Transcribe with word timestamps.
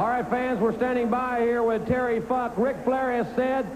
All 0.00 0.08
right, 0.08 0.26
fans, 0.30 0.58
we're 0.58 0.74
standing 0.78 1.10
by 1.10 1.42
here 1.42 1.62
with 1.62 1.86
Terry 1.86 2.20
Funk. 2.22 2.54
Ric 2.56 2.74
Flair 2.84 3.22
has 3.22 3.36
said 3.36 3.66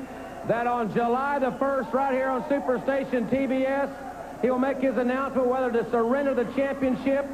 that 0.49 0.67
on 0.67 0.91
July 0.95 1.39
the 1.39 1.51
1st, 1.51 1.93
right 1.93 2.15
here 2.15 2.31
on 2.31 2.45
Superstation 2.45 3.29
TBS, 3.29 3.95
he 4.41 4.49
will 4.49 4.59
make 4.59 4.79
his 4.79 4.97
announcement 4.97 5.47
whether 5.47 5.71
to 5.71 5.91
surrender 5.91 6.33
the 6.33 6.47
championship 6.55 7.27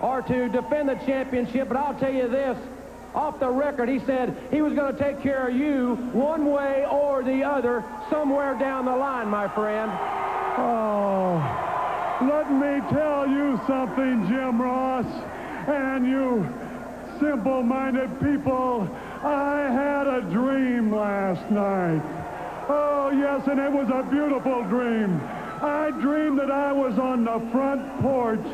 or 0.00 0.22
to 0.22 0.48
defend 0.48 0.88
the 0.88 0.96
championship. 1.06 1.68
But 1.68 1.76
I'll 1.76 1.94
tell 1.94 2.12
you 2.12 2.26
this, 2.26 2.58
off 3.14 3.38
the 3.38 3.48
record, 3.48 3.88
he 3.88 4.00
said 4.00 4.36
he 4.50 4.60
was 4.60 4.72
going 4.72 4.92
to 4.92 4.98
take 5.00 5.22
care 5.22 5.46
of 5.46 5.54
you 5.54 5.94
one 6.12 6.46
way 6.46 6.84
or 6.90 7.22
the 7.22 7.44
other 7.44 7.84
somewhere 8.10 8.58
down 8.58 8.86
the 8.86 8.96
line, 8.96 9.28
my 9.28 9.46
friend. 9.54 9.88
Oh, 10.58 11.38
let 12.22 12.50
me 12.50 12.80
tell 12.90 13.28
you 13.28 13.60
something, 13.68 14.26
Jim 14.26 14.60
Ross, 14.60 15.06
and 15.68 16.04
you 16.04 16.52
simple-minded 17.22 18.20
people. 18.20 18.88
I 19.22 19.70
had 19.70 20.06
a 20.08 20.22
dream 20.22 20.92
last 20.92 21.48
night. 21.50 22.02
Oh, 22.68 23.10
yes, 23.10 23.46
and 23.46 23.60
it 23.60 23.70
was 23.70 23.88
a 23.90 24.02
beautiful 24.10 24.64
dream. 24.64 25.20
I 25.62 25.92
dreamed 26.00 26.40
that 26.40 26.50
I 26.50 26.72
was 26.72 26.98
on 26.98 27.24
the 27.24 27.38
front 27.52 28.02
porch 28.02 28.44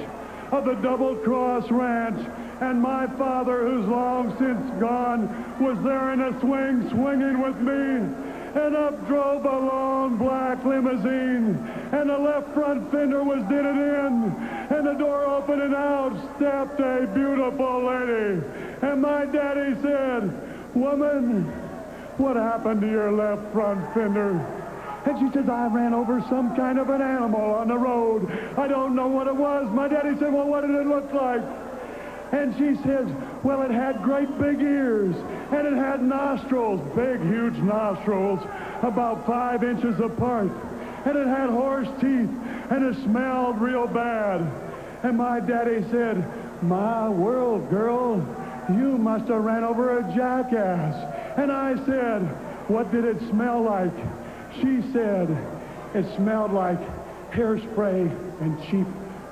of 0.52 0.66
the 0.66 0.74
Double 0.74 1.16
Cross 1.16 1.70
Ranch, 1.70 2.20
and 2.60 2.82
my 2.82 3.06
father, 3.16 3.66
who's 3.66 3.86
long 3.86 4.36
since 4.36 4.80
gone, 4.80 5.28
was 5.58 5.78
there 5.82 6.12
in 6.12 6.20
a 6.20 6.38
swing 6.40 6.90
swinging 6.90 7.40
with 7.40 7.56
me. 7.56 8.27
And 8.58 8.74
up 8.74 9.06
drove 9.06 9.44
a 9.44 9.58
long 9.58 10.16
black 10.16 10.64
limousine, 10.64 11.54
and 11.92 12.10
the 12.10 12.18
left 12.18 12.52
front 12.54 12.90
fender 12.90 13.22
was 13.22 13.40
dented 13.42 13.76
in, 13.76 14.34
and 14.70 14.86
the 14.86 14.94
door 14.94 15.24
opened, 15.24 15.62
and 15.62 15.74
out 15.74 16.12
stepped 16.36 16.80
a 16.80 17.06
beautiful 17.14 17.84
lady. 17.86 18.42
And 18.82 19.00
my 19.00 19.26
daddy 19.26 19.80
said, 19.80 20.74
woman, 20.74 21.44
what 22.18 22.34
happened 22.36 22.80
to 22.80 22.90
your 22.90 23.12
left 23.12 23.52
front 23.52 23.94
fender? 23.94 24.32
And 25.06 25.18
she 25.20 25.32
says, 25.32 25.48
I 25.48 25.68
ran 25.68 25.94
over 25.94 26.20
some 26.28 26.56
kind 26.56 26.78
of 26.78 26.90
an 26.90 27.00
animal 27.00 27.54
on 27.54 27.68
the 27.68 27.78
road. 27.78 28.28
I 28.58 28.66
don't 28.66 28.96
know 28.96 29.06
what 29.06 29.28
it 29.28 29.36
was. 29.36 29.72
My 29.72 29.86
daddy 29.86 30.18
said, 30.18 30.32
well, 30.32 30.48
what 30.48 30.62
did 30.62 30.74
it 30.74 30.86
look 30.86 31.10
like? 31.12 31.42
And 32.32 32.54
she 32.58 32.80
says, 32.82 33.08
well, 33.42 33.62
it 33.62 33.70
had 33.70 34.02
great 34.02 34.38
big 34.38 34.60
ears, 34.60 35.14
and 35.50 35.66
it 35.66 35.74
had 35.74 36.02
nostrils, 36.02 36.80
big, 36.94 37.20
huge 37.22 37.56
nostrils, 37.56 38.40
about 38.82 39.26
five 39.26 39.64
inches 39.64 39.98
apart. 39.98 40.50
And 41.06 41.16
it 41.16 41.26
had 41.26 41.48
horse 41.48 41.88
teeth, 42.00 42.30
and 42.70 42.84
it 42.84 43.02
smelled 43.02 43.60
real 43.60 43.86
bad. 43.86 44.40
And 45.02 45.16
my 45.16 45.40
daddy 45.40 45.82
said, 45.90 46.22
my 46.62 47.08
world, 47.08 47.70
girl, 47.70 48.16
you 48.68 48.98
must 48.98 49.28
have 49.28 49.42
ran 49.42 49.64
over 49.64 49.98
a 49.98 50.02
jackass. 50.14 51.38
And 51.38 51.50
I 51.50 51.76
said, 51.86 52.20
what 52.68 52.90
did 52.92 53.04
it 53.04 53.18
smell 53.30 53.62
like? 53.62 53.94
She 54.56 54.82
said, 54.92 55.30
it 55.94 56.04
smelled 56.16 56.52
like 56.52 56.78
hairspray 57.30 58.10
and 58.40 58.62
cheap 58.64 58.86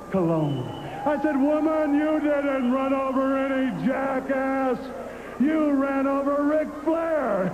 cologne. 0.09 0.76
I 1.07 1.21
said, 1.21 1.41
woman, 1.41 1.95
you 1.95 2.19
didn't 2.19 2.69
run 2.69 2.93
over 2.93 3.37
any 3.37 3.87
jackass. 3.87 4.77
You 5.39 5.71
ran 5.71 6.05
over 6.05 6.43
Ric 6.43 6.67
Flair. 6.83 7.45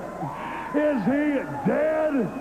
Is 0.73 1.03
he 1.05 1.69
dead? 1.69 2.31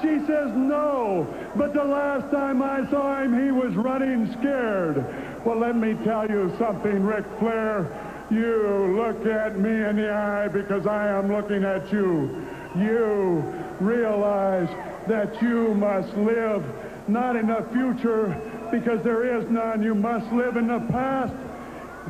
She 0.00 0.24
says, 0.24 0.54
no. 0.54 1.26
But 1.56 1.74
the 1.74 1.82
last 1.82 2.30
time 2.30 2.62
I 2.62 2.88
saw 2.90 3.22
him, 3.22 3.44
he 3.44 3.50
was 3.50 3.74
running 3.74 4.32
scared. 4.34 5.04
Well, 5.44 5.58
let 5.58 5.76
me 5.76 5.94
tell 6.04 6.30
you 6.30 6.54
something, 6.60 7.02
Ric 7.02 7.24
Flair. 7.40 7.90
You 8.30 8.94
look 8.96 9.26
at 9.26 9.58
me 9.58 9.68
in 9.68 9.96
the 9.96 10.12
eye 10.12 10.46
because 10.46 10.86
I 10.86 11.08
am 11.08 11.32
looking 11.32 11.64
at 11.64 11.92
you. 11.92 12.46
You 12.76 13.42
realize 13.80 14.68
that 15.08 15.42
you 15.42 15.74
must 15.74 16.16
live 16.16 16.64
not 17.08 17.34
in 17.34 17.48
the 17.48 17.66
future 17.72 18.51
because 18.72 19.04
there 19.04 19.38
is 19.38 19.48
none. 19.48 19.82
You 19.82 19.94
must 19.94 20.32
live 20.32 20.56
in 20.56 20.66
the 20.66 20.80
past. 20.90 21.34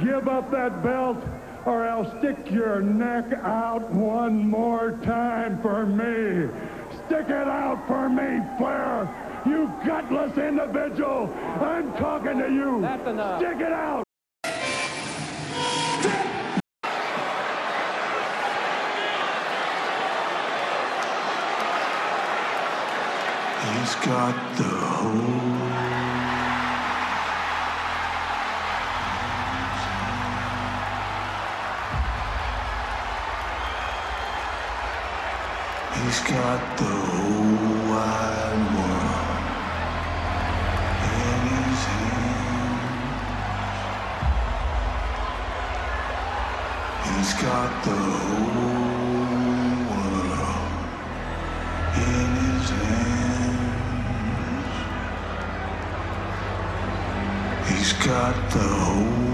Give 0.01 0.27
up 0.29 0.51
that 0.53 0.83
belt 0.83 1.23
or 1.67 1.87
I'll 1.87 2.19
stick 2.19 2.51
your 2.51 2.81
neck 2.81 3.33
out 3.43 3.89
one 3.91 4.49
more 4.49 4.93
time 5.05 5.61
for 5.61 5.85
me. 5.85 6.49
Stick 7.07 7.29
it 7.29 7.49
out 7.49 7.87
for 7.87 8.09
me, 8.09 8.41
Flair. 8.59 9.09
You 9.45 9.73
gutless 9.85 10.37
individual. 10.39 11.33
I'm 11.61 11.93
talking 11.95 12.39
to 12.39 12.51
you. 12.51 12.81
That's 12.81 13.07
enough. 13.09 13.41
Stick 13.41 13.61
it 13.61 13.73
out. 13.73 14.05
He's 23.83 23.95
got 24.07 24.57
the 24.57 24.65
whole 24.65 25.32
He's 36.13 36.21
got 36.21 36.77
the 36.77 36.85
whole 36.85 37.89
wide 37.89 38.65
world 38.77 39.45
in 41.09 41.41
his 41.57 41.83
hands. 41.89 43.17
He's 47.09 47.33
got 47.43 47.73
the 47.87 47.97
whole 47.97 48.61
world 49.89 50.73
in 51.97 52.29
his 52.45 52.69
hands. 52.85 54.13
He's 57.71 57.93
got 58.07 58.37
the 58.51 58.69
whole 58.85 59.32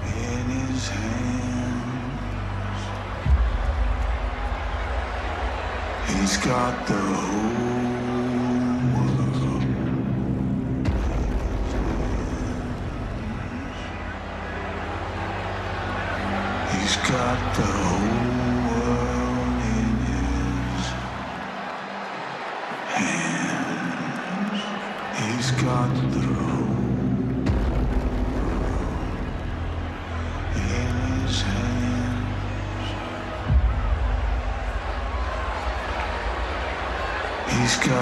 in 0.08 0.46
his 0.58 0.90
hands. 0.90 2.82
He's 6.08 6.36
got 6.38 6.88
the 6.88 6.98
whole 6.98 7.73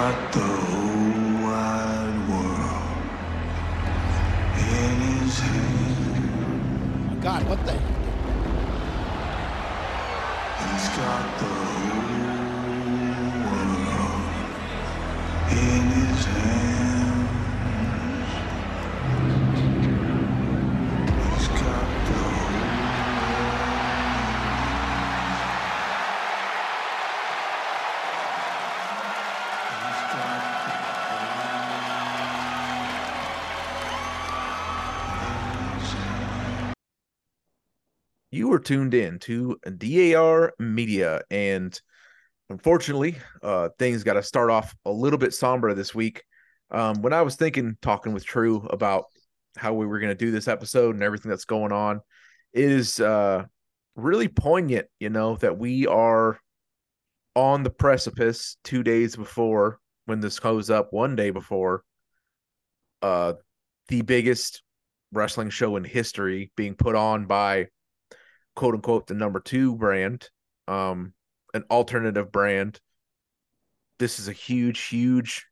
Got 0.02 0.32
the 0.32 0.41
Were 38.52 38.58
tuned 38.58 38.92
in 38.92 39.18
to 39.20 39.58
DAR 39.78 40.52
Media, 40.58 41.22
and 41.30 41.80
unfortunately, 42.50 43.16
uh, 43.42 43.70
things 43.78 44.04
got 44.04 44.12
to 44.12 44.22
start 44.22 44.50
off 44.50 44.74
a 44.84 44.92
little 44.92 45.18
bit 45.18 45.32
somber 45.32 45.72
this 45.72 45.94
week. 45.94 46.22
Um, 46.70 47.00
when 47.00 47.14
I 47.14 47.22
was 47.22 47.36
thinking, 47.36 47.78
talking 47.80 48.12
with 48.12 48.26
True 48.26 48.66
about 48.68 49.04
how 49.56 49.72
we 49.72 49.86
were 49.86 50.00
going 50.00 50.10
to 50.10 50.14
do 50.14 50.30
this 50.30 50.48
episode 50.48 50.94
and 50.94 51.02
everything 51.02 51.30
that's 51.30 51.46
going 51.46 51.72
on, 51.72 52.02
it 52.52 52.70
is 52.70 53.00
uh, 53.00 53.44
really 53.96 54.28
poignant, 54.28 54.86
you 55.00 55.08
know, 55.08 55.36
that 55.36 55.56
we 55.56 55.86
are 55.86 56.38
on 57.34 57.62
the 57.62 57.70
precipice 57.70 58.58
two 58.64 58.82
days 58.82 59.16
before 59.16 59.78
when 60.04 60.20
this 60.20 60.38
goes 60.38 60.68
up, 60.68 60.88
one 60.90 61.16
day 61.16 61.30
before 61.30 61.84
uh, 63.00 63.32
the 63.88 64.02
biggest 64.02 64.62
wrestling 65.10 65.48
show 65.48 65.76
in 65.76 65.84
history 65.84 66.52
being 66.54 66.74
put 66.74 66.94
on 66.94 67.24
by 67.24 67.68
quote 68.54 68.74
unquote 68.74 69.06
the 69.06 69.14
number 69.14 69.40
two 69.40 69.76
brand, 69.76 70.28
um, 70.68 71.12
an 71.54 71.64
alternative 71.70 72.30
brand. 72.30 72.80
This 73.98 74.18
is 74.18 74.28
a 74.28 74.32
huge, 74.32 74.80
huge, 74.88 75.46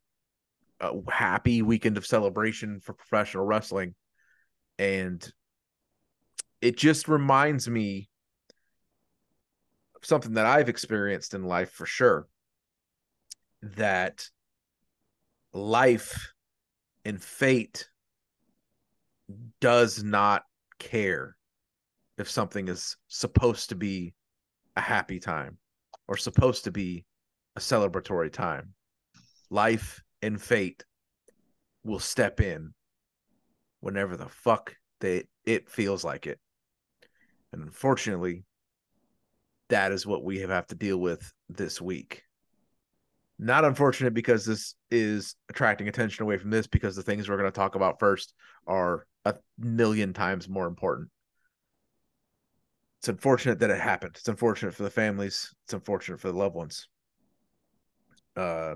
uh, 0.79 0.93
happy 1.09 1.61
weekend 1.61 1.97
of 1.97 2.05
celebration 2.05 2.79
for 2.79 2.93
professional 2.93 3.45
wrestling. 3.45 3.95
And 4.77 5.25
it 6.61 6.77
just 6.77 7.07
reminds 7.07 7.69
me 7.69 8.09
of 9.95 10.05
something 10.05 10.33
that 10.33 10.45
I've 10.45 10.69
experienced 10.69 11.33
in 11.33 11.43
life 11.43 11.71
for 11.71 11.85
sure 11.85 12.27
that 13.61 14.27
life 15.53 16.33
and 17.05 17.21
fate 17.21 17.87
does 19.59 20.03
not 20.03 20.43
care 20.79 21.35
if 22.21 22.29
something 22.29 22.67
is 22.67 22.95
supposed 23.07 23.69
to 23.69 23.75
be 23.75 24.13
a 24.77 24.81
happy 24.81 25.19
time 25.19 25.57
or 26.07 26.15
supposed 26.15 26.63
to 26.63 26.71
be 26.71 27.05
a 27.55 27.59
celebratory 27.59 28.31
time. 28.31 28.73
Life 29.49 30.01
and 30.21 30.41
fate 30.41 30.85
will 31.83 31.99
step 31.99 32.39
in 32.39 32.73
whenever 33.81 34.15
the 34.15 34.29
fuck 34.29 34.75
they 34.99 35.23
it 35.45 35.69
feels 35.69 36.03
like 36.03 36.27
it. 36.27 36.39
And 37.51 37.63
unfortunately, 37.63 38.43
that 39.69 39.91
is 39.91 40.05
what 40.05 40.23
we 40.23 40.39
have 40.39 40.67
to 40.67 40.75
deal 40.75 40.97
with 40.97 41.33
this 41.49 41.81
week. 41.81 42.23
Not 43.39 43.65
unfortunate 43.65 44.13
because 44.13 44.45
this 44.45 44.75
is 44.91 45.35
attracting 45.49 45.87
attention 45.87 46.23
away 46.23 46.37
from 46.37 46.51
this 46.51 46.67
because 46.67 46.95
the 46.95 47.01
things 47.01 47.27
we're 47.27 47.37
going 47.37 47.51
to 47.51 47.55
talk 47.55 47.75
about 47.75 47.99
first 47.99 48.33
are 48.67 49.07
a 49.25 49.35
million 49.57 50.13
times 50.13 50.47
more 50.47 50.67
important. 50.67 51.09
It's 53.01 53.09
unfortunate 53.09 53.57
that 53.59 53.71
it 53.71 53.81
happened. 53.81 54.15
It's 54.15 54.27
unfortunate 54.27 54.75
for 54.75 54.83
the 54.83 54.91
families. 54.91 55.55
It's 55.65 55.73
unfortunate 55.73 56.19
for 56.19 56.31
the 56.31 56.37
loved 56.37 56.53
ones. 56.53 56.87
Uh, 58.35 58.75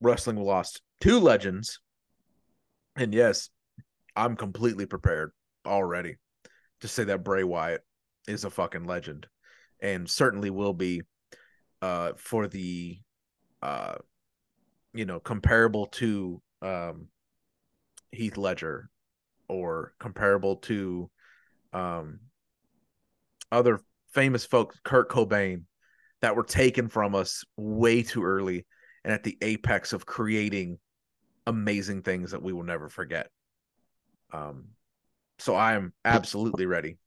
wrestling 0.00 0.38
lost 0.38 0.80
two 1.02 1.20
legends, 1.20 1.78
and 2.96 3.12
yes, 3.12 3.50
I'm 4.16 4.34
completely 4.34 4.86
prepared 4.86 5.32
already 5.66 6.16
to 6.80 6.88
say 6.88 7.04
that 7.04 7.22
Bray 7.22 7.44
Wyatt 7.44 7.82
is 8.26 8.44
a 8.44 8.50
fucking 8.50 8.84
legend, 8.84 9.26
and 9.78 10.08
certainly 10.08 10.48
will 10.48 10.72
be 10.72 11.02
uh, 11.82 12.12
for 12.16 12.48
the 12.48 12.98
uh, 13.60 13.96
you 14.94 15.04
know 15.04 15.20
comparable 15.20 15.84
to 15.88 16.40
um, 16.62 17.08
Heath 18.10 18.38
Ledger 18.38 18.88
or 19.48 19.92
comparable 19.98 20.56
to 20.56 21.10
um, 21.74 22.20
other 23.50 23.80
famous 24.12 24.44
folks, 24.44 24.78
Kurt 24.84 25.10
Cobain, 25.10 25.62
that 26.20 26.36
were 26.36 26.44
taken 26.44 26.88
from 26.88 27.14
us 27.14 27.44
way 27.56 28.02
too 28.02 28.24
early 28.24 28.66
and 29.04 29.12
at 29.12 29.22
the 29.22 29.36
apex 29.42 29.92
of 29.92 30.06
creating 30.06 30.78
amazing 31.46 32.02
things 32.02 32.30
that 32.30 32.42
we 32.42 32.52
will 32.52 32.62
never 32.62 32.88
forget. 32.88 33.28
Um, 34.32 34.68
so 35.38 35.54
I 35.54 35.74
am 35.74 35.92
absolutely 36.04 36.66
ready 36.66 36.98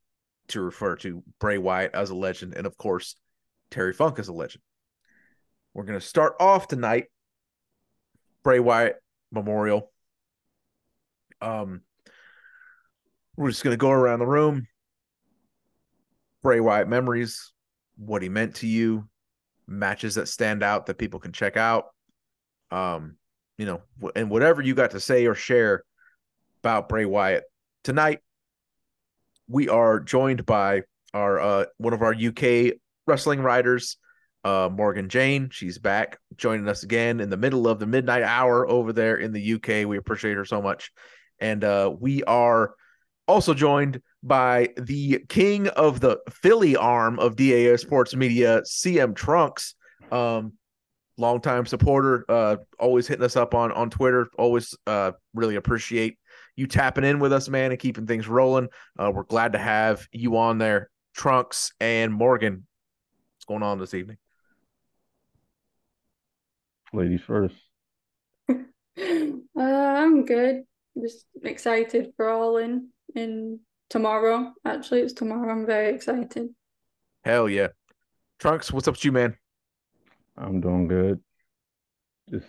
to 0.49 0.61
refer 0.61 0.95
to 0.97 1.23
Bray 1.39 1.57
Wyatt 1.57 1.93
as 1.93 2.09
a 2.09 2.15
legend, 2.15 2.53
and 2.55 2.67
of 2.67 2.77
course, 2.77 3.15
Terry 3.71 3.93
Funk 3.93 4.19
as 4.19 4.27
a 4.27 4.33
legend. 4.33 4.61
We're 5.73 5.83
going 5.83 5.99
to 5.99 6.05
start 6.05 6.35
off 6.39 6.67
tonight, 6.67 7.05
Bray 8.43 8.59
Wyatt 8.59 8.95
Memorial. 9.31 9.91
Um, 11.41 11.81
we're 13.35 13.49
just 13.49 13.63
going 13.63 13.73
to 13.73 13.77
go 13.77 13.91
around 13.91 14.19
the 14.19 14.25
room, 14.25 14.67
Bray 16.47 16.61
Wyatt 16.61 16.87
memories, 16.87 17.51
what 17.97 18.21
he 18.21 18.29
meant 18.29 18.55
to 18.55 18.67
you, 18.67 19.09
matches 19.67 20.15
that 20.15 20.29
stand 20.29 20.63
out 20.63 20.85
that 20.85 20.97
people 20.97 21.19
can 21.19 21.33
check 21.33 21.57
out. 21.57 21.87
Um, 22.71 23.17
you 23.57 23.65
know, 23.65 23.81
and 24.15 24.29
whatever 24.29 24.61
you 24.61 24.73
got 24.73 24.91
to 24.91 25.01
say 25.01 25.25
or 25.25 25.35
share 25.35 25.83
about 26.63 26.87
Bray 26.87 27.03
Wyatt 27.03 27.43
tonight. 27.83 28.19
We 29.49 29.67
are 29.67 29.99
joined 29.99 30.45
by 30.45 30.83
our 31.13 31.37
uh, 31.37 31.65
one 31.79 31.91
of 31.91 32.01
our 32.01 32.15
UK 32.15 32.75
wrestling 33.05 33.41
writers, 33.41 33.97
uh, 34.45 34.69
Morgan 34.71 35.09
Jayne. 35.09 35.49
She's 35.51 35.79
back 35.79 36.17
joining 36.37 36.69
us 36.69 36.83
again 36.83 37.19
in 37.19 37.29
the 37.29 37.35
middle 37.35 37.67
of 37.67 37.79
the 37.79 37.87
midnight 37.87 38.23
hour 38.23 38.65
over 38.65 38.93
there 38.93 39.17
in 39.17 39.33
the 39.33 39.55
UK. 39.55 39.85
We 39.85 39.97
appreciate 39.97 40.37
her 40.37 40.45
so 40.45 40.61
much, 40.61 40.93
and 41.41 41.61
uh, 41.65 41.93
we 41.99 42.23
are 42.23 42.73
also 43.27 43.53
joined 43.53 44.01
by 44.23 44.69
the 44.77 45.23
king 45.29 45.67
of 45.69 45.99
the 45.99 46.19
Philly 46.29 46.75
arm 46.75 47.19
of 47.19 47.35
DAS 47.35 47.81
Sports 47.81 48.15
Media, 48.15 48.61
CM 48.61 49.15
Trunks. 49.15 49.75
Um, 50.11 50.53
longtime 51.17 51.65
supporter, 51.65 52.25
uh, 52.29 52.57
always 52.79 53.07
hitting 53.07 53.25
us 53.25 53.35
up 53.35 53.53
on 53.53 53.71
on 53.71 53.89
Twitter. 53.89 54.27
Always 54.37 54.75
uh, 54.85 55.11
really 55.33 55.55
appreciate 55.55 56.17
you 56.55 56.67
tapping 56.67 57.03
in 57.03 57.19
with 57.19 57.33
us, 57.33 57.49
man, 57.49 57.71
and 57.71 57.79
keeping 57.79 58.07
things 58.07 58.27
rolling. 58.27 58.67
Uh, 58.97 59.11
we're 59.13 59.23
glad 59.23 59.53
to 59.53 59.59
have 59.59 60.07
you 60.11 60.37
on 60.37 60.57
there, 60.57 60.89
Trunks 61.13 61.71
and 61.79 62.13
Morgan. 62.13 62.65
What's 63.35 63.45
going 63.45 63.63
on 63.63 63.79
this 63.79 63.93
evening? 63.93 64.17
Ladies 66.93 67.21
first. 67.21 67.55
Uh, 69.59 69.61
I'm 69.63 70.25
good. 70.25 70.63
Just 71.01 71.25
excited 71.43 72.13
for 72.15 72.29
All 72.29 72.57
In 72.57 72.89
in 73.15 73.59
tomorrow. 73.89 74.53
Actually, 74.65 75.01
it's 75.01 75.13
tomorrow. 75.13 75.51
I'm 75.51 75.65
very 75.65 75.93
excited. 75.93 76.49
Hell 77.23 77.49
yeah, 77.49 77.67
Trunks. 78.39 78.71
What's 78.71 78.87
up 78.87 78.95
with 78.95 79.05
you, 79.05 79.11
man? 79.11 79.35
I'm 80.37 80.61
doing 80.61 80.87
good. 80.87 81.19
Just 82.29 82.47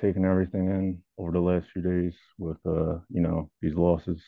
taking 0.00 0.24
everything 0.24 0.66
in 0.66 1.02
over 1.18 1.32
the 1.32 1.40
last 1.40 1.66
few 1.72 1.82
days 1.82 2.14
with 2.38 2.58
uh, 2.66 2.98
you 3.10 3.20
know, 3.20 3.50
these 3.60 3.74
losses. 3.74 4.22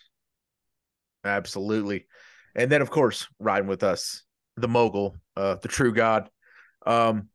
Absolutely. 1.25 2.07
And 2.55 2.71
then 2.71 2.83
of 2.83 2.91
course, 2.91 3.27
riding 3.39 3.69
with 3.69 3.83
us, 3.83 4.25
the 4.57 4.69
mogul, 4.69 5.17
uh, 5.37 5.57
the 5.63 5.69
true 5.69 5.95
god. 5.95 6.29
Um 6.85 7.29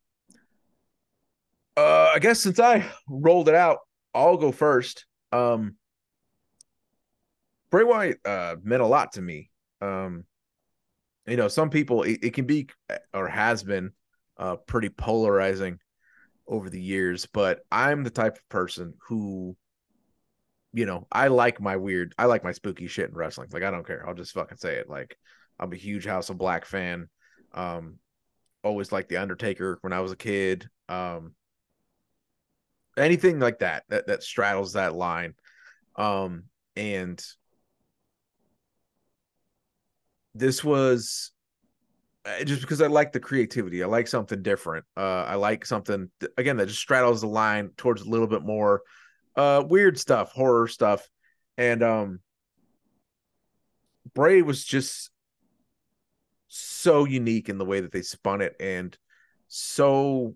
uh 1.78 2.12
I 2.14 2.20
guess 2.20 2.42
since 2.42 2.60
I 2.60 2.86
rolled 3.08 3.50
it 3.50 3.56
out, 3.56 3.80
I'll 4.14 4.38
go 4.38 4.52
first. 4.52 5.06
Um 5.32 5.78
Bray 7.70 7.84
Wyatt 7.84 8.20
uh 8.26 8.56
meant 8.64 8.82
a 8.82 8.88
lot 8.88 9.14
to 9.14 9.22
me. 9.22 9.50
Um 9.82 10.26
you 11.26 11.38
know, 11.38 11.48
some 11.48 11.70
people 11.70 12.04
it, 12.04 12.20
it 12.24 12.34
can 12.34 12.46
be 12.46 12.70
or 13.14 13.28
has 13.28 13.64
been 13.64 13.92
uh 14.38 14.56
pretty 14.56 14.90
polarizing 14.90 15.80
over 16.48 16.70
the 16.70 16.82
years, 16.82 17.26
but 17.26 17.60
I'm 17.72 18.04
the 18.04 18.10
type 18.10 18.38
of 18.38 18.50
person 18.50 18.94
who 19.08 19.56
you 20.74 20.86
know, 20.86 21.08
I 21.12 21.30
like 21.30 21.60
my 21.60 21.78
weird, 21.78 22.14
I 22.20 22.26
like 22.26 22.44
my 22.44 22.52
spooky 22.52 22.88
shit 22.88 23.10
in 23.10 23.16
wrestling. 23.16 23.50
Like 23.52 23.64
I 23.64 23.72
don't 23.72 23.88
care. 23.88 24.08
I'll 24.08 24.14
just 24.14 24.34
fucking 24.34 24.58
say 24.58 24.76
it. 24.76 24.90
Like 24.90 25.18
I'm 25.60 25.74
a 25.74 25.78
huge 25.78 26.06
House 26.06 26.30
of 26.30 26.38
Black 26.38 26.66
fan. 26.66 27.10
Um 27.54 27.98
always 28.64 28.92
like 28.92 29.08
the 29.08 29.18
Undertaker 29.18 29.78
when 29.82 29.94
I 29.94 30.02
was 30.02 30.12
a 30.12 30.18
kid. 30.18 30.70
Um 30.88 31.34
anything 32.98 33.40
like 33.40 33.60
that 33.60 33.84
that 33.90 34.08
that 34.08 34.24
straddles 34.24 34.74
that 34.74 34.96
line. 34.96 35.34
Um 35.96 36.44
and 36.76 37.24
this 40.38 40.63
was 40.63 41.32
uh, 42.25 42.44
just 42.44 42.62
because 42.62 42.82
I 42.82 42.88
like 42.88 43.12
the 43.12 43.20
creativity. 43.20 43.84
I 43.84 43.88
like 43.88 44.08
something 44.08 44.41
different. 44.41 44.86
Uh, 44.96 45.24
I 45.24 45.36
like 45.36 45.65
something 45.65 46.10
again 46.38 46.58
that 46.58 46.67
just 46.67 46.79
straddles 46.79 47.22
the 47.22 47.27
line 47.27 47.72
towards 47.77 48.01
a 48.01 48.10
little 48.10 48.27
bit 48.27 48.44
more 48.44 48.82
uh, 49.36 49.63
weird 49.67 50.00
stuff, 50.00 50.32
horror 50.32 50.67
stuff, 50.67 51.08
and 51.58 51.84
um, 51.84 52.20
Bray 54.13 54.41
was 54.41 54.63
just 54.65 55.10
so 56.48 57.06
unique 57.06 57.50
in 57.50 57.58
the 57.58 57.65
way 57.65 57.82
that 57.82 57.91
they 57.91 58.01
spun 58.01 58.41
it, 58.41 58.56
and 58.60 58.98
so 59.48 60.36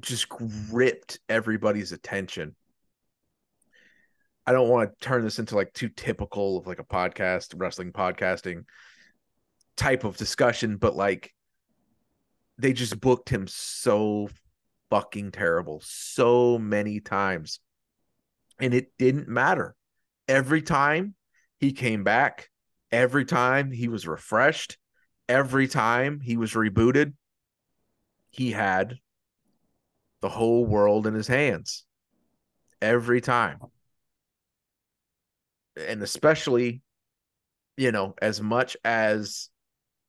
just 0.00 0.28
gripped 0.28 1.20
everybody's 1.28 1.92
attention. 1.92 2.54
I 4.48 4.52
don't 4.52 4.70
want 4.70 4.88
to 4.88 5.06
turn 5.06 5.24
this 5.24 5.38
into 5.38 5.56
like 5.56 5.74
too 5.74 5.90
typical 5.90 6.56
of 6.56 6.66
like 6.66 6.78
a 6.78 6.84
podcast, 6.84 7.52
wrestling 7.54 7.92
podcasting 7.92 8.64
type 9.76 10.04
of 10.04 10.16
discussion, 10.16 10.78
but 10.78 10.96
like 10.96 11.34
they 12.56 12.72
just 12.72 12.98
booked 12.98 13.28
him 13.28 13.46
so 13.46 14.30
fucking 14.88 15.32
terrible 15.32 15.82
so 15.84 16.58
many 16.58 16.98
times. 16.98 17.60
And 18.58 18.72
it 18.72 18.90
didn't 18.96 19.28
matter. 19.28 19.74
Every 20.26 20.62
time 20.62 21.14
he 21.60 21.72
came 21.72 22.02
back, 22.02 22.48
every 22.90 23.26
time 23.26 23.70
he 23.70 23.88
was 23.88 24.08
refreshed, 24.08 24.78
every 25.28 25.68
time 25.68 26.20
he 26.20 26.38
was 26.38 26.54
rebooted, 26.54 27.12
he 28.30 28.52
had 28.52 28.96
the 30.22 30.30
whole 30.30 30.64
world 30.64 31.06
in 31.06 31.12
his 31.12 31.28
hands. 31.28 31.84
Every 32.80 33.20
time. 33.20 33.58
And 35.86 36.02
especially, 36.02 36.82
you 37.76 37.92
know, 37.92 38.14
as 38.20 38.40
much 38.40 38.76
as 38.84 39.50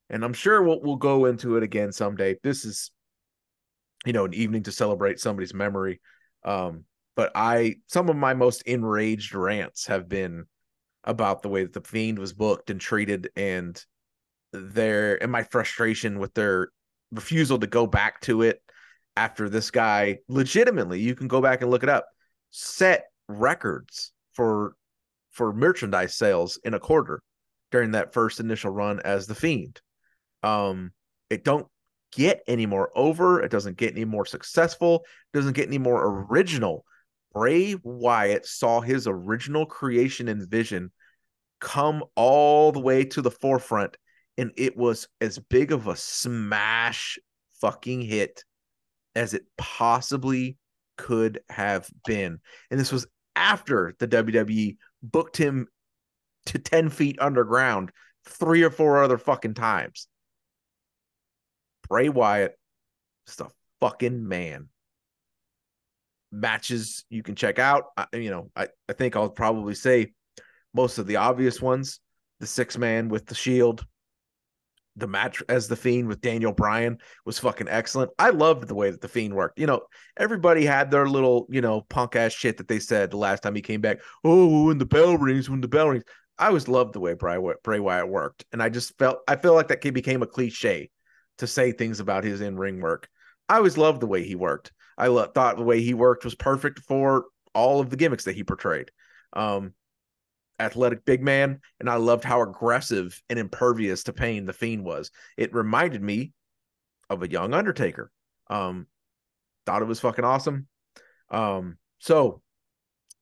and 0.09 0.23
I'm 0.23 0.33
sure 0.33 0.63
we'll 0.63 0.81
we'll 0.81 0.95
go 0.95 1.25
into 1.25 1.57
it 1.57 1.63
again 1.63 1.91
someday. 1.91 2.35
This 2.41 2.65
is, 2.65 2.91
you 4.05 4.13
know, 4.13 4.25
an 4.25 4.33
evening 4.33 4.63
to 4.63 4.71
celebrate 4.71 5.19
somebody's 5.19 5.53
memory. 5.53 6.01
Um, 6.43 6.85
but 7.15 7.31
I 7.35 7.75
some 7.87 8.09
of 8.09 8.15
my 8.15 8.33
most 8.33 8.63
enraged 8.63 9.35
rants 9.35 9.87
have 9.87 10.09
been 10.09 10.45
about 11.03 11.41
the 11.41 11.49
way 11.49 11.63
that 11.63 11.73
the 11.73 11.81
fiend 11.81 12.19
was 12.19 12.33
booked 12.33 12.69
and 12.69 12.79
treated 12.79 13.29
and 13.35 13.83
their 14.51 15.21
and 15.21 15.31
my 15.31 15.43
frustration 15.43 16.19
with 16.19 16.33
their 16.33 16.69
refusal 17.11 17.59
to 17.59 17.67
go 17.67 17.87
back 17.87 18.21
to 18.21 18.41
it 18.41 18.61
after 19.15 19.49
this 19.49 19.71
guy 19.71 20.19
legitimately 20.27 20.99
you 20.99 21.15
can 21.15 21.27
go 21.27 21.41
back 21.41 21.61
and 21.61 21.71
look 21.71 21.83
it 21.83 21.89
up 21.89 22.07
set 22.51 23.05
records 23.27 24.11
for 24.33 24.75
for 25.31 25.53
merchandise 25.53 26.15
sales 26.15 26.59
in 26.63 26.73
a 26.73 26.79
quarter 26.79 27.21
during 27.71 27.91
that 27.91 28.13
first 28.13 28.39
initial 28.39 28.71
run 28.71 28.99
as 29.01 29.27
the 29.27 29.35
fiend. 29.35 29.81
Um 30.43 30.91
it 31.29 31.43
don't 31.43 31.67
get 32.11 32.41
any 32.47 32.65
more 32.65 32.89
over. 32.95 33.41
It 33.41 33.51
doesn't 33.51 33.77
get 33.77 33.93
any 33.93 34.05
more 34.05 34.25
successful. 34.25 35.05
It 35.33 35.37
doesn't 35.37 35.53
get 35.53 35.67
any 35.67 35.77
more 35.77 36.25
original. 36.29 36.85
Bray 37.33 37.75
wyatt 37.83 38.45
saw 38.45 38.81
his 38.81 39.05
original 39.05 39.65
creation 39.65 40.27
and 40.27 40.49
vision 40.49 40.91
come 41.59 42.03
all 42.15 42.71
the 42.71 42.79
way 42.79 43.03
to 43.03 43.21
the 43.21 43.29
forefront 43.29 43.97
and 44.37 44.51
it 44.55 44.77
was 44.77 45.07
as 45.19 45.37
big 45.37 45.73
of 45.73 45.87
a 45.87 45.95
smash 45.97 47.19
fucking 47.59 48.01
hit 48.01 48.45
as 49.13 49.33
it 49.33 49.43
possibly 49.57 50.57
could 50.97 51.41
have 51.49 51.89
been. 52.05 52.39
And 52.71 52.79
this 52.79 52.91
was 52.91 53.05
after 53.35 53.95
the 53.99 54.07
wwe 54.07 54.77
booked 55.01 55.37
him 55.37 55.67
to 56.47 56.59
10 56.59 56.89
feet 56.89 57.17
underground 57.19 57.91
three 58.25 58.63
or 58.63 58.69
four 58.69 59.03
other 59.03 59.17
fucking 59.17 59.53
times 59.53 60.07
Bray 61.89 62.07
Wyatt, 62.07 62.57
just 63.25 63.41
a 63.41 63.47
fucking 63.81 64.27
man. 64.27 64.69
Matches 66.31 67.03
you 67.09 67.23
can 67.23 67.35
check 67.35 67.57
out. 67.57 67.85
I, 67.97 68.05
you 68.13 68.29
know, 68.29 68.51
I, 68.55 68.67
I 68.87 68.93
think 68.93 69.15
I'll 69.15 69.29
probably 69.29 69.73
say 69.73 70.13
most 70.73 70.99
of 70.99 71.07
the 71.07 71.15
obvious 71.15 71.59
ones. 71.61 71.99
The 72.39 72.47
six 72.47 72.77
man 72.77 73.09
with 73.09 73.25
the 73.25 73.35
shield, 73.35 73.85
the 74.95 75.07
match 75.07 75.41
as 75.49 75.67
the 75.67 75.75
Fiend 75.75 76.07
with 76.07 76.21
Daniel 76.21 76.51
Bryan 76.51 76.97
was 77.25 77.39
fucking 77.39 77.67
excellent. 77.69 78.11
I 78.19 78.31
loved 78.31 78.67
the 78.67 78.75
way 78.75 78.91
that 78.91 79.01
the 79.01 79.07
Fiend 79.07 79.33
worked. 79.33 79.59
You 79.59 79.67
know, 79.67 79.81
everybody 80.17 80.65
had 80.65 80.91
their 80.91 81.07
little, 81.07 81.47
you 81.49 81.61
know, 81.61 81.81
punk 81.89 82.15
ass 82.15 82.33
shit 82.33 82.57
that 82.57 82.67
they 82.67 82.79
said 82.79 83.11
the 83.11 83.17
last 83.17 83.43
time 83.43 83.55
he 83.55 83.61
came 83.61 83.81
back. 83.81 83.99
Oh, 84.23 84.65
when 84.65 84.77
the 84.77 84.85
bell 84.85 85.17
rings, 85.17 85.49
when 85.49 85.61
the 85.61 85.67
bell 85.67 85.89
rings. 85.89 86.03
I 86.37 86.47
always 86.47 86.69
loved 86.69 86.93
the 86.93 87.01
way 87.01 87.15
Bray, 87.15 87.37
Bray 87.63 87.79
Wyatt 87.79 88.07
worked, 88.07 88.45
and 88.53 88.63
I 88.63 88.69
just 88.69 88.97
felt 88.97 89.19
I 89.27 89.35
feel 89.35 89.53
like 89.53 89.67
that 89.67 89.81
became 89.93 90.23
a 90.23 90.27
cliche 90.27 90.89
to 91.39 91.47
say 91.47 91.73
things 91.73 91.99
about 91.99 92.23
his 92.23 92.39
in 92.39 92.57
ring 92.57 92.79
work. 92.79 93.09
I 93.49 93.57
always 93.57 93.77
loved 93.77 94.01
the 94.01 94.07
way 94.07 94.23
he 94.23 94.35
worked. 94.35 94.71
I 94.97 95.07
lo- 95.07 95.25
thought 95.25 95.57
the 95.57 95.63
way 95.63 95.81
he 95.81 95.93
worked 95.93 96.23
was 96.23 96.35
perfect 96.35 96.79
for 96.79 97.25
all 97.53 97.81
of 97.81 97.89
the 97.89 97.97
gimmicks 97.97 98.23
that 98.25 98.35
he 98.35 98.43
portrayed. 98.43 98.91
Um, 99.33 99.73
athletic 100.59 101.05
big 101.05 101.21
man, 101.21 101.59
and 101.79 101.89
I 101.89 101.95
loved 101.95 102.23
how 102.23 102.41
aggressive 102.41 103.21
and 103.29 103.39
impervious 103.39 104.03
to 104.03 104.13
pain 104.13 104.45
the 104.45 104.53
Fiend 104.53 104.83
was. 104.83 105.11
It 105.37 105.53
reminded 105.53 106.01
me 106.01 106.33
of 107.09 107.23
a 107.23 107.29
young 107.29 107.53
Undertaker. 107.53 108.11
Um, 108.49 108.87
thought 109.65 109.81
it 109.81 109.87
was 109.87 109.99
fucking 109.99 110.25
awesome. 110.25 110.67
Um, 111.29 111.77
so 111.99 112.41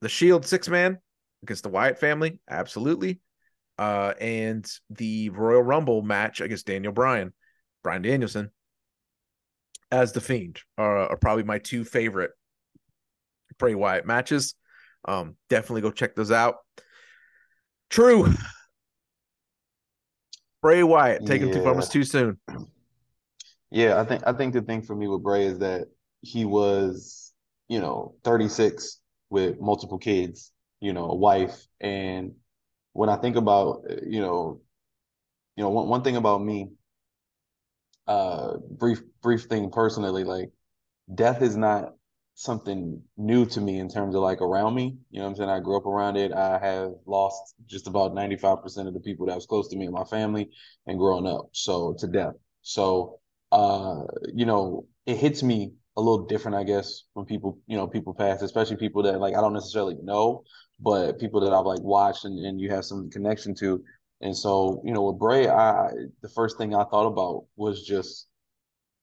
the 0.01 0.09
Shield 0.09 0.45
six 0.45 0.67
man 0.67 0.97
against 1.43 1.63
the 1.63 1.69
Wyatt 1.69 1.99
family, 1.99 2.39
absolutely. 2.49 3.19
Uh, 3.77 4.13
and 4.19 4.67
the 4.89 5.29
Royal 5.29 5.61
Rumble 5.61 6.01
match 6.01 6.41
against 6.41 6.65
Daniel 6.65 6.93
Bryan. 6.93 7.33
Bryan 7.83 8.01
Danielson 8.01 8.49
as 9.91 10.11
the 10.11 10.21
Fiend 10.21 10.59
are, 10.77 11.09
are 11.09 11.17
probably 11.17 11.43
my 11.43 11.59
two 11.59 11.85
favorite 11.85 12.31
Bray 13.57 13.75
Wyatt 13.75 14.05
matches. 14.05 14.55
Um, 15.05 15.35
definitely 15.49 15.81
go 15.81 15.91
check 15.91 16.15
those 16.15 16.31
out. 16.31 16.55
True. 17.89 18.33
Bray 20.61 20.83
Wyatt 20.83 21.25
taking 21.25 21.49
yeah. 21.49 21.53
two 21.63 21.81
too 21.81 22.03
soon. 22.03 22.37
Yeah, 23.71 23.99
I 23.99 24.05
think 24.05 24.23
I 24.25 24.33
think 24.33 24.53
the 24.53 24.61
thing 24.61 24.81
for 24.81 24.95
me 24.95 25.07
with 25.07 25.23
Bray 25.23 25.45
is 25.45 25.59
that 25.59 25.87
he 26.21 26.45
was, 26.45 27.33
you 27.67 27.79
know, 27.79 28.15
36 28.23 28.99
with 29.29 29.59
multiple 29.59 29.97
kids, 29.97 30.51
you 30.79 30.93
know, 30.93 31.11
a 31.11 31.15
wife, 31.15 31.67
and 31.79 32.33
when 32.93 33.09
I 33.09 33.17
think 33.17 33.35
about, 33.35 33.83
you 34.05 34.21
know, 34.21 34.61
you 35.55 35.63
know, 35.63 35.69
one, 35.69 35.87
one 35.87 36.03
thing 36.03 36.15
about 36.15 36.43
me 36.43 36.69
uh 38.07 38.55
brief 38.71 39.01
brief 39.21 39.43
thing 39.43 39.69
personally 39.69 40.23
like 40.23 40.49
death 41.13 41.41
is 41.41 41.57
not 41.57 41.93
something 42.39 43.01
new 43.17 43.45
to 43.47 43.59
me 43.59 43.79
in 43.79 43.89
terms 43.89 44.13
of 44.13 44.21
like 44.21 44.41
around 44.41 44.75
me 44.75 44.95
you 45.09 45.19
know 45.19 45.25
what 45.25 45.31
i'm 45.31 45.35
saying 45.35 45.49
i 45.49 45.59
grew 45.59 45.75
up 45.75 45.87
around 45.87 46.15
it 46.17 46.31
i 46.31 46.59
have 46.59 46.91
lost 47.07 47.55
just 47.65 47.87
about 47.87 48.13
95% 48.13 48.87
of 48.87 48.93
the 48.93 48.99
people 48.99 49.25
that 49.25 49.35
was 49.35 49.47
close 49.47 49.67
to 49.69 49.75
me 49.75 49.87
in 49.87 49.91
my 49.91 50.03
family 50.03 50.47
and 50.85 50.99
growing 50.99 51.25
up 51.25 51.49
so 51.51 51.95
to 51.97 52.05
death 52.05 52.35
so 52.61 53.19
uh 53.51 54.01
you 54.33 54.45
know 54.45 54.85
it 55.07 55.17
hits 55.17 55.41
me 55.41 55.73
a 55.97 56.01
little 56.01 56.27
different 56.27 56.55
i 56.55 56.63
guess 56.63 57.05
when 57.13 57.25
people 57.25 57.57
you 57.65 57.75
know 57.75 57.87
people 57.87 58.13
pass 58.13 58.43
especially 58.43 58.75
people 58.75 59.01
that 59.01 59.19
like 59.19 59.35
i 59.35 59.41
don't 59.41 59.53
necessarily 59.53 59.95
know 60.03 60.43
but 60.79 61.19
people 61.19 61.41
that 61.41 61.53
i've 61.53 61.65
like 61.65 61.81
watched 61.81 62.23
and, 62.25 62.37
and 62.45 62.61
you 62.61 62.69
have 62.69 62.85
some 62.85 63.09
connection 63.09 63.55
to 63.55 63.83
and 64.21 64.35
so, 64.35 64.81
you 64.83 64.93
know, 64.93 65.03
with 65.03 65.19
Bray, 65.19 65.47
I 65.47 65.89
the 66.21 66.29
first 66.29 66.57
thing 66.57 66.73
I 66.73 66.83
thought 66.85 67.05
about 67.05 67.45
was 67.55 67.83
just 67.83 68.27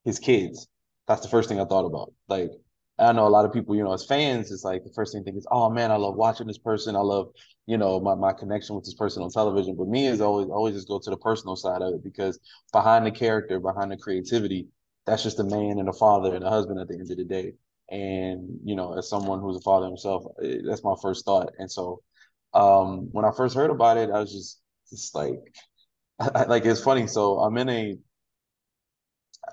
his 0.04 0.18
kids. 0.18 0.66
That's 1.06 1.22
the 1.22 1.28
first 1.28 1.48
thing 1.48 1.60
I 1.60 1.64
thought 1.64 1.86
about. 1.86 2.12
Like 2.28 2.50
I 2.98 3.12
know 3.12 3.26
a 3.26 3.28
lot 3.28 3.44
of 3.44 3.52
people, 3.52 3.74
you 3.74 3.82
know, 3.82 3.92
as 3.92 4.06
fans, 4.06 4.52
it's 4.52 4.62
like 4.64 4.84
the 4.84 4.92
first 4.94 5.12
thing 5.12 5.22
they 5.22 5.26
think 5.26 5.38
is, 5.38 5.46
oh 5.50 5.68
man, 5.68 5.90
I 5.90 5.96
love 5.96 6.14
watching 6.14 6.46
this 6.46 6.58
person. 6.58 6.94
I 6.94 7.00
love, 7.00 7.28
you 7.66 7.76
know, 7.76 7.98
my, 8.00 8.14
my 8.14 8.32
connection 8.32 8.76
with 8.76 8.84
this 8.84 8.94
person 8.94 9.22
on 9.22 9.30
television. 9.30 9.74
But 9.76 9.88
me 9.88 10.06
is 10.06 10.20
always 10.20 10.48
always 10.48 10.74
just 10.76 10.88
go 10.88 11.00
to 11.00 11.10
the 11.10 11.16
personal 11.16 11.56
side 11.56 11.82
of 11.82 11.94
it 11.94 12.04
because 12.04 12.38
behind 12.72 13.04
the 13.04 13.10
character, 13.10 13.58
behind 13.58 13.90
the 13.90 13.96
creativity, 13.96 14.68
that's 15.06 15.24
just 15.24 15.40
a 15.40 15.44
man 15.44 15.78
and 15.80 15.88
a 15.88 15.92
father 15.92 16.34
and 16.36 16.44
a 16.44 16.50
husband 16.50 16.78
at 16.78 16.86
the 16.88 16.94
end 16.94 17.10
of 17.10 17.16
the 17.16 17.24
day. 17.24 17.54
And, 17.90 18.60
you 18.64 18.76
know, 18.76 18.96
as 18.96 19.08
someone 19.10 19.40
who's 19.40 19.56
a 19.56 19.60
father 19.60 19.86
himself, 19.86 20.24
eh, 20.42 20.58
that's 20.66 20.84
my 20.84 20.94
first 21.02 21.24
thought. 21.24 21.50
And 21.58 21.70
so 21.70 22.00
um, 22.54 23.08
when 23.12 23.24
I 23.24 23.32
first 23.36 23.56
heard 23.56 23.70
about 23.70 23.96
it, 23.96 24.10
I 24.10 24.20
was 24.20 24.32
just 24.32 24.60
just 24.90 25.14
like 25.16 25.34
I, 26.20 26.44
like 26.44 26.64
it's 26.66 26.82
funny. 26.82 27.06
So 27.08 27.40
I'm 27.40 27.56
in 27.58 27.68
a 27.68 27.96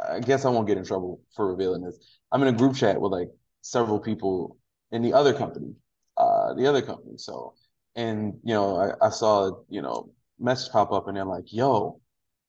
I 0.10 0.20
guess 0.20 0.46
I 0.46 0.50
won't 0.50 0.68
get 0.68 0.78
in 0.78 0.86
trouble 0.86 1.22
for 1.36 1.48
revealing 1.52 1.84
this. 1.84 1.98
I'm 2.32 2.42
in 2.42 2.54
a 2.54 2.58
group 2.58 2.76
chat 2.76 3.00
with 3.00 3.12
like 3.12 3.30
several 3.62 4.00
people 4.00 4.58
in 4.92 5.02
the 5.02 5.14
other 5.14 5.34
company, 5.34 5.74
uh, 6.18 6.54
the 6.54 6.68
other 6.68 6.82
company. 6.82 7.18
So, 7.18 7.54
and 7.96 8.40
you 8.44 8.54
know, 8.54 8.78
I, 8.78 9.08
I 9.08 9.10
saw 9.10 9.52
you 9.70 9.82
know 9.82 10.12
message 10.40 10.72
pop 10.72 10.92
up, 10.92 11.08
and 11.08 11.18
they're 11.18 11.26
like, 11.26 11.52
"Yo, 11.54 12.00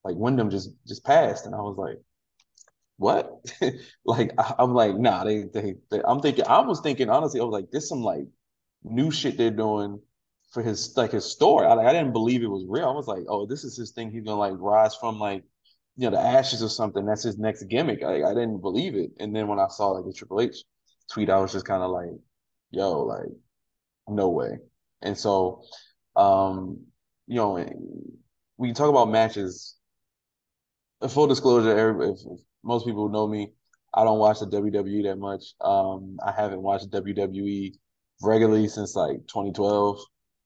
like 0.05 0.17
Windham 0.17 0.51
just 0.51 0.71
just 0.87 1.05
passed," 1.05 1.47
and 1.47 1.55
I 1.55 1.59
was 1.59 1.77
like, 1.77 1.99
"What?" 2.97 3.53
like 4.05 4.33
I, 4.39 4.55
am 4.59 4.75
like, 4.75 4.97
"Nah." 4.97 5.25
They, 5.25 5.45
they 5.45 5.75
they 5.91 6.01
I'm 6.05 6.21
thinking. 6.21 6.47
I 6.47 6.61
was 6.61 6.81
thinking 6.81 7.11
honestly. 7.11 7.41
I 7.41 7.45
was 7.45 7.53
like, 7.53 7.71
"This 7.71 7.89
some 7.89 8.03
like 8.03 8.27
new 8.85 9.11
shit 9.11 9.37
they're 9.39 9.51
doing." 9.51 10.01
for 10.53 10.63
his 10.63 10.95
like 10.97 11.13
his 11.13 11.25
story. 11.25 11.67
I 11.67 11.73
like 11.73 11.87
I 11.87 11.93
didn't 11.93 12.13
believe 12.13 12.43
it 12.43 12.47
was 12.47 12.67
real. 12.69 12.89
I 12.89 12.93
was 12.93 13.09
like, 13.09 13.25
oh, 13.27 13.47
this 13.47 13.65
is 13.65 13.77
his 13.77 13.93
thing. 13.93 14.11
He's 14.11 14.23
gonna 14.23 14.39
like 14.39 14.53
rise 14.59 14.95
from 14.95 15.19
like 15.19 15.45
you 15.97 16.11
know 16.11 16.17
the 16.17 16.23
ashes 16.23 16.63
or 16.63 16.69
something. 16.69 17.05
That's 17.07 17.23
his 17.23 17.39
next 17.39 17.65
gimmick. 17.65 18.03
I, 18.03 18.23
I 18.23 18.35
didn't 18.35 18.61
believe 18.61 18.95
it. 18.95 19.11
And 19.19 19.35
then 19.35 19.49
when 19.49 19.59
I 19.59 19.69
saw 19.69 19.89
like 19.89 20.05
the 20.05 20.13
Triple 20.13 20.41
H 20.41 20.65
tweet, 21.13 21.31
I 21.31 21.39
was 21.39 21.53
just 21.53 21.67
kind 21.67 21.83
of 21.83 21.91
like, 21.91 22.11
yo, 22.71 23.03
like 23.03 23.29
no 24.09 24.31
way. 24.31 24.59
And 25.03 25.17
so, 25.17 25.63
um, 26.17 26.87
you 27.27 27.37
know, 27.37 27.65
we 28.57 28.73
talk 28.73 28.89
about 28.89 29.11
matches, 29.11 29.77
full 31.09 31.27
disclosure, 31.27 32.01
if, 32.03 32.19
if 32.21 32.41
most 32.63 32.87
people 32.87 33.09
know 33.09 33.27
me, 33.27 33.53
I 33.95 34.05
don't 34.05 34.19
watch 34.19 34.41
the 34.41 34.47
WWE 34.47 35.05
that 35.05 35.17
much. 35.17 35.55
Um, 35.61 36.17
I 36.25 36.33
haven't 36.33 36.63
watched 36.63 36.91
WWE 36.91 37.75
regularly 38.23 38.69
since 38.69 38.95
like 38.95 39.19
2012. 39.29 39.99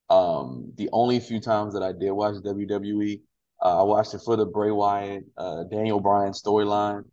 Um, 0.08 0.72
the 0.76 0.88
only 0.92 1.20
few 1.20 1.40
times 1.40 1.74
that 1.74 1.82
I 1.82 1.92
did 1.92 2.10
watch 2.12 2.36
WWE, 2.36 3.20
uh, 3.62 3.80
I 3.80 3.82
watched 3.82 4.14
it 4.14 4.20
for 4.24 4.36
the 4.36 4.46
Bray 4.46 4.70
Wyatt, 4.70 5.24
uh, 5.36 5.64
Daniel 5.64 6.00
Bryan 6.00 6.32
storyline, 6.32 7.04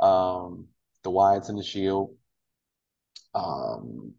um, 0.00 0.66
the 1.04 1.10
Wyatts 1.10 1.48
and 1.48 1.58
the 1.58 1.62
Shield. 1.62 2.14
Um, 3.34 4.12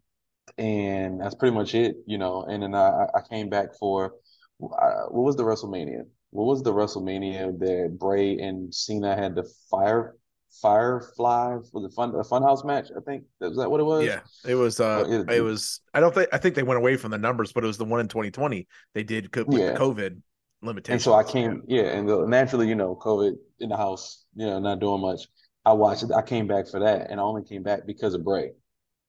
and 0.58 1.20
that's 1.20 1.34
pretty 1.34 1.54
much 1.54 1.74
it, 1.74 1.96
you 2.06 2.18
know. 2.18 2.42
And 2.44 2.62
then 2.62 2.74
I, 2.74 3.06
I 3.14 3.20
came 3.28 3.48
back 3.48 3.74
for 3.78 4.14
uh, 4.62 5.04
what 5.08 5.24
was 5.24 5.36
the 5.36 5.42
WrestleMania? 5.42 6.02
What 6.30 6.46
was 6.46 6.62
the 6.62 6.72
WrestleMania 6.72 7.58
that 7.58 7.96
Bray 7.98 8.38
and 8.38 8.72
Cena 8.74 9.14
had 9.16 9.34
the 9.34 9.48
fire 9.70 10.16
Firefly 10.62 11.56
for 11.72 11.80
the 11.82 11.90
fun 11.90 12.10
a 12.10 12.22
Funhouse 12.22 12.64
match? 12.64 12.88
I 12.96 13.00
think 13.00 13.24
was 13.40 13.56
that 13.56 13.68
what 13.68 13.80
it 13.80 13.84
was. 13.84 14.04
Yeah, 14.06 14.20
it 14.46 14.54
was. 14.54 14.78
Uh, 14.78 15.04
it- 15.08 15.30
it 15.38 15.40
was. 15.40 15.80
I 15.92 15.98
don't 16.00 16.14
think. 16.14 16.28
I 16.32 16.38
think 16.38 16.54
they 16.54 16.62
went 16.62 16.78
away 16.78 16.96
from 16.96 17.10
the 17.10 17.18
numbers, 17.18 17.52
but 17.52 17.64
it 17.64 17.66
was 17.66 17.78
the 17.78 17.84
one 17.84 17.98
in 17.98 18.06
2020 18.06 18.66
they 18.94 19.02
did 19.02 19.34
with 19.34 19.48
Yeah. 19.58 19.72
the 19.72 19.78
COVID 19.78 20.20
limitation. 20.64 20.94
And 20.94 21.02
so 21.02 21.14
I 21.14 21.22
came, 21.24 21.62
yeah, 21.66 21.84
and 21.84 22.08
the, 22.08 22.26
naturally, 22.26 22.68
you 22.68 22.74
know, 22.74 22.96
COVID 22.96 23.34
in 23.60 23.68
the 23.68 23.76
house, 23.76 24.24
you 24.34 24.46
know, 24.46 24.58
not 24.58 24.80
doing 24.80 25.00
much. 25.00 25.22
I 25.64 25.72
watched 25.72 26.02
it. 26.02 26.12
I 26.12 26.22
came 26.22 26.46
back 26.46 26.68
for 26.68 26.80
that, 26.80 27.10
and 27.10 27.20
I 27.20 27.22
only 27.22 27.42
came 27.44 27.62
back 27.62 27.86
because 27.86 28.14
of 28.14 28.24
Bray. 28.24 28.52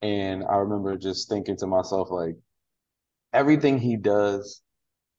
And 0.01 0.43
I 0.49 0.57
remember 0.57 0.97
just 0.97 1.29
thinking 1.29 1.57
to 1.57 1.67
myself, 1.67 2.09
like, 2.11 2.35
everything 3.33 3.77
he 3.77 3.97
does, 3.97 4.61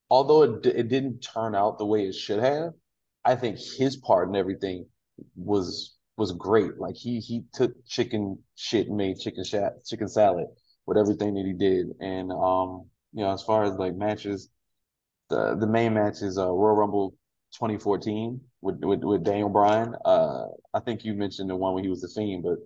although 0.09 0.43
it 0.43 0.65
it 0.65 0.87
didn't 0.87 1.19
turn 1.19 1.55
out 1.55 1.77
the 1.77 1.85
way 1.85 2.07
it 2.07 2.15
should 2.15 2.39
have, 2.39 2.73
I 3.23 3.35
think 3.35 3.57
his 3.59 3.97
part 3.97 4.29
in 4.29 4.35
everything 4.35 4.87
was 5.35 5.95
was 6.17 6.31
great. 6.31 6.77
Like 6.79 6.95
he 6.95 7.19
he 7.19 7.43
took 7.53 7.73
chicken 7.85 8.39
shit 8.55 8.87
and 8.87 8.97
made 8.97 9.19
chicken 9.19 9.43
shat 9.43 9.85
chicken 9.85 10.07
salad 10.07 10.47
with 10.85 10.97
everything 10.97 11.35
that 11.35 11.45
he 11.45 11.53
did. 11.53 11.87
And 11.99 12.31
um, 12.31 12.89
you 13.13 13.23
know, 13.23 13.31
as 13.31 13.43
far 13.43 13.63
as 13.63 13.73
like 13.73 13.95
matches 13.95 14.49
the 15.29 15.55
the 15.55 15.67
main 15.67 15.93
match 15.93 16.21
is 16.21 16.37
uh 16.37 16.47
Royal 16.51 16.75
Rumble 16.75 17.15
2014 17.53 18.39
with 18.61 18.83
with, 18.83 19.03
with 19.03 19.23
Daniel 19.23 19.49
Bryan. 19.49 19.95
Uh, 20.05 20.45
I 20.73 20.79
think 20.79 21.03
you 21.05 21.13
mentioned 21.13 21.49
the 21.49 21.55
one 21.55 21.73
when 21.73 21.83
he 21.83 21.89
was 21.89 22.01
the 22.01 22.09
Fiend, 22.09 22.43
but 22.43 22.57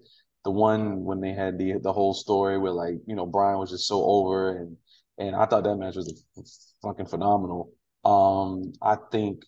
the 0.43 0.51
one 0.51 1.03
when 1.03 1.21
they 1.21 1.33
had 1.33 1.57
the 1.57 1.73
the 1.81 1.93
whole 1.93 2.13
story 2.13 2.57
where 2.57 2.71
like 2.71 2.95
you 3.07 3.15
know 3.15 3.25
Bryan 3.25 3.59
was 3.59 3.69
just 3.71 3.87
so 3.87 4.03
over 4.03 4.57
and 4.57 4.77
and 5.17 5.35
I 5.35 5.45
thought 5.45 5.63
that 5.65 5.75
match 5.75 5.95
was 5.95 6.73
fucking 6.81 7.05
phenomenal. 7.07 7.71
Um, 8.03 8.73
I 8.81 8.97
think 9.11 9.43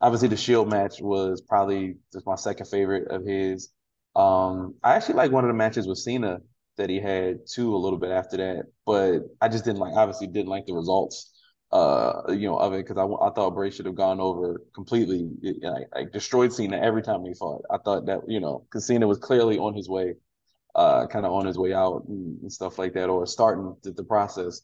obviously 0.00 0.28
the 0.28 0.36
Shield 0.36 0.68
match 0.68 1.00
was 1.00 1.40
probably 1.42 1.96
just 2.12 2.26
my 2.26 2.34
second 2.36 2.66
favorite 2.66 3.08
of 3.10 3.24
his. 3.24 3.70
Um, 4.16 4.74
I 4.82 4.94
actually 4.94 5.14
like 5.14 5.32
one 5.32 5.44
of 5.44 5.48
the 5.48 5.54
matches 5.54 5.86
with 5.86 5.98
Cena 5.98 6.40
that 6.76 6.90
he 6.90 7.00
had 7.00 7.46
too 7.46 7.74
a 7.74 7.78
little 7.78 7.98
bit 7.98 8.10
after 8.10 8.36
that, 8.38 8.64
but 8.86 9.20
I 9.40 9.48
just 9.48 9.64
didn't 9.64 9.80
like 9.80 9.94
obviously 9.94 10.26
didn't 10.26 10.48
like 10.48 10.66
the 10.66 10.74
results 10.74 11.31
uh 11.72 12.22
you 12.28 12.48
know 12.48 12.58
of 12.58 12.74
it 12.74 12.86
because 12.86 12.98
I, 12.98 13.04
I 13.04 13.30
thought 13.32 13.54
Bray 13.54 13.70
should 13.70 13.86
have 13.86 13.94
gone 13.94 14.20
over 14.20 14.62
completely 14.74 15.30
like, 15.94 16.12
destroyed 16.12 16.52
Cena 16.52 16.76
every 16.78 17.02
time 17.02 17.24
he 17.24 17.34
fought. 17.34 17.62
I 17.70 17.78
thought 17.78 18.06
that 18.06 18.20
you 18.28 18.40
know 18.40 18.66
because 18.68 18.86
Cena 18.86 19.06
was 19.06 19.18
clearly 19.18 19.58
on 19.58 19.74
his 19.74 19.88
way, 19.88 20.14
uh 20.74 21.06
kind 21.06 21.26
of 21.26 21.32
on 21.32 21.46
his 21.46 21.58
way 21.58 21.72
out 21.74 22.04
and, 22.08 22.40
and 22.42 22.52
stuff 22.52 22.78
like 22.78 22.94
that 22.94 23.08
or 23.08 23.26
starting 23.26 23.76
the, 23.82 23.92
the 23.92 24.04
process. 24.04 24.62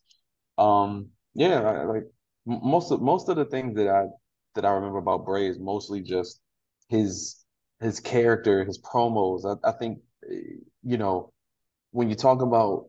Um 0.58 1.08
yeah, 1.34 1.60
I, 1.62 1.84
like 1.84 2.04
most 2.46 2.90
of 2.90 3.00
most 3.02 3.28
of 3.28 3.36
the 3.36 3.44
things 3.44 3.76
that 3.76 3.88
I 3.88 4.06
that 4.54 4.64
I 4.64 4.70
remember 4.72 4.98
about 4.98 5.24
Bray 5.26 5.48
is 5.48 5.58
mostly 5.58 6.02
just 6.02 6.40
his 6.88 7.44
his 7.80 8.00
character, 8.00 8.64
his 8.64 8.78
promos. 8.78 9.44
I, 9.44 9.68
I 9.68 9.72
think 9.72 10.00
eh, 10.30 10.56
you 10.82 10.98
know 10.98 11.32
when 11.92 12.08
you 12.10 12.16
talk 12.16 12.42
about 12.42 12.86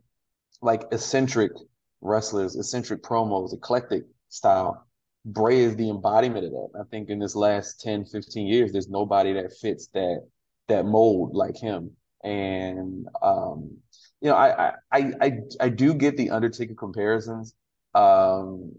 like 0.62 0.84
eccentric 0.92 1.52
wrestlers, 2.02 2.56
eccentric 2.56 3.04
promos, 3.04 3.54
eclectic 3.54 4.04
style. 4.30 4.86
Bray 5.26 5.60
is 5.60 5.76
the 5.76 5.90
embodiment 5.90 6.46
of 6.46 6.52
that. 6.52 6.70
I 6.80 6.84
think 6.90 7.10
in 7.10 7.20
this 7.20 7.36
last 7.36 7.82
10, 7.82 8.06
15 8.06 8.48
years, 8.48 8.72
there's 8.72 8.90
nobody 8.90 9.34
that 9.34 9.54
fits 9.54 9.88
that 9.88 10.26
that 10.68 10.86
mold 10.86 11.36
like 11.36 11.58
him. 11.58 11.92
And 12.24 13.08
um, 13.22 13.78
you 14.22 14.30
know, 14.30 14.36
I 14.36 14.74
I 14.92 15.14
I 15.22 15.40
I 15.60 15.70
do 15.70 15.94
get 15.94 16.18
the 16.18 16.30
Undertaker 16.30 16.76
comparisons. 16.76 17.54
Um 17.96 18.74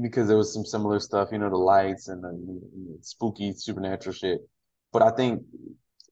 because 0.00 0.28
there 0.28 0.36
was 0.36 0.52
some 0.52 0.64
similar 0.64 1.00
stuff, 1.00 1.28
you 1.32 1.38
know, 1.38 1.50
the 1.50 1.56
lights 1.56 2.08
and 2.08 2.22
the, 2.22 2.28
and 2.28 2.48
the 2.48 2.98
spooky 3.02 3.52
supernatural 3.52 4.14
shit. 4.14 4.40
But 4.92 5.02
I 5.02 5.10
think 5.10 5.42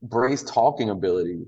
Bray's 0.02 0.42
talking 0.42 0.90
ability 0.90 1.46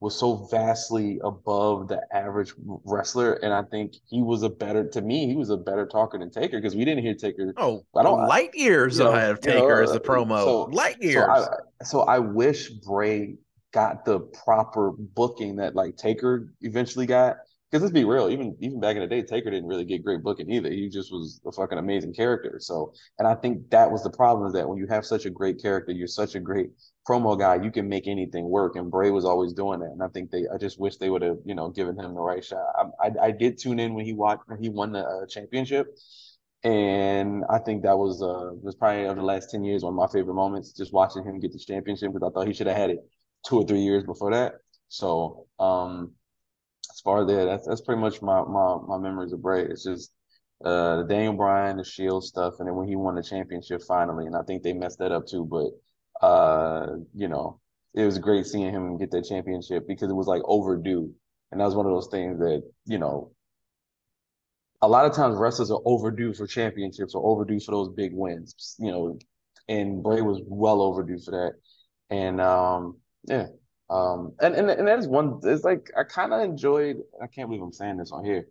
was 0.00 0.18
so 0.18 0.46
vastly 0.50 1.18
above 1.24 1.88
the 1.88 2.00
average 2.12 2.52
wrestler, 2.84 3.34
and 3.34 3.52
I 3.52 3.62
think 3.62 3.94
he 4.06 4.20
was 4.22 4.42
a 4.42 4.48
better 4.48 4.86
to 4.90 5.00
me. 5.00 5.26
He 5.26 5.36
was 5.36 5.48
a 5.50 5.56
better 5.56 5.86
talker 5.86 6.18
than 6.18 6.30
Taker 6.30 6.58
because 6.58 6.76
we 6.76 6.84
didn't 6.84 7.02
hear 7.02 7.14
Taker. 7.14 7.54
Oh, 7.56 7.82
I 7.96 8.02
don't- 8.02 8.26
light 8.28 8.54
years 8.54 8.98
you 8.98 9.04
know, 9.04 9.12
ahead 9.12 9.30
of 9.30 9.40
you 9.44 9.52
know, 9.52 9.60
Taker 9.60 9.82
as 9.82 9.92
the 9.92 9.96
uh, 10.00 10.04
promo. 10.04 10.44
so- 10.44 10.62
light 10.64 10.96
So 11.02 11.08
years. 11.08 11.28
I, 11.28 11.84
so 11.84 12.00
I 12.02 12.18
wish 12.18 12.68
Bray 12.70 13.36
got 13.72 14.04
the 14.04 14.20
proper 14.20 14.92
booking 14.92 15.56
that 15.56 15.74
like 15.74 15.96
Taker 15.96 16.52
eventually 16.60 17.06
got. 17.06 17.38
Because 17.70 17.82
let's 17.82 17.92
be 17.92 18.04
real, 18.04 18.28
even 18.30 18.56
even 18.60 18.78
back 18.78 18.94
in 18.94 19.02
the 19.02 19.08
day, 19.08 19.22
Taker 19.22 19.50
didn't 19.50 19.68
really 19.68 19.84
get 19.84 20.04
great 20.04 20.22
booking 20.22 20.50
either. 20.52 20.70
He 20.70 20.88
just 20.88 21.10
was 21.10 21.40
a 21.44 21.50
fucking 21.50 21.78
amazing 21.78 22.14
character. 22.14 22.58
So, 22.60 22.92
and 23.18 23.26
I 23.26 23.34
think 23.34 23.70
that 23.70 23.90
was 23.90 24.04
the 24.04 24.10
problem 24.10 24.46
is 24.46 24.52
that 24.52 24.68
when 24.68 24.78
you 24.78 24.86
have 24.86 25.04
such 25.04 25.26
a 25.26 25.30
great 25.30 25.60
character, 25.60 25.90
you're 25.92 26.06
such 26.06 26.36
a 26.36 26.40
great 26.40 26.70
promo 27.08 27.36
guy, 27.36 27.56
you 27.56 27.72
can 27.72 27.88
make 27.88 28.06
anything 28.06 28.48
work. 28.48 28.76
And 28.76 28.88
Bray 28.90 29.10
was 29.10 29.24
always 29.24 29.52
doing 29.52 29.80
that. 29.80 29.90
And 29.90 30.02
I 30.02 30.08
think 30.08 30.30
they, 30.30 30.44
I 30.52 30.58
just 30.58 30.78
wish 30.78 30.96
they 30.96 31.10
would 31.10 31.22
have, 31.22 31.38
you 31.44 31.56
know, 31.56 31.68
given 31.68 31.98
him 31.98 32.14
the 32.14 32.20
right 32.20 32.44
shot. 32.44 32.64
I, 32.78 33.06
I, 33.06 33.10
I 33.26 33.30
did 33.32 33.58
tune 33.58 33.80
in 33.80 33.94
when 33.94 34.04
he 34.04 34.12
watched 34.12 34.42
when 34.46 34.62
he 34.62 34.68
won 34.68 34.92
the 34.92 35.00
uh, 35.00 35.26
championship, 35.26 35.88
and 36.62 37.44
I 37.50 37.58
think 37.58 37.82
that 37.82 37.98
was 37.98 38.22
uh 38.22 38.50
was 38.62 38.74
probably 38.76 39.06
of 39.06 39.16
the 39.16 39.22
last 39.22 39.50
ten 39.50 39.64
years 39.64 39.82
one 39.82 39.92
of 39.92 39.96
my 39.96 40.06
favorite 40.06 40.34
moments. 40.34 40.72
Just 40.72 40.92
watching 40.92 41.24
him 41.24 41.40
get 41.40 41.52
the 41.52 41.58
championship 41.58 42.12
because 42.12 42.28
I 42.28 42.32
thought 42.32 42.46
he 42.46 42.54
should 42.54 42.66
have 42.68 42.76
had 42.76 42.90
it 42.90 43.00
two 43.46 43.58
or 43.58 43.64
three 43.64 43.80
years 43.80 44.04
before 44.04 44.30
that. 44.32 44.54
So, 44.88 45.46
um, 45.58 46.12
as 46.96 47.00
far 47.02 47.20
as 47.20 47.26
that, 47.28 47.44
that's 47.44 47.66
that's 47.66 47.80
pretty 47.82 48.00
much 48.00 48.22
my 48.22 48.42
my 48.42 48.78
my 48.86 48.96
memories 48.98 49.32
of 49.32 49.42
Bray. 49.42 49.64
It's 49.64 49.84
just 49.84 50.12
uh 50.64 50.98
the 50.98 51.04
Daniel 51.04 51.34
Bryan, 51.34 51.76
the 51.76 51.84
Shield 51.84 52.24
stuff, 52.24 52.54
and 52.58 52.66
then 52.66 52.74
when 52.74 52.88
he 52.88 52.96
won 52.96 53.16
the 53.16 53.22
championship 53.22 53.82
finally, 53.86 54.24
and 54.26 54.34
I 54.34 54.42
think 54.42 54.62
they 54.62 54.72
messed 54.72 54.98
that 55.00 55.12
up 55.12 55.26
too. 55.26 55.44
But 55.44 56.26
uh, 56.26 56.96
you 57.14 57.28
know, 57.28 57.60
it 57.94 58.04
was 58.06 58.18
great 58.18 58.46
seeing 58.46 58.70
him 58.72 58.96
get 58.96 59.10
that 59.10 59.26
championship 59.26 59.86
because 59.86 60.10
it 60.10 60.14
was 60.14 60.26
like 60.26 60.40
overdue, 60.46 61.12
and 61.52 61.60
that 61.60 61.66
was 61.66 61.74
one 61.76 61.84
of 61.86 61.92
those 61.92 62.08
things 62.08 62.38
that 62.38 62.62
you 62.86 62.98
know. 62.98 63.32
A 64.82 64.88
lot 64.88 65.06
of 65.06 65.12
times 65.14 65.36
wrestlers 65.36 65.70
are 65.70 65.80
overdue 65.84 66.34
for 66.34 66.46
championships 66.46 67.14
or 67.14 67.24
overdue 67.26 67.60
for 67.60 67.72
those 67.72 67.88
big 67.94 68.12
wins, 68.14 68.76
you 68.78 68.90
know, 68.90 69.18
and 69.68 70.02
Bray 70.02 70.20
was 70.20 70.40
well 70.46 70.82
overdue 70.82 71.18
for 71.18 71.30
that. 71.32 71.54
And 72.14 72.40
um, 72.40 72.98
yeah, 73.24 73.46
um, 73.88 74.34
and 74.40 74.54
and 74.54 74.70
and 74.70 74.88
that 74.88 74.98
is 74.98 75.08
one. 75.08 75.40
It's 75.44 75.64
like 75.64 75.90
I 75.96 76.04
kind 76.04 76.32
of 76.32 76.40
enjoyed. 76.40 76.96
I 77.22 77.26
can't 77.26 77.48
believe 77.48 77.62
I'm 77.62 77.72
saying 77.72 77.98
this 77.98 78.12
on 78.12 78.24
here. 78.24 78.48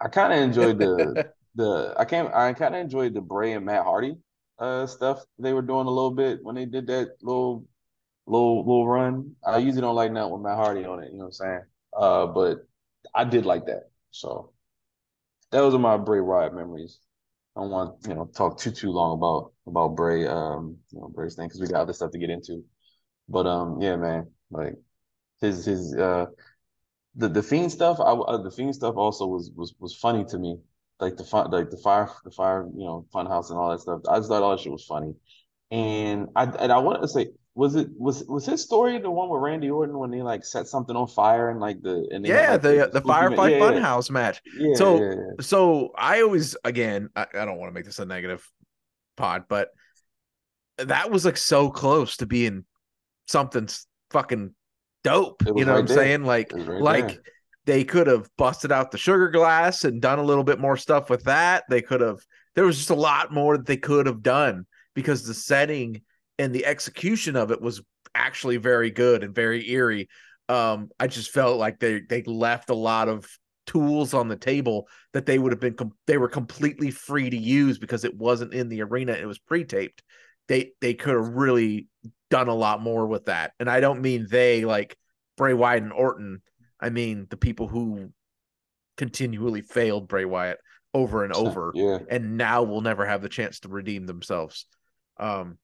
I 0.00 0.08
kind 0.08 0.32
of 0.32 0.38
enjoyed 0.38 0.78
the 0.78 1.30
the. 1.54 1.94
I 1.98 2.04
can't. 2.04 2.32
I 2.34 2.52
kind 2.54 2.74
of 2.74 2.80
enjoyed 2.80 3.14
the 3.14 3.20
Bray 3.20 3.52
and 3.52 3.66
Matt 3.66 3.84
Hardy 3.84 4.16
uh 4.60 4.86
stuff 4.86 5.24
they 5.38 5.54
were 5.54 5.62
doing 5.62 5.86
a 5.86 5.90
little 5.90 6.10
bit 6.10 6.38
when 6.42 6.54
they 6.54 6.66
did 6.66 6.86
that 6.86 7.16
little 7.22 7.66
little 8.26 8.58
little 8.60 8.88
run. 8.88 9.34
I 9.46 9.58
usually 9.58 9.80
don't 9.80 9.94
like 9.94 10.12
that 10.14 10.30
with 10.30 10.42
Matt 10.42 10.56
Hardy 10.56 10.84
on 10.84 11.02
it. 11.02 11.12
You 11.12 11.18
know 11.18 11.24
what 11.24 11.26
I'm 11.26 11.32
saying? 11.32 11.62
Uh, 11.96 12.26
but 12.26 12.58
I 13.14 13.24
did 13.24 13.46
like 13.46 13.66
that. 13.66 13.90
So 14.10 14.52
those 15.50 15.74
are 15.74 15.78
my 15.78 15.96
Bray 15.96 16.20
Wyatt 16.20 16.54
memories. 16.54 16.98
I 17.56 17.62
don't 17.62 17.70
want 17.70 18.06
you 18.06 18.14
know 18.14 18.26
talk 18.26 18.58
too 18.58 18.70
too 18.70 18.90
long 18.90 19.18
about 19.18 19.52
about 19.66 19.96
Bray 19.96 20.26
um 20.26 20.76
you 20.90 21.00
know 21.00 21.08
Bray's 21.08 21.34
thing 21.34 21.48
because 21.48 21.60
we 21.60 21.66
got 21.66 21.82
other 21.82 21.92
stuff 21.92 22.12
to 22.12 22.18
get 22.18 22.30
into. 22.30 22.64
But 23.28 23.46
um 23.46 23.80
yeah 23.80 23.96
man 23.96 24.28
like 24.50 24.74
his 25.40 25.64
his 25.64 25.94
uh 25.96 26.26
the 27.16 27.28
the 27.28 27.42
fiend 27.42 27.72
stuff 27.72 27.98
I 28.00 28.12
uh, 28.12 28.42
the 28.42 28.50
fiend 28.50 28.74
stuff 28.74 28.96
also 28.96 29.26
was 29.26 29.50
was 29.54 29.74
was 29.78 29.94
funny 29.94 30.24
to 30.26 30.38
me 30.38 30.58
like 31.00 31.16
the 31.16 31.24
fun 31.24 31.50
like 31.50 31.70
the 31.70 31.78
fire 31.78 32.10
the 32.24 32.30
fire 32.30 32.68
you 32.76 32.84
know 32.84 33.06
fun 33.12 33.26
house 33.26 33.50
and 33.50 33.58
all 33.58 33.70
that 33.70 33.80
stuff 33.80 34.02
I 34.08 34.18
just 34.18 34.28
thought 34.28 34.42
all 34.42 34.50
that 34.50 34.60
shit 34.60 34.72
was 34.72 34.84
funny 34.84 35.14
and 35.70 36.28
I 36.36 36.44
and 36.44 36.72
I 36.72 36.78
wanted 36.78 37.00
to 37.02 37.08
say 37.08 37.30
was 37.54 37.74
it 37.74 37.88
was 37.96 38.24
was 38.24 38.46
his 38.46 38.62
story 38.62 38.98
the 38.98 39.10
one 39.10 39.28
with 39.28 39.40
Randy 39.42 39.70
Orton 39.70 39.98
when 39.98 40.10
they 40.10 40.22
like 40.22 40.44
set 40.44 40.66
something 40.66 40.94
on 40.94 41.08
fire 41.08 41.50
and 41.50 41.60
like 41.60 41.82
the 41.82 42.08
and 42.12 42.24
yeah, 42.24 42.52
like, 42.52 42.62
the 42.62 42.90
the 42.92 43.00
Firefly 43.00 43.48
yeah, 43.48 43.56
yeah. 43.56 43.62
Funhouse 43.64 44.10
match. 44.10 44.40
Yeah, 44.56 44.74
So- 44.76 45.00
yeah, 45.00 45.10
yeah. 45.10 45.16
So 45.40 45.90
I 45.96 46.22
always, 46.22 46.56
again, 46.64 47.10
I, 47.16 47.26
I 47.34 47.44
don't 47.44 47.58
want 47.58 47.70
to 47.70 47.74
make 47.74 47.84
this 47.84 47.98
a 47.98 48.04
negative 48.04 48.48
pod, 49.16 49.44
but 49.48 49.70
that 50.78 51.10
was 51.10 51.24
like 51.24 51.36
so 51.36 51.70
close 51.70 52.16
to 52.18 52.26
being 52.26 52.64
something 53.26 53.68
fucking 54.10 54.54
dope. 55.04 55.42
You 55.46 55.64
know 55.64 55.72
what 55.72 55.80
I'm 55.80 55.86
there. 55.86 55.96
saying? 55.96 56.24
Like, 56.24 56.52
right 56.52 56.80
like 56.80 57.08
there. 57.08 57.22
they 57.66 57.84
could 57.84 58.06
have 58.06 58.28
busted 58.36 58.72
out 58.72 58.90
the 58.90 58.98
sugar 58.98 59.30
glass 59.30 59.84
and 59.84 60.00
done 60.00 60.18
a 60.18 60.24
little 60.24 60.44
bit 60.44 60.60
more 60.60 60.76
stuff 60.76 61.10
with 61.10 61.24
that. 61.24 61.64
They 61.68 61.82
could 61.82 62.00
have. 62.00 62.18
There 62.54 62.64
was 62.64 62.76
just 62.76 62.90
a 62.90 62.94
lot 62.94 63.32
more 63.32 63.56
that 63.56 63.66
they 63.66 63.76
could 63.76 64.06
have 64.06 64.22
done 64.22 64.66
because 64.94 65.24
the 65.24 65.34
setting 65.34 66.02
and 66.38 66.54
the 66.54 66.66
execution 66.66 67.36
of 67.36 67.50
it 67.50 67.60
was 67.60 67.82
actually 68.14 68.56
very 68.56 68.90
good 68.90 69.22
and 69.22 69.34
very 69.34 69.68
eerie. 69.70 70.08
Um, 70.48 70.90
I 70.98 71.06
just 71.06 71.30
felt 71.30 71.58
like 71.58 71.78
they 71.78 72.00
they 72.00 72.22
left 72.22 72.70
a 72.70 72.74
lot 72.74 73.08
of 73.08 73.26
tools 73.66 74.14
on 74.14 74.26
the 74.26 74.36
table 74.36 74.88
that 75.12 75.26
they 75.26 75.38
would 75.38 75.52
have 75.52 75.60
been 75.60 75.74
com- 75.74 75.92
they 76.08 76.18
were 76.18 76.28
completely 76.28 76.90
free 76.90 77.30
to 77.30 77.36
use 77.36 77.78
because 77.78 78.04
it 78.04 78.16
wasn't 78.16 78.52
in 78.52 78.68
the 78.68 78.82
arena 78.82 79.12
it 79.12 79.26
was 79.26 79.38
pre-taped 79.38 80.02
they 80.50 80.72
they 80.82 80.92
could 80.92 81.14
have 81.14 81.28
really 81.28 81.86
done 82.28 82.48
a 82.48 82.54
lot 82.54 82.82
more 82.82 83.06
with 83.06 83.24
that 83.24 83.52
and 83.58 83.70
i 83.70 83.80
don't 83.80 84.02
mean 84.02 84.26
they 84.28 84.64
like 84.64 84.96
bray 85.36 85.54
wyatt 85.54 85.82
and 85.82 85.92
orton 85.92 86.42
I 86.82 86.88
mean 86.88 87.26
the 87.28 87.36
people 87.36 87.68
who 87.68 88.10
continually 88.96 89.60
failed 89.60 90.08
Bray 90.08 90.24
Wyatt 90.24 90.58
over 90.94 91.24
and 91.24 91.32
over 91.34 91.72
Yeah. 91.74 91.98
and 92.08 92.38
now 92.38 92.62
will 92.62 92.80
never 92.80 93.04
have 93.04 93.20
the 93.20 93.28
chance 93.28 93.60
to 93.60 93.68
redeem 93.68 94.06
themselves. 94.06 94.64
Um 95.18 95.58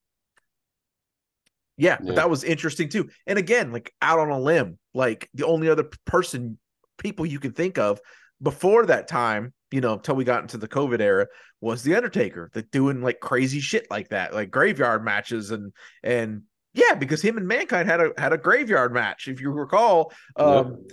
yeah, 1.79 1.97
but 1.99 2.09
Yeah. 2.09 2.15
that 2.17 2.31
was 2.31 2.45
interesting 2.45 2.89
too. 2.91 3.09
And 3.27 3.39
again, 3.39 3.73
like 3.73 3.95
out 4.03 4.19
on 4.19 4.29
a 4.31 4.39
limb, 4.39 4.79
like 4.93 5.31
the 5.33 5.47
only 5.47 5.71
other 5.71 5.89
person 6.05 6.59
people 6.99 7.27
you 7.27 7.41
can 7.41 7.53
think 7.53 7.79
of 7.79 7.99
before 8.43 8.87
that 8.87 9.09
time, 9.09 9.53
you 9.71 9.81
know, 9.81 9.95
until 9.95 10.15
we 10.15 10.25
got 10.25 10.43
into 10.43 10.59
the 10.59 10.69
COVID 10.69 11.01
era, 11.01 11.27
was 11.61 11.83
the 11.83 11.95
Undertaker, 11.95 12.51
that 12.55 12.71
doing 12.71 13.03
like 13.03 13.21
crazy 13.21 13.61
shit 13.61 13.87
like 13.91 14.09
that, 14.11 14.35
like 14.35 14.51
graveyard 14.51 15.05
matches 15.05 15.51
and 15.51 15.73
and 16.03 16.43
yeah, 16.75 16.95
because 16.95 17.23
him 17.23 17.39
and 17.39 17.49
Mankind 17.49 17.89
had 17.89 18.01
a 18.01 18.13
had 18.19 18.33
a 18.33 18.39
graveyard 18.39 18.93
match, 18.93 19.29
if 19.29 19.41
you 19.41 19.51
recall, 19.51 20.13
um, 20.37 20.85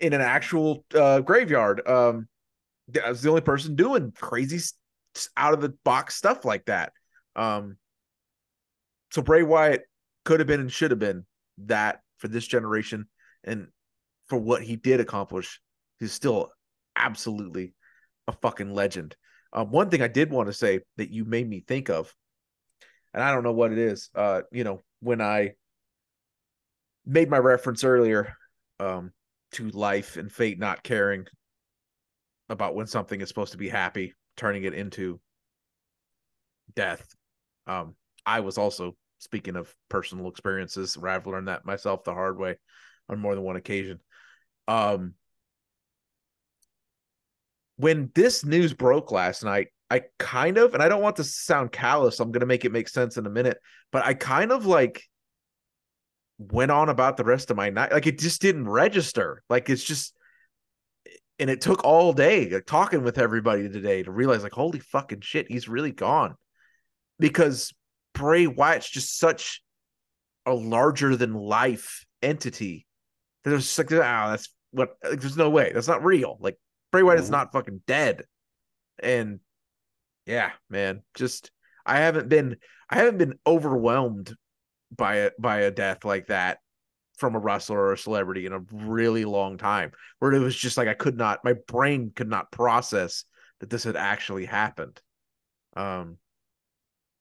in 0.00 0.12
an 0.12 0.20
actual 0.20 0.84
uh, 0.94 1.20
graveyard. 1.20 1.86
Um, 1.88 2.28
I 3.02 3.08
was 3.08 3.22
the 3.22 3.30
only 3.30 3.40
person 3.40 3.74
doing 3.74 4.12
crazy 4.12 4.60
out 5.36 5.54
of 5.54 5.60
the 5.60 5.70
box 5.84 6.14
stuff 6.14 6.44
like 6.44 6.66
that. 6.66 6.92
Um, 7.34 7.78
so 9.10 9.22
Bray 9.22 9.42
Wyatt 9.42 9.82
could 10.24 10.40
have 10.40 10.46
been 10.46 10.60
and 10.60 10.70
should 10.70 10.90
have 10.90 11.00
been 11.00 11.24
that 11.64 12.02
for 12.18 12.28
this 12.28 12.46
generation, 12.46 13.08
and 13.44 13.68
for 14.28 14.38
what 14.38 14.62
he 14.62 14.76
did 14.76 15.00
accomplish, 15.00 15.60
he's 15.98 16.12
still 16.12 16.50
absolutely 16.98 17.74
a 18.26 18.32
fucking 18.32 18.74
legend. 18.74 19.16
Um, 19.52 19.70
one 19.70 19.88
thing 19.88 20.02
I 20.02 20.08
did 20.08 20.30
want 20.30 20.48
to 20.48 20.52
say 20.52 20.80
that 20.96 21.10
you 21.10 21.24
made 21.24 21.48
me 21.48 21.64
think 21.66 21.88
of, 21.88 22.12
and 23.14 23.22
I 23.22 23.32
don't 23.32 23.44
know 23.44 23.52
what 23.52 23.72
it 23.72 23.78
is. 23.78 24.10
Uh, 24.14 24.42
you 24.52 24.64
know, 24.64 24.80
when 25.00 25.20
I 25.20 25.52
made 27.06 27.30
my 27.30 27.38
reference 27.38 27.84
earlier, 27.84 28.34
um, 28.80 29.12
to 29.52 29.68
life 29.70 30.16
and 30.16 30.30
fate 30.30 30.58
not 30.58 30.82
caring 30.82 31.26
about 32.48 32.74
when 32.74 32.86
something 32.86 33.20
is 33.20 33.28
supposed 33.28 33.52
to 33.52 33.58
be 33.58 33.68
happy, 33.68 34.14
turning 34.36 34.64
it 34.64 34.74
into 34.74 35.20
death. 36.74 37.14
Um, 37.66 37.94
I 38.26 38.40
was 38.40 38.58
also 38.58 38.96
speaking 39.18 39.56
of 39.56 39.74
personal 39.88 40.28
experiences 40.28 40.96
where 40.96 41.10
I've 41.10 41.26
learned 41.26 41.48
that 41.48 41.64
myself 41.64 42.04
the 42.04 42.12
hard 42.12 42.38
way 42.38 42.56
on 43.08 43.18
more 43.18 43.34
than 43.34 43.44
one 43.44 43.56
occasion. 43.56 44.00
Um, 44.66 45.14
when 47.78 48.10
this 48.14 48.44
news 48.44 48.74
broke 48.74 49.10
last 49.10 49.42
night, 49.42 49.68
I 49.90 50.02
kind 50.18 50.58
of, 50.58 50.74
and 50.74 50.82
I 50.82 50.88
don't 50.88 51.00
want 51.00 51.16
to 51.16 51.24
sound 51.24 51.72
callous, 51.72 52.20
I'm 52.20 52.30
going 52.30 52.40
to 52.40 52.46
make 52.46 52.66
it 52.66 52.72
make 52.72 52.88
sense 52.88 53.16
in 53.16 53.24
a 53.24 53.30
minute, 53.30 53.58
but 53.90 54.04
I 54.04 54.12
kind 54.12 54.52
of 54.52 54.66
like 54.66 55.02
went 56.38 56.70
on 56.70 56.88
about 56.88 57.16
the 57.16 57.24
rest 57.24 57.50
of 57.50 57.56
my 57.56 57.70
night. 57.70 57.92
Like 57.92 58.06
it 58.06 58.18
just 58.18 58.42
didn't 58.42 58.68
register. 58.68 59.42
Like 59.48 59.70
it's 59.70 59.82
just, 59.82 60.14
and 61.38 61.48
it 61.48 61.60
took 61.60 61.84
all 61.84 62.12
day 62.12 62.50
like, 62.50 62.66
talking 62.66 63.02
with 63.02 63.16
everybody 63.16 63.68
today 63.68 64.02
to 64.02 64.10
realize, 64.10 64.42
like, 64.42 64.52
holy 64.52 64.80
fucking 64.80 65.20
shit, 65.20 65.50
he's 65.50 65.68
really 65.68 65.92
gone. 65.92 66.34
Because 67.20 67.72
Bray 68.12 68.46
Wyatt's 68.46 68.90
just 68.90 69.18
such 69.18 69.62
a 70.46 70.52
larger 70.52 71.14
than 71.14 71.34
life 71.34 72.04
entity. 72.22 72.86
There's 73.44 73.78
like, 73.78 73.92
oh, 73.92 73.96
that's 73.96 74.52
what, 74.72 74.96
like, 75.02 75.20
there's 75.20 75.36
no 75.36 75.50
way. 75.50 75.70
That's 75.72 75.88
not 75.88 76.04
real. 76.04 76.38
Like, 76.40 76.58
Bray 76.90 77.02
Wyatt 77.02 77.20
is 77.20 77.28
Mhm. 77.28 77.32
not 77.32 77.52
fucking 77.52 77.82
dead. 77.86 78.26
And 78.98 79.40
yeah, 80.26 80.52
man, 80.68 81.02
just, 81.14 81.50
I 81.86 81.98
haven't 81.98 82.28
been, 82.28 82.56
I 82.88 82.96
haven't 82.96 83.18
been 83.18 83.38
overwhelmed 83.46 84.34
by 84.90 85.16
a 85.16 85.30
by 85.38 85.60
a 85.60 85.70
death 85.70 86.04
like 86.04 86.28
that 86.28 86.60
from 87.18 87.34
a 87.34 87.38
wrestler 87.38 87.78
or 87.78 87.92
a 87.92 87.98
celebrity 87.98 88.46
in 88.46 88.52
a 88.54 88.60
really 88.72 89.24
long 89.26 89.58
time 89.58 89.92
where 90.18 90.32
it 90.32 90.38
was 90.38 90.56
just 90.56 90.78
like 90.78 90.88
I 90.88 90.94
could 90.94 91.16
not 91.18 91.44
my 91.44 91.52
brain 91.66 92.10
could 92.16 92.28
not 92.28 92.50
process 92.50 93.24
that 93.60 93.68
this 93.68 93.84
had 93.84 93.96
actually 93.96 94.46
happened. 94.46 94.98
Um 95.76 96.16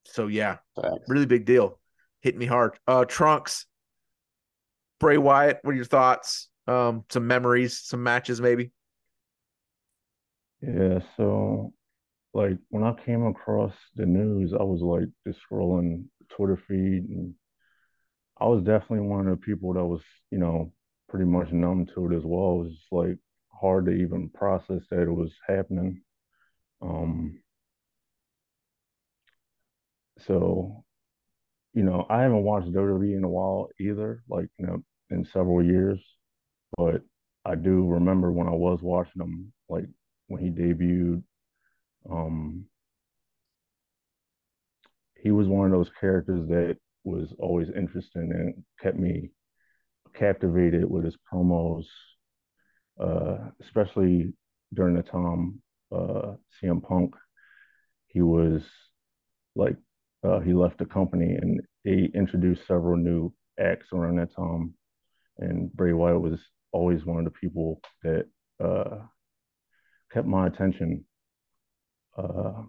so 0.05 0.27
yeah, 0.27 0.59
Facts. 0.81 1.03
really 1.09 1.25
big 1.25 1.43
deal. 1.45 1.77
Hit 2.21 2.37
me 2.37 2.45
hard. 2.45 2.79
Uh 2.87 3.03
Trunks, 3.03 3.65
Bray 5.01 5.17
Wyatt, 5.17 5.59
what 5.63 5.71
are 5.73 5.75
your 5.75 5.83
thoughts? 5.83 6.47
Um 6.67 7.03
some 7.09 7.27
memories, 7.27 7.79
some 7.79 8.01
matches 8.01 8.39
maybe? 8.39 8.71
Yeah, 10.61 10.99
so 11.15 11.73
like 12.33 12.57
when 12.69 12.83
I 12.83 12.93
came 12.93 13.25
across 13.25 13.73
the 13.95 14.05
news, 14.05 14.53
I 14.53 14.63
was 14.63 14.81
like 14.81 15.09
just 15.27 15.39
scrolling 15.49 16.05
Twitter 16.29 16.57
feed 16.57 17.09
and 17.09 17.35
I 18.39 18.45
was 18.45 18.63
definitely 18.63 19.07
one 19.07 19.27
of 19.27 19.39
the 19.39 19.45
people 19.45 19.73
that 19.73 19.85
was, 19.85 20.01
you 20.31 20.37
know, 20.37 20.71
pretty 21.09 21.25
much 21.25 21.51
numb 21.51 21.85
to 21.93 22.11
it 22.11 22.15
as 22.15 22.23
well. 22.23 22.55
It 22.61 22.63
was 22.63 22.71
just 22.73 22.91
like 22.91 23.17
hard 23.51 23.85
to 23.85 23.91
even 23.91 24.29
process 24.29 24.81
that 24.89 25.01
it 25.01 25.11
was 25.11 25.33
happening. 25.47 26.01
Um, 26.81 27.41
so, 30.25 30.83
you 31.73 31.83
know, 31.83 32.05
I 32.09 32.21
haven't 32.23 32.43
watched 32.43 32.73
WWE 32.73 33.15
in 33.15 33.23
a 33.23 33.29
while 33.29 33.69
either, 33.79 34.23
like, 34.29 34.49
you 34.59 34.67
know, 34.67 34.83
in 35.09 35.25
several 35.25 35.63
years, 35.65 36.01
but 36.77 37.03
I 37.45 37.55
do 37.55 37.87
remember 37.87 38.31
when 38.31 38.47
I 38.47 38.51
was 38.55 38.81
watching 38.81 39.19
them, 39.19 39.53
like 39.69 39.85
when 40.27 40.43
he 40.43 40.49
debuted, 40.49 41.23
um, 42.09 42.65
he 45.15 45.31
was 45.31 45.47
one 45.47 45.65
of 45.65 45.71
those 45.71 45.91
characters 45.99 46.47
that 46.49 46.77
was 47.03 47.27
always 47.39 47.69
interesting 47.75 48.31
and 48.33 48.63
kept 48.81 48.97
me 48.97 49.31
captivated 50.13 50.89
with 50.89 51.05
his 51.05 51.15
promos, 51.31 51.85
uh, 52.99 53.49
especially 53.61 54.33
during 54.73 54.95
the 54.95 55.03
time 55.03 55.61
uh, 55.93 56.33
CM 56.61 56.81
Punk. 56.83 57.15
He 58.07 58.21
was 58.21 58.61
like 59.55 59.75
uh, 60.23 60.39
he 60.39 60.53
left 60.53 60.77
the 60.79 60.85
company 60.85 61.35
and 61.35 61.61
they 61.85 62.09
introduced 62.13 62.61
several 62.67 62.97
new 62.97 63.33
acts 63.59 63.87
around 63.93 64.17
that 64.17 64.35
time, 64.35 64.73
and 65.39 65.71
Bray 65.73 65.93
Wyatt 65.93 66.21
was 66.21 66.39
always 66.71 67.05
one 67.05 67.19
of 67.19 67.25
the 67.25 67.39
people 67.39 67.79
that 68.03 68.25
uh, 68.63 68.99
kept 70.11 70.27
my 70.27 70.47
attention. 70.47 71.05
Uh, 72.17 72.63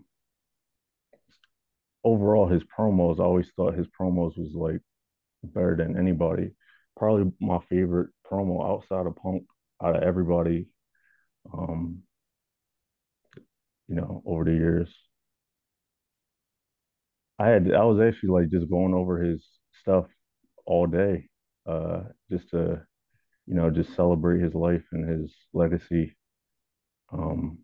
overall, 2.04 2.48
his 2.48 2.62
promos, 2.64 3.20
I 3.20 3.24
always 3.24 3.50
thought 3.56 3.74
his 3.74 3.86
promos 3.98 4.36
was 4.38 4.52
like 4.54 4.80
better 5.44 5.76
than 5.76 5.98
anybody. 5.98 6.52
Probably 6.96 7.32
my 7.40 7.58
favorite 7.70 8.10
promo 8.30 8.64
outside 8.68 9.06
of 9.06 9.16
Punk, 9.16 9.44
out 9.82 9.96
of 9.96 10.02
everybody, 10.02 10.68
um, 11.52 12.02
you 13.88 13.94
know, 13.94 14.22
over 14.26 14.44
the 14.44 14.52
years. 14.52 14.88
I 17.38 17.48
had 17.48 17.72
I 17.72 17.84
was 17.84 18.00
actually 18.00 18.30
like 18.30 18.50
just 18.50 18.68
going 18.70 18.94
over 18.94 19.22
his 19.22 19.44
stuff 19.80 20.06
all 20.66 20.86
day, 20.86 21.28
uh, 21.66 22.04
just 22.30 22.50
to, 22.50 22.82
you 23.46 23.54
know, 23.56 23.70
just 23.70 23.96
celebrate 23.96 24.42
his 24.42 24.54
life 24.54 24.84
and 24.92 25.08
his 25.08 25.34
legacy. 25.54 26.17
Um, 27.12 27.58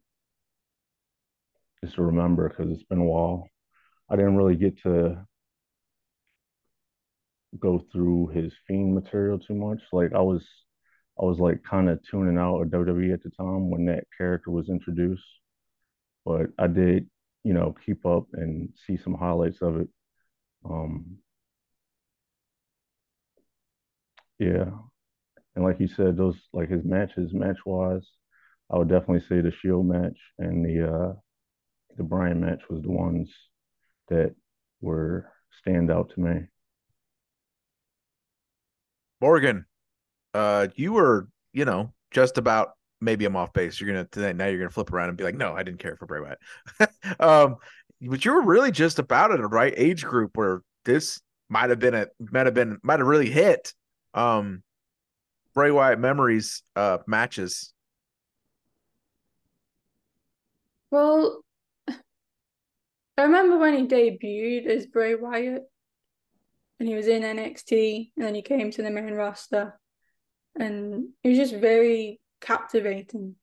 just 1.83 1.97
to 1.97 2.03
remember 2.03 2.49
because 2.49 2.73
it's 2.73 2.85
been 2.85 2.99
a 2.99 3.05
while. 3.05 3.49
I 4.11 4.17
didn't 4.17 4.37
really 4.37 4.57
get 4.57 4.81
to 4.83 5.27
go 7.59 7.85
through 7.93 8.29
his 8.29 8.53
fiend 8.67 8.95
material 8.95 9.39
too 9.39 9.55
much. 9.55 9.81
Like 9.93 10.13
I 10.13 10.21
was 10.21 10.45
I 11.21 11.25
was 11.25 11.39
like 11.39 11.63
kind 11.63 11.89
of 11.89 12.01
tuning 12.11 12.39
out 12.39 12.61
of 12.61 12.69
WWE 12.71 13.13
at 13.13 13.23
the 13.23 13.31
time 13.31 13.71
when 13.71 13.85
that 13.87 14.05
character 14.17 14.51
was 14.51 14.69
introduced. 14.69 15.25
But 16.25 16.49
I 16.59 16.67
did, 16.67 17.09
you 17.45 17.55
know, 17.55 17.75
keep 17.85 18.05
up 18.07 18.27
and 18.33 18.71
see 18.87 18.97
some 18.97 19.15
highlights 19.15 19.63
of 19.63 19.77
it. 19.81 19.89
Um 20.65 21.19
yeah. 24.39 24.71
And 25.57 25.65
like 25.65 25.81
you 25.81 25.89
said, 25.89 26.17
those 26.17 26.37
like 26.53 26.71
his 26.71 26.85
matches, 26.85 27.33
match 27.35 27.59
wise, 27.67 28.07
I 28.71 28.79
would 28.79 28.89
definitely 28.89 29.21
say 29.21 29.41
the 29.41 29.53
Shield 29.53 29.87
match 29.87 30.19
and 30.39 30.65
the 30.65 30.93
uh 30.93 31.13
the 31.97 32.03
Bryan 32.03 32.41
match 32.41 32.63
was 32.69 32.83
the 32.83 32.91
ones 32.91 33.31
that 34.09 34.35
were 34.81 35.31
stand 35.61 35.91
out 35.91 36.11
to 36.15 36.21
me. 36.21 36.41
Morgan, 39.21 39.67
uh 40.33 40.69
you 40.75 40.93
were, 40.93 41.29
you 41.53 41.65
know, 41.65 41.93
just 42.11 42.39
about 42.39 42.73
maybe 43.01 43.25
I'm 43.25 43.37
off 43.37 43.53
base. 43.53 43.81
You're 43.81 43.93
gonna 43.93 44.09
today 44.11 44.33
now 44.33 44.47
you're 44.47 44.59
gonna 44.59 44.71
flip 44.71 44.93
around 44.93 45.11
and 45.11 45.19
be 45.19 45.25
like, 45.25 45.37
no, 45.37 45.53
I 45.53 45.63
didn't 45.63 45.81
care 45.81 45.97
for 45.97 46.07
Bray 46.07 46.21
Wyatt. 46.21 46.39
um, 47.21 47.57
but 48.01 48.25
you 48.25 48.33
were 48.33 48.43
really 48.43 48.73
just 48.73 48.99
about 48.99 49.33
at 49.33 49.41
a 49.41 49.47
right 49.47 49.75
age 49.77 50.05
group 50.05 50.37
where 50.37 50.63
this 50.85 51.21
might 51.49 51.71
have 51.71 51.79
been 51.79 51.95
a 51.95 52.07
might 52.19 52.47
have 52.47 52.55
been 52.55 52.79
might 52.83 52.99
have 52.99 53.09
really 53.09 53.31
hit. 53.31 53.73
Um 54.15 54.63
Bray 55.55 55.71
Wyatt 55.71 55.99
memories 55.99 56.63
uh 56.75 56.99
matches. 57.07 57.73
Well, 60.95 61.43
I 61.89 63.23
remember 63.25 63.59
when 63.59 63.75
he 63.75 63.85
debuted 63.89 64.67
as 64.67 64.87
Bray 64.87 65.17
Wyatt 65.17 65.65
and 66.79 66.89
he 66.89 66.95
was 66.95 67.09
in 67.09 67.25
NXT 67.25 68.13
and 68.17 68.25
then 68.25 68.37
he 68.37 68.43
came 68.43 68.71
to 68.71 68.81
the 68.81 68.93
main 68.93 69.15
roster. 69.15 69.77
and 70.55 71.09
he 71.25 71.31
was 71.31 71.39
just 71.39 71.57
very 71.57 72.21
captivating. 72.41 73.35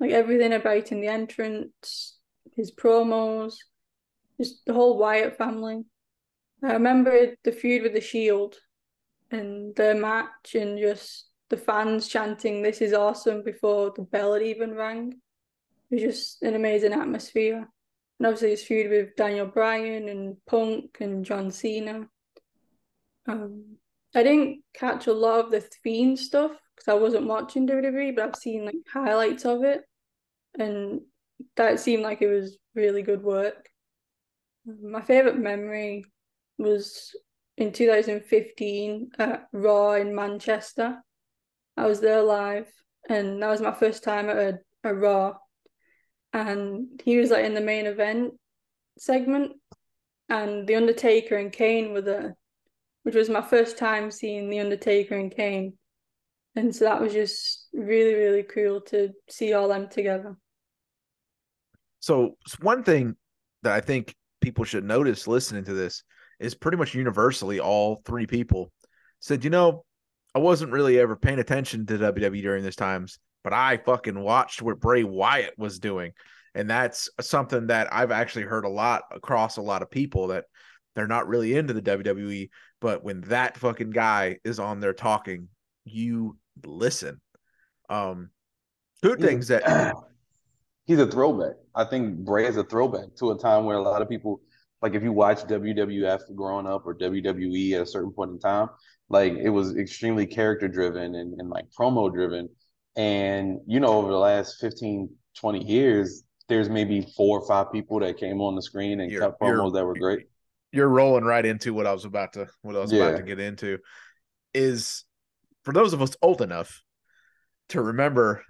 Like 0.00 0.12
everything 0.12 0.54
about 0.54 0.88
him, 0.88 1.02
the 1.02 1.08
entrance, 1.08 2.16
his 2.54 2.72
promos, 2.72 3.56
just 4.40 4.64
the 4.64 4.72
whole 4.72 4.96
Wyatt 4.96 5.36
family. 5.36 5.84
I 6.64 6.72
remember 6.72 7.34
the 7.44 7.52
feud 7.52 7.82
with 7.82 7.92
the 7.92 8.00
Shield 8.00 8.56
and 9.30 9.76
the 9.76 9.94
match 9.94 10.54
and 10.54 10.78
just 10.78 11.28
the 11.50 11.58
fans 11.58 12.08
chanting 12.08 12.62
"This 12.62 12.80
is 12.80 12.94
awesome" 12.94 13.42
before 13.42 13.92
the 13.94 14.00
bell 14.00 14.32
had 14.32 14.42
even 14.42 14.74
rang. 14.74 15.20
It 15.90 15.94
was 15.94 16.02
just 16.02 16.42
an 16.42 16.54
amazing 16.54 16.92
atmosphere. 16.92 17.68
And 18.18 18.26
obviously 18.26 18.50
his 18.50 18.64
feud 18.64 18.90
with 18.90 19.16
Daniel 19.16 19.46
Bryan 19.46 20.08
and 20.08 20.36
Punk 20.46 20.98
and 21.00 21.24
John 21.24 21.50
Cena. 21.50 22.08
Um, 23.28 23.76
I 24.14 24.22
didn't 24.22 24.62
catch 24.72 25.06
a 25.06 25.12
lot 25.12 25.44
of 25.44 25.50
the 25.50 25.60
Fiend 25.82 26.18
stuff 26.18 26.52
because 26.74 26.88
I 26.88 26.94
wasn't 26.94 27.26
watching 27.26 27.66
WWE, 27.66 28.16
but 28.16 28.24
I've 28.28 28.36
seen 28.36 28.64
like 28.64 28.76
highlights 28.90 29.44
of 29.44 29.62
it, 29.64 29.82
and 30.58 31.02
that 31.56 31.80
seemed 31.80 32.02
like 32.02 32.22
it 32.22 32.28
was 32.28 32.56
really 32.74 33.02
good 33.02 33.22
work. 33.22 33.68
My 34.64 35.02
favorite 35.02 35.38
memory 35.38 36.04
was 36.58 37.14
in 37.56 37.72
2015 37.72 39.10
at 39.18 39.48
Raw 39.52 39.92
in 39.92 40.14
Manchester. 40.14 40.98
I 41.76 41.86
was 41.86 42.00
there 42.00 42.22
live, 42.22 42.68
and 43.08 43.42
that 43.42 43.50
was 43.50 43.60
my 43.60 43.72
first 43.72 44.02
time 44.02 44.30
at 44.30 44.36
a, 44.36 44.58
a 44.84 44.94
Raw. 44.94 45.34
And 46.32 47.00
he 47.04 47.18
was 47.18 47.30
like 47.30 47.44
in 47.44 47.54
the 47.54 47.60
main 47.60 47.86
event 47.86 48.34
segment, 48.98 49.52
and 50.28 50.66
The 50.66 50.74
Undertaker 50.74 51.36
and 51.36 51.52
Kane 51.52 51.92
were 51.92 52.02
there, 52.02 52.36
which 53.04 53.14
was 53.14 53.28
my 53.28 53.42
first 53.42 53.78
time 53.78 54.10
seeing 54.10 54.50
The 54.50 54.60
Undertaker 54.60 55.14
and 55.14 55.34
Kane. 55.34 55.74
And 56.56 56.74
so 56.74 56.86
that 56.86 57.00
was 57.00 57.12
just 57.12 57.68
really, 57.72 58.14
really 58.14 58.42
cool 58.42 58.80
to 58.82 59.10
see 59.28 59.52
all 59.52 59.68
them 59.68 59.88
together. 59.88 60.36
So 62.00 62.36
one 62.60 62.82
thing 62.82 63.16
that 63.62 63.72
I 63.72 63.80
think 63.80 64.14
people 64.40 64.64
should 64.64 64.84
notice 64.84 65.26
listening 65.26 65.64
to 65.64 65.74
this 65.74 66.02
is 66.38 66.54
pretty 66.54 66.76
much 66.76 66.94
universally 66.94 67.60
all 67.60 68.02
three 68.04 68.26
people 68.26 68.72
said, 69.20 69.44
you 69.44 69.50
know, 69.50 69.84
I 70.34 70.38
wasn't 70.38 70.72
really 70.72 70.98
ever 70.98 71.16
paying 71.16 71.38
attention 71.38 71.86
to 71.86 71.98
WWE 71.98 72.42
during 72.42 72.62
these 72.62 72.76
times, 72.76 73.18
but 73.46 73.52
I 73.52 73.76
fucking 73.76 74.18
watched 74.18 74.60
what 74.60 74.80
Bray 74.80 75.04
Wyatt 75.04 75.54
was 75.56 75.78
doing. 75.78 76.14
And 76.56 76.68
that's 76.68 77.08
something 77.20 77.68
that 77.68 77.86
I've 77.94 78.10
actually 78.10 78.42
heard 78.42 78.64
a 78.64 78.68
lot 78.68 79.04
across 79.12 79.56
a 79.56 79.62
lot 79.62 79.82
of 79.82 79.90
people 79.90 80.26
that 80.28 80.46
they're 80.96 81.06
not 81.06 81.28
really 81.28 81.54
into 81.54 81.72
the 81.72 81.80
WWE, 81.80 82.50
but 82.80 83.04
when 83.04 83.20
that 83.28 83.56
fucking 83.56 83.90
guy 83.90 84.38
is 84.42 84.58
on 84.58 84.80
there 84.80 84.94
talking, 84.94 85.46
you 85.84 86.36
listen. 86.64 87.20
Um 87.88 88.30
good 89.00 89.20
He's 89.20 89.24
a- 89.24 89.28
things 89.28 89.46
that 89.46 89.94
he's 90.86 90.98
a 90.98 91.06
throwback. 91.06 91.54
I 91.72 91.84
think 91.84 92.16
Bray 92.16 92.48
is 92.48 92.56
a 92.56 92.64
throwback 92.64 93.14
to 93.20 93.30
a 93.30 93.38
time 93.38 93.64
where 93.64 93.76
a 93.76 93.82
lot 93.82 94.02
of 94.02 94.08
people, 94.08 94.40
like 94.82 94.94
if 94.94 95.04
you 95.04 95.12
watch 95.12 95.44
WWF 95.44 96.34
growing 96.34 96.66
up 96.66 96.84
or 96.84 96.96
WWE 96.96 97.74
at 97.74 97.82
a 97.82 97.86
certain 97.86 98.10
point 98.10 98.32
in 98.32 98.40
time, 98.40 98.70
like 99.08 99.34
it 99.34 99.50
was 99.50 99.76
extremely 99.76 100.26
character 100.26 100.66
driven 100.66 101.14
and, 101.14 101.40
and 101.40 101.48
like 101.48 101.66
promo 101.78 102.12
driven. 102.12 102.48
And, 102.96 103.60
you 103.66 103.78
know, 103.80 103.88
over 103.88 104.10
the 104.10 104.18
last 104.18 104.58
15, 104.60 105.10
20 105.38 105.64
years, 105.64 106.22
there's 106.48 106.68
maybe 106.70 107.02
four 107.16 107.40
or 107.40 107.46
five 107.46 107.70
people 107.72 108.00
that 108.00 108.16
came 108.18 108.40
on 108.40 108.54
the 108.54 108.62
screen 108.62 109.00
and 109.00 109.10
You're- 109.10 109.26
cut 109.26 109.38
promos 109.40 109.74
that 109.74 109.84
were 109.84 109.94
great. 109.94 110.26
you're 110.72 110.88
rolling 110.88 111.24
right 111.24 111.44
into 111.44 111.74
what 111.74 111.86
I 111.86 111.92
was 111.92 112.04
about 112.04 112.32
to 112.34 112.46
what 112.62 112.76
I 112.76 112.80
was 112.80 112.92
about 112.92 113.16
to 113.16 113.22
get 113.22 113.40
into 113.40 113.78
is 114.54 115.04
for 115.64 115.72
those 115.72 115.92
of 115.92 116.02
us 116.02 116.16
old 116.22 116.40
enough 116.42 116.82
to 117.70 117.80
remember 117.82 118.44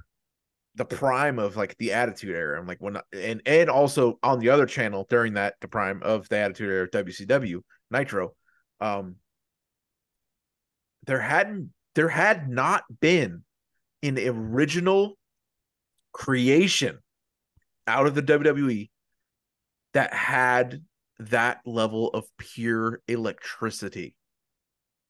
the 0.75 0.85
prime 0.85 1.39
of 1.39 1.57
like 1.57 1.77
the 1.79 1.93
attitude 1.95 2.35
era 2.37 2.59
and 2.59 2.69
like 2.69 2.79
when 2.81 2.99
and 3.13 3.41
and 3.47 3.71
also 3.71 4.19
on 4.23 4.41
the 4.41 4.51
other 4.51 4.67
channel 4.67 5.07
during 5.09 5.35
that 5.35 5.55
the 5.61 5.69
prime 5.69 6.03
of 6.03 6.29
the 6.29 6.37
attitude 6.37 6.69
era 6.71 6.91
WCW 6.91 7.61
Nitro 7.91 8.35
um 8.81 9.17
there 11.07 11.21
hadn't 11.21 11.71
there 11.95 12.09
had 12.11 12.49
not 12.51 12.85
been 13.01 13.43
an 14.07 14.19
original 14.19 15.17
creation 16.13 16.99
out 17.87 18.07
of 18.07 18.15
the 18.15 18.23
WWE 18.23 18.91
that 19.95 20.13
had 20.13 20.83
that 21.19 21.61
level 21.65 22.09
of 22.09 22.25
pure 22.39 23.01
electricity 23.09 24.15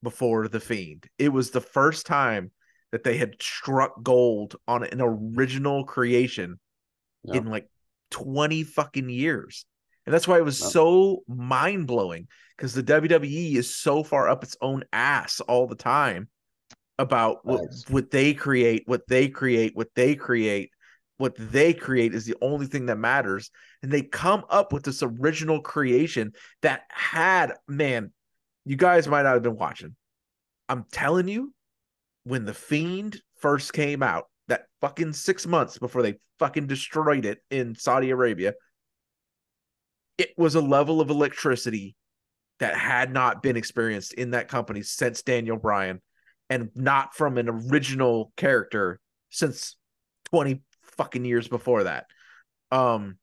before 0.03 0.47
the 0.49 0.61
fiend. 0.61 1.07
It 1.19 1.31
was 1.31 1.51
the 1.51 1.61
first 1.61 2.07
time 2.07 2.51
that 2.93 3.03
they 3.03 3.17
had 3.17 3.35
struck 3.41 4.03
gold 4.03 4.57
on 4.69 4.85
an 4.85 5.01
original 5.01 5.85
creation 5.85 6.61
Yeah. 7.25 7.37
in 7.39 7.47
like 7.47 7.69
20 8.11 8.63
fucking 8.63 9.09
years. 9.11 9.67
And 10.05 10.15
that's 10.15 10.29
why 10.29 10.39
it 10.39 10.45
was 10.45 10.61
Yeah. 10.61 10.69
so 10.69 11.25
mind 11.27 11.89
blowing 11.89 12.29
because 12.57 12.73
the 12.73 12.83
WWE 12.85 13.57
is 13.57 13.75
so 13.75 14.05
far 14.05 14.29
up 14.29 14.45
its 14.45 14.57
own 14.61 14.85
ass 14.93 15.41
all 15.41 15.67
the 15.67 15.75
time 15.75 16.29
about 16.99 17.45
what, 17.45 17.61
Facts. 17.61 17.85
what 17.89 18.11
they 18.11 18.35
create, 18.35 18.85
what 18.87 19.07
they 19.09 19.29
create, 19.29 19.77
what 19.77 19.89
they 19.95 20.15
create. 20.15 20.71
What 21.19 21.35
they 21.39 21.73
create 21.73 22.15
is 22.15 22.27
the 22.27 22.37
only 22.43 22.67
thing 22.67 22.87
that 22.87 22.99
matters. 22.99 23.51
And 23.83 23.91
they 23.91 24.03
come 24.03 24.45
up 24.51 24.73
with 24.73 24.83
this 24.83 25.03
original 25.03 25.63
creation 25.63 26.33
that 26.61 26.83
had, 26.91 27.55
man, 27.67 28.13
you 28.67 28.77
guys 28.77 29.09
might 29.09 29.23
not 29.23 29.33
have 29.33 29.43
been 29.43 29.57
watching. 29.57 29.97
I'm 30.69 30.85
telling 30.93 31.27
you, 31.27 31.55
when 32.25 32.45
The 32.45 32.53
Fiend 32.53 33.19
first 33.39 33.73
came 33.73 34.03
out, 34.03 34.25
that 34.49 34.67
fucking 34.81 35.13
six 35.15 35.47
months 35.47 35.79
before 35.79 36.03
they 36.03 36.17
fucking 36.39 36.67
destroyed 36.67 37.25
it 37.25 37.39
in 37.51 37.75
Saudi 37.75 38.11
Arabia, 38.11 38.53
it 40.19 40.31
was 40.37 40.55
a 40.55 40.61
level 40.61 41.01
of 41.01 41.11
electricity 41.11 41.97
that 42.59 42.75
had 42.77 43.13
not 43.13 43.43
been 43.43 43.57
experienced 43.57 44.13
in 44.15 44.31
that 44.33 44.49
company 44.49 44.83
since 44.83 45.23
Daniel 45.23 45.57
Bryan 45.57 46.01
and 46.49 46.71
not 46.75 47.15
from 47.15 47.39
an 47.39 47.49
original 47.49 48.33
character 48.37 49.01
since 49.31 49.77
20 50.31 50.63
fucking 50.97 51.25
years 51.25 51.49
before 51.49 51.85
that. 51.85 52.07
Um 52.71 53.19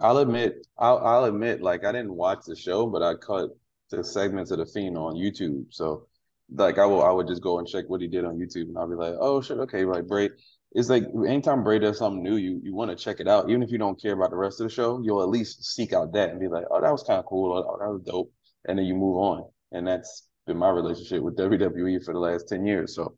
I'll 0.00 0.18
admit, 0.18 0.66
I'll, 0.76 0.98
I'll 0.98 1.24
admit, 1.24 1.62
like 1.62 1.84
I 1.84 1.92
didn't 1.92 2.14
watch 2.14 2.40
the 2.46 2.56
show, 2.56 2.86
but 2.86 3.02
I 3.02 3.14
caught 3.14 3.50
the 3.90 4.02
segments 4.02 4.50
of 4.50 4.58
the 4.58 4.66
Fiend 4.66 4.96
on 4.98 5.14
YouTube. 5.14 5.66
So, 5.70 6.06
like, 6.52 6.78
I 6.78 6.86
will, 6.86 7.02
I 7.02 7.10
would 7.10 7.28
just 7.28 7.42
go 7.42 7.58
and 7.58 7.68
check 7.68 7.84
what 7.88 8.00
he 8.00 8.08
did 8.08 8.24
on 8.24 8.36
YouTube, 8.36 8.68
and 8.68 8.78
I'll 8.78 8.88
be 8.88 8.96
like, 8.96 9.14
oh 9.18 9.40
shit, 9.40 9.58
okay, 9.58 9.84
like 9.84 10.06
Bray. 10.06 10.30
It's 10.72 10.88
like 10.88 11.04
anytime 11.26 11.62
Bray 11.62 11.78
does 11.78 11.98
something 11.98 12.22
new, 12.22 12.36
you 12.36 12.60
you 12.62 12.74
want 12.74 12.90
to 12.90 12.96
check 12.96 13.20
it 13.20 13.28
out, 13.28 13.48
even 13.48 13.62
if 13.62 13.70
you 13.70 13.78
don't 13.78 14.00
care 14.00 14.12
about 14.12 14.30
the 14.30 14.36
rest 14.36 14.60
of 14.60 14.68
the 14.68 14.74
show. 14.74 15.00
You'll 15.02 15.22
at 15.22 15.28
least 15.28 15.64
seek 15.64 15.92
out 15.92 16.12
that 16.14 16.30
and 16.30 16.40
be 16.40 16.48
like, 16.48 16.64
oh, 16.70 16.80
that 16.80 16.90
was 16.90 17.04
kind 17.04 17.20
of 17.20 17.26
cool, 17.26 17.52
oh, 17.52 17.78
that 17.78 17.92
was 17.92 18.02
dope, 18.02 18.32
and 18.66 18.78
then 18.78 18.86
you 18.86 18.94
move 18.94 19.16
on. 19.16 19.44
And 19.70 19.86
that's 19.86 20.26
been 20.46 20.56
my 20.58 20.70
relationship 20.70 21.22
with 21.22 21.36
WWE 21.36 22.04
for 22.04 22.12
the 22.14 22.20
last 22.20 22.48
ten 22.48 22.66
years. 22.66 22.94
So, 22.94 23.16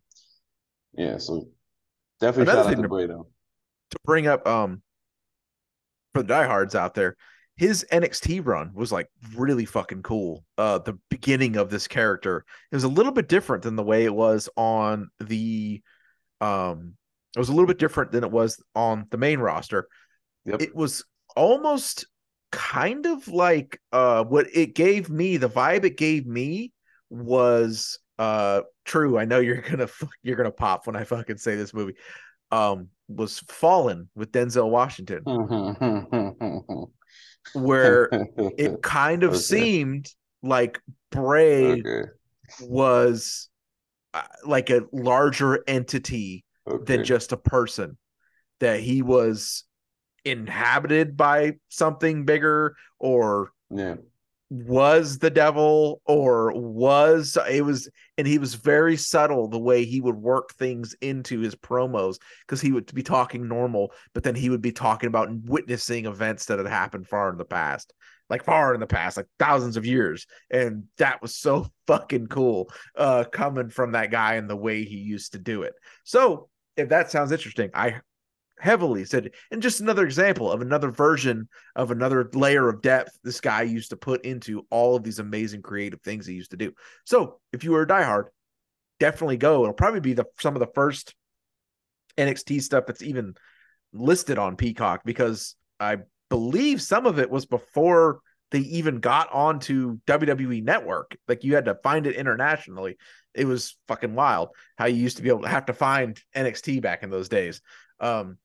yeah, 0.97 1.19
so 1.19 1.49
definitely 2.21 2.53
Another 2.53 2.63
shout 2.63 2.73
out 2.73 2.77
to 2.77 2.83
to- 2.83 2.89
Bray 2.89 3.07
though. 3.07 3.29
to 3.91 3.99
bring 4.05 4.27
up 4.27 4.47
um 4.47 4.83
for 6.15 6.23
the 6.23 6.29
diehards 6.29 6.75
out 6.75 6.95
there, 6.95 7.17
his 7.57 7.85
NXT 7.93 8.45
run 8.47 8.71
was 8.75 8.91
like 8.93 9.09
really 9.35 9.65
fucking 9.65 10.03
cool. 10.03 10.45
Uh 10.57 10.79
the 10.79 10.99
beginning 11.11 11.57
of 11.57 11.71
this 11.71 11.89
character. 11.89 12.45
It 12.71 12.77
was 12.77 12.85
a 12.85 12.89
little 12.89 13.13
bit 13.13 13.29
different 13.29 13.63
than 13.63 13.77
the 13.77 13.83
way 13.83 14.05
it 14.05 14.15
was 14.15 14.49
on 14.57 15.09
the 15.21 15.83
um 16.41 16.95
it 17.35 17.39
was 17.39 17.49
a 17.51 17.53
little 17.53 17.67
bit 17.67 17.79
different 17.79 18.13
than 18.13 18.25
it 18.25 18.31
was 18.31 18.63
on 18.75 19.07
the 19.11 19.19
main 19.19 19.41
roster. 19.41 19.89
Yep. 20.47 20.63
It 20.63 20.75
was 20.75 21.05
almost 21.37 22.07
kind 22.53 23.05
of 23.05 23.29
like 23.29 23.79
uh 23.93 24.25
what 24.25 24.47
it 24.55 24.75
gave 24.75 25.11
me, 25.11 25.37
the 25.37 25.51
vibe 25.51 25.85
it 25.85 25.97
gave 25.99 26.27
me 26.27 26.73
was 27.11 27.99
uh 28.19 28.63
true. 28.85 29.19
I 29.19 29.25
know 29.25 29.39
you're 29.39 29.61
gonna 29.71 29.89
you're 30.23 30.37
gonna 30.37 30.51
pop 30.51 30.87
when 30.87 30.97
I 30.97 31.05
fucking 31.05 31.39
say 31.39 31.57
this 31.57 31.75
movie. 31.75 31.95
Um 32.51 32.89
was 33.09 33.39
Fallen 33.49 34.09
with 34.15 34.33
Denzel 34.33 34.69
Washington, 34.71 35.23
where 37.55 38.09
it 38.59 38.83
kind 38.83 39.23
of 39.23 39.31
Okay. 39.31 39.39
seemed 39.39 40.11
like 40.43 40.81
Bray 41.11 41.81
okay. 41.81 42.03
was 42.69 43.49
uh, 44.15 44.23
like 44.45 44.71
a 44.71 44.83
larger 44.93 45.63
entity 45.67 46.45
Okay. 46.69 46.97
than 46.97 47.05
just 47.05 47.31
a 47.31 47.37
person 47.37 47.97
that 48.59 48.81
he 48.81 49.03
was 49.03 49.63
inhabited 50.25 51.17
by 51.17 51.53
something 51.69 52.25
bigger 52.25 52.75
or 52.99 53.53
yeah. 53.71 53.95
Was 54.49 55.19
the 55.19 55.31
devil 55.31 56.01
or 56.07 56.53
was 56.53 57.37
it 57.51 57.65
was 57.65 57.89
and 58.17 58.29
he 58.29 58.39
was 58.39 58.55
very 58.55 58.97
subtle 58.97 59.49
the 59.49 59.59
way 59.59 59.85
he 59.85 60.01
would 60.01 60.15
work 60.15 60.55
things 60.55 60.95
into 61.01 61.41
his 61.41 61.57
promos 61.57 62.19
because 62.43 62.61
he 62.61 62.71
would 62.71 62.93
be 62.95 63.03
talking 63.03 63.49
normal 63.49 63.91
but 64.15 64.23
then 64.23 64.37
he 64.37 64.49
would 64.49 64.63
be 64.63 64.71
talking 64.71 65.09
about 65.09 65.29
witnessing 65.47 66.07
events 66.07 66.47
that 66.47 66.59
had 66.59 66.69
happened 66.69 67.09
far 67.09 67.29
in 67.29 67.39
the 67.39 67.45
past 67.45 67.93
like 68.29 68.45
far 68.45 68.75
in 68.75 68.81
the 68.81 68.87
past, 68.87 69.17
like 69.17 69.27
thousands 69.39 69.77
of 69.77 69.87
years. 69.87 70.27
And 70.51 70.85
that 70.99 71.23
was 71.23 71.37
so 71.37 71.69
fucking 71.87 72.27
cool 72.27 72.71
uh 72.97 73.25
coming 73.25 73.69
from 73.69 73.93
that 73.93 74.11
guy 74.11 74.35
and 74.35 74.51
the 74.51 74.57
way 74.57 74.85
he 74.85 74.97
used 74.97 75.33
to 75.33 75.39
do 75.39 75.63
it. 75.63 75.75
So 76.05 76.49
if 76.77 76.89
that 76.91 77.11
sounds 77.11 77.33
interesting, 77.33 77.71
I 77.75 78.01
heavily 78.59 79.05
said 79.05 79.31
and 79.51 79.61
just 79.61 79.81
another 79.81 80.05
example 80.05 80.51
of 80.51 80.63
another 80.63 80.91
version 80.91 81.49
of 81.75 81.91
another 81.91 82.31
layer 82.33 82.69
of 82.69 82.81
depth 82.81 83.19
this 83.23 83.41
guy 83.41 83.63
used 83.63 83.91
to 83.91 83.97
put 83.97 84.25
into 84.25 84.67
all 84.71 84.97
of 84.97 85.03
these 85.03 85.19
amazing 85.19 85.61
creative 85.61 86.01
things 86.01 86.27
he 86.27 86.35
used 86.35 86.51
to 86.51 86.57
do. 86.57 86.73
So 87.05 87.39
if 87.53 87.65
you 87.65 87.73
were 87.73 87.83
a 87.83 87.87
diehard, 87.87 88.25
definitely 88.99 89.37
go. 89.37 89.63
It'll 89.63 89.75
probably 89.75 90.01
be 90.01 90.15
the 90.15 90.25
some 90.41 90.55
of 90.55 90.61
the 90.61 90.73
first 90.75 91.15
NXT 92.17 92.63
stuff 92.63 92.85
that's 92.87 93.03
even 93.03 93.35
listed 93.93 94.39
on 94.39 94.57
Peacock 94.57 95.03
because 95.05 95.55
I 95.79 95.99
believe 96.31 96.83
some 96.83 97.07
of 97.07 97.19
it 97.19 97.31
was 97.31 97.47
before 97.47 98.21
they 98.51 98.61
even 98.61 99.01
got 99.01 99.33
onto 99.33 99.99
WWE 100.07 100.63
Network. 100.63 101.17
Like 101.29 101.45
you 101.45 101.55
had 101.55 101.67
to 101.67 101.75
find 101.83 102.07
it 102.07 102.17
internationally. 102.17 102.97
It 103.35 103.45
was 103.45 103.77
fucking 103.89 104.15
wild 104.15 104.51
how 104.79 104.87
you 104.87 104.97
used 104.97 105.19
to 105.19 105.23
be 105.23 105.29
able 105.29 105.43
to 105.43 105.49
have 105.49 105.67
to 105.67 105.73
find 105.73 106.19
NXT 106.35 106.81
back 106.81 107.03
in 107.03 107.11
those 107.11 107.29
days. 107.29 107.61
Um, 108.01 108.39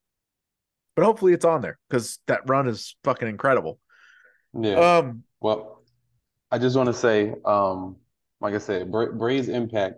but 1.02 1.08
hopefully 1.08 1.34
it's 1.34 1.46
on 1.46 1.62
there 1.62 1.80
because 1.90 2.20
that 2.28 2.48
run 2.48 2.68
is 2.68 2.96
fucking 3.04 3.28
incredible. 3.28 3.80
Yeah. 4.54 4.98
Um, 4.98 5.24
Well, 5.40 5.82
I 6.52 6.60
just 6.60 6.76
want 6.76 6.88
to 6.88 6.94
say, 6.94 7.34
um, 7.44 7.96
like 8.40 8.54
I 8.54 8.60
said, 8.60 8.92
Bray, 8.92 9.08
Bray's 9.12 9.50
impact 9.50 9.96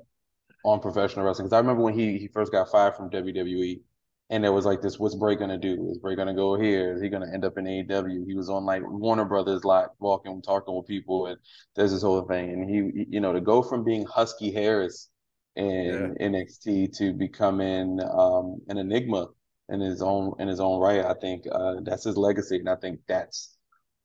on 0.64 0.80
professional 0.80 1.26
wrestling. 1.26 1.48
Because 1.48 1.58
I 1.58 1.60
remember 1.60 1.84
when 1.84 1.94
he 1.94 2.18
he 2.18 2.30
first 2.30 2.54
got 2.54 2.72
fired 2.72 2.96
from 2.96 3.10
WWE, 3.10 3.82
and 4.30 4.42
there 4.42 4.54
was 4.54 4.66
like 4.66 4.82
this: 4.82 4.98
What's 4.98 5.16
Bray 5.16 5.36
gonna 5.36 5.58
do? 5.58 5.90
Is 5.92 5.98
Bray 5.98 6.16
gonna 6.16 6.34
go 6.34 6.56
here? 6.58 6.94
Is 6.96 7.02
he 7.02 7.10
gonna 7.10 7.30
end 7.34 7.44
up 7.44 7.58
in 7.58 7.66
AEW? 7.66 8.26
He 8.26 8.34
was 8.34 8.50
on 8.50 8.64
like 8.64 8.84
Warner 8.86 9.26
Brothers 9.26 9.66
lot, 9.66 9.90
walking, 10.00 10.42
talking 10.42 10.74
with 10.74 10.88
people, 10.88 11.26
and 11.26 11.38
there's 11.76 11.92
this 11.92 12.04
whole 12.04 12.22
thing. 12.22 12.52
And 12.52 12.70
he, 12.70 13.08
you 13.10 13.20
know, 13.20 13.34
to 13.34 13.42
go 13.42 13.62
from 13.62 13.84
being 13.84 14.06
Husky 14.06 14.54
Harris 14.54 15.10
in 15.58 16.16
NXT 16.22 16.96
to 16.98 17.12
becoming 17.12 18.00
um, 18.00 18.62
an 18.70 18.78
enigma 18.78 19.28
in 19.70 19.80
his 19.80 20.02
own 20.02 20.34
in 20.40 20.48
his 20.48 20.60
own 20.60 20.80
right, 20.80 21.06
I 21.06 21.14
think 21.16 21.46
uh, 21.52 21.76
that's 21.84 22.04
his 22.04 22.18
legacy, 22.18 22.58
and 22.60 22.70
I 22.70 22.76
think 22.76 23.00
that's 23.08 23.58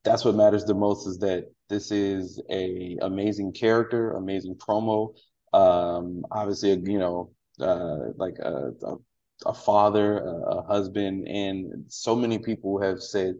that's 0.04 0.24
what 0.24 0.34
matters 0.34 0.64
the 0.64 0.74
most 0.74 1.06
is 1.06 1.18
that 1.18 1.46
this 1.68 1.90
is 1.90 2.40
a 2.50 2.96
amazing 3.02 3.52
character, 3.52 4.12
amazing 4.12 4.54
promo. 4.56 5.14
Um, 5.52 6.24
obviously, 6.30 6.70
you 6.70 6.98
know, 6.98 7.32
uh, 7.60 8.12
like 8.16 8.38
a, 8.38 8.72
a, 8.84 8.96
a 9.46 9.54
father, 9.54 10.18
a, 10.18 10.30
a 10.58 10.62
husband, 10.66 11.28
and 11.28 11.84
so 11.88 12.14
many 12.14 12.38
people 12.38 12.80
have 12.80 13.02
said 13.02 13.34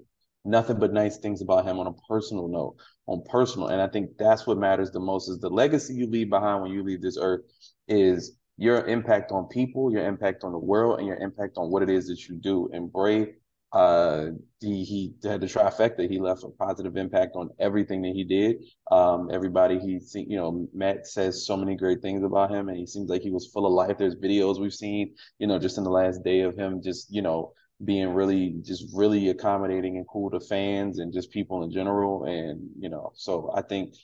nothing 0.45 0.79
but 0.79 0.93
nice 0.93 1.19
things 1.19 1.43
about 1.43 1.65
him 1.65 1.79
on 1.79 1.87
a 1.87 1.93
personal 2.09 2.49
note, 2.49 2.77
on 3.07 3.23
personal. 3.29 3.69
And 3.69 3.81
I 3.81 3.89
think 3.89 4.11
that's 4.19 4.47
what 4.47 4.59
matters 4.59 4.91
the 4.91 5.01
most 5.01 5.29
is 5.29 5.39
the 5.39 5.51
legacy 5.51 5.95
you 5.95 6.07
leave 6.07 6.31
behind 6.31 6.63
when 6.63 6.73
you 6.73 6.83
leave 6.83 7.03
this 7.03 7.19
earth 7.21 7.43
is 7.87 8.38
your 8.59 8.85
impact 8.87 9.33
on 9.33 9.47
people, 9.47 9.91
your 9.93 10.05
impact 10.05 10.45
on 10.45 10.53
the 10.53 10.59
world, 10.59 10.99
and 10.99 11.07
your 11.07 11.17
impact 11.17 11.57
on 11.57 11.71
what 11.71 11.83
it 11.83 11.89
is 11.89 12.09
that 12.09 12.29
you 12.29 12.37
do. 12.37 12.69
And 12.73 12.93
Bray 12.93 13.35
uh 13.73 14.29
he 14.61 14.83
he 14.83 15.15
had 15.29 15.43
the 15.43 15.47
trifecta 15.47 16.09
he 16.11 16.19
left 16.19 16.43
a 16.43 16.49
positive 16.49 16.97
impact 16.97 17.37
on 17.37 17.51
everything 17.59 18.01
that 18.01 18.13
he 18.15 18.25
did. 18.25 18.57
Um 18.91 19.29
everybody 19.31 19.79
he 19.79 20.01
you 20.15 20.39
know 20.39 20.67
matt 20.73 21.07
says 21.07 21.47
so 21.47 21.55
many 21.55 21.77
great 21.77 22.01
things 22.01 22.23
about 22.25 22.51
him 22.51 22.71
and 22.71 22.79
he 22.79 22.87
seems 22.87 23.11
like 23.11 23.21
he 23.21 23.31
was 23.31 23.47
full 23.49 23.67
of 23.67 23.73
life. 23.73 23.99
There's 23.99 24.15
videos 24.15 24.59
we've 24.59 24.73
seen 24.73 25.15
you 25.39 25.47
know 25.47 25.59
just 25.59 25.77
in 25.77 25.85
the 25.85 25.91
last 25.91 26.25
day 26.25 26.41
of 26.41 26.57
him 26.57 26.81
just 26.83 27.13
you 27.13 27.21
know 27.21 27.53
being 27.85 28.09
really 28.15 28.57
just 28.65 28.87
really 28.95 29.29
accommodating 29.29 29.99
and 29.99 30.07
cool 30.09 30.31
to 30.31 30.41
fans 30.41 30.99
and 30.99 31.13
just 31.13 31.31
people 31.31 31.63
in 31.63 31.71
general. 31.71 32.25
And 32.25 32.71
you 32.79 32.89
know 32.89 33.13
so 33.17 33.53
i 33.55 33.61
think 33.61 33.95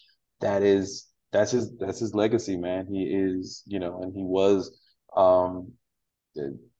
that 0.40 0.62
is 0.62 1.06
that's 1.34 1.50
his 1.52 1.76
that's 1.78 2.00
his 2.00 2.14
legacy 2.14 2.56
man 2.56 2.86
he 2.86 3.02
is 3.04 3.62
you 3.66 3.78
know 3.78 4.00
and 4.02 4.14
he 4.14 4.24
was 4.24 4.74
um 5.16 5.72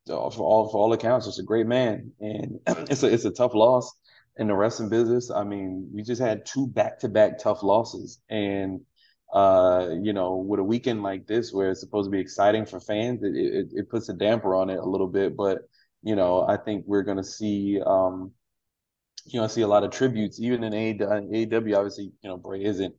for 0.06 0.44
all 0.44 0.68
for 0.70 0.78
all 0.78 0.92
accounts, 0.92 1.26
just 1.26 1.38
a 1.38 1.42
great 1.42 1.66
man, 1.66 2.12
and 2.20 2.60
it's 2.90 3.02
a 3.02 3.12
it's 3.12 3.24
a 3.24 3.30
tough 3.30 3.54
loss 3.54 3.92
in 4.36 4.48
the 4.48 4.54
wrestling 4.54 4.88
business. 4.88 5.30
I 5.30 5.44
mean, 5.44 5.90
we 5.94 6.02
just 6.02 6.20
had 6.20 6.46
two 6.46 6.66
back 6.66 6.98
to 7.00 7.08
back 7.08 7.38
tough 7.38 7.62
losses, 7.62 8.20
and 8.28 8.80
uh, 9.32 9.90
you 10.02 10.12
know, 10.12 10.36
with 10.36 10.60
a 10.60 10.64
weekend 10.64 11.02
like 11.02 11.26
this 11.26 11.52
where 11.52 11.70
it's 11.70 11.80
supposed 11.80 12.06
to 12.06 12.10
be 12.10 12.20
exciting 12.20 12.66
for 12.66 12.80
fans, 12.80 13.22
it 13.22 13.34
it, 13.34 13.66
it 13.72 13.90
puts 13.90 14.08
a 14.08 14.14
damper 14.14 14.54
on 14.54 14.70
it 14.70 14.78
a 14.78 14.84
little 14.84 15.08
bit. 15.08 15.36
But 15.36 15.60
you 16.02 16.16
know, 16.16 16.46
I 16.46 16.56
think 16.56 16.84
we're 16.86 17.02
gonna 17.02 17.24
see. 17.24 17.80
Um, 17.84 18.32
you 19.26 19.40
know, 19.40 19.46
see 19.46 19.62
a 19.62 19.66
lot 19.68 19.84
of 19.84 19.90
tributes, 19.90 20.38
even 20.38 20.62
in 20.64 20.74
AEW. 20.74 21.74
Obviously, 21.74 22.12
you 22.22 22.28
know, 22.28 22.36
Bray 22.36 22.62
isn't 22.62 22.94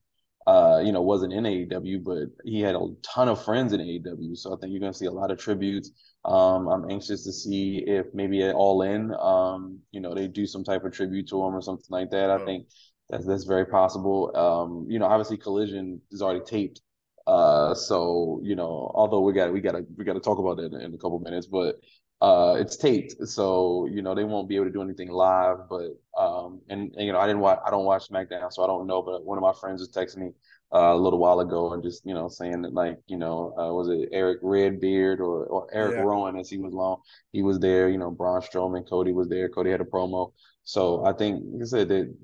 uh, 0.48 0.82
you 0.84 0.92
know, 0.92 1.02
wasn't 1.02 1.34
in 1.34 1.46
AEW, 1.46 2.04
but 2.04 2.30
he 2.44 2.62
had 2.62 2.76
a 2.76 2.88
ton 3.02 3.30
of 3.30 3.44
friends 3.44 3.74
in 3.74 3.80
AEW. 3.82 4.38
So 4.38 4.54
I 4.54 4.58
think 4.58 4.72
you're 4.72 4.80
going 4.80 4.92
to 4.92 4.98
see 4.98 5.08
a 5.08 5.12
lot 5.12 5.32
of 5.32 5.40
tributes. 5.40 5.92
Um, 6.24 6.68
I'm 6.68 6.90
anxious 6.90 7.24
to 7.24 7.32
see 7.32 7.84
if 7.86 8.08
maybe 8.14 8.44
at 8.44 8.56
All 8.56 8.82
In, 8.84 9.14
um, 9.16 9.80
you 9.92 10.02
know, 10.02 10.14
they 10.14 10.28
do 10.28 10.46
some 10.46 10.64
type 10.64 10.84
of 10.84 10.94
tribute 10.94 11.28
to 11.30 11.38
him 11.38 11.56
or 11.56 11.62
something 11.62 11.88
like 11.90 12.12
that. 12.12 12.30
I 12.30 12.44
think 12.46 12.68
that's 13.10 13.26
that's 13.26 13.44
very 13.44 13.66
possible. 13.66 14.36
Um, 14.36 14.86
you 14.90 15.00
know, 15.00 15.06
obviously 15.06 15.38
Collision 15.38 16.02
is 16.12 16.22
already 16.22 16.44
taped. 16.46 16.82
Uh, 17.28 17.74
so 17.74 18.40
you 18.44 18.56
know, 18.56 18.92
although 18.94 19.22
we 19.22 19.34
got 19.34 19.52
we 19.52 19.62
got 19.62 19.72
to 19.72 19.86
we 19.98 20.06
got 20.06 20.14
to 20.14 20.20
talk 20.20 20.38
about 20.38 20.58
that 20.58 20.74
in, 20.74 20.82
in 20.82 20.94
a 20.94 20.98
couple 20.98 21.20
minutes, 21.20 21.48
but 21.48 21.76
uh, 22.22 22.56
it's 22.58 22.78
taped, 22.78 23.28
so 23.28 23.88
you 23.92 24.02
know 24.02 24.16
they 24.16 24.24
won't 24.24 24.48
be 24.50 24.56
able 24.56 24.66
to 24.66 24.72
do 24.72 24.82
anything 24.82 25.10
live. 25.12 25.58
But 25.70 25.92
um, 26.18 26.62
and, 26.70 26.94
and 26.96 27.06
you 27.06 27.12
know 27.14 27.20
I 27.20 27.28
didn't 27.28 27.42
watch 27.42 27.60
I 27.66 27.70
don't 27.70 27.86
watch 27.86 28.10
SmackDown, 28.10 28.52
so 28.52 28.64
I 28.64 28.68
don't 28.68 28.88
know. 28.88 29.02
But 29.02 29.26
one 29.26 29.38
of 29.38 29.42
my 29.42 29.54
friends 29.60 29.82
was 29.82 29.90
texting 29.90 30.18
me 30.20 30.32
uh, 30.74 30.94
a 30.94 30.98
little 30.98 31.20
while 31.20 31.40
ago 31.42 31.74
and 31.74 31.84
just 31.84 32.06
you 32.06 32.14
know 32.14 32.28
saying 32.30 32.62
that 32.64 32.74
like 32.74 32.98
you 33.08 33.18
know 33.18 33.54
uh, 33.60 33.74
was 33.74 33.90
it 33.90 34.10
Erick 34.12 34.40
Redbeard 34.42 35.20
or 35.20 35.46
or 35.46 35.68
Erick 35.74 35.96
Yeah. 35.96 36.04
Rowan 36.04 36.38
as 36.38 36.50
he 36.50 36.58
was 36.58 36.74
long 36.74 37.02
he 37.32 37.44
was 37.44 37.60
there. 37.60 37.90
You 37.90 37.98
know 37.98 38.12
Braun 38.12 38.42
Strowman, 38.42 38.90
Cody 38.90 39.12
was 39.12 39.28
there. 39.30 39.50
Cody 39.50 39.72
had 39.72 39.82
a 39.82 39.86
promo. 39.86 40.32
So 40.64 41.06
I 41.06 41.14
think 41.14 41.44
like 41.52 41.62
I 41.64 41.66
said 41.66 41.90
that 41.90 42.16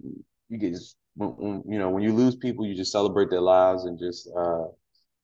you 0.49 0.57
get 0.57 0.71
just 0.73 0.95
you 1.19 1.63
know 1.65 1.89
when 1.89 2.03
you 2.03 2.13
lose 2.13 2.35
people, 2.35 2.65
you 2.65 2.75
just 2.75 2.91
celebrate 2.91 3.29
their 3.29 3.41
lives 3.41 3.85
and 3.85 3.99
just 3.99 4.29
uh, 4.37 4.65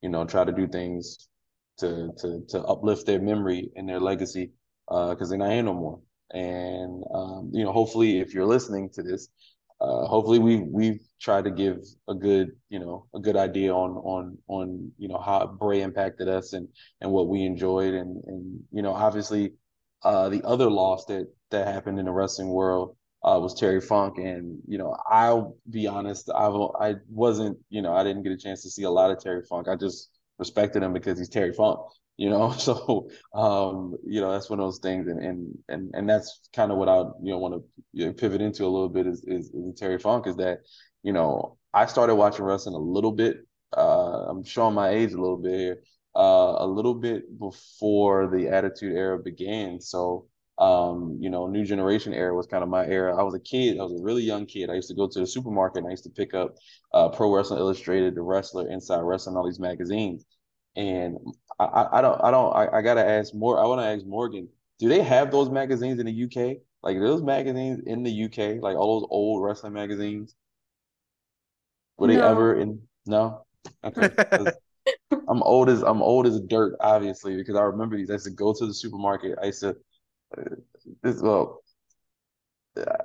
you 0.02 0.10
know 0.10 0.26
try 0.26 0.44
to 0.44 0.52
do 0.52 0.68
things 0.68 1.28
to 1.80 2.12
to 2.20 2.44
to 2.50 2.62
uplift 2.64 3.06
their 3.06 3.22
memory 3.22 3.70
and 3.76 3.88
their 3.88 4.00
legacy 4.00 4.52
because 4.88 5.30
they're 5.30 5.38
not 5.38 5.52
here 5.52 5.64
no 5.64 5.74
more. 5.74 6.00
And 6.32 7.04
um, 7.14 7.52
you 7.54 7.64
know, 7.64 7.72
hopefully, 7.72 8.20
if 8.20 8.34
you're 8.34 8.46
listening 8.46 8.90
to 8.94 9.04
this, 9.04 9.30
uh, 9.80 10.06
hopefully 10.06 10.40
we 10.40 10.58
we've 10.58 11.02
tried 11.22 11.46
to 11.46 11.52
give 11.52 11.78
a 12.08 12.14
good 12.14 12.52
you 12.70 12.80
know 12.80 13.06
a 13.16 13.20
good 13.20 13.38
idea 13.38 13.74
on 13.74 13.92
on 13.98 14.38
on 14.48 14.92
you 14.98 15.08
know 15.08 15.20
how 15.20 15.46
Bray 15.48 15.82
impacted 15.82 16.28
us 16.28 16.54
and 16.54 16.68
and 17.02 17.12
what 17.12 17.28
we 17.28 17.44
enjoyed. 17.44 17.94
And 17.94 18.24
and 18.26 18.64
you 18.72 18.82
know 18.82 18.94
obviously 18.94 19.54
uh, 20.04 20.30
the 20.30 20.44
other 20.44 20.70
loss 20.70 21.06
that 21.06 21.28
that 21.52 21.68
happened 21.68 22.00
in 22.00 22.06
the 22.06 22.12
wrestling 22.12 22.50
world 22.50 22.98
uh, 23.24 23.40
was 23.42 23.54
Terry 23.54 23.80
Funk. 23.82 24.18
And 24.18 24.60
you 24.68 24.78
know 24.78 24.96
I'll 25.10 25.56
be 25.70 25.88
honest 25.88 26.30
I 26.30 26.48
I 26.48 26.96
wasn't 27.10 27.58
you 27.70 27.82
know 27.82 27.94
I 27.94 28.04
didn't 28.04 28.24
get 28.24 28.34
a 28.34 28.38
chance 28.38 28.64
to 28.64 28.70
see 28.70 28.84
a 28.84 28.92
lot 28.92 29.12
of 29.12 29.20
Terry 29.20 29.44
Funk. 29.44 29.68
I 29.70 29.76
just 29.78 30.10
respected 30.40 30.84
him 30.84 30.94
because 30.94 31.18
he's 31.20 31.30
Terry 31.30 31.54
Funk 31.54 31.80
you 32.18 32.30
know? 32.30 32.52
So 32.58 33.10
um 33.34 33.96
you 34.06 34.20
know 34.20 34.32
that's 34.32 34.50
one 34.50 34.60
of 34.60 34.66
those 34.66 34.80
things. 34.80 35.08
And 35.08 35.24
and 35.24 35.58
and, 35.70 35.92
and 35.94 36.10
that's 36.10 36.50
kind 36.54 36.72
of 36.72 36.78
what 36.78 36.90
i 36.90 36.98
you 37.22 37.32
know 37.32 37.38
want 37.38 37.54
to 37.56 37.64
you 37.94 38.08
know, 38.08 38.14
pivot 38.14 38.42
into 38.42 38.64
a 38.66 38.68
little 38.68 38.90
bit 38.90 39.08
is, 39.08 39.24
is 39.26 39.52
is 39.54 39.80
terry 39.80 40.00
funk 40.00 40.28
is 40.28 40.36
that 40.38 40.60
you 41.04 41.14
know 41.14 41.58
i 41.74 41.86
started 41.86 42.16
watching 42.16 42.44
wrestling 42.46 42.76
a 42.76 42.80
little 42.80 43.12
bit 43.12 43.38
uh 43.78 44.26
i'm 44.28 44.44
showing 44.44 44.76
my 44.76 44.90
age 44.90 45.14
a 45.14 45.22
little 45.22 45.38
bit 45.38 45.54
here 45.58 45.84
uh 46.16 46.56
a 46.60 46.68
little 46.68 46.96
bit 46.96 47.38
before 47.40 48.28
the 48.28 48.50
attitude 48.50 48.96
era 48.96 49.20
began. 49.20 49.80
So 49.80 50.26
um 50.58 51.18
you 51.22 51.30
know 51.30 51.46
new 51.46 51.64
generation 51.64 52.14
era 52.14 52.36
was 52.36 52.48
kind 52.48 52.64
of 52.64 52.70
my 52.70 52.86
era. 52.88 53.16
I 53.16 53.22
was 53.24 53.36
a 53.36 53.40
kid 53.40 53.80
i 53.80 53.84
was 53.84 53.94
a 53.94 54.04
really 54.04 54.24
young 54.24 54.48
kid. 54.48 54.72
I 54.72 54.74
used 54.74 54.90
to 54.90 54.96
go 54.96 55.08
to 55.08 55.20
the 55.20 55.28
supermarket 55.28 55.80
and 55.80 55.88
i 55.88 55.92
used 55.92 56.06
to 56.06 56.10
pick 56.10 56.34
up 56.34 56.56
uh 56.94 57.10
pro 57.10 57.32
wrestling 57.34 57.60
illustrated 57.60 58.16
the 58.16 58.24
wrestler 58.24 58.68
inside 58.70 59.02
wrestling 59.02 59.38
all 59.38 59.46
these 59.46 59.60
magazines 59.60 60.26
and 60.78 61.18
I, 61.60 61.88
I, 61.94 62.02
don't 62.02 62.24
I 62.24 62.32
don't 62.32 62.56
I, 62.56 62.80
I 62.80 62.84
gotta 62.84 63.06
ask 63.06 63.36
more. 63.36 63.60
I 63.60 63.68
want 63.68 63.82
to 63.82 63.88
ask 63.88 64.06
Morgan. 64.06 64.50
Do 64.80 64.90
they 64.90 65.02
have 65.04 65.32
those 65.32 65.50
magazines 65.52 66.00
in 66.00 66.08
the 66.08 66.14
UK? 66.14 66.62
Like 66.84 67.00
those 67.00 67.24
magazines 67.24 67.82
in 67.86 68.04
the 68.04 68.12
UK, 68.12 68.60
like 68.62 68.78
all 68.78 69.02
those 69.02 69.10
old 69.12 69.44
wrestling 69.44 69.74
magazines? 69.74 70.36
Were 71.98 72.08
they 72.08 72.18
No. 72.18 72.22
ever 72.22 72.56
in? 72.60 72.88
No. 73.06 73.46
Okay. 73.84 74.12
I'm 75.30 75.44
old 75.44 75.70
as 75.70 75.84
I'm 75.84 76.02
old 76.02 76.28
as 76.28 76.40
dirt, 76.42 76.78
obviously, 76.80 77.36
because 77.38 77.56
I 77.56 77.64
remember 77.64 77.98
these. 77.98 78.10
I 78.10 78.14
used 78.14 78.26
to 78.26 78.32
go 78.32 78.54
to 78.54 78.66
the 78.68 78.74
supermarket. 78.74 79.38
I 79.42 79.48
used 79.48 79.62
to 79.62 79.78
uh, 80.38 80.56
this 81.04 81.22
well, 81.22 81.64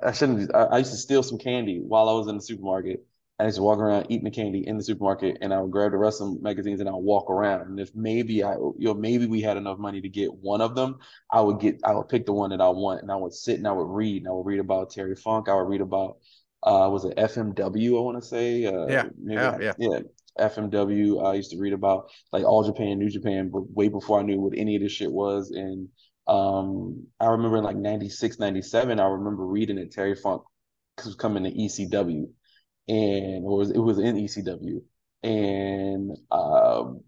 I 0.03 0.11
shouldn't. 0.11 0.53
I, 0.53 0.63
I 0.65 0.77
used 0.79 0.91
to 0.91 0.97
steal 0.97 1.23
some 1.23 1.37
candy 1.37 1.79
while 1.79 2.09
I 2.09 2.13
was 2.13 2.27
in 2.27 2.35
the 2.35 2.41
supermarket. 2.41 3.05
I 3.39 3.45
used 3.45 3.57
to 3.57 3.63
walk 3.63 3.79
around 3.79 4.05
eating 4.09 4.25
the 4.25 4.31
candy 4.31 4.65
in 4.67 4.77
the 4.77 4.83
supermarket, 4.83 5.37
and 5.41 5.53
I 5.53 5.59
would 5.59 5.71
grab 5.71 5.91
the 5.91 5.97
rest 5.97 6.21
of 6.21 6.33
the 6.33 6.39
magazines 6.41 6.79
and 6.79 6.87
I 6.87 6.93
would 6.93 7.03
walk 7.03 7.29
around. 7.29 7.61
And 7.67 7.79
if 7.79 7.93
maybe 7.95 8.43
I, 8.43 8.53
you 8.53 8.75
know, 8.79 8.93
maybe 8.93 9.25
we 9.25 9.41
had 9.41 9.57
enough 9.57 9.79
money 9.79 10.01
to 10.01 10.09
get 10.09 10.33
one 10.33 10.61
of 10.61 10.75
them, 10.75 10.99
I 11.31 11.41
would 11.41 11.59
get, 11.59 11.79
I 11.83 11.93
would 11.93 12.09
pick 12.09 12.25
the 12.25 12.33
one 12.33 12.51
that 12.51 12.61
I 12.61 12.69
want, 12.69 13.01
and 13.01 13.11
I 13.11 13.15
would 13.15 13.33
sit 13.33 13.57
and 13.57 13.67
I 13.67 13.71
would 13.71 13.89
read, 13.89 14.21
and 14.21 14.27
I 14.29 14.31
would 14.31 14.45
read 14.45 14.59
about 14.59 14.91
Terry 14.91 15.15
Funk. 15.15 15.49
I 15.49 15.55
would 15.55 15.67
read 15.67 15.81
about 15.81 16.17
uh, 16.63 16.87
was 16.91 17.05
it 17.05 17.15
FMW? 17.17 17.97
I 17.97 18.01
want 18.01 18.21
to 18.21 18.27
say. 18.27 18.65
Uh, 18.65 18.87
Yeah, 18.87 19.03
maybe 19.21 19.41
yeah, 19.41 19.51
I- 19.51 19.59
yeah. 19.59 19.73
yeah. 19.77 19.99
FMW. 20.39 21.23
I 21.23 21.33
used 21.35 21.51
to 21.51 21.59
read 21.59 21.73
about 21.73 22.09
like 22.31 22.45
All 22.45 22.63
Japan, 22.63 22.97
New 22.99 23.09
Japan, 23.09 23.49
but 23.49 23.69
way 23.71 23.87
before 23.89 24.19
I 24.19 24.23
knew 24.23 24.39
what 24.39 24.57
any 24.57 24.75
of 24.75 24.81
this 24.81 24.91
shit 24.91 25.11
was. 25.11 25.51
And 25.51 25.89
um, 26.27 27.05
I 27.19 27.25
remember 27.25 27.57
in 27.57 27.63
like 27.63 27.75
96, 27.75 28.39
97, 28.39 28.99
I 28.99 29.05
remember 29.05 29.45
reading 29.45 29.75
that 29.77 29.91
Terry 29.91 30.15
Funk 30.15 30.43
was 31.03 31.15
coming 31.15 31.43
to 31.43 31.51
ECW, 31.51 32.29
and 32.87 33.45
or 33.45 33.63
it 33.63 33.77
was, 33.79 33.99
in 33.99 34.17
ECW, 34.17 34.81
and 35.23 36.17
um, 36.31 37.01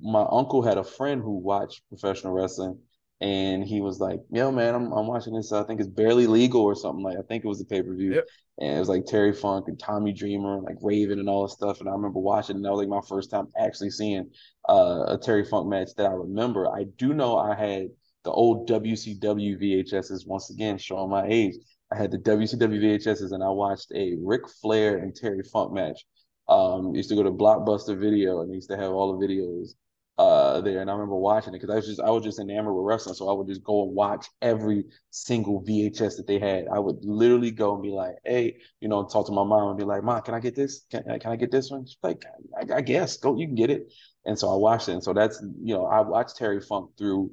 my 0.00 0.26
uncle 0.30 0.62
had 0.62 0.78
a 0.78 0.84
friend 0.84 1.22
who 1.22 1.38
watched 1.38 1.88
professional 1.88 2.32
wrestling, 2.32 2.78
and 3.20 3.64
he 3.64 3.80
was 3.80 4.00
like, 4.00 4.20
"Yo, 4.30 4.50
man, 4.50 4.74
I'm 4.74 4.92
I'm 4.92 5.06
watching 5.06 5.34
this. 5.34 5.52
I 5.52 5.62
think 5.64 5.80
it's 5.80 5.88
barely 5.88 6.26
legal 6.26 6.62
or 6.62 6.74
something 6.74 7.02
like. 7.04 7.18
I 7.18 7.22
think 7.22 7.44
it 7.44 7.48
was 7.48 7.60
a 7.60 7.64
pay 7.64 7.82
per 7.82 7.94
view, 7.94 8.16
Yep. 8.16 8.24
and 8.58 8.76
it 8.76 8.78
was 8.78 8.88
like 8.88 9.06
Terry 9.06 9.32
Funk 9.32 9.68
and 9.68 9.78
Tommy 9.78 10.12
Dreamer 10.12 10.56
and 10.56 10.64
like 10.64 10.76
Raven 10.82 11.18
and 11.18 11.28
all 11.28 11.44
this 11.44 11.54
stuff. 11.54 11.80
And 11.80 11.88
I 11.88 11.92
remember 11.92 12.18
watching, 12.20 12.56
and 12.56 12.64
that 12.64 12.70
was 12.72 12.78
like 12.80 12.88
my 12.88 13.00
first 13.08 13.30
time 13.30 13.46
actually 13.58 13.90
seeing 13.90 14.30
uh, 14.68 15.04
a 15.08 15.18
Terry 15.18 15.44
Funk 15.44 15.68
match 15.68 15.90
that 15.96 16.06
I 16.06 16.12
remember. 16.12 16.68
I 16.68 16.84
do 16.96 17.14
know 17.14 17.38
I 17.38 17.54
had 17.54 17.88
the 18.24 18.30
old 18.30 18.68
WCW 18.68 19.56
VHSs 19.58 20.26
once 20.26 20.50
again, 20.50 20.78
showing 20.78 21.10
my 21.10 21.24
age. 21.26 21.54
I 21.92 21.96
had 21.96 22.10
the 22.10 22.18
WCW 22.18 22.80
VHSs, 22.80 23.32
and 23.32 23.42
I 23.42 23.50
watched 23.50 23.92
a 23.94 24.16
Ric 24.22 24.48
Flair 24.48 24.98
and 24.98 25.14
Terry 25.14 25.42
Funk 25.42 25.72
match. 25.72 26.04
Um, 26.48 26.94
used 26.94 27.10
to 27.10 27.16
go 27.16 27.22
to 27.22 27.30
Blockbuster 27.30 27.98
Video, 27.98 28.40
and 28.40 28.50
they 28.50 28.54
used 28.54 28.70
to 28.70 28.76
have 28.76 28.92
all 28.92 29.18
the 29.18 29.26
videos 29.26 29.74
uh 30.18 30.60
there. 30.60 30.80
And 30.80 30.90
I 30.90 30.92
remember 30.92 31.16
watching 31.16 31.54
it 31.54 31.60
because 31.60 31.70
I 31.70 31.76
was 31.76 31.86
just 31.86 32.00
I 32.00 32.10
was 32.10 32.22
just 32.22 32.38
enamored 32.38 32.74
with 32.74 32.84
wrestling. 32.84 33.14
So 33.14 33.30
I 33.30 33.32
would 33.32 33.46
just 33.48 33.64
go 33.64 33.84
and 33.84 33.94
watch 33.94 34.26
every 34.42 34.84
single 35.10 35.62
VHS 35.62 36.16
that 36.16 36.26
they 36.26 36.38
had. 36.38 36.66
I 36.72 36.78
would 36.78 36.98
literally 37.02 37.50
go 37.50 37.74
and 37.74 37.82
be 37.82 37.90
like 37.90 38.16
hey 38.24 38.58
you 38.80 38.88
know 38.88 39.04
talk 39.04 39.26
to 39.26 39.32
my 39.32 39.44
mom 39.44 39.70
and 39.70 39.78
be 39.78 39.84
like 39.84 40.02
mom 40.04 40.20
can 40.22 40.34
I 40.34 40.40
get 40.40 40.54
this? 40.54 40.84
Can, 40.90 41.02
can 41.04 41.32
I 41.32 41.36
get 41.36 41.50
this 41.50 41.70
one? 41.70 41.86
She's 41.86 41.96
like 42.02 42.24
I, 42.56 42.76
I 42.76 42.80
guess. 42.82 43.16
Go 43.16 43.36
you 43.38 43.46
can 43.46 43.54
get 43.54 43.70
it. 43.70 43.90
And 44.26 44.38
so 44.38 44.52
I 44.52 44.56
watched 44.56 44.88
it. 44.88 44.92
And 44.92 45.02
so 45.02 45.14
that's 45.14 45.42
you 45.62 45.74
know 45.74 45.86
I 45.86 46.00
watched 46.00 46.36
Terry 46.36 46.60
Funk 46.60 46.90
through 46.98 47.32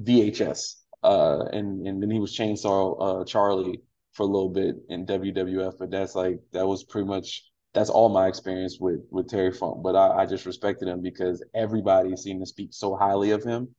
VHS 0.00 0.76
uh 1.02 1.44
and 1.52 1.86
and 1.86 2.00
then 2.00 2.10
he 2.10 2.20
was 2.20 2.36
Chainsaw 2.36 3.22
uh 3.22 3.24
Charlie 3.24 3.80
for 4.12 4.24
a 4.24 4.26
little 4.26 4.48
bit 4.50 4.76
in 4.88 5.04
WWF 5.06 5.74
but 5.78 5.90
that's 5.90 6.14
like 6.14 6.38
that 6.52 6.66
was 6.66 6.84
pretty 6.84 7.08
much 7.08 7.44
that's 7.74 7.90
all 7.90 8.08
my 8.10 8.26
experience 8.28 8.78
with 8.80 9.00
with 9.10 9.28
Terry 9.28 9.52
Funk. 9.52 9.82
But 9.82 9.96
I, 9.96 10.22
I 10.22 10.26
just 10.26 10.44
respected 10.46 10.88
him 10.88 11.00
because 11.02 11.42
everybody 11.54 12.16
seemed 12.16 12.40
to 12.42 12.46
speak 12.46 12.70
so 12.72 12.96
highly 12.96 13.30
of 13.30 13.42
him, 13.44 13.74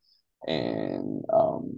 and 0.47 1.23
um, 1.31 1.77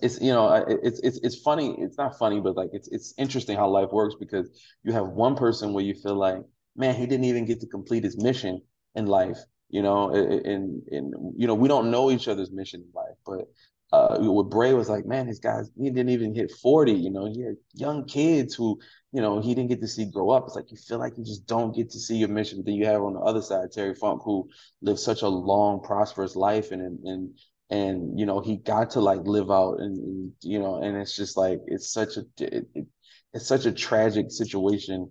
it's 0.00 0.20
you 0.20 0.32
know 0.32 0.52
it- 0.52 0.80
it's 0.82 1.00
it's 1.00 1.18
it's 1.22 1.36
funny. 1.38 1.76
It's 1.78 1.98
not 1.98 2.18
funny, 2.18 2.40
but 2.40 2.56
like 2.56 2.70
it's 2.72 2.88
it's 2.88 3.14
interesting 3.18 3.56
how 3.56 3.68
life 3.68 3.90
works 3.92 4.14
because 4.18 4.48
you 4.84 4.92
have 4.92 5.08
one 5.08 5.36
person 5.36 5.72
where 5.72 5.84
you 5.84 5.94
feel 5.94 6.14
like, 6.16 6.38
man, 6.76 6.94
he 6.94 7.06
didn't 7.06 7.24
even 7.24 7.44
get 7.44 7.60
to 7.60 7.66
complete 7.66 8.04
his 8.04 8.16
mission 8.22 8.60
in 8.94 9.06
life. 9.06 9.38
You 9.68 9.82
know, 9.82 10.10
and 10.10 10.82
and 10.90 11.14
you 11.36 11.46
know 11.46 11.54
we 11.54 11.68
don't 11.68 11.90
know 11.90 12.10
each 12.10 12.28
other's 12.28 12.50
mission 12.52 12.82
in 12.82 12.88
life, 12.94 13.16
but 13.26 13.46
uh, 13.92 14.16
with 14.20 14.50
Bray 14.50 14.72
was 14.74 14.88
like, 14.88 15.04
man, 15.04 15.26
his 15.26 15.38
guy's 15.38 15.70
he 15.76 15.90
didn't 15.90 16.10
even 16.10 16.34
hit 16.34 16.50
forty. 16.50 16.92
You 16.92 17.10
know, 17.10 17.26
he 17.26 17.42
had 17.42 17.56
young 17.74 18.04
kids 18.06 18.54
who 18.54 18.78
you 19.12 19.20
know, 19.20 19.40
he 19.40 19.54
didn't 19.54 19.68
get 19.68 19.80
to 19.82 19.88
see 19.88 20.06
grow 20.06 20.30
up. 20.30 20.44
It's 20.46 20.56
like 20.56 20.70
you 20.70 20.76
feel 20.78 20.98
like 20.98 21.12
you 21.18 21.24
just 21.24 21.46
don't 21.46 21.76
get 21.76 21.90
to 21.90 21.98
see 21.98 22.16
your 22.16 22.30
mission. 22.30 22.62
Then 22.64 22.74
you 22.74 22.86
have 22.86 23.02
on 23.02 23.12
the 23.14 23.20
other 23.20 23.42
side 23.42 23.70
Terry 23.70 23.94
Funk, 23.94 24.22
who 24.24 24.48
lived 24.80 25.00
such 25.00 25.22
a 25.22 25.28
long, 25.28 25.82
prosperous 25.82 26.34
life, 26.34 26.72
and 26.72 26.80
and 26.80 26.98
and, 27.04 27.38
and 27.70 28.18
you 28.18 28.24
know 28.26 28.40
he 28.40 28.56
got 28.56 28.90
to 28.92 29.00
like 29.00 29.20
live 29.24 29.50
out, 29.50 29.80
and, 29.80 29.98
and 29.98 30.32
you 30.40 30.58
know, 30.58 30.82
and 30.82 30.96
it's 30.96 31.14
just 31.14 31.36
like 31.36 31.60
it's 31.66 31.92
such 31.92 32.16
a 32.16 32.20
it, 32.40 32.66
it, 32.74 32.86
it's 33.34 33.46
such 33.46 33.66
a 33.66 33.72
tragic 33.72 34.30
situation 34.30 35.10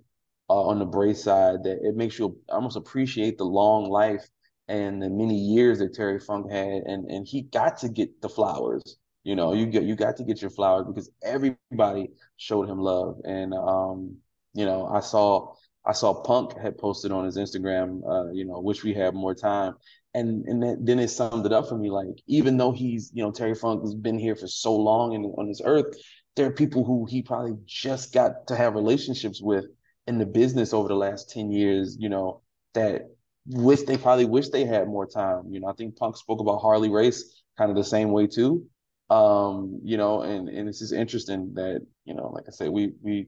uh, 0.50 0.62
on 0.64 0.80
the 0.80 0.86
Bray 0.86 1.14
side 1.14 1.64
that 1.64 1.80
it 1.88 1.96
makes 1.96 2.18
you 2.18 2.38
almost 2.50 2.78
appreciate 2.78 3.38
the 3.38 3.46
long 3.46 3.90
life 3.90 4.28
and 4.72 5.02
the 5.02 5.10
many 5.10 5.36
years 5.36 5.80
that 5.80 5.94
Terry 5.94 6.20
Funk 6.20 6.50
had, 6.50 6.84
and 6.86 7.12
and 7.12 7.28
he 7.28 7.42
got 7.42 7.78
to 7.80 7.90
get 7.90 8.22
the 8.22 8.30
flowers. 8.30 8.98
You 9.24 9.36
know, 9.36 9.54
you 9.54 9.66
get 9.66 9.84
you 9.84 9.96
got 9.96 10.16
to 10.18 10.24
get 10.24 10.42
your 10.42 10.50
flowers 10.50 10.88
because 10.88 11.12
everybody 11.22 12.12
showed 12.38 12.70
him 12.70 12.80
love. 12.80 13.20
And 13.26 13.54
um, 13.54 14.18
you 14.54 14.66
know, 14.66 14.88
I 14.88 15.02
saw 15.02 15.54
I 15.86 15.92
saw 15.92 16.14
Punk 16.14 16.58
had 16.58 16.78
posted 16.78 17.12
on 17.12 17.26
his 17.26 17.38
Instagram, 17.38 18.02
uh, 18.10 18.32
you 18.32 18.46
know, 18.46 18.60
wish 18.62 18.84
we 18.84 18.94
had 18.94 19.14
more 19.14 19.36
time. 19.36 19.76
And 20.14 20.46
and 20.46 20.88
then, 20.88 21.00
it 21.00 21.10
summed 21.10 21.46
it 21.46 21.54
up 21.54 21.68
for 21.70 21.78
me. 21.78 21.90
Like, 21.90 22.22
even 22.28 22.58
though 22.58 22.72
he's, 22.72 23.12
you 23.14 23.24
know, 23.24 23.32
Terry 23.32 23.56
Funk 23.56 23.82
has 23.82 23.96
been 23.96 24.20
here 24.20 24.36
for 24.36 24.48
so 24.48 24.76
long 24.76 25.16
and 25.16 25.26
on 25.38 25.48
this 25.48 25.62
earth, 25.64 25.96
there 26.36 26.48
are 26.48 26.52
people 26.52 26.84
who 26.84 27.06
he 27.06 27.22
probably 27.22 27.58
just 27.66 28.14
got 28.14 28.48
to 28.48 28.56
have 28.56 28.76
relationships 28.76 29.42
with 29.42 29.66
in 30.08 30.18
the 30.18 30.26
business 30.26 30.74
over 30.74 30.88
the 30.88 30.96
last 30.96 31.30
10 31.30 31.52
years, 31.52 31.98
you 32.00 32.10
know, 32.10 32.42
that 32.74 33.10
wish 33.48 33.84
they 33.84 33.98
probably 33.98 34.26
wish 34.26 34.50
they 34.50 34.66
had 34.66 34.88
more 34.88 35.06
time. 35.08 35.44
You 35.52 35.60
know, 35.60 35.68
I 35.68 35.74
think 35.74 35.98
Punk 35.98 36.18
spoke 36.18 36.40
about 36.40 36.60
Harley 36.60 36.90
Race 36.90 37.44
kind 37.58 37.70
of 37.70 37.78
the 37.78 37.84
same 37.84 38.12
way 38.12 38.28
too 38.28 38.66
um 39.10 39.82
you 39.84 39.98
know 39.98 40.22
and 40.22 40.48
and 40.48 40.70
it's 40.70 40.80
just 40.80 40.94
interesting 40.94 41.54
that 41.54 41.86
you 42.06 42.14
know 42.14 42.30
like 42.30 42.46
i 42.48 42.52
say 42.52 42.70
we 42.70 42.94
we 43.02 43.28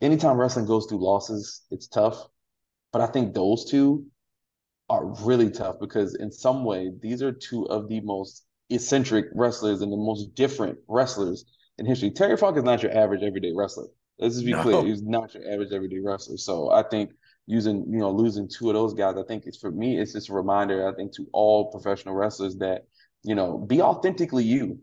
anytime 0.00 0.36
wrestling 0.36 0.66
goes 0.66 0.86
through 0.86 1.02
losses 1.04 1.62
it's 1.70 1.88
tough 1.88 2.28
but 2.92 3.02
i 3.02 3.06
think 3.06 3.34
those 3.34 3.64
two 3.64 4.04
are 4.88 5.06
really 5.22 5.50
tough 5.50 5.76
because 5.80 6.14
in 6.16 6.30
some 6.30 6.64
way 6.64 6.90
these 7.00 7.22
are 7.22 7.32
two 7.32 7.64
of 7.68 7.88
the 7.88 8.00
most 8.00 8.44
eccentric 8.70 9.26
wrestlers 9.34 9.82
and 9.82 9.92
the 9.92 9.96
most 9.96 10.34
different 10.34 10.78
wrestlers 10.88 11.44
in 11.78 11.86
history 11.86 12.10
terry 12.10 12.36
funk 12.36 12.56
is 12.56 12.64
not 12.64 12.82
your 12.82 12.96
average 12.96 13.22
everyday 13.22 13.52
wrestler 13.54 13.86
let's 14.18 14.34
just 14.34 14.46
be 14.46 14.52
No. 14.52 14.62
clear 14.62 14.84
he's 14.84 15.02
not 15.02 15.34
your 15.34 15.44
average 15.52 15.72
everyday 15.72 15.98
wrestler 15.98 16.36
so 16.36 16.70
i 16.70 16.82
think 16.82 17.10
using 17.50 17.84
you 17.88 17.98
know 17.98 18.10
losing 18.10 18.48
two 18.48 18.68
of 18.68 18.74
those 18.74 18.94
guys 18.94 19.16
i 19.16 19.22
think 19.24 19.44
it's 19.46 19.58
for 19.58 19.70
me 19.70 19.98
it's 19.98 20.12
just 20.12 20.28
a 20.28 20.32
reminder 20.32 20.88
i 20.88 20.94
think 20.94 21.12
to 21.12 21.26
all 21.32 21.70
professional 21.70 22.14
wrestlers 22.14 22.56
that 22.56 22.82
you 23.22 23.34
know 23.34 23.58
be 23.58 23.82
authentically 23.82 24.44
you 24.44 24.78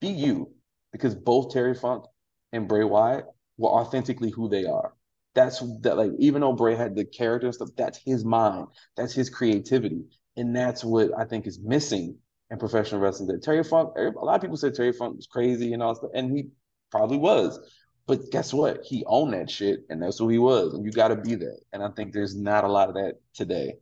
be 0.00 0.08
you 0.08 0.50
because 0.92 1.14
both 1.14 1.52
Terry 1.52 1.74
Funk 1.74 2.04
and 2.52 2.68
Bray 2.68 2.84
Wyatt 2.84 3.26
were 3.58 3.70
authentically 3.70 4.30
who 4.30 4.48
they 4.48 4.64
are. 4.64 4.94
That's 5.34 5.60
that 5.80 5.96
like 5.96 6.12
even 6.18 6.42
though 6.42 6.52
Bray 6.52 6.76
had 6.76 6.94
the 6.94 7.04
character 7.04 7.46
and 7.48 7.54
stuff, 7.54 7.70
that's 7.76 7.98
his 7.98 8.24
mind, 8.24 8.68
that's 8.96 9.12
his 9.12 9.28
creativity, 9.28 10.04
and 10.36 10.54
that's 10.54 10.84
what 10.84 11.10
I 11.18 11.24
think 11.24 11.48
is 11.48 11.58
missing 11.58 12.16
in 12.50 12.58
professional 12.58 13.00
wrestling. 13.00 13.26
That 13.28 13.42
Terry 13.42 13.64
Funk, 13.64 13.94
a 13.96 14.10
lot 14.24 14.36
of 14.36 14.40
people 14.40 14.56
said 14.56 14.74
Terry 14.74 14.92
Funk 14.92 15.16
was 15.16 15.26
crazy 15.26 15.72
and 15.72 15.82
all 15.82 15.96
stuff, 15.96 16.10
and 16.14 16.30
he 16.30 16.50
probably 16.92 17.16
was. 17.16 17.58
But 18.06 18.30
guess 18.30 18.52
what? 18.52 18.84
He 18.84 19.04
owned 19.06 19.32
that 19.32 19.50
shit, 19.50 19.80
and 19.88 20.02
that's 20.02 20.18
who 20.18 20.28
he 20.28 20.38
was, 20.38 20.74
and 20.74 20.84
you 20.84 20.92
got 20.92 21.08
to 21.08 21.16
be 21.16 21.34
that. 21.36 21.60
And 21.72 21.82
I 21.82 21.88
think 21.88 22.12
there's 22.12 22.36
not 22.36 22.64
a 22.64 22.68
lot 22.68 22.88
of 22.88 22.94
that 22.96 23.14
today. 23.32 23.78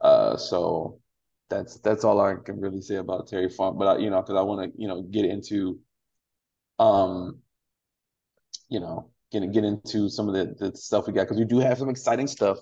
Uh, 0.00 0.36
so 0.36 1.00
that's 1.48 1.78
that's 1.80 2.04
all 2.04 2.20
I 2.20 2.34
can 2.44 2.60
really 2.60 2.80
say 2.80 2.96
about 2.96 3.28
Terry 3.28 3.48
Funk. 3.48 3.78
But 3.78 3.86
I, 3.86 3.98
you 3.98 4.10
know, 4.10 4.22
because 4.22 4.36
I 4.36 4.42
want 4.42 4.72
to, 4.72 4.80
you 4.80 4.88
know, 4.88 5.02
get 5.02 5.24
into, 5.24 5.78
um, 6.78 7.38
you 8.68 8.80
know, 8.80 9.10
get 9.32 9.50
get 9.52 9.64
into 9.64 10.08
some 10.08 10.28
of 10.28 10.34
the 10.34 10.54
the 10.58 10.76
stuff 10.76 11.06
we 11.06 11.12
got 11.12 11.22
because 11.22 11.38
we 11.38 11.44
do 11.44 11.58
have 11.58 11.78
some 11.78 11.90
exciting 11.90 12.26
stuff 12.26 12.58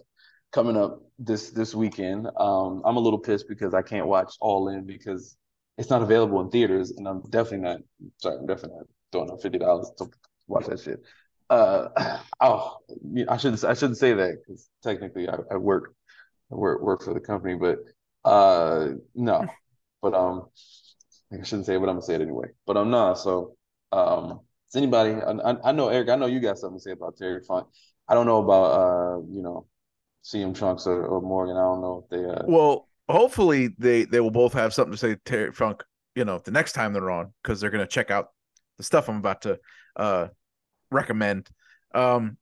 coming 0.53 0.77
up 0.77 1.03
this 1.19 1.51
this 1.51 1.75
weekend. 1.75 2.27
Um, 2.39 2.83
I'm 2.85 2.97
a 2.97 3.01
little 3.01 3.19
pissed 3.19 3.49
because 3.49 3.75
I 3.75 3.83
can't 3.83 4.07
watch 4.07 4.35
All 4.41 4.69
In 4.69 4.85
because 4.85 5.37
it's 5.79 5.91
not 5.91 6.03
available 6.03 6.41
in 6.41 6.51
theaters, 6.51 6.91
and 6.91 7.07
I'm 7.07 7.23
definitely 7.31 7.69
not. 7.69 7.81
Sorry, 8.19 8.39
I'm 8.39 8.47
definitely 8.47 8.79
not 8.79 8.87
throwing 9.13 9.31
up 9.31 9.41
fifty 9.43 9.59
dollars 9.59 9.91
to 9.99 10.07
watch 10.49 10.67
that 10.67 10.81
shit. 10.81 11.03
Uh, 11.51 11.89
oh, 12.41 12.79
I 13.29 13.37
shouldn't 13.37 13.65
I 13.65 13.75
shouldn't 13.75 13.99
say 13.99 14.15
that 14.15 14.39
because 14.45 14.69
technically 14.83 15.29
I, 15.29 15.37
I 15.51 15.57
work 15.57 15.95
I 16.53 16.57
work 16.57 16.83
work 16.83 17.03
for 17.03 17.15
the 17.15 17.21
company, 17.21 17.55
but 17.55 17.79
uh, 18.25 18.89
no, 19.15 19.47
but 20.03 20.15
um, 20.15 20.49
I 21.33 21.43
shouldn't 21.45 21.67
say 21.67 21.77
it, 21.77 21.81
but 21.81 21.89
I'm 21.89 21.97
gonna 21.97 22.03
say 22.03 22.15
it 22.15 22.23
anyway. 22.23 22.49
But 22.67 22.77
I'm 22.77 22.91
not. 22.91 23.19
So, 23.19 23.57
um, 23.93 24.41
does 24.71 24.77
anybody? 24.77 25.13
I, 25.13 25.31
I 25.31 25.69
I 25.69 25.73
know 25.73 25.89
Aric. 25.89 26.11
I 26.11 26.17
know 26.17 26.27
you 26.27 26.41
got 26.41 26.59
something 26.59 26.79
to 26.79 26.83
say 26.83 26.93
about 26.93 27.17
Terry 27.17 27.43
Funk. 27.43 27.69
I 28.09 28.15
don't 28.15 28.27
know 28.27 28.43
about 28.43 28.65
uh, 28.73 29.19
you 29.31 29.43
know, 29.43 29.67
CM 30.25 30.55
Trunks 30.55 30.87
or, 30.87 31.05
or 31.05 31.21
Morgan. 31.21 31.57
I 31.57 31.61
don't 31.61 31.81
know 31.81 32.05
if 32.05 32.11
they 32.11 32.25
uh. 32.25 32.43
Well, 32.47 32.89
hopefully 33.09 33.71
they 33.79 34.05
they 34.05 34.21
will 34.21 34.31
both 34.31 34.53
have 34.55 34.75
something 34.75 34.93
to 34.93 34.99
say 34.99 35.15
to 35.15 35.21
Terry 35.25 35.53
Funk, 35.53 35.85
you 36.15 36.25
know, 36.25 36.39
the 36.39 36.51
next 36.51 36.73
time 36.73 36.93
they're 36.93 37.11
on 37.11 37.33
because 37.43 37.61
they're 37.61 37.71
gonna 37.71 37.87
check 37.87 38.11
out 38.11 38.29
the 38.77 38.85
stuff 38.85 39.09
I'm 39.09 39.19
about 39.19 39.43
to 39.43 39.59
uh 39.97 40.29
recommend. 40.91 41.49
Um 41.95 42.37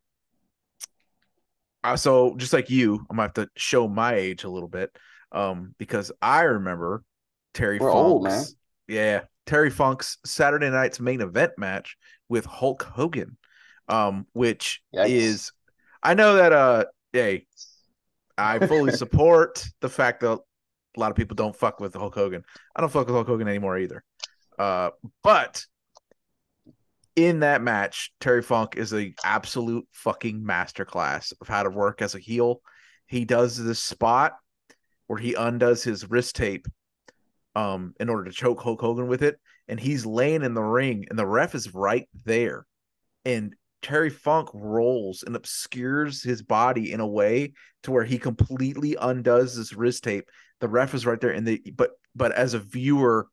uh, 1.84 1.97
so 1.97 2.34
just 2.36 2.53
like 2.53 2.68
you, 2.68 2.94
I'm 3.09 3.16
gonna 3.16 3.22
have 3.22 3.34
to 3.34 3.49
show 3.57 3.86
my 3.86 4.14
age 4.14 4.42
a 4.42 4.49
little 4.49 4.68
bit. 4.68 4.90
Um, 5.30 5.74
because 5.78 6.11
I 6.20 6.42
remember 6.42 7.05
Terry 7.55 7.78
We're 7.78 7.92
Funk's 7.92 8.11
old, 8.11 8.24
man. 8.24 8.44
yeah, 8.88 9.20
Terry 9.47 9.70
Funk's 9.70 10.18
Saturday 10.24 10.68
night's 10.68 10.99
main 10.99 11.20
event 11.20 11.53
match 11.59 11.97
with 12.28 12.44
Hulk 12.44 12.82
Hogan. 12.82 13.36
Um, 13.88 14.26
which 14.32 14.82
Yikes. 14.92 15.09
is 15.09 15.53
I 16.03 16.14
know 16.14 16.34
that 16.36 16.53
uh 16.53 16.84
hey, 17.12 17.47
I 18.36 18.66
fully 18.66 18.92
support 18.97 19.64
the 19.80 19.88
fact 19.88 20.20
that 20.20 20.32
a 20.97 21.01
lot 21.01 21.11
of 21.11 21.16
people 21.16 21.36
don't 21.36 21.55
fuck 21.55 21.78
with 21.78 21.94
Hulk 21.94 22.14
Hogan. 22.14 22.42
I 22.74 22.80
don't 22.80 22.90
fuck 22.90 23.07
with 23.07 23.14
Hulk 23.14 23.28
Hogan 23.28 23.47
anymore 23.47 23.78
either. 23.78 24.03
Uh, 24.59 24.90
but 25.22 25.64
in 27.16 27.40
that 27.40 27.62
match, 27.62 28.12
Terry 28.20 28.42
Funk 28.42 28.76
is 28.76 28.92
a 28.92 29.14
absolute 29.24 29.86
fucking 29.90 30.42
masterclass 30.42 31.32
of 31.40 31.48
how 31.48 31.62
to 31.62 31.70
work 31.70 32.02
as 32.02 32.14
a 32.14 32.20
heel. 32.20 32.60
He 33.06 33.24
does 33.24 33.56
this 33.56 33.82
spot 33.82 34.34
where 35.06 35.18
he 35.18 35.34
undoes 35.34 35.82
his 35.82 36.08
wrist 36.08 36.36
tape 36.36 36.66
um 37.54 37.94
in 37.98 38.10
order 38.10 38.24
to 38.24 38.32
choke 38.32 38.60
Hulk 38.60 38.80
Hogan 38.80 39.08
with 39.08 39.22
it, 39.22 39.40
and 39.66 39.80
he's 39.80 40.04
laying 40.04 40.42
in 40.42 40.54
the 40.54 40.62
ring, 40.62 41.06
and 41.08 41.18
the 41.18 41.26
ref 41.26 41.54
is 41.54 41.74
right 41.74 42.06
there, 42.24 42.66
and 43.24 43.54
Terry 43.80 44.10
Funk 44.10 44.48
rolls 44.52 45.22
and 45.22 45.36
obscures 45.36 46.22
his 46.22 46.42
body 46.42 46.92
in 46.92 47.00
a 47.00 47.06
way 47.06 47.52
to 47.84 47.92
where 47.92 48.04
he 48.04 48.18
completely 48.18 48.96
undoes 49.00 49.56
this 49.56 49.72
wrist 49.72 50.04
tape. 50.04 50.28
The 50.60 50.68
ref 50.68 50.92
is 50.92 51.06
right 51.06 51.20
there, 51.20 51.30
and 51.30 51.46
the 51.46 51.62
but 51.74 51.92
but 52.14 52.32
as 52.32 52.52
a 52.52 52.58
viewer, 52.58 53.28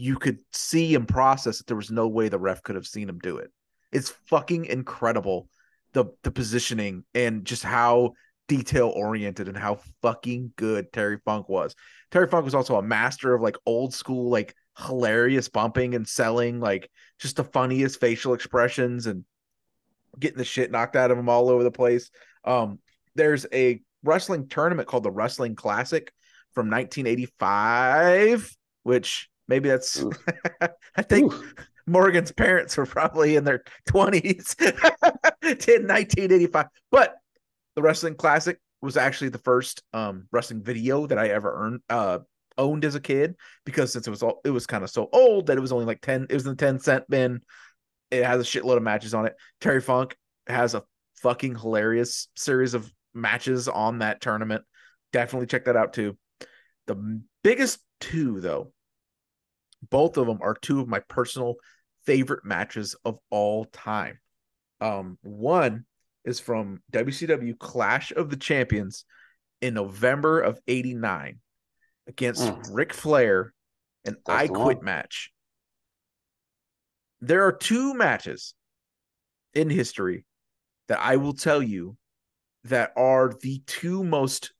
you 0.00 0.14
could 0.14 0.38
see 0.52 0.94
and 0.94 1.08
process 1.08 1.58
that 1.58 1.66
there 1.66 1.76
was 1.76 1.90
no 1.90 2.06
way 2.06 2.28
the 2.28 2.38
ref 2.38 2.62
could 2.62 2.76
have 2.76 2.86
seen 2.86 3.08
him 3.08 3.18
do 3.18 3.38
it. 3.38 3.50
It's 3.90 4.10
fucking 4.26 4.66
incredible 4.66 5.48
the 5.92 6.04
the 6.22 6.30
positioning 6.30 7.02
and 7.16 7.44
just 7.44 7.64
how 7.64 8.12
detail 8.46 8.92
oriented 8.94 9.48
and 9.48 9.56
how 9.56 9.80
fucking 10.00 10.52
good 10.54 10.92
Terry 10.92 11.18
Funk 11.24 11.48
was. 11.48 11.74
Terry 12.12 12.28
Funk 12.28 12.44
was 12.44 12.54
also 12.54 12.76
a 12.76 12.82
master 12.82 13.34
of 13.34 13.42
like 13.42 13.56
old 13.66 13.92
school 13.92 14.30
like 14.30 14.54
hilarious 14.78 15.48
bumping 15.48 15.96
and 15.96 16.06
selling 16.06 16.60
like 16.60 16.88
just 17.18 17.34
the 17.34 17.42
funniest 17.42 17.98
facial 17.98 18.34
expressions 18.34 19.08
and 19.08 19.24
getting 20.16 20.38
the 20.38 20.44
shit 20.44 20.70
knocked 20.70 20.94
out 20.94 21.10
of 21.10 21.18
him 21.18 21.28
all 21.28 21.48
over 21.48 21.64
the 21.64 21.72
place. 21.72 22.12
Um 22.44 22.78
there's 23.16 23.46
a 23.52 23.80
wrestling 24.04 24.46
tournament 24.46 24.86
called 24.86 25.02
the 25.02 25.10
Wrestling 25.10 25.56
Classic 25.56 26.12
from 26.52 26.70
1985 26.70 28.56
which 28.84 29.28
maybe 29.48 29.68
that's 29.68 30.04
I 30.96 31.02
think 31.02 31.32
Oof. 31.32 31.54
Morgan's 31.86 32.32
parents 32.32 32.76
were 32.76 32.86
probably 32.86 33.36
in 33.36 33.44
their 33.44 33.64
20s 33.88 34.60
in 34.60 35.86
1985. 35.86 36.66
But 36.90 37.14
the 37.74 37.82
Wrestling 37.82 38.14
Classic 38.14 38.58
was 38.80 38.96
actually 38.96 39.30
the 39.30 39.38
first 39.38 39.82
um, 39.92 40.28
wrestling 40.30 40.62
video 40.62 41.06
that 41.06 41.18
I 41.18 41.28
ever 41.28 41.52
earned 41.52 41.80
uh, 41.88 42.18
owned 42.56 42.84
as 42.84 42.94
a 42.94 43.00
kid 43.00 43.36
because 43.64 43.92
since 43.92 44.06
it 44.06 44.10
was 44.10 44.22
all 44.22 44.40
it 44.44 44.50
was 44.50 44.66
kind 44.66 44.84
of 44.84 44.90
so 44.90 45.08
old 45.12 45.46
that 45.46 45.56
it 45.56 45.60
was 45.60 45.72
only 45.72 45.84
like 45.84 46.00
10 46.00 46.26
it 46.28 46.34
was 46.34 46.44
in 46.44 46.50
the 46.50 46.56
10 46.56 46.78
cent 46.80 47.04
bin. 47.08 47.40
It 48.10 48.24
has 48.24 48.40
a 48.40 48.44
shitload 48.44 48.76
of 48.76 48.82
matches 48.82 49.14
on 49.14 49.26
it. 49.26 49.34
Terry 49.60 49.80
Funk 49.80 50.16
has 50.46 50.74
a 50.74 50.82
fucking 51.22 51.56
hilarious 51.56 52.28
series 52.36 52.74
of 52.74 52.90
matches 53.14 53.68
on 53.68 53.98
that 53.98 54.20
tournament. 54.20 54.62
Definitely 55.12 55.46
check 55.46 55.64
that 55.64 55.76
out 55.76 55.92
too. 55.92 56.16
The 56.86 57.20
biggest 57.42 57.80
two 58.00 58.40
though 58.40 58.72
both 59.82 60.16
of 60.16 60.26
them 60.26 60.38
are 60.40 60.54
two 60.54 60.80
of 60.80 60.88
my 60.88 61.00
personal 61.00 61.56
favorite 62.04 62.44
matches 62.44 62.96
of 63.04 63.18
all 63.30 63.64
time. 63.66 64.18
Um, 64.80 65.18
one 65.22 65.84
is 66.24 66.40
from 66.40 66.82
WCW 66.92 67.58
Clash 67.58 68.12
of 68.12 68.30
the 68.30 68.36
Champions 68.36 69.04
in 69.60 69.74
November 69.74 70.40
of 70.40 70.58
'89 70.66 71.40
against 72.06 72.42
Mm. 72.42 72.68
Ric 72.72 72.92
Flair, 72.92 73.52
an 74.04 74.16
That's 74.26 74.42
I 74.42 74.46
Quit 74.48 74.76
one. 74.78 74.84
match. 74.84 75.32
There 77.20 77.44
are 77.44 77.52
two 77.52 77.94
matches 77.94 78.54
in 79.54 79.70
history 79.70 80.24
that 80.86 81.00
I 81.00 81.16
will 81.16 81.34
tell 81.34 81.62
you 81.62 81.96
that 82.64 82.92
are 82.96 83.34
the 83.40 83.62
two 83.66 84.04
most 84.04 84.52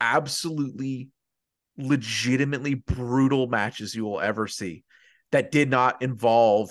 absolutely 0.00 1.08
legitimately 1.78 2.74
brutal 2.74 3.46
matches 3.46 3.94
you 3.94 4.04
will 4.04 4.20
ever 4.20 4.46
see 4.46 4.84
that 5.30 5.52
did 5.52 5.70
not 5.70 6.02
involve 6.02 6.70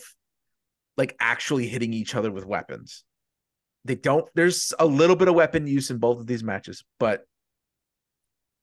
like 0.98 1.16
actually 1.20 1.68
hitting 1.68 1.94
each 1.94 2.14
other 2.16 2.32
with 2.32 2.46
weapons. 2.46 3.04
They 3.86 3.96
don't 3.96 4.28
there's 4.36 4.74
a 4.78 4.86
little 4.86 5.16
bit 5.16 5.30
of 5.30 5.36
weapon 5.36 5.66
use 5.66 5.90
in 5.90 5.98
both 5.98 6.20
of 6.20 6.28
these 6.28 6.44
matches, 6.44 6.84
but 7.00 7.22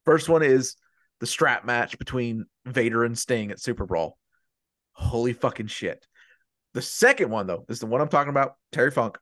first 0.04 0.28
one 0.28 0.42
is 0.42 0.76
the 1.20 1.26
strap 1.26 1.64
match 1.64 1.98
between 1.98 2.44
Vader 2.66 3.04
and 3.04 3.16
Sting 3.16 3.50
at 3.50 3.60
Super 3.60 3.86
Brawl. 3.86 4.18
Holy 4.92 5.32
fucking 5.32 5.68
shit. 5.68 6.06
The 6.74 6.82
second 6.82 7.30
one 7.30 7.46
though 7.46 7.64
is 7.68 7.80
the 7.80 7.86
one 7.86 8.00
I'm 8.00 8.08
talking 8.08 8.30
about, 8.30 8.54
Terry 8.70 8.90
Funk. 8.90 9.16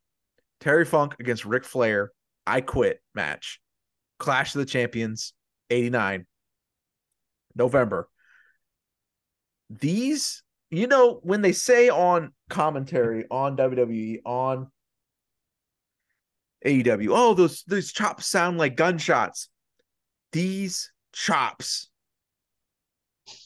Terry 0.61 0.85
Funk 0.85 1.17
against 1.21 1.45
Ric 1.45 1.65
Flair, 1.65 2.11
I 2.47 2.63
quit 2.63 3.01
match. 3.15 3.61
Clash 4.19 4.55
of 4.55 4.61
the 4.61 4.67
Champions 4.67 5.35
89 5.71 6.27
November. 7.55 8.09
These, 9.71 10.43
you 10.71 10.87
know, 10.87 11.21
when 11.23 11.43
they 11.43 11.53
say 11.53 11.89
on 11.89 12.33
commentary 12.49 13.25
on 13.31 13.57
WWE 13.57 14.21
on 14.25 14.69
AEW, 16.65 17.09
oh, 17.11 17.35
those 17.35 17.65
those 17.67 17.93
chops 17.93 18.27
sound 18.27 18.59
like 18.59 18.77
gunshots. 18.77 19.49
These 20.33 20.93
chops 21.13 21.91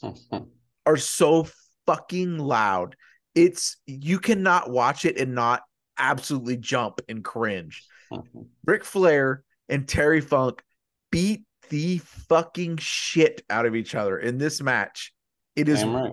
are 0.87 0.97
so 0.97 1.47
fucking 1.87 2.39
loud. 2.39 2.97
It's 3.35 3.77
you 3.87 4.19
cannot 4.19 4.71
watch 4.71 5.05
it 5.05 5.19
and 5.19 5.35
not 5.35 5.63
absolutely 5.99 6.57
jump 6.57 7.01
and 7.09 7.25
cringe. 7.25 7.85
Ric 8.65 8.85
Flair 8.85 9.43
and 9.69 9.87
Terry 9.87 10.21
Funk 10.21 10.63
beat 11.11 11.46
the 11.69 11.99
fucking 12.29 12.79
shit 12.79 13.43
out 13.51 13.67
of 13.67 13.77
each 13.77 13.95
other 13.95 14.19
in 14.19 14.39
this 14.39 14.63
match. 14.63 15.13
It 15.55 15.69
is 15.69 15.85
right. 15.85 16.13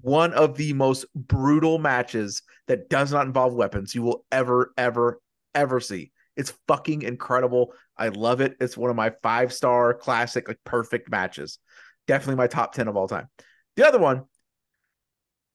one 0.00 0.32
of 0.32 0.56
the 0.56 0.72
most 0.72 1.06
brutal 1.14 1.78
matches 1.78 2.42
that 2.68 2.88
does 2.88 3.12
not 3.12 3.26
involve 3.26 3.54
weapons 3.54 3.94
you 3.94 4.02
will 4.02 4.24
ever, 4.30 4.72
ever, 4.76 5.20
ever 5.54 5.80
see. 5.80 6.12
It's 6.36 6.54
fucking 6.66 7.02
incredible. 7.02 7.72
I 7.96 8.08
love 8.08 8.40
it. 8.40 8.56
It's 8.60 8.76
one 8.76 8.90
of 8.90 8.96
my 8.96 9.12
five 9.22 9.52
star 9.52 9.94
classic, 9.94 10.48
like 10.48 10.58
perfect 10.64 11.10
matches. 11.10 11.58
Definitely 12.06 12.36
my 12.36 12.46
top 12.46 12.74
10 12.74 12.88
of 12.88 12.96
all 12.96 13.08
time. 13.08 13.28
The 13.76 13.86
other 13.86 13.98
one 13.98 14.24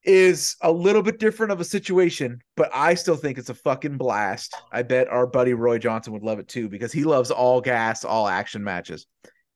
is 0.02 0.56
a 0.62 0.72
little 0.72 1.02
bit 1.02 1.18
different 1.18 1.52
of 1.52 1.60
a 1.60 1.64
situation, 1.64 2.40
but 2.56 2.70
I 2.72 2.94
still 2.94 3.16
think 3.16 3.36
it's 3.36 3.50
a 3.50 3.54
fucking 3.54 3.98
blast. 3.98 4.54
I 4.72 4.82
bet 4.82 5.08
our 5.08 5.26
buddy 5.26 5.52
Roy 5.52 5.78
Johnson 5.78 6.12
would 6.14 6.22
love 6.22 6.38
it 6.38 6.48
too 6.48 6.68
because 6.68 6.92
he 6.92 7.04
loves 7.04 7.30
all 7.30 7.60
gas, 7.60 8.04
all 8.04 8.26
action 8.26 8.64
matches. 8.64 9.06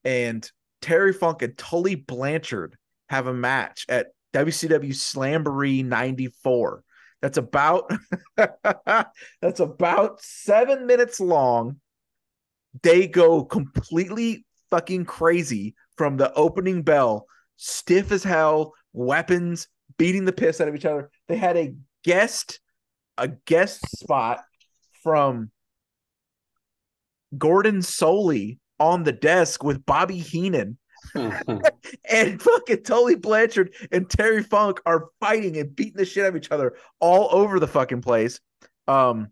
And 0.05 0.49
Terry 0.83 1.13
Funk 1.13 1.43
and 1.43 1.57
Tully 1.57 1.95
Blanchard 1.95 2.77
have 3.09 3.27
a 3.27 3.35
match 3.35 3.87
at 3.89 4.09
WCW 4.35 4.91
Slamboree 4.91 5.85
94. 5.85 6.83
That's 7.23 7.39
about 7.39 7.91
that's 9.41 9.61
about 9.61 10.21
7 10.21 10.87
minutes 10.87 11.21
long. 11.21 11.81
They 12.83 13.07
go 13.07 13.45
completely 13.45 14.45
fucking 14.71 15.05
crazy 15.05 15.75
from 15.97 16.17
the 16.17 16.33
opening 16.35 16.83
bell, 16.83 17.27
stiff 17.57 18.11
as 18.11 18.25
hell, 18.25 18.75
weapons, 18.93 19.69
beating 19.97 20.25
the 20.25 20.33
piss 20.33 20.61
out 20.61 20.69
of 20.69 20.75
each 20.75 20.85
other. 20.85 21.11
They 21.29 21.37
had 21.37 21.57
a 21.57 21.75
guest 22.03 22.61
a 23.17 23.29
guest 23.29 23.81
spot 23.97 24.41
from 25.03 25.51
Gordon 27.37 27.79
Solie 27.79 28.59
on 28.85 29.03
the 29.03 29.13
desk 29.13 29.65
with 29.65 29.87
Bobby 29.87 30.19
Heenan 30.19 30.77
and 31.15 32.43
fucking 32.43 32.83
Tully 32.83 33.15
Blanchard 33.15 33.75
and 33.91 34.09
Terry 34.09 34.43
Funk 34.43 34.81
are 34.85 35.09
fighting 35.21 35.57
and 35.57 35.75
beating 35.75 35.97
the 35.97 36.05
shit 36.05 36.25
out 36.25 36.29
of 36.29 36.37
each 36.37 36.51
other 36.51 36.77
all 37.01 37.29
over 37.33 37.59
the 37.59 37.67
fucking 37.67 38.03
place. 38.03 38.41
Um, 38.87 39.29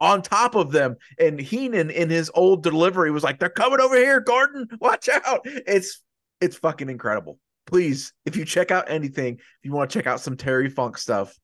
on 0.00 0.22
top 0.22 0.56
of 0.56 0.72
them, 0.72 0.96
and 1.20 1.40
Heenan 1.40 1.88
in 1.90 2.10
his 2.10 2.30
old 2.34 2.64
delivery 2.64 3.12
was 3.12 3.22
like, 3.22 3.38
"They're 3.38 3.48
coming 3.48 3.80
over 3.80 3.96
here, 3.96 4.20
Gordon. 4.20 4.66
Watch 4.80 5.08
out!" 5.08 5.42
It's 5.44 6.02
it's 6.40 6.56
fucking 6.56 6.90
incredible. 6.90 7.38
Please, 7.66 8.12
if 8.26 8.36
you 8.36 8.44
check 8.44 8.72
out 8.72 8.90
anything, 8.90 9.36
if 9.36 9.58
you 9.62 9.72
want 9.72 9.90
to 9.90 9.98
check 9.98 10.08
out 10.08 10.20
some 10.20 10.36
Terry 10.36 10.68
Funk 10.68 10.98
stuff, 10.98 11.38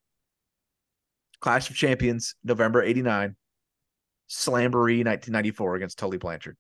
Clash 1.41 1.71
of 1.71 1.77
Champions, 1.77 2.35
November 2.43 2.83
'89, 2.83 3.37
Slamboree 4.31 5.05
1994 5.05 5.75
against 5.75 5.99
Tully 5.99 6.19
Blanchard. 6.19 6.57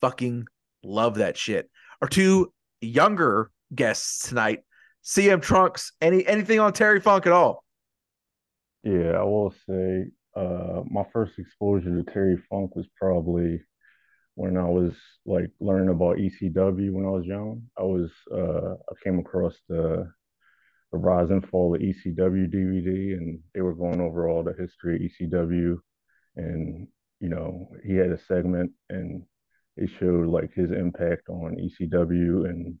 Fucking 0.00 0.46
love 0.84 1.16
that 1.16 1.36
shit. 1.36 1.68
Our 2.00 2.08
two 2.08 2.52
younger 2.80 3.50
guests 3.74 4.28
tonight, 4.28 4.60
CM 5.04 5.42
Trunks. 5.42 5.92
Any 6.00 6.24
anything 6.26 6.60
on 6.60 6.72
Terry 6.72 7.00
Funk 7.00 7.26
at 7.26 7.32
all? 7.32 7.64
Yeah, 8.84 9.18
I 9.18 9.24
will 9.24 9.52
say 9.68 10.06
uh, 10.36 10.82
my 10.88 11.02
first 11.12 11.32
exposure 11.38 12.02
to 12.02 12.12
Terry 12.12 12.40
Funk 12.48 12.76
was 12.76 12.86
probably 13.00 13.60
when 14.36 14.56
I 14.56 14.68
was 14.68 14.92
like 15.26 15.50
learning 15.58 15.88
about 15.88 16.18
ECW 16.18 16.92
when 16.92 17.04
I 17.04 17.10
was 17.10 17.26
young. 17.26 17.62
I 17.76 17.82
was 17.82 18.10
uh, 18.32 18.74
I 18.74 18.94
came 19.02 19.18
across 19.18 19.54
the 19.68 20.08
the 20.92 20.98
rise 20.98 21.30
and 21.30 21.46
fall 21.48 21.74
of 21.74 21.80
ECW 21.80 22.46
DVD, 22.48 23.14
and 23.14 23.40
they 23.54 23.60
were 23.60 23.74
going 23.74 24.00
over 24.00 24.28
all 24.28 24.44
the 24.44 24.54
history 24.58 24.94
of 24.94 25.30
ECW, 25.30 25.76
and 26.36 26.86
you 27.20 27.28
know 27.28 27.68
he 27.84 27.94
had 27.94 28.10
a 28.10 28.18
segment 28.26 28.72
and 28.90 29.22
it 29.76 29.90
showed 29.98 30.26
like 30.26 30.52
his 30.54 30.70
impact 30.70 31.28
on 31.28 31.56
ECW, 31.56 32.48
and 32.48 32.78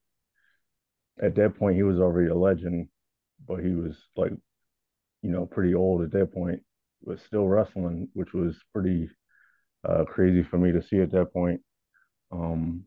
at 1.22 1.34
that 1.36 1.56
point 1.58 1.76
he 1.76 1.82
was 1.82 1.98
already 1.98 2.28
a 2.28 2.34
legend, 2.34 2.88
but 3.46 3.56
he 3.64 3.70
was 3.70 3.96
like 4.16 4.32
you 5.22 5.30
know, 5.30 5.46
pretty 5.46 5.74
old 5.74 6.02
at 6.02 6.12
that 6.12 6.32
point, 6.32 6.62
but 7.04 7.20
still 7.20 7.46
wrestling, 7.46 8.08
which 8.14 8.32
was 8.32 8.56
pretty 8.72 9.08
uh, 9.88 10.04
crazy 10.04 10.42
for 10.42 10.58
me 10.58 10.72
to 10.72 10.82
see 10.82 11.00
at 11.00 11.12
that 11.12 11.32
point. 11.32 11.60
Um, 12.30 12.84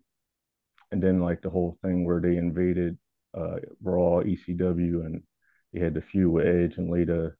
and 0.91 1.01
then 1.01 1.21
like 1.21 1.41
the 1.41 1.49
whole 1.49 1.77
thing 1.81 2.05
where 2.05 2.19
they 2.19 2.37
invaded 2.37 2.97
uh, 3.37 3.57
Raw, 3.83 4.21
ECW, 4.21 5.05
and 5.05 5.23
they 5.73 5.79
had 5.79 5.93
the 5.93 6.01
feud 6.01 6.31
with 6.31 6.47
Edge 6.47 6.77
and 6.77 6.89
later 6.89 7.37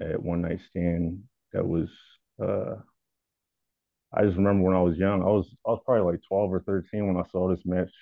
at 0.00 0.22
One 0.22 0.42
Night 0.42 0.60
Stand. 0.70 1.22
That 1.52 1.66
was 1.66 1.88
uh, 2.42 2.76
I 4.12 4.24
just 4.24 4.36
remember 4.36 4.64
when 4.64 4.76
I 4.76 4.82
was 4.82 4.96
young, 4.96 5.22
I 5.22 5.26
was 5.26 5.48
I 5.66 5.70
was 5.70 5.82
probably 5.84 6.12
like 6.12 6.22
12 6.28 6.52
or 6.52 6.60
13 6.60 7.06
when 7.06 7.16
I 7.16 7.28
saw 7.30 7.48
this 7.48 7.64
match, 7.66 7.92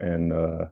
and 0.00 0.32
uh, 0.32 0.66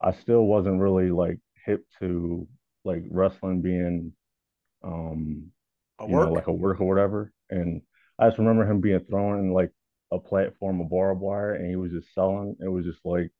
I 0.00 0.12
still 0.12 0.44
wasn't 0.46 0.80
really 0.80 1.10
like 1.10 1.38
hip 1.64 1.84
to 2.00 2.46
like 2.84 3.04
wrestling 3.10 3.62
being 3.62 4.12
um 4.82 5.52
A 5.98 6.08
you 6.08 6.16
know 6.16 6.32
like 6.32 6.46
a 6.48 6.52
work 6.52 6.80
or 6.80 6.88
whatever. 6.88 7.32
And 7.50 7.82
I 8.18 8.28
just 8.28 8.38
remember 8.38 8.64
him 8.70 8.80
being 8.80 9.00
thrown 9.00 9.40
in 9.40 9.52
like 9.52 9.72
a 10.12 10.18
platform 10.18 10.80
of 10.80 10.90
barbed 10.90 11.20
wire, 11.20 11.54
and 11.54 11.68
he 11.68 11.76
was 11.76 11.92
just 11.92 12.12
selling. 12.14 12.56
It 12.60 12.68
was 12.68 12.84
just 12.84 13.00
like 13.04 13.32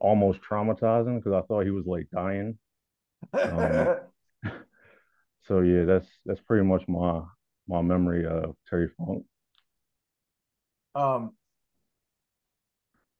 almost 0.00 0.40
traumatizing 0.42 1.18
because 1.18 1.32
I 1.32 1.46
thought 1.46 1.64
he 1.64 1.70
was 1.70 1.86
like 1.86 2.08
dying. 2.12 2.58
Um, 3.34 3.96
so 5.48 5.60
yeah, 5.60 5.84
that's 5.84 6.06
that's 6.26 6.40
pretty 6.42 6.64
much 6.64 6.84
my 6.88 7.22
my 7.68 7.82
memory 7.82 8.26
of 8.26 8.54
Terry 8.68 8.88
Funk. 8.96 9.24
um 10.94 11.32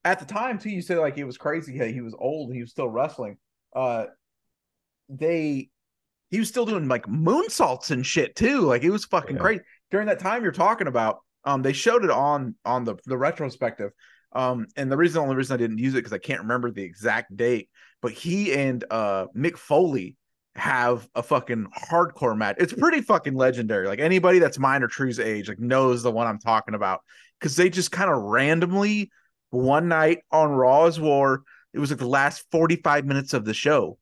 at 0.05 0.19
the 0.19 0.25
time 0.25 0.59
too 0.59 0.71
you 0.71 0.83
said 0.83 0.99
like 0.99 1.19
it 1.19 1.25
was 1.25 1.37
crazy 1.37 1.77
hey, 1.77 1.93
he 1.93 2.01
was 2.01 2.15
old 2.19 2.53
he 2.53 2.61
was 2.61 2.71
still 2.71 2.89
wrestling 2.89 3.37
uh 3.77 4.07
they 5.09 5.69
he 6.31 6.39
was 6.39 6.49
still 6.49 6.67
doing 6.67 6.89
like 6.89 7.07
moonsaults 7.07 7.91
and 7.91 8.05
shit 8.05 8.35
too 8.37 8.61
like 8.63 8.83
it 8.83 8.91
was 8.91 9.05
fucking 9.05 9.37
Yeah. 9.37 9.43
crazy 9.43 9.63
during 9.91 10.07
that 10.09 10.19
time 10.19 10.43
you're 10.43 10.53
talking 10.53 10.87
about 10.87 11.19
um 11.45 11.63
they 11.63 11.73
showed 11.73 12.05
it 12.05 12.11
on 12.11 12.55
on 12.65 12.85
the 12.85 12.97
the 13.07 13.17
retrospective 13.17 13.91
um 14.33 14.67
and 14.77 14.93
the 14.93 14.97
reason 14.97 15.15
the 15.15 15.23
only 15.23 15.37
reason 15.37 15.55
i 15.55 15.57
didn't 15.57 15.79
use 15.79 15.95
it 15.95 15.99
because 15.99 16.13
i 16.13 16.19
can't 16.19 16.43
remember 16.43 16.71
the 16.71 16.83
exact 16.83 17.35
date 17.37 17.71
but 18.03 18.13
he 18.13 18.53
and 18.53 18.85
uh 18.91 19.27
mick 19.35 19.57
foley 19.57 20.17
have 20.59 21.09
a 21.15 21.23
fucking 21.23 21.67
hardcore 21.91 22.37
match 22.37 22.57
it's 22.59 22.73
pretty 22.73 23.01
fucking 23.01 23.35
legendary 23.35 23.87
like 23.87 24.01
anybody 24.01 24.39
that's 24.39 24.59
mine 24.59 24.83
or 24.83 24.89
true's 24.89 25.21
age 25.21 25.49
like 25.49 25.59
knows 25.59 26.03
the 26.03 26.11
one 26.11 26.27
i'm 26.27 26.39
talking 26.39 26.75
about 26.75 27.01
because 27.39 27.57
they 27.57 27.71
just 27.71 27.93
kind 27.93 28.11
of 28.11 28.23
randomly 28.23 29.11
one 29.51 29.89
night 29.89 30.21
on 30.31 30.51
Raw's 30.51 31.01
War, 31.01 31.43
it 31.73 31.79
was 31.79 31.91
like 31.91 31.99
the 31.99 32.07
last 32.07 32.45
45 32.51 33.05
minutes 33.07 33.35
of 33.35 33.45
the 33.45 33.55
show. 33.55 33.99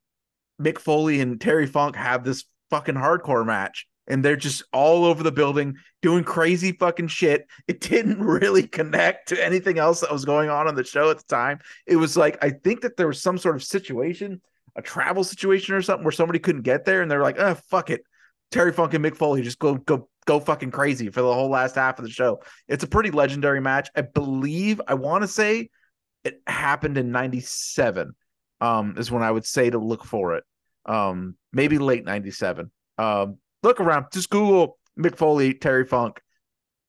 Mick 0.61 0.79
Foley 0.79 1.21
and 1.21 1.41
Terry 1.41 1.67
Funk 1.67 1.97
have 1.97 2.25
this 2.25 2.45
fucking 2.71 2.95
hardcore 2.95 3.47
match, 3.47 3.87
and 4.07 4.25
they're 4.25 4.37
just 4.37 4.65
all 4.73 5.05
over 5.05 5.23
the 5.23 5.33
building 5.33 5.77
doing 6.01 6.25
crazy 6.25 6.73
fucking 6.73 7.09
shit. 7.09 7.47
It 7.69 7.81
didn't 7.81 8.21
really 8.25 8.67
connect 8.67 9.29
to 9.29 9.45
anything 9.45 9.79
else 9.79 10.01
that 10.01 10.13
was 10.13 10.25
going 10.25 10.49
on 10.49 10.67
on 10.67 10.75
the 10.75 10.85
show 10.85 11.11
at 11.11 11.19
the 11.19 11.25
time. 11.25 11.59
It 11.87 11.97
was 11.97 12.17
like, 12.17 12.43
I 12.43 12.51
think 12.51 12.81
that 12.83 12.97
there 12.97 13.09
was 13.09 13.23
some 13.23 13.39
sort 13.39 13.57
of 13.57 13.63
situation, 13.63 14.41
a 14.77 14.83
travel 14.83 15.25
situation 15.25 15.75
or 15.75 15.83
something 15.83 16.05
where 16.05 16.13
somebody 16.13 16.39
couldn't 16.39 16.63
get 16.63 16.85
there, 16.85 17.03
and 17.03 17.11
they're 17.11 17.23
like, 17.23 17.39
oh, 17.39 17.55
fuck 17.69 17.91
it. 17.91 18.03
Terry 18.53 18.73
Funk 18.73 18.95
and 18.95 19.05
Mick 19.05 19.17
Foley 19.17 19.43
just 19.43 19.59
go, 19.59 19.75
go, 19.75 20.09
go 20.27 20.41
fucking 20.41 20.71
crazy 20.71 21.09
for 21.09 21.23
the 21.23 21.33
whole 21.33 21.49
last 21.49 21.77
half 21.77 21.99
of 21.99 22.05
the 22.05 22.11
show. 22.11 22.43
It's 22.69 22.85
a 22.85 22.89
pretty 22.89 23.11
legendary 23.11 23.61
match. 23.61 23.89
I 23.97 24.03
believe 24.03 24.81
I 24.87 24.95
want 24.95 25.23
to 25.23 25.29
say 25.29 25.71
it 26.25 26.43
happened 26.47 26.99
in 26.99 27.13
97 27.13 28.13
um 28.61 28.95
is 28.99 29.11
when 29.11 29.23
I 29.23 29.31
would 29.31 29.45
say 29.47 29.71
to 29.71 29.79
look 29.79 30.05
for 30.05 30.35
it. 30.35 30.45
Um 30.85 31.37
maybe 31.53 31.79
late 31.79 32.05
97. 32.05 32.71
Um 32.99 33.39
look 33.63 33.81
around, 33.81 34.07
just 34.13 34.31
Google 34.31 34.79
Mick 34.99 35.17
Foley, 35.17 35.55
Terry 35.55 35.85
Funk, 35.85 36.21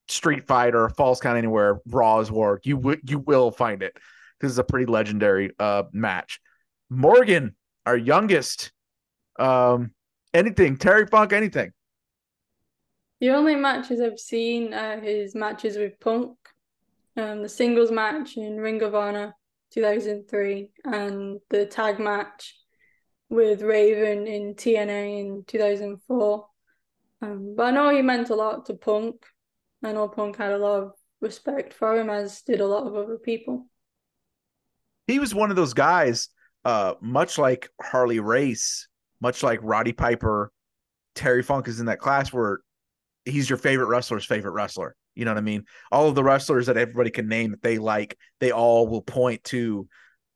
Street 0.07 0.47
Fighter, 0.47 0.89
Falls 0.89 1.19
Count 1.19 1.37
Anywhere, 1.37 1.79
Raw's 1.87 2.31
War. 2.31 2.59
You 2.63 2.77
w- 2.77 3.01
you 3.03 3.19
will 3.19 3.51
find 3.51 3.83
it. 3.83 3.95
This 4.39 4.51
is 4.51 4.57
a 4.57 4.63
pretty 4.63 4.85
legendary 4.85 5.51
uh 5.59 5.83
match. 5.93 6.39
Morgan, 6.89 7.55
our 7.87 7.97
youngest, 7.97 8.71
um 9.39 9.91
anything, 10.33 10.77
Terry 10.77 11.07
Funk, 11.07 11.33
anything. 11.33 11.71
The 13.19 13.29
only 13.31 13.55
matches 13.55 13.99
I've 14.01 14.19
seen 14.19 14.73
are 14.73 14.99
his 14.99 15.33
matches 15.33 15.77
with 15.77 15.99
Punk, 15.99 16.37
um, 17.15 17.41
the 17.41 17.49
singles 17.49 17.91
match 17.91 18.37
in 18.37 18.57
Ring 18.57 18.81
of 18.83 18.93
Honor 18.93 19.33
2003, 19.71 20.69
and 20.83 21.39
the 21.49 21.65
tag 21.65 21.99
match 21.99 22.55
with 23.29 23.61
Raven 23.61 24.27
in 24.27 24.53
TNA 24.55 25.19
in 25.21 25.43
2004. 25.47 26.47
Um, 27.21 27.55
but 27.55 27.65
I 27.67 27.71
know 27.71 27.89
he 27.89 28.01
meant 28.01 28.29
a 28.29 28.35
lot 28.35 28.65
to 28.67 28.73
Punk. 28.75 29.25
I 29.83 29.91
know 29.93 30.07
Punk 30.07 30.37
had 30.37 30.51
a 30.51 30.57
lot 30.57 30.83
of 30.83 30.91
respect 31.21 31.73
for 31.73 31.97
him, 31.99 32.09
as 32.09 32.41
did 32.43 32.61
a 32.61 32.67
lot 32.67 32.85
of 32.87 32.95
other 32.95 33.17
people. 33.17 33.67
he 35.07 35.19
was 35.19 35.33
one 35.33 35.49
of 35.49 35.55
those 35.55 35.73
guys, 35.73 36.29
uh, 36.65 36.95
much 37.01 37.37
like 37.37 37.69
Harley 37.81 38.19
Race, 38.19 38.87
much 39.21 39.43
like 39.43 39.59
Roddy 39.61 39.93
Piper, 39.93 40.51
Terry 41.15 41.43
Funk 41.43 41.67
is 41.67 41.79
in 41.79 41.87
that 41.87 41.99
class 41.99 42.31
where 42.31 42.59
he's 43.25 43.49
your 43.49 43.57
favorite 43.57 43.87
wrestler's 43.87 44.25
favorite 44.25 44.51
wrestler. 44.51 44.95
You 45.15 45.25
know 45.25 45.31
what 45.31 45.39
I 45.39 45.41
mean? 45.41 45.65
All 45.91 46.07
of 46.07 46.15
the 46.15 46.23
wrestlers 46.23 46.67
that 46.67 46.77
everybody 46.77 47.09
can 47.09 47.27
name 47.27 47.51
that 47.51 47.61
they 47.61 47.79
like, 47.79 48.17
they 48.39 48.51
all 48.51 48.87
will 48.87 49.01
point 49.01 49.43
to 49.45 49.87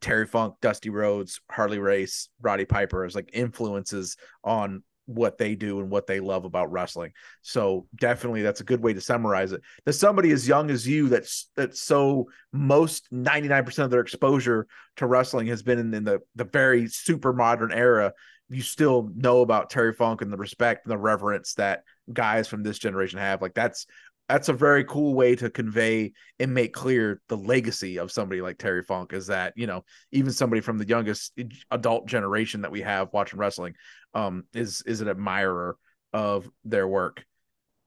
Terry 0.02 0.26
Funk, 0.26 0.56
Dusty 0.62 0.90
Rhodes, 0.90 1.40
Harley 1.52 1.78
Race, 1.78 2.30
Roddy 2.42 2.66
Piper 2.66 3.06
as 3.06 3.14
like 3.14 3.30
influences 3.34 4.18
on 4.44 4.84
what 5.12 5.38
they 5.38 5.56
do 5.56 5.80
and 5.80 5.90
what 5.90 6.08
they 6.08 6.20
love 6.20 6.46
about 6.46 6.72
wrestling. 6.72 7.12
So 7.42 7.88
definitely 7.96 8.42
that's 8.42 8.62
a 8.62 8.66
good 8.66 8.82
way 8.82 8.94
to 8.94 9.02
summarize 9.02 9.52
it. 9.52 9.62
That 9.86 9.94
somebody 9.94 10.32
as 10.32 10.48
young 10.48 10.72
as 10.72 10.88
you 10.88 11.10
that's 11.10 11.50
that's 11.56 11.82
so 11.82 12.30
most 12.52 13.12
99% 13.12 13.84
of 13.84 13.92
their 13.92 14.02
exposure 14.02 14.68
to 14.98 15.06
wrestling 15.06 15.48
has 15.48 15.64
been 15.64 15.80
in, 15.80 15.94
in 15.94 16.04
the 16.04 16.20
the 16.36 16.46
very 16.46 16.88
super 16.88 17.34
modern 17.34 17.72
era. 17.72 18.14
You 18.50 18.62
still 18.62 19.10
know 19.16 19.42
about 19.42 19.70
Terry 19.70 19.94
Funk 19.94 20.22
and 20.22 20.32
the 20.32 20.38
respect 20.38 20.86
and 20.86 20.92
the 20.92 20.98
reverence 20.98 21.54
that 21.54 21.84
guys 22.12 22.48
from 22.48 22.64
this 22.64 22.80
generation 22.80 23.20
have. 23.20 23.42
Like 23.42 23.54
that's 23.54 23.86
that's 24.32 24.48
a 24.48 24.54
very 24.54 24.86
cool 24.86 25.14
way 25.14 25.36
to 25.36 25.50
convey 25.50 26.14
and 26.40 26.54
make 26.54 26.74
clear 26.74 27.22
the 27.28 27.36
legacy 27.36 28.00
of 28.00 28.14
somebody 28.14 28.42
like 28.42 28.58
Terry 28.58 28.82
Funk 28.82 29.12
is 29.12 29.28
that, 29.28 29.52
you 29.58 29.68
know, 29.68 29.84
even 30.14 30.32
somebody 30.32 30.62
from 30.62 30.78
the 30.78 30.88
youngest 30.88 31.38
adult 31.70 32.08
generation 32.08 32.62
that 32.62 32.72
we 32.72 32.80
have 32.80 33.10
watching 33.12 33.40
wrestling 33.40 33.76
um 34.14 34.46
is 34.54 34.82
is 34.86 35.02
an 35.02 35.08
admirer 35.10 35.78
of 36.14 36.50
their 36.64 36.88
work. 36.88 37.26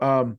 Um 0.01 0.39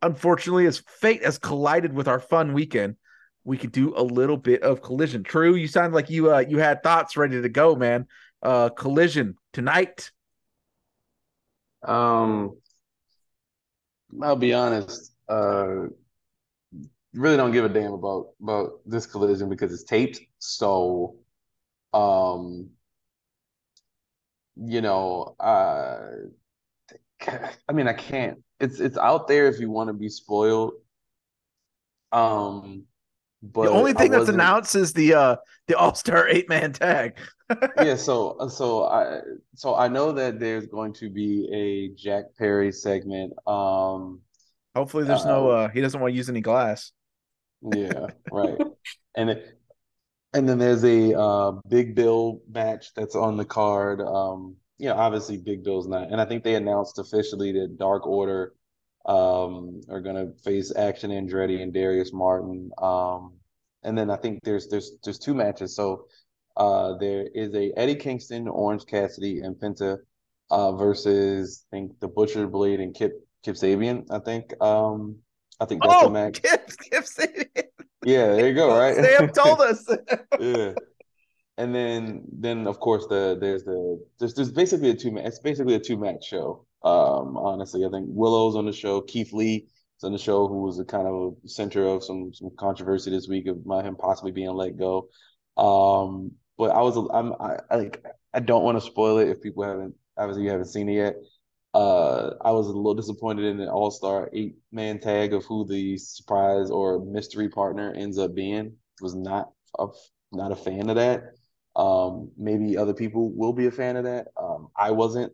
unfortunately 0.00 0.66
as 0.66 0.82
fate 1.00 1.24
has 1.24 1.38
collided 1.38 1.92
with 1.92 2.08
our 2.08 2.20
fun 2.20 2.52
weekend, 2.52 2.96
we 3.44 3.56
could 3.56 3.72
do 3.72 3.94
a 3.96 4.02
little 4.02 4.36
bit 4.36 4.62
of 4.62 4.82
collision. 4.82 5.22
True, 5.22 5.54
you 5.54 5.68
sound 5.68 5.94
like 5.94 6.10
you 6.10 6.32
uh 6.34 6.44
you 6.48 6.58
had 6.58 6.82
thoughts 6.82 7.16
ready 7.16 7.40
to 7.40 7.48
go, 7.48 7.74
man. 7.74 8.06
Uh 8.42 8.68
collision 8.70 9.36
tonight. 9.52 10.10
Um, 11.82 12.56
I'll 14.22 14.36
be 14.36 14.52
honest. 14.52 15.12
Uh, 15.28 15.86
really 17.14 17.36
don't 17.36 17.52
give 17.52 17.64
a 17.64 17.68
damn 17.68 17.92
about 17.92 18.28
about 18.40 18.80
this 18.86 19.06
collision 19.06 19.48
because 19.48 19.72
it's 19.72 19.84
taped. 19.84 20.20
So, 20.38 21.16
um, 21.92 22.70
you 24.56 24.80
know, 24.80 25.34
uh, 25.40 25.98
I 27.68 27.72
mean, 27.72 27.88
I 27.88 27.92
can't. 27.92 28.42
It's 28.60 28.80
it's 28.80 28.98
out 28.98 29.28
there 29.28 29.46
if 29.48 29.60
you 29.60 29.70
want 29.70 29.88
to 29.88 29.94
be 29.94 30.08
spoiled. 30.08 30.74
Um, 32.10 32.84
but 33.42 33.64
the 33.64 33.70
only 33.70 33.92
thing 33.92 34.10
that's 34.10 34.28
announced 34.28 34.76
is 34.76 34.92
the 34.92 35.14
uh 35.14 35.36
the 35.66 35.76
all-star 35.76 36.28
eight-man 36.28 36.72
tag. 36.72 37.18
yeah, 37.76 37.96
so 37.96 38.48
so 38.48 38.84
I 38.84 39.20
so 39.54 39.74
I 39.74 39.88
know 39.88 40.12
that 40.12 40.38
there's 40.38 40.66
going 40.66 40.92
to 40.94 41.10
be 41.10 41.48
a 41.52 42.00
Jack 42.00 42.24
Perry 42.38 42.70
segment. 42.70 43.32
Um, 43.46 44.20
Hopefully 44.76 45.04
there's 45.04 45.24
no 45.24 45.50
uh 45.50 45.68
he 45.68 45.80
doesn't 45.80 46.00
want 46.00 46.12
to 46.12 46.16
use 46.16 46.28
any 46.28 46.40
glass. 46.40 46.92
yeah, 47.74 48.06
right. 48.30 48.58
And 49.14 49.28
it, 49.28 49.58
and 50.34 50.48
then 50.48 50.58
there's 50.58 50.84
a 50.84 51.18
uh 51.18 51.52
Big 51.68 51.94
Bill 51.94 52.40
match 52.50 52.92
that's 52.94 53.14
on 53.16 53.36
the 53.36 53.44
card. 53.44 54.00
Um, 54.00 54.56
you 54.78 54.88
know, 54.88 54.96
obviously 54.96 55.36
Big 55.38 55.62
Bill's 55.64 55.86
not, 55.88 56.10
and 56.10 56.20
I 56.20 56.24
think 56.24 56.42
they 56.44 56.54
announced 56.54 56.98
officially 56.98 57.52
that 57.52 57.78
Dark 57.78 58.06
Order 58.06 58.54
um 59.04 59.80
are 59.90 60.00
gonna 60.00 60.32
face 60.44 60.72
Action 60.74 61.10
Andretti 61.10 61.60
and 61.62 61.72
Darius 61.72 62.12
Martin. 62.12 62.70
Um, 62.78 63.34
and 63.82 63.98
then 63.98 64.10
I 64.10 64.16
think 64.16 64.40
there's 64.44 64.68
there's 64.68 64.92
there's 65.04 65.18
two 65.18 65.34
matches. 65.34 65.74
So 65.76 66.06
uh 66.56 66.96
there 66.98 67.26
is 67.34 67.54
a 67.54 67.72
Eddie 67.76 67.96
Kingston, 67.96 68.48
Orange 68.48 68.86
Cassidy, 68.86 69.40
and 69.40 69.56
Penta 69.56 69.98
uh 70.50 70.72
versus 70.72 71.64
I 71.72 71.76
think 71.76 71.98
the 72.00 72.08
Butcher 72.08 72.46
Blade 72.46 72.80
and 72.80 72.94
Kip 72.94 73.12
Kip 73.42 73.56
Sabian. 73.56 74.04
I 74.10 74.18
think 74.20 74.52
um 74.62 75.16
I 75.60 75.64
think 75.64 75.82
that's 75.82 75.94
Oh, 75.96 76.04
the 76.04 76.10
match. 76.10 76.42
Kip, 76.42 76.70
Kip 76.90 77.04
Sabian. 77.04 77.64
Yeah, 78.04 78.28
there 78.32 78.48
you 78.48 78.54
go, 78.54 78.76
right? 78.76 78.96
Sam 78.96 79.30
told 79.30 79.60
us. 79.62 79.88
Yeah. 80.38 80.74
and 81.58 81.74
then 81.74 82.24
then 82.32 82.66
of 82.66 82.80
course 82.80 83.06
the 83.08 83.36
there's 83.40 83.64
the 83.64 84.02
there's 84.18 84.34
there's 84.34 84.50
basically 84.52 84.90
a 84.90 84.94
two 84.94 85.10
match 85.10 85.26
it's 85.26 85.38
basically 85.40 85.74
a 85.74 85.80
two 85.80 85.96
match 85.96 86.24
show. 86.26 86.66
Um, 86.84 87.36
honestly, 87.36 87.84
I 87.84 87.90
think 87.90 88.06
Willow's 88.08 88.56
on 88.56 88.66
the 88.66 88.72
show, 88.72 89.00
Keith 89.02 89.32
Lee 89.32 89.68
is 89.98 90.04
on 90.04 90.12
the 90.12 90.18
show, 90.18 90.48
who 90.48 90.62
was 90.62 90.78
a 90.80 90.84
kind 90.84 91.06
of 91.06 91.36
a 91.44 91.48
center 91.48 91.84
of 91.86 92.04
some 92.04 92.32
some 92.34 92.50
controversy 92.58 93.10
this 93.10 93.28
week 93.28 93.46
of 93.46 93.64
my, 93.66 93.82
him 93.82 93.96
possibly 93.96 94.32
being 94.32 94.50
let 94.50 94.76
go. 94.76 95.08
Um, 95.56 96.32
but 96.58 96.70
I 96.70 96.80
was 96.82 96.96
I'm 97.12 97.32
I, 97.34 97.58
I 97.70 97.76
like 97.76 98.04
I 98.34 98.40
don't 98.40 98.64
want 98.64 98.78
to 98.78 98.86
spoil 98.86 99.18
it 99.18 99.28
if 99.28 99.42
people 99.42 99.64
haven't 99.64 99.94
obviously 100.16 100.44
you 100.44 100.50
haven't 100.50 100.66
seen 100.66 100.88
it 100.88 100.94
yet. 100.94 101.16
Uh, 101.74 102.34
I 102.42 102.50
was 102.50 102.66
a 102.66 102.72
little 102.72 102.94
disappointed 102.94 103.46
in 103.46 103.56
the 103.56 103.70
All 103.70 103.90
Star 103.90 104.28
eight 104.32 104.56
man 104.72 104.98
tag 104.98 105.32
of 105.32 105.44
who 105.46 105.66
the 105.66 105.96
surprise 105.96 106.70
or 106.70 107.02
mystery 107.04 107.48
partner 107.48 107.92
ends 107.96 108.18
up 108.18 108.34
being. 108.34 108.76
Was 109.00 109.14
not 109.14 109.50
a 109.78 109.86
not 110.32 110.52
a 110.52 110.56
fan 110.56 110.90
of 110.90 110.96
that. 110.96 111.22
Um, 111.74 112.30
maybe 112.36 112.76
other 112.76 112.92
people 112.94 113.32
will 113.32 113.54
be 113.54 113.66
a 113.66 113.70
fan 113.70 113.96
of 113.96 114.04
that. 114.04 114.28
Um, 114.36 114.68
I 114.76 114.90
wasn't. 114.90 115.32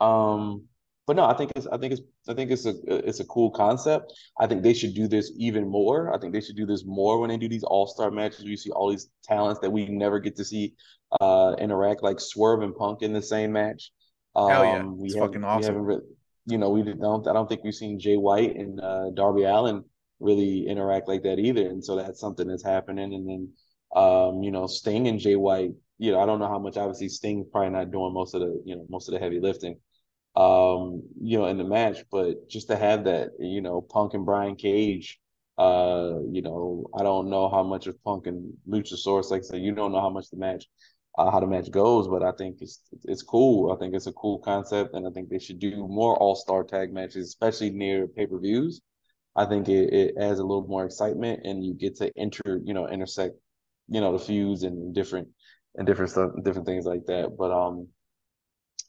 Um, 0.00 0.64
but 1.06 1.16
no, 1.16 1.24
I 1.24 1.34
think 1.34 1.52
it's 1.54 1.66
I 1.68 1.76
think 1.78 1.92
it's 1.92 2.02
I 2.28 2.34
think 2.34 2.50
it's 2.50 2.66
a 2.66 2.74
it's 2.88 3.20
a 3.20 3.24
cool 3.24 3.50
concept. 3.50 4.12
I 4.40 4.46
think 4.46 4.62
they 4.62 4.74
should 4.74 4.94
do 4.94 5.06
this 5.06 5.32
even 5.36 5.68
more. 5.68 6.12
I 6.12 6.18
think 6.18 6.32
they 6.32 6.40
should 6.40 6.56
do 6.56 6.66
this 6.66 6.84
more 6.84 7.20
when 7.20 7.30
they 7.30 7.36
do 7.36 7.48
these 7.48 7.62
all 7.62 7.86
star 7.86 8.10
matches. 8.10 8.40
Where 8.40 8.50
you 8.50 8.56
see 8.56 8.70
all 8.70 8.90
these 8.90 9.08
talents 9.22 9.60
that 9.60 9.70
we 9.70 9.86
never 9.86 10.18
get 10.18 10.36
to 10.36 10.44
see 10.44 10.74
uh, 11.20 11.54
interact, 11.58 12.02
like 12.02 12.18
Swerve 12.18 12.62
and 12.62 12.74
Punk 12.74 13.02
in 13.02 13.12
the 13.12 13.22
same 13.22 13.52
match. 13.52 13.92
Um, 14.36 14.50
Hell 14.50 14.64
yeah. 14.64 14.82
we 14.84 15.06
It's 15.06 15.16
fucking 15.16 15.40
We 15.40 15.46
awesome. 15.46 15.76
really, 15.76 16.02
you 16.46 16.58
know, 16.58 16.70
we 16.70 16.82
don't. 16.82 17.26
I 17.26 17.32
don't 17.32 17.48
think 17.48 17.64
we've 17.64 17.74
seen 17.74 17.98
Jay 17.98 18.16
White 18.16 18.54
and 18.54 18.80
uh, 18.80 19.10
Darby 19.14 19.42
Allin 19.44 19.82
really 20.20 20.66
interact 20.68 21.08
like 21.08 21.24
that 21.24 21.40
either. 21.40 21.68
And 21.68 21.84
so 21.84 21.96
that's 21.96 22.20
something 22.20 22.46
that's 22.46 22.64
happening. 22.64 23.12
And 23.14 23.28
then, 23.28 23.52
um, 23.94 24.42
you 24.42 24.52
know, 24.52 24.68
Sting 24.68 25.08
and 25.08 25.18
Jay 25.18 25.36
White. 25.36 25.72
You 25.98 26.12
know, 26.12 26.20
I 26.20 26.26
don't 26.26 26.38
know 26.38 26.48
how 26.48 26.58
much. 26.58 26.76
Obviously, 26.76 27.08
Sting's 27.08 27.48
probably 27.50 27.70
not 27.70 27.90
doing 27.90 28.12
most 28.12 28.34
of 28.34 28.42
the, 28.42 28.62
you 28.64 28.76
know, 28.76 28.86
most 28.88 29.08
of 29.08 29.14
the 29.14 29.18
heavy 29.18 29.40
lifting 29.40 29.78
um, 30.36 31.02
you 31.20 31.38
know, 31.38 31.46
in 31.46 31.56
the 31.56 31.64
match, 31.64 32.04
but 32.12 32.48
just 32.48 32.68
to 32.68 32.76
have 32.76 33.04
that, 33.04 33.30
you 33.38 33.62
know, 33.62 33.80
Punk 33.80 34.12
and 34.12 34.26
Brian 34.26 34.54
Cage, 34.54 35.18
uh, 35.56 36.12
you 36.30 36.42
know, 36.42 36.86
I 36.94 37.02
don't 37.02 37.30
know 37.30 37.48
how 37.48 37.62
much 37.62 37.86
of 37.86 38.02
Punk 38.04 38.26
and 38.26 38.52
Luchasaurus, 38.68 39.30
like 39.30 39.40
I 39.40 39.44
said, 39.44 39.62
you 39.62 39.74
don't 39.74 39.92
know 39.92 40.00
how 40.00 40.10
much 40.10 40.28
the 40.30 40.36
match, 40.36 40.66
uh, 41.18 41.30
how 41.30 41.40
the 41.40 41.46
match 41.46 41.70
goes, 41.70 42.08
but 42.08 42.22
I 42.22 42.32
think 42.32 42.58
it's 42.60 42.80
it's 43.04 43.22
cool. 43.22 43.72
I 43.72 43.76
think 43.78 43.94
it's 43.94 44.06
a 44.06 44.12
cool 44.12 44.38
concept, 44.40 44.94
and 44.94 45.06
I 45.06 45.10
think 45.10 45.28
they 45.28 45.38
should 45.38 45.58
do 45.58 45.76
more 45.88 46.16
All 46.18 46.34
Star 46.36 46.64
tag 46.64 46.92
matches, 46.92 47.28
especially 47.28 47.70
near 47.70 48.06
pay 48.06 48.26
per 48.26 48.38
views. 48.38 48.80
I 49.36 49.46
think 49.46 49.68
it, 49.68 49.92
it 49.92 50.14
adds 50.18 50.38
a 50.40 50.44
little 50.44 50.66
more 50.68 50.84
excitement, 50.84 51.40
and 51.44 51.64
you 51.64 51.74
get 51.74 51.96
to 51.98 52.10
enter, 52.18 52.60
you 52.64 52.74
know, 52.74 52.88
intersect, 52.88 53.36
you 53.88 54.00
know, 54.00 54.12
the 54.12 54.24
feuds 54.24 54.62
and 54.64 54.94
different 54.94 55.28
and 55.76 55.86
different 55.86 56.10
stuff, 56.12 56.32
different 56.44 56.66
things 56.66 56.86
like 56.86 57.06
that. 57.06 57.36
But 57.38 57.52
um, 57.52 57.88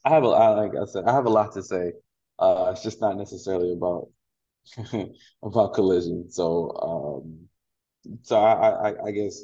I 0.05 0.09
have 0.09 0.23
a 0.23 0.27
I, 0.27 0.49
like 0.49 0.71
I 0.75 0.85
said, 0.85 1.05
I 1.05 1.13
have 1.13 1.25
a 1.25 1.29
lot 1.29 1.53
to 1.53 1.63
say. 1.63 1.93
Uh, 2.39 2.69
it's 2.71 2.83
just 2.83 3.01
not 3.01 3.17
necessarily 3.17 3.73
about 3.73 4.09
about 5.43 5.73
collision. 5.73 6.29
So 6.31 7.23
um, 7.23 7.49
so 8.23 8.37
I, 8.39 8.89
I 8.91 9.05
I 9.07 9.11
guess 9.11 9.43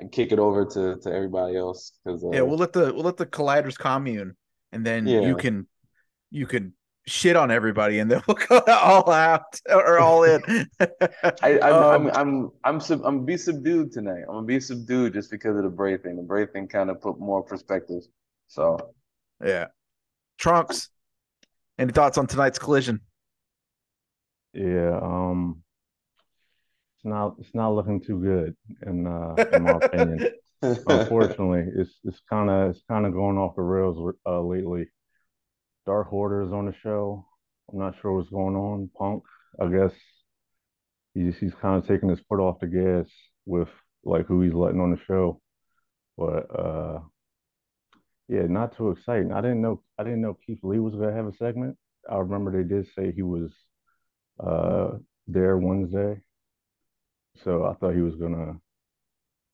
I 0.00 0.06
kick 0.06 0.32
it 0.32 0.38
over 0.38 0.64
to 0.64 0.96
to 1.00 1.12
everybody 1.12 1.56
else 1.56 1.92
because 2.04 2.24
uh, 2.24 2.30
Yeah, 2.32 2.42
we'll 2.42 2.58
let 2.58 2.72
the 2.72 2.92
we'll 2.92 3.04
let 3.04 3.16
the 3.16 3.26
colliders 3.26 3.76
commune, 3.78 4.36
and 4.72 4.84
then 4.84 5.06
Yeah. 5.06 5.20
you 5.20 5.36
can 5.36 5.66
you 6.30 6.46
can 6.46 6.74
shit 7.06 7.36
on 7.36 7.50
everybody, 7.50 7.98
and 7.98 8.10
then 8.10 8.22
we'll 8.26 8.36
go 8.48 8.60
all 8.66 9.10
out 9.10 9.60
or 9.68 9.98
all 9.98 10.24
in. 10.24 10.42
I, 11.42 11.60
I'm, 11.60 11.74
Um, 11.74 11.84
I'm 11.84 12.10
I'm 12.16 12.50
I'm 12.64 12.80
sub, 12.80 13.00
I'm 13.04 13.16
gonna 13.16 13.26
be 13.26 13.36
subdued 13.36 13.92
tonight. 13.92 14.22
I'm 14.28 14.34
gonna 14.34 14.46
be 14.46 14.60
subdued 14.60 15.12
just 15.12 15.30
because 15.30 15.56
of 15.56 15.62
the 15.64 15.68
Bray 15.70 15.96
thing. 15.98 16.16
The 16.16 16.22
Bray 16.22 16.46
thing 16.46 16.66
kind 16.68 16.90
of 16.90 17.00
put 17.00 17.18
more 17.20 17.42
perspective. 17.42 18.02
So 18.48 18.78
yeah, 19.44 19.66
trunks. 20.38 20.90
Any 21.76 21.92
thoughts 21.92 22.18
on 22.18 22.28
tonight's 22.28 22.58
collision? 22.58 23.00
Yeah, 24.52 25.00
um, 25.02 25.63
it's 27.04 27.10
not 27.10 27.34
it's 27.38 27.54
not 27.54 27.74
looking 27.74 28.00
too 28.00 28.18
good 28.18 28.56
in 28.86 29.06
uh 29.06 29.34
in 29.52 29.62
my 29.62 29.72
opinion. 29.72 30.32
Unfortunately, 30.62 31.66
it's 31.76 31.92
it's 32.04 32.20
kind 32.30 32.48
of 32.48 32.70
it's 32.70 32.82
kind 32.88 33.04
of 33.04 33.12
going 33.12 33.36
off 33.36 33.56
the 33.56 33.62
rails 33.62 34.14
uh, 34.26 34.40
lately. 34.40 34.86
Dark 35.84 36.10
Order 36.12 36.42
is 36.42 36.52
on 36.52 36.64
the 36.64 36.74
show. 36.82 37.26
I'm 37.70 37.78
not 37.78 37.96
sure 38.00 38.16
what's 38.16 38.30
going 38.30 38.56
on. 38.56 38.90
Punk, 38.96 39.22
I 39.60 39.66
guess 39.66 39.92
he's 41.12 41.36
he's 41.36 41.54
kind 41.60 41.76
of 41.76 41.86
taking 41.86 42.08
his 42.08 42.20
foot 42.26 42.40
off 42.40 42.60
the 42.60 42.68
gas 42.68 43.06
with 43.44 43.68
like 44.02 44.26
who 44.26 44.40
he's 44.40 44.54
letting 44.54 44.80
on 44.80 44.90
the 44.90 45.00
show. 45.06 45.42
But 46.16 46.58
uh, 46.58 47.00
yeah, 48.28 48.46
not 48.48 48.78
too 48.78 48.92
exciting. 48.92 49.30
I 49.30 49.42
didn't 49.42 49.60
know 49.60 49.82
I 49.98 50.04
didn't 50.04 50.22
know 50.22 50.38
Keith 50.46 50.60
Lee 50.62 50.78
was 50.78 50.94
gonna 50.94 51.12
have 51.12 51.26
a 51.26 51.36
segment. 51.36 51.76
I 52.10 52.16
remember 52.16 52.50
they 52.50 52.66
did 52.66 52.86
say 52.96 53.12
he 53.12 53.22
was 53.22 53.52
uh 54.42 54.92
there 55.26 55.58
Wednesday, 55.58 56.22
so 57.42 57.64
I 57.64 57.74
thought 57.74 57.94
he 57.94 58.02
was 58.02 58.16
gonna 58.16 58.54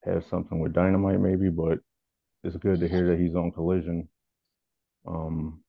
have 0.04 0.24
something 0.30 0.58
with 0.60 0.72
Dynamite 0.72 1.20
maybe, 1.20 1.48
but 1.48 1.78
it's 2.44 2.56
good 2.56 2.80
to 2.80 2.88
hear 2.88 3.08
that 3.08 3.18
he's 3.18 3.34
on 3.34 3.52
Collision. 3.52 4.08
Um, 5.06 5.62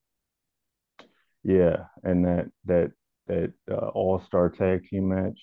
yeah, 1.44 1.86
and 2.04 2.26
that 2.26 2.52
that 2.66 2.92
that 3.28 3.54
uh, 3.70 3.88
All 3.90 4.22
Star 4.28 4.50
Tag 4.50 4.88
Team 4.90 5.10
match 5.10 5.40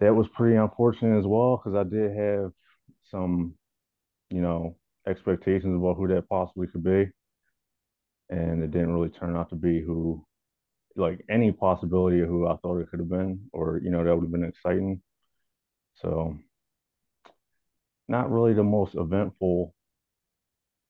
that 0.00 0.14
was 0.14 0.26
pretty 0.34 0.56
unfortunate 0.56 1.18
as 1.18 1.26
well 1.26 1.56
because 1.58 1.76
I 1.78 1.88
did 1.88 2.16
have 2.16 2.52
some, 3.10 3.54
you 4.30 4.40
know, 4.40 4.76
expectations 5.06 5.76
about 5.76 5.96
who 5.96 6.08
that 6.08 6.28
possibly 6.28 6.66
could 6.68 6.84
be, 6.84 7.10
and 8.30 8.62
it 8.62 8.70
didn't 8.70 8.94
really 8.94 9.10
turn 9.10 9.36
out 9.36 9.50
to 9.50 9.56
be 9.56 9.80
who, 9.80 10.24
like 10.96 11.24
any 11.28 11.52
possibility 11.52 12.20
of 12.20 12.28
who 12.28 12.46
I 12.46 12.56
thought 12.56 12.80
it 12.80 12.90
could 12.90 13.00
have 13.00 13.08
been, 13.08 13.40
or 13.52 13.80
you 13.82 13.90
know, 13.90 14.04
that 14.04 14.14
would 14.14 14.24
have 14.24 14.32
been 14.32 14.44
exciting. 14.44 15.00
So 15.94 16.36
not 18.08 18.30
really 18.30 18.54
the 18.54 18.64
most 18.64 18.94
eventful 18.94 19.74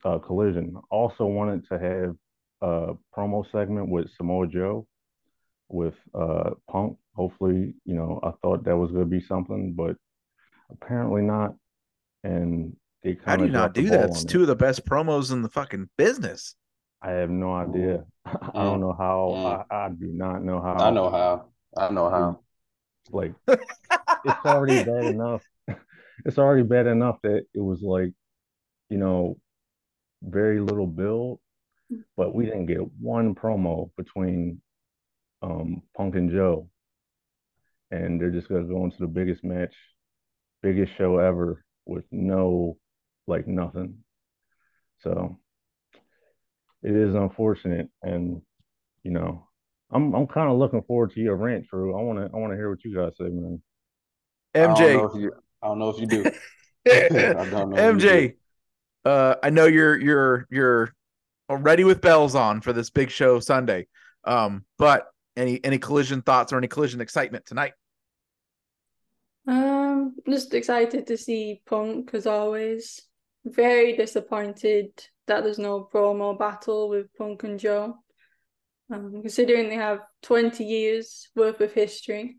uh, 0.04 0.18
collision. 0.18 0.76
Also 0.90 1.26
wanted 1.26 1.66
to 1.68 1.78
have 1.78 2.16
a 2.62 2.94
promo 3.16 3.44
segment 3.52 3.88
with 3.90 4.10
Samoa 4.16 4.46
Joe 4.46 4.86
with 5.68 5.94
uh, 6.14 6.50
Punk. 6.68 6.96
Hopefully, 7.14 7.74
you 7.84 7.94
know, 7.94 8.20
I 8.22 8.30
thought 8.42 8.64
that 8.64 8.76
was 8.76 8.90
going 8.90 9.04
to 9.04 9.10
be 9.10 9.24
something, 9.26 9.74
but 9.74 9.96
apparently 10.70 11.22
not. 11.22 11.54
And 12.24 12.76
they 13.02 13.18
How 13.24 13.36
do 13.36 13.44
you 13.44 13.50
not 13.50 13.74
do 13.74 13.88
that? 13.90 14.10
It's 14.10 14.24
two 14.24 14.42
of 14.42 14.46
the 14.46 14.56
best 14.56 14.86
promos 14.86 15.32
in 15.32 15.42
the 15.42 15.48
fucking 15.48 15.90
business. 15.96 16.54
I 17.02 17.12
have 17.12 17.30
no 17.30 17.54
idea. 17.54 18.04
I 18.26 18.64
don't 18.64 18.80
know 18.80 18.94
how. 18.96 19.64
I, 19.70 19.86
I 19.86 19.88
do 19.88 20.06
not 20.12 20.44
know 20.44 20.60
how. 20.60 20.74
I 20.74 20.90
know 20.90 21.10
how. 21.10 21.46
I 21.76 21.90
know 21.90 22.10
how. 22.10 22.40
Like 23.10 23.34
it's 23.48 24.44
already 24.44 24.82
bad 24.84 25.06
enough. 25.06 25.42
It's 26.26 26.36
already 26.36 26.64
bad 26.64 26.86
enough 26.86 27.16
that 27.22 27.46
it 27.54 27.60
was 27.60 27.80
like, 27.80 28.12
you 28.90 28.98
know, 28.98 29.38
very 30.22 30.60
little 30.60 30.86
build, 30.86 31.40
but 32.14 32.34
we 32.34 32.44
didn't 32.44 32.66
get 32.66 32.80
one 33.00 33.34
promo 33.34 33.90
between 33.96 34.60
um 35.40 35.80
Punk 35.96 36.16
and 36.16 36.30
Joe. 36.30 36.68
And 37.90 38.20
they're 38.20 38.30
just 38.30 38.50
gonna 38.50 38.64
go 38.64 38.84
into 38.84 38.98
the 38.98 39.06
biggest 39.06 39.42
match, 39.42 39.74
biggest 40.62 40.94
show 40.98 41.16
ever 41.16 41.64
with 41.86 42.04
no 42.10 42.76
like 43.26 43.46
nothing. 43.46 44.04
So 44.98 45.38
it 46.82 46.94
is 46.94 47.14
unfortunate 47.14 47.88
and 48.02 48.42
you 49.02 49.10
know, 49.10 49.48
I'm 49.90 50.14
I'm 50.14 50.26
kind 50.26 50.50
of 50.50 50.58
looking 50.58 50.82
forward 50.82 51.12
to 51.12 51.20
your 51.20 51.36
rant, 51.36 51.66
True. 51.68 51.98
I 51.98 52.02
wanna 52.02 52.30
I 52.32 52.36
wanna 52.36 52.56
hear 52.56 52.70
what 52.70 52.84
you 52.84 52.94
guys 52.94 53.12
say, 53.18 53.24
man. 53.24 53.62
I 54.54 54.58
don't 54.58 54.68
know 54.68 54.74
MJ, 54.74 55.10
if 55.14 55.20
you. 55.20 55.32
I 55.62 55.66
don't 55.68 55.78
know 55.78 55.88
if 55.90 56.00
you 56.00 56.06
do. 56.06 56.24
I 56.90 57.08
don't 57.50 57.70
know 57.70 57.76
if 57.76 58.02
you 58.02 58.08
MJ, 58.08 58.34
uh, 59.04 59.36
I 59.42 59.50
know 59.50 59.66
you're 59.66 59.98
you're 59.98 60.46
you're 60.50 60.94
ready 61.48 61.84
with 61.84 62.00
bells 62.00 62.34
on 62.34 62.60
for 62.60 62.72
this 62.72 62.90
big 62.90 63.10
show 63.10 63.40
Sunday. 63.40 63.86
Um, 64.24 64.64
but 64.78 65.06
any 65.36 65.62
any 65.64 65.78
collision 65.78 66.22
thoughts 66.22 66.52
or 66.52 66.58
any 66.58 66.68
collision 66.68 67.00
excitement 67.00 67.46
tonight? 67.46 67.72
Um, 69.46 70.14
just 70.28 70.54
excited 70.54 71.06
to 71.06 71.16
see 71.16 71.62
Punk 71.66 72.10
as 72.12 72.26
always. 72.26 73.02
Very 73.44 73.96
disappointed 73.96 74.90
that 75.26 75.44
there's 75.44 75.58
no 75.58 75.88
promo 75.92 76.38
battle 76.38 76.88
with 76.88 77.14
Punk 77.16 77.44
and 77.44 77.58
Joe. 77.58 77.96
Um, 78.92 79.20
considering 79.22 79.68
they 79.68 79.76
have 79.76 80.00
20 80.22 80.64
years 80.64 81.28
worth 81.36 81.60
of 81.60 81.72
history 81.72 82.38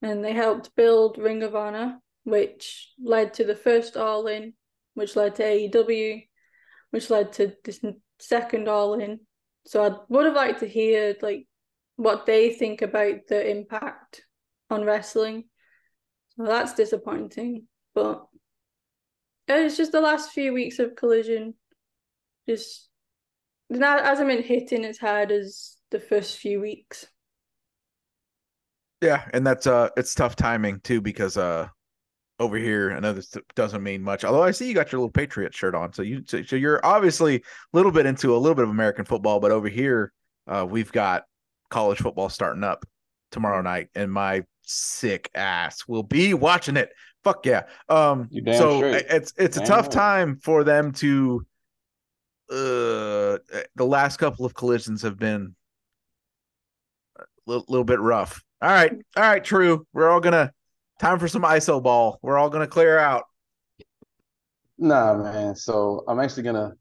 and 0.00 0.24
they 0.24 0.32
helped 0.32 0.74
build 0.74 1.18
Ring 1.18 1.42
of 1.42 1.54
Honor, 1.54 1.98
which 2.24 2.92
led 3.02 3.34
to 3.34 3.44
the 3.44 3.54
first 3.54 3.96
All 3.96 4.26
In, 4.26 4.54
which 4.94 5.16
led 5.16 5.34
to 5.36 5.42
AEW, 5.42 6.26
which 6.90 7.10
led 7.10 7.32
to 7.34 7.52
this 7.64 7.80
second 8.18 8.68
All 8.68 8.94
In. 8.94 9.20
So 9.66 9.84
I 9.84 9.96
would 10.08 10.26
have 10.26 10.34
liked 10.34 10.60
to 10.60 10.68
hear 10.68 11.14
like 11.20 11.46
what 11.96 12.26
they 12.26 12.52
think 12.52 12.82
about 12.82 13.26
the 13.28 13.48
impact 13.50 14.22
on 14.70 14.84
wrestling. 14.84 15.44
So 16.36 16.44
that's 16.44 16.74
disappointing, 16.74 17.66
but 17.94 18.26
it's 19.48 19.76
just 19.76 19.92
the 19.92 20.00
last 20.00 20.32
few 20.32 20.52
weeks 20.52 20.78
of 20.78 20.96
collision. 20.96 21.54
Just 22.48 22.88
that 23.70 24.04
hasn't 24.04 24.28
been 24.28 24.42
hitting 24.42 24.84
as 24.84 24.98
hard 24.98 25.32
as 25.32 25.76
the 25.90 26.00
first 26.00 26.38
few 26.38 26.60
weeks. 26.60 27.06
Yeah, 29.02 29.24
and 29.32 29.46
that's 29.46 29.66
uh 29.66 29.90
it's 29.96 30.14
tough 30.14 30.36
timing 30.36 30.80
too 30.80 31.00
because 31.00 31.36
uh 31.36 31.68
over 32.38 32.56
here 32.56 32.92
I 32.92 33.00
know 33.00 33.12
this 33.12 33.34
doesn't 33.54 33.82
mean 33.82 34.02
much. 34.02 34.24
Although 34.24 34.42
I 34.42 34.50
see 34.50 34.68
you 34.68 34.74
got 34.74 34.92
your 34.92 35.00
little 35.00 35.10
Patriot 35.10 35.54
shirt 35.54 35.74
on, 35.74 35.92
so 35.92 36.02
you 36.02 36.22
so, 36.26 36.42
so 36.42 36.56
you're 36.56 36.84
obviously 36.84 37.36
a 37.36 37.42
little 37.72 37.92
bit 37.92 38.06
into 38.06 38.34
a 38.34 38.38
little 38.38 38.54
bit 38.54 38.64
of 38.64 38.70
American 38.70 39.04
football, 39.04 39.40
but 39.40 39.50
over 39.50 39.68
here 39.68 40.12
uh 40.46 40.66
we've 40.68 40.92
got 40.92 41.24
college 41.70 41.98
football 41.98 42.28
starting 42.28 42.64
up 42.64 42.84
tomorrow 43.32 43.62
night, 43.62 43.88
and 43.94 44.10
my 44.12 44.44
sick 44.62 45.30
ass 45.34 45.86
will 45.86 46.02
be 46.02 46.34
watching 46.34 46.76
it. 46.76 46.90
Fuck 47.26 47.44
yeah. 47.44 47.62
Um 47.88 48.28
so 48.52 48.76
straight. 48.76 49.04
it's 49.10 49.34
it's 49.36 49.56
a 49.56 49.60
Damn 49.60 49.66
tough 49.66 49.86
right. 49.86 49.92
time 49.92 50.36
for 50.36 50.62
them 50.62 50.92
to 50.92 51.44
uh 52.52 53.42
the 53.74 53.84
last 53.84 54.18
couple 54.18 54.46
of 54.46 54.54
collisions 54.54 55.02
have 55.02 55.18
been 55.18 55.56
a 57.18 57.24
little, 57.46 57.64
little 57.66 57.84
bit 57.84 57.98
rough. 57.98 58.44
All 58.62 58.70
right. 58.70 58.92
All 59.16 59.22
right, 59.24 59.42
true. 59.42 59.84
We're 59.92 60.08
all 60.08 60.20
gonna 60.20 60.52
time 61.00 61.18
for 61.18 61.26
some 61.26 61.42
ISO 61.42 61.82
ball. 61.82 62.20
We're 62.22 62.38
all 62.38 62.48
gonna 62.48 62.68
clear 62.68 62.96
out. 62.96 63.24
Nah, 64.78 65.16
man. 65.16 65.56
So 65.56 66.04
I'm 66.06 66.20
actually 66.20 66.44
gonna 66.44 66.74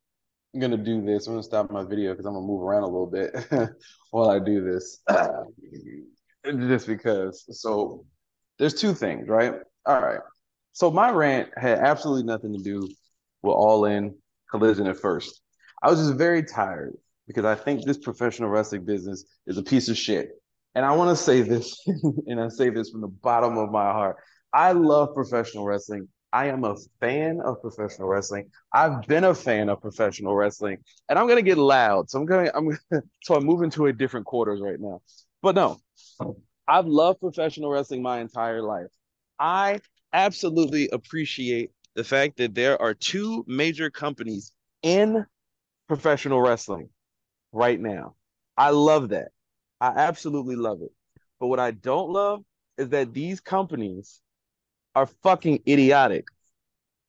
I'm 0.54 0.60
gonna 0.60 0.78
do 0.78 1.04
this. 1.04 1.26
I'm 1.26 1.34
gonna 1.34 1.42
stop 1.42 1.72
my 1.72 1.84
video 1.84 2.12
because 2.12 2.28
I'm 2.28 2.34
gonna 2.34 2.46
move 2.46 2.62
around 2.62 2.84
a 2.84 2.86
little 2.86 3.08
bit 3.08 3.34
while 4.12 4.30
I 4.30 4.38
do 4.38 4.64
this. 4.64 5.02
Just 6.46 6.86
because. 6.86 7.48
So 7.50 8.06
there's 8.60 8.76
two 8.76 8.94
things, 8.94 9.28
right? 9.28 9.56
All 9.88 10.02
right. 10.02 10.20
So 10.76 10.92
my 10.92 11.10
rant 11.10 11.52
had 11.56 11.80
absolutely 11.80 12.24
nothing 12.24 12.52
to 12.52 12.62
do 12.62 12.82
with 12.82 13.54
all 13.56 13.86
in 13.86 14.14
collision 14.52 14.88
at 14.88 14.98
first. 14.98 15.42
I 15.82 15.90
was 15.90 16.00
just 16.00 16.16
very 16.16 16.44
tired 16.44 16.98
because 17.28 17.46
I 17.46 17.56
think 17.56 17.86
this 17.86 17.98
professional 17.98 18.50
wrestling 18.50 18.84
business 18.84 19.24
is 19.48 19.58
a 19.58 19.64
piece 19.64 19.88
of 19.88 19.98
shit. 19.98 20.32
And 20.76 20.86
I 20.86 20.92
want 20.92 21.18
to 21.18 21.24
say 21.24 21.44
this, 21.44 21.82
and 22.28 22.42
I 22.42 22.50
say 22.50 22.70
this 22.72 22.90
from 22.90 23.00
the 23.00 23.08
bottom 23.08 23.58
of 23.58 23.72
my 23.72 23.90
heart. 23.94 24.18
I 24.52 24.74
love 24.74 25.14
professional 25.16 25.64
wrestling. 25.64 26.10
I 26.34 26.48
am 26.48 26.66
a 26.66 26.76
fan 27.00 27.40
of 27.40 27.62
professional 27.62 28.10
wrestling. 28.10 28.52
I've 28.74 29.08
been 29.08 29.24
a 29.24 29.34
fan 29.34 29.70
of 29.70 29.80
professional 29.80 30.36
wrestling, 30.36 30.80
and 31.08 31.18
I'm 31.18 31.30
gonna 31.30 31.42
get 31.42 31.58
loud. 31.58 32.10
So 32.10 32.20
I'm 32.20 32.26
gonna, 32.26 32.52
I'm 32.54 32.78
so 33.24 33.36
I'm 33.36 33.46
moving 33.46 33.70
to 33.72 33.86
a 33.86 33.94
different 33.94 34.26
quarters 34.26 34.60
right 34.60 34.78
now. 34.78 35.00
But 35.42 35.56
no, 35.56 35.78
I've 36.68 36.86
loved 36.86 37.22
professional 37.22 37.70
wrestling 37.70 38.02
my 38.02 38.20
entire 38.20 38.62
life. 38.62 38.90
I 39.40 39.80
absolutely 40.16 40.90
appreciate 40.90 41.72
the 41.96 42.04
fact 42.04 42.38
that 42.38 42.56
there 42.56 42.82
are 42.82 42.94
two 42.94 43.44
major 43.48 43.90
companies 43.90 44.52
in 44.82 45.26
professional 45.88 46.42
wrestling 46.42 46.90
right 47.52 47.80
now. 47.80 48.16
I 48.58 48.70
love 48.70 49.10
that. 49.10 49.30
I 49.82 49.88
absolutely 49.88 50.56
love 50.56 50.82
it. 50.82 50.92
But 51.40 51.48
what 51.48 51.60
I 51.60 51.72
don't 51.72 52.10
love 52.10 52.44
is 52.78 52.90
that 52.90 53.14
these 53.14 53.40
companies 53.40 54.22
are 54.96 55.06
fucking 55.06 55.62
idiotic. 55.68 56.28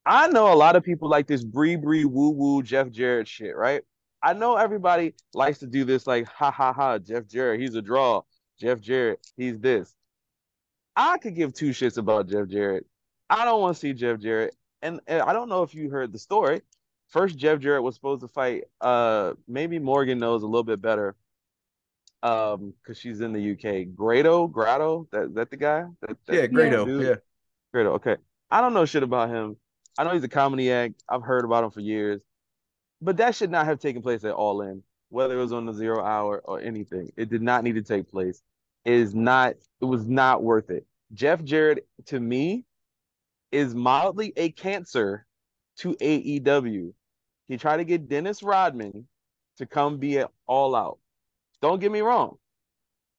I 0.04 0.28
know 0.28 0.52
a 0.52 0.54
lot 0.54 0.76
of 0.76 0.84
people 0.84 1.08
like 1.08 1.26
this 1.26 1.44
bree 1.44 1.76
bree 1.76 2.04
woo 2.04 2.30
woo 2.30 2.62
Jeff 2.62 2.90
Jarrett 2.90 3.28
shit, 3.28 3.56
right? 3.56 3.82
I 4.22 4.32
know 4.32 4.56
everybody 4.56 5.14
likes 5.34 5.58
to 5.58 5.66
do 5.66 5.84
this 5.84 6.06
like 6.06 6.26
ha 6.26 6.50
ha 6.50 6.72
ha 6.72 6.98
Jeff 6.98 7.26
Jarrett, 7.26 7.60
he's 7.60 7.74
a 7.74 7.82
draw. 7.82 8.22
Jeff 8.58 8.80
Jarrett, 8.80 9.20
he's 9.36 9.58
this. 9.58 9.94
I 10.96 11.18
could 11.18 11.34
give 11.34 11.52
two 11.52 11.70
shits 11.70 11.98
about 11.98 12.28
Jeff 12.28 12.48
Jarrett. 12.48 12.86
I 13.28 13.44
don't 13.44 13.60
want 13.60 13.76
to 13.76 13.80
see 13.80 13.92
Jeff 13.92 14.20
Jarrett. 14.20 14.54
And, 14.82 15.00
and 15.06 15.22
I 15.22 15.32
don't 15.32 15.48
know 15.48 15.62
if 15.62 15.74
you 15.74 15.90
heard 15.90 16.12
the 16.12 16.18
story. 16.18 16.62
First, 17.08 17.38
Jeff 17.38 17.60
Jarrett 17.60 17.82
was 17.82 17.94
supposed 17.94 18.22
to 18.22 18.28
fight. 18.28 18.64
Uh, 18.80 19.34
maybe 19.48 19.78
Morgan 19.78 20.18
knows 20.18 20.42
a 20.42 20.46
little 20.46 20.64
bit 20.64 20.80
better. 20.82 21.14
Um, 22.22 22.74
because 22.82 22.98
she's 22.98 23.20
in 23.20 23.32
the 23.32 23.52
UK. 23.52 23.94
Grado, 23.94 24.48
Grado, 24.48 25.06
that 25.12 25.34
that 25.34 25.50
the 25.50 25.56
guy? 25.56 25.84
That, 26.00 26.16
that 26.26 26.34
Yeah, 26.34 26.46
Grado. 26.46 26.84
dude? 26.84 27.06
Yeah. 27.06 27.14
Grado. 27.72 27.92
Okay. 27.94 28.16
I 28.50 28.60
don't 28.60 28.74
know 28.74 28.84
shit 28.84 29.02
about 29.02 29.28
him. 29.28 29.56
I 29.98 30.04
know 30.04 30.10
he's 30.12 30.24
a 30.24 30.28
comedy 30.28 30.70
act. 30.72 31.02
I've 31.08 31.22
heard 31.22 31.44
about 31.44 31.64
him 31.64 31.70
for 31.70 31.80
years. 31.80 32.20
But 33.00 33.18
that 33.18 33.34
should 33.34 33.50
not 33.50 33.66
have 33.66 33.78
taken 33.78 34.02
place 34.02 34.24
at 34.24 34.32
All 34.32 34.62
In, 34.62 34.82
whether 35.10 35.38
it 35.38 35.40
was 35.40 35.52
on 35.52 35.66
the 35.66 35.72
zero 35.72 36.02
hour 36.02 36.42
or 36.44 36.60
anything. 36.60 37.12
It 37.16 37.28
did 37.28 37.42
not 37.42 37.62
need 37.64 37.74
to 37.76 37.82
take 37.82 38.10
place. 38.10 38.42
It 38.84 38.94
is 38.94 39.14
not, 39.14 39.54
it 39.80 39.84
was 39.84 40.06
not 40.08 40.42
worth 40.42 40.70
it. 40.70 40.86
Jeff 41.12 41.42
Jarrett, 41.44 41.86
to 42.06 42.18
me, 42.18 42.64
is 43.52 43.74
mildly 43.74 44.32
a 44.36 44.50
cancer 44.50 45.26
to 45.78 45.94
AEW. 45.94 46.92
He 47.48 47.56
tried 47.56 47.78
to 47.78 47.84
get 47.84 48.08
Dennis 48.08 48.42
Rodman 48.42 49.06
to 49.58 49.66
come 49.66 49.98
be 49.98 50.18
at 50.18 50.30
all 50.46 50.74
out. 50.74 50.98
Don't 51.62 51.80
get 51.80 51.92
me 51.92 52.00
wrong. 52.00 52.36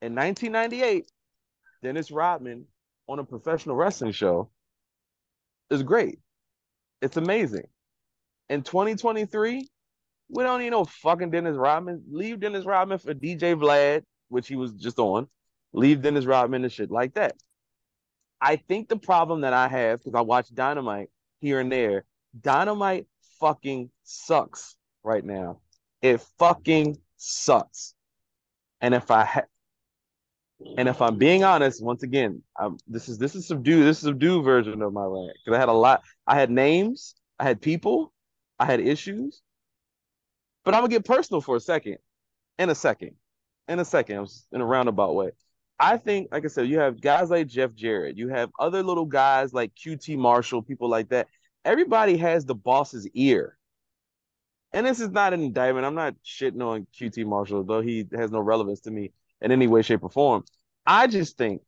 In 0.02 0.14
1998, 0.16 1.10
Dennis 1.82 2.12
Rodman 2.12 2.66
on 3.08 3.20
a 3.20 3.24
professional 3.24 3.76
wrestling 3.76 4.12
show 4.12 4.50
is 5.70 5.84
great. 5.84 6.20
It's 7.02 7.18
amazing. 7.18 7.68
In 8.50 8.64
2023, 8.64 9.68
we 10.30 10.44
don't 10.44 10.60
need 10.60 10.72
no 10.72 10.86
fucking 10.86 11.32
Dennis 11.32 11.56
Rodman. 11.56 12.04
Leave 12.10 12.40
Dennis 12.40 12.66
Rodman 12.66 12.98
for 12.98 13.14
DJ 13.14 13.56
Vlad, 13.56 14.04
which 14.30 14.48
he 14.48 14.56
was 14.56 14.74
just 14.74 15.00
on. 15.00 15.28
Leave 15.74 16.02
Dennis 16.02 16.26
Rodman 16.26 16.64
and 16.64 16.72
shit 16.72 16.92
like 16.92 17.14
that. 17.16 17.36
I 18.40 18.58
think 18.58 18.90
the 18.90 18.98
problem 18.98 19.42
that 19.42 19.54
I 19.54 19.68
have, 19.68 20.00
because 20.00 20.18
I 20.18 20.22
watch 20.22 20.54
Dynamite 20.54 21.10
here 21.40 21.60
and 21.60 21.72
there, 21.72 22.06
Dynamite 22.40 23.08
fucking 23.40 23.90
sucks 24.04 24.76
right 25.04 25.24
now. 25.24 25.60
It 26.02 26.22
fucking 26.38 26.98
sucks. 27.18 27.96
And 28.82 28.94
if 28.94 29.10
I 29.10 29.26
ha- 29.26 29.46
and 30.78 30.88
if 30.88 31.02
I'm 31.02 31.18
being 31.18 31.44
honest, 31.44 31.84
once 31.84 32.04
again, 32.04 32.42
I'm, 32.58 32.78
this 32.88 33.10
is 33.10 33.18
this 33.18 33.36
is 33.36 33.48
subdue 33.48 33.84
this 33.84 33.98
is 33.98 34.04
subdue 34.04 34.42
version 34.42 34.82
of 34.82 34.94
my 34.94 35.06
rant 35.06 35.34
because 35.44 35.56
I 35.56 35.60
had 35.60 35.70
a 35.70 35.74
lot. 35.74 36.04
I 36.26 36.36
had 36.36 36.50
names, 36.50 37.16
I 37.40 37.44
had 37.44 37.62
people, 37.62 38.14
I 38.60 38.66
had 38.66 38.80
issues. 38.80 39.42
But 40.64 40.74
I'm 40.74 40.82
gonna 40.82 40.90
get 40.90 41.06
personal 41.06 41.42
for 41.42 41.56
a 41.56 41.60
second, 41.60 41.98
in 42.58 42.70
a 42.70 42.76
second, 42.76 43.12
in 43.68 43.80
a 43.80 43.86
second, 43.86 44.28
in 44.52 44.62
a 44.62 44.66
roundabout 44.66 45.16
way. 45.16 45.32
I 45.80 45.98
think, 45.98 46.30
like 46.32 46.44
I 46.44 46.48
said, 46.48 46.68
you 46.68 46.80
have 46.80 47.02
guys 47.02 47.30
like 47.30 47.48
Jeff 47.48 47.74
Jarrett, 47.76 48.18
you 48.18 48.30
have 48.30 48.50
other 48.60 48.82
little 48.82 49.06
guys 49.06 49.54
like 49.54 49.74
QT 49.76 50.18
Marshall, 50.18 50.62
people 50.64 50.90
like 50.90 51.10
that. 51.10 51.28
Everybody 51.64 52.18
has 52.18 52.46
the 52.46 52.56
boss's 52.56 53.08
ear. 53.14 53.58
And 54.74 54.86
this 54.86 55.00
is 55.00 55.10
not 55.10 55.34
an 55.34 55.42
indictment. 55.42 55.86
I'm 55.86 55.96
not 55.96 56.16
shitting 56.26 56.64
on 56.66 56.88
QT 57.00 57.26
Marshall, 57.26 57.64
though 57.64 57.82
he 57.82 58.08
has 58.16 58.32
no 58.32 58.40
relevance 58.40 58.82
to 58.82 58.92
me 58.92 59.12
in 59.42 59.52
any 59.52 59.68
way, 59.68 59.82
shape, 59.82 60.04
or 60.04 60.10
form. 60.10 60.44
I 60.86 61.08
just 61.08 61.38
think 61.38 61.62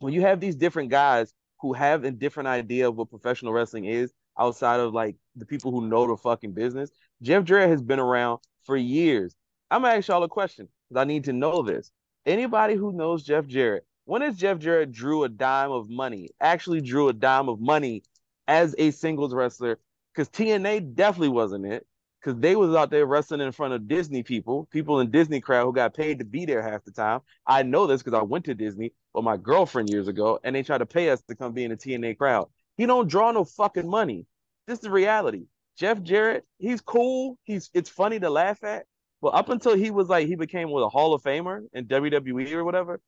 when 0.00 0.12
you 0.12 0.22
have 0.22 0.40
these 0.40 0.56
different 0.56 0.90
guys 0.90 1.32
who 1.60 1.72
have 1.72 2.04
a 2.04 2.10
different 2.10 2.48
idea 2.48 2.88
of 2.88 2.96
what 2.96 3.10
professional 3.10 3.52
wrestling 3.52 3.84
is 3.84 4.12
outside 4.38 4.80
of 4.80 4.92
like 4.92 5.16
the 5.36 5.46
people 5.46 5.70
who 5.70 5.88
know 5.88 6.06
the 6.06 6.16
fucking 6.16 6.52
business, 6.52 6.90
Jeff 7.22 7.44
Jarrett 7.44 7.70
has 7.70 7.82
been 7.82 8.00
around 8.00 8.40
for 8.64 8.76
years. 8.76 9.34
I'm 9.70 9.82
gonna 9.82 9.94
ask 9.94 10.08
y'all 10.08 10.22
a 10.24 10.28
question 10.28 10.68
because 10.88 11.00
I 11.00 11.04
need 11.04 11.24
to 11.24 11.32
know 11.32 11.62
this. 11.62 11.90
Anybody 12.26 12.74
who 12.74 12.92
knows 12.92 13.22
Jeff 13.22 13.46
Jarrett, 13.46 13.86
when 14.06 14.22
has 14.22 14.36
Jeff 14.36 14.58
Jarrett 14.58 14.92
drew 14.92 15.24
a 15.24 15.28
dime 15.28 15.70
of 15.70 15.90
money, 15.90 16.30
actually 16.40 16.80
drew 16.80 17.08
a 17.08 17.12
dime 17.12 17.50
of 17.50 17.60
money 17.60 18.02
as 18.48 18.74
a 18.78 18.92
singles 18.92 19.34
wrestler? 19.34 19.78
Because 20.14 20.28
TNA 20.30 20.94
definitely 20.94 21.28
wasn't 21.28 21.66
it. 21.66 21.86
Because 22.20 22.40
they 22.40 22.56
was 22.56 22.74
out 22.74 22.90
there 22.90 23.04
wrestling 23.04 23.42
in 23.42 23.52
front 23.52 23.74
of 23.74 23.86
Disney 23.86 24.22
people, 24.22 24.66
people 24.70 25.00
in 25.00 25.10
Disney 25.10 25.42
crowd 25.42 25.66
who 25.66 25.74
got 25.74 25.92
paid 25.92 26.18
to 26.20 26.24
be 26.24 26.46
there 26.46 26.62
half 26.62 26.82
the 26.84 26.90
time. 26.90 27.20
I 27.46 27.62
know 27.62 27.86
this 27.86 28.02
because 28.02 28.18
I 28.18 28.22
went 28.22 28.46
to 28.46 28.54
Disney 28.54 28.94
with 29.12 29.24
my 29.24 29.36
girlfriend 29.36 29.90
years 29.90 30.08
ago, 30.08 30.40
and 30.42 30.56
they 30.56 30.62
tried 30.62 30.78
to 30.78 30.86
pay 30.86 31.10
us 31.10 31.20
to 31.28 31.34
come 31.34 31.52
be 31.52 31.64
in 31.64 31.70
the 31.70 31.76
TNA 31.76 32.16
crowd. 32.16 32.48
He 32.78 32.86
don't 32.86 33.08
draw 33.08 33.30
no 33.32 33.44
fucking 33.44 33.86
money. 33.86 34.26
This 34.66 34.78
is 34.78 34.88
reality. 34.88 35.44
Jeff 35.76 36.02
Jarrett, 36.02 36.46
he's 36.58 36.80
cool. 36.80 37.36
He's 37.44 37.68
it's 37.74 37.90
funny 37.90 38.18
to 38.20 38.30
laugh 38.30 38.64
at. 38.64 38.86
But 39.24 39.32
up 39.32 39.48
until 39.48 39.74
he 39.74 39.90
was 39.90 40.10
like 40.10 40.26
he 40.26 40.34
became 40.34 40.68
what 40.68 40.82
a 40.82 40.90
Hall 40.90 41.14
of 41.14 41.22
Famer 41.22 41.62
in 41.72 41.86
WWE 41.86 42.52
or 42.52 42.62
whatever, 42.62 43.00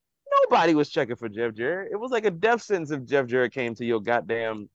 nobody 0.44 0.74
was 0.74 0.88
checking 0.88 1.16
for 1.16 1.28
Jeff 1.28 1.52
Jarrett. 1.52 1.90
It 1.92 1.96
was 1.96 2.10
like 2.10 2.24
a 2.24 2.30
death 2.30 2.62
sentence 2.62 2.90
if 2.90 3.04
Jeff 3.04 3.26
Jarrett 3.26 3.52
came 3.52 3.74
to 3.74 3.84
your 3.84 4.00
goddamn 4.00 4.70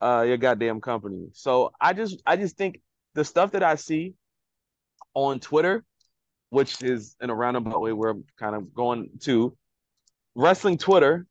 uh 0.00 0.24
your 0.24 0.36
goddamn 0.36 0.80
company. 0.80 1.26
So 1.32 1.72
I 1.80 1.94
just 1.94 2.22
I 2.24 2.36
just 2.36 2.56
think 2.56 2.80
the 3.14 3.24
stuff 3.24 3.50
that 3.50 3.64
I 3.64 3.74
see 3.74 4.14
on 5.14 5.40
Twitter, 5.40 5.82
which 6.50 6.80
is 6.80 7.16
in 7.20 7.28
a 7.28 7.34
roundabout 7.34 7.80
way 7.80 7.92
where 7.92 8.10
I'm 8.10 8.24
kind 8.38 8.54
of 8.54 8.72
going 8.72 9.10
to, 9.22 9.56
wrestling 10.36 10.78
Twitter 10.78 11.26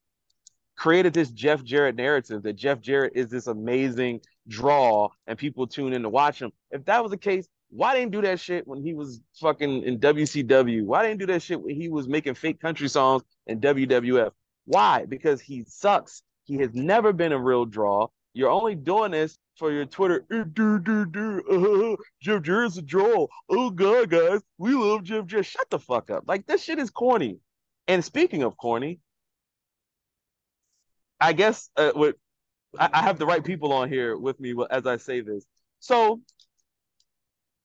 created 0.75 1.13
this 1.13 1.31
Jeff 1.31 1.63
Jarrett 1.63 1.95
narrative 1.95 2.43
that 2.43 2.57
Jeff 2.57 2.81
Jarrett 2.81 3.13
is 3.15 3.29
this 3.29 3.47
amazing 3.47 4.19
draw 4.49 5.07
and 5.25 5.37
people 5.37 5.67
tune 5.67 5.93
in 5.93 6.01
to 6.01 6.09
watch 6.09 6.41
him. 6.41 6.51
If 6.69 6.83
that 6.83 7.01
was 7.01 7.11
the 7.11 7.17
case, 7.17 7.47
why 7.71 7.95
didn't 7.95 8.11
do 8.11 8.21
that 8.21 8.39
shit 8.39 8.67
when 8.67 8.83
he 8.83 8.93
was 8.93 9.21
fucking 9.39 9.83
in 9.83 9.97
WCW? 9.99 10.83
Why 10.85 11.03
didn't 11.03 11.19
do 11.19 11.25
that 11.27 11.41
shit 11.41 11.61
when 11.61 11.73
he 11.73 11.87
was 11.87 12.07
making 12.07 12.35
fake 12.35 12.59
country 12.59 12.89
songs 12.89 13.23
in 13.47 13.61
WWF? 13.61 14.31
Why? 14.65 15.05
Because 15.05 15.41
he 15.41 15.63
sucks. 15.67 16.21
He 16.43 16.57
has 16.57 16.73
never 16.73 17.13
been 17.13 17.31
a 17.31 17.39
real 17.39 17.65
draw. 17.65 18.07
You're 18.33 18.49
only 18.49 18.75
doing 18.75 19.11
this 19.11 19.37
for 19.55 19.71
your 19.71 19.85
Twitter. 19.85 20.25
"Uh, 20.31 20.43
dur, 20.51 20.79
dur, 20.79 21.05
dur, 21.05 21.41
uh, 21.49 21.95
Jeff 22.21 22.41
Jarrett's 22.43 22.77
a 22.77 22.81
draw. 22.81 23.27
Oh 23.49 23.69
god, 23.69 24.09
guys, 24.09 24.41
we 24.57 24.73
love 24.73 25.03
Jeff 25.03 25.25
Jarrett. 25.25 25.45
Shut 25.45 25.69
the 25.69 25.79
fuck 25.79 26.09
up. 26.11 26.25
Like 26.27 26.45
this 26.45 26.63
shit 26.63 26.79
is 26.79 26.89
corny. 26.89 27.39
And 27.87 28.03
speaking 28.03 28.43
of 28.43 28.57
corny, 28.57 28.99
I 31.19 31.33
guess 31.33 31.69
uh, 31.77 31.91
what 31.93 32.15
I, 32.77 32.89
I 32.91 33.01
have 33.03 33.17
the 33.17 33.25
right 33.25 33.43
people 33.43 33.71
on 33.71 33.89
here 33.89 34.17
with 34.17 34.39
me 34.39 34.55
as 34.69 34.85
I 34.85 34.97
say 34.97 35.21
this. 35.21 35.45
So 35.79 36.21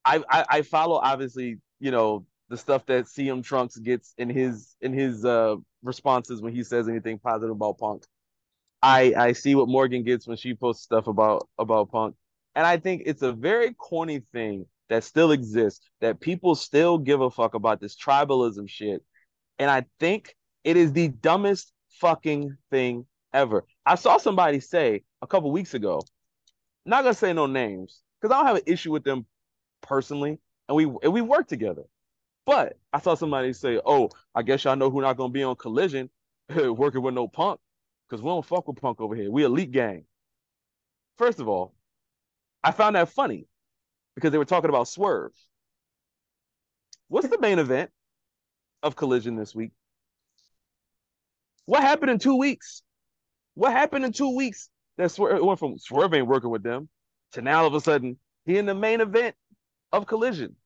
I, 0.07 0.23
I 0.31 0.45
I 0.49 0.63
follow 0.63 0.97
obviously, 0.97 1.59
you 1.81 1.91
know, 1.91 2.25
the 2.49 2.57
stuff 2.57 2.87
that 2.87 3.07
CM 3.07 3.45
Trunks 3.45 3.77
gets 3.77 4.15
in 4.17 4.31
his 4.31 4.77
in 4.81 4.93
his 4.93 5.25
uh 5.25 5.57
responses 5.83 6.41
when 6.41 6.55
he 6.55 6.63
says 6.63 6.89
anything 6.89 7.19
positive 7.19 7.51
about 7.51 7.79
Punk. 7.79 8.05
I 8.83 9.13
I 9.17 9.33
see 9.33 9.55
what 9.57 9.69
Morgan 9.69 10.05
gets 10.05 10.27
when 10.27 10.37
she 10.37 10.55
posts 10.55 10.85
stuff 10.85 11.09
about 11.09 11.49
about 11.59 11.91
Punk. 11.91 12.15
And 12.55 12.65
I 12.67 12.79
think 12.79 13.03
it's 13.05 13.23
a 13.23 13.33
very 13.33 13.75
corny 13.75 14.23
thing 14.33 14.67
that 14.89 15.05
still 15.05 15.33
exists 15.33 15.91
that 16.01 16.21
people 16.21 16.55
still 16.55 16.97
give 16.97 17.21
a 17.21 17.31
fuck 17.31 17.55
about 17.55 17.81
this 17.81 17.97
tribalism 17.97 18.69
shit. 18.69 19.03
And 19.59 19.71
I 19.71 19.85
think 19.99 20.37
it 20.65 20.77
is 20.77 20.93
the 20.93 21.09
dumbest 21.09 21.73
fucking 22.01 22.57
thing 22.71 23.07
ever. 23.33 23.65
I 23.85 23.97
saw 23.97 24.19
somebody 24.19 24.61
say 24.61 25.03
a 25.21 25.27
couple 25.27 25.51
weeks 25.51 25.75
ago, 25.75 26.01
not 26.85 27.03
gonna 27.03 27.15
say 27.15 27.33
no 27.33 27.47
names, 27.47 28.03
because 28.21 28.33
I 28.33 28.39
don't 28.39 28.47
have 28.47 28.57
an 28.57 28.63
issue 28.67 28.93
with 28.93 29.05
them 29.05 29.27
personally, 29.87 30.39
and 30.69 30.77
we 30.77 30.85
and 30.85 31.13
we 31.13 31.21
work 31.21 31.49
together. 31.49 31.83
But 32.45 32.79
I 32.93 33.01
saw 33.01 33.15
somebody 33.15 33.53
say, 33.53 33.81
"Oh, 33.85 34.11
I 34.35 34.43
guess 34.43 34.65
y'all 34.65 34.77
know 34.77 34.91
who 34.91 35.01
not 35.01 35.17
gonna 35.17 35.33
be 35.33 35.43
on 35.43 35.57
Collision, 35.57 36.11
working 36.55 37.03
with 37.03 37.15
no 37.15 37.29
Punk, 37.29 37.61
because 38.09 38.23
we 38.23 38.29
don't 38.29 38.45
fuck 38.45 38.69
with 38.69 38.81
Punk 38.81 39.01
over 39.01 39.15
here. 39.15 39.31
We 39.31 39.45
elite 39.45 39.73
gang." 39.73 40.05
First 41.17 41.41
of 41.41 41.49
all, 41.49 41.75
I 42.63 42.73
found 42.73 42.97
that 42.97 43.09
funny 43.09 43.47
because 44.15 44.33
they 44.33 44.39
were 44.39 44.45
talking 44.45 44.71
about 44.71 44.89
Swerve. 44.89 45.33
What's 47.09 47.29
the 47.29 47.39
main 47.39 47.59
event 47.59 47.91
of 48.83 48.97
Collision 48.97 49.37
this 49.37 49.55
week? 49.55 49.71
What 51.65 51.83
happened 51.83 52.11
in 52.11 52.19
two 52.19 52.37
weeks? 52.37 52.83
What 53.55 53.73
happened 53.73 54.05
in 54.05 54.13
two 54.13 54.37
weeks 54.37 54.69
that 54.99 55.11
Swerve 55.11 55.43
went 55.43 55.59
from 55.59 55.79
Swerve 55.79 56.15
ain't 56.15 56.27
working 56.27 56.51
with 56.51 56.63
them 56.63 56.89
to 57.33 57.43
now 57.43 57.61
all 57.61 57.67
of 57.67 57.75
a 57.75 57.81
sudden 57.81 58.19
he 58.45 58.59
in 58.59 58.67
the 58.67 58.75
main 58.75 59.01
event 59.01 59.35
of 59.93 60.07
Collision, 60.07 60.57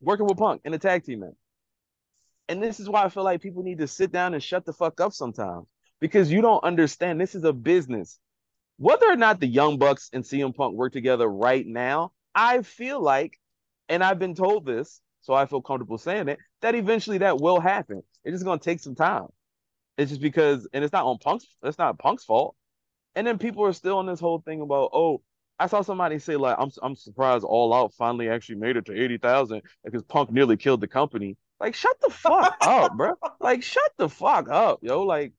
working 0.00 0.26
with 0.26 0.38
Punk 0.38 0.62
in 0.64 0.74
a 0.74 0.78
tag 0.78 1.04
team 1.04 1.20
match. 1.20 1.34
And 2.48 2.62
this 2.62 2.78
is 2.80 2.88
why 2.88 3.04
I 3.04 3.08
feel 3.08 3.24
like 3.24 3.40
people 3.40 3.62
need 3.62 3.78
to 3.78 3.88
sit 3.88 4.12
down 4.12 4.34
and 4.34 4.42
shut 4.42 4.64
the 4.64 4.72
fuck 4.72 5.00
up 5.00 5.12
sometimes 5.12 5.66
because 6.00 6.30
you 6.30 6.42
don't 6.42 6.62
understand. 6.62 7.20
This 7.20 7.34
is 7.34 7.44
a 7.44 7.52
business. 7.52 8.18
Whether 8.76 9.06
or 9.06 9.16
not 9.16 9.40
the 9.40 9.46
Young 9.46 9.78
Bucks 9.78 10.10
and 10.12 10.24
CM 10.24 10.54
Punk 10.54 10.74
work 10.74 10.92
together 10.92 11.26
right 11.26 11.66
now, 11.66 12.12
I 12.34 12.62
feel 12.62 13.00
like, 13.00 13.38
and 13.88 14.02
I've 14.02 14.18
been 14.18 14.34
told 14.34 14.66
this, 14.66 15.00
so 15.22 15.32
I 15.32 15.46
feel 15.46 15.62
comfortable 15.62 15.96
saying 15.96 16.28
it, 16.28 16.38
that 16.60 16.74
eventually 16.74 17.18
that 17.18 17.40
will 17.40 17.60
happen. 17.60 18.02
It's 18.24 18.34
just 18.34 18.44
gonna 18.44 18.58
take 18.58 18.80
some 18.80 18.94
time. 18.94 19.28
It's 19.96 20.10
just 20.10 20.20
because, 20.20 20.66
and 20.72 20.84
it's 20.84 20.92
not 20.92 21.06
on 21.06 21.18
Punk's, 21.18 21.46
it's 21.62 21.78
not 21.78 21.98
Punk's 21.98 22.24
fault. 22.24 22.56
And 23.14 23.26
then 23.26 23.38
people 23.38 23.64
are 23.64 23.72
still 23.72 23.98
on 23.98 24.06
this 24.06 24.20
whole 24.20 24.40
thing 24.40 24.60
about, 24.60 24.90
oh, 24.92 25.22
I 25.58 25.66
saw 25.66 25.82
somebody 25.82 26.18
say 26.18 26.36
like, 26.36 26.56
I'm 26.58 26.70
I'm 26.82 26.96
surprised 26.96 27.44
All 27.44 27.72
Out 27.72 27.94
finally 27.94 28.28
actually 28.28 28.56
made 28.56 28.76
it 28.76 28.86
to 28.86 29.00
eighty 29.00 29.18
thousand 29.18 29.62
because 29.84 30.02
Punk 30.02 30.30
nearly 30.30 30.56
killed 30.56 30.80
the 30.80 30.88
company. 30.88 31.36
Like, 31.60 31.74
shut 31.74 31.96
the 32.00 32.10
fuck 32.10 32.56
up, 32.60 32.96
bro. 32.96 33.14
Like, 33.40 33.62
shut 33.62 33.92
the 33.96 34.08
fuck 34.08 34.48
up, 34.48 34.80
yo. 34.82 35.02
Like, 35.02 35.32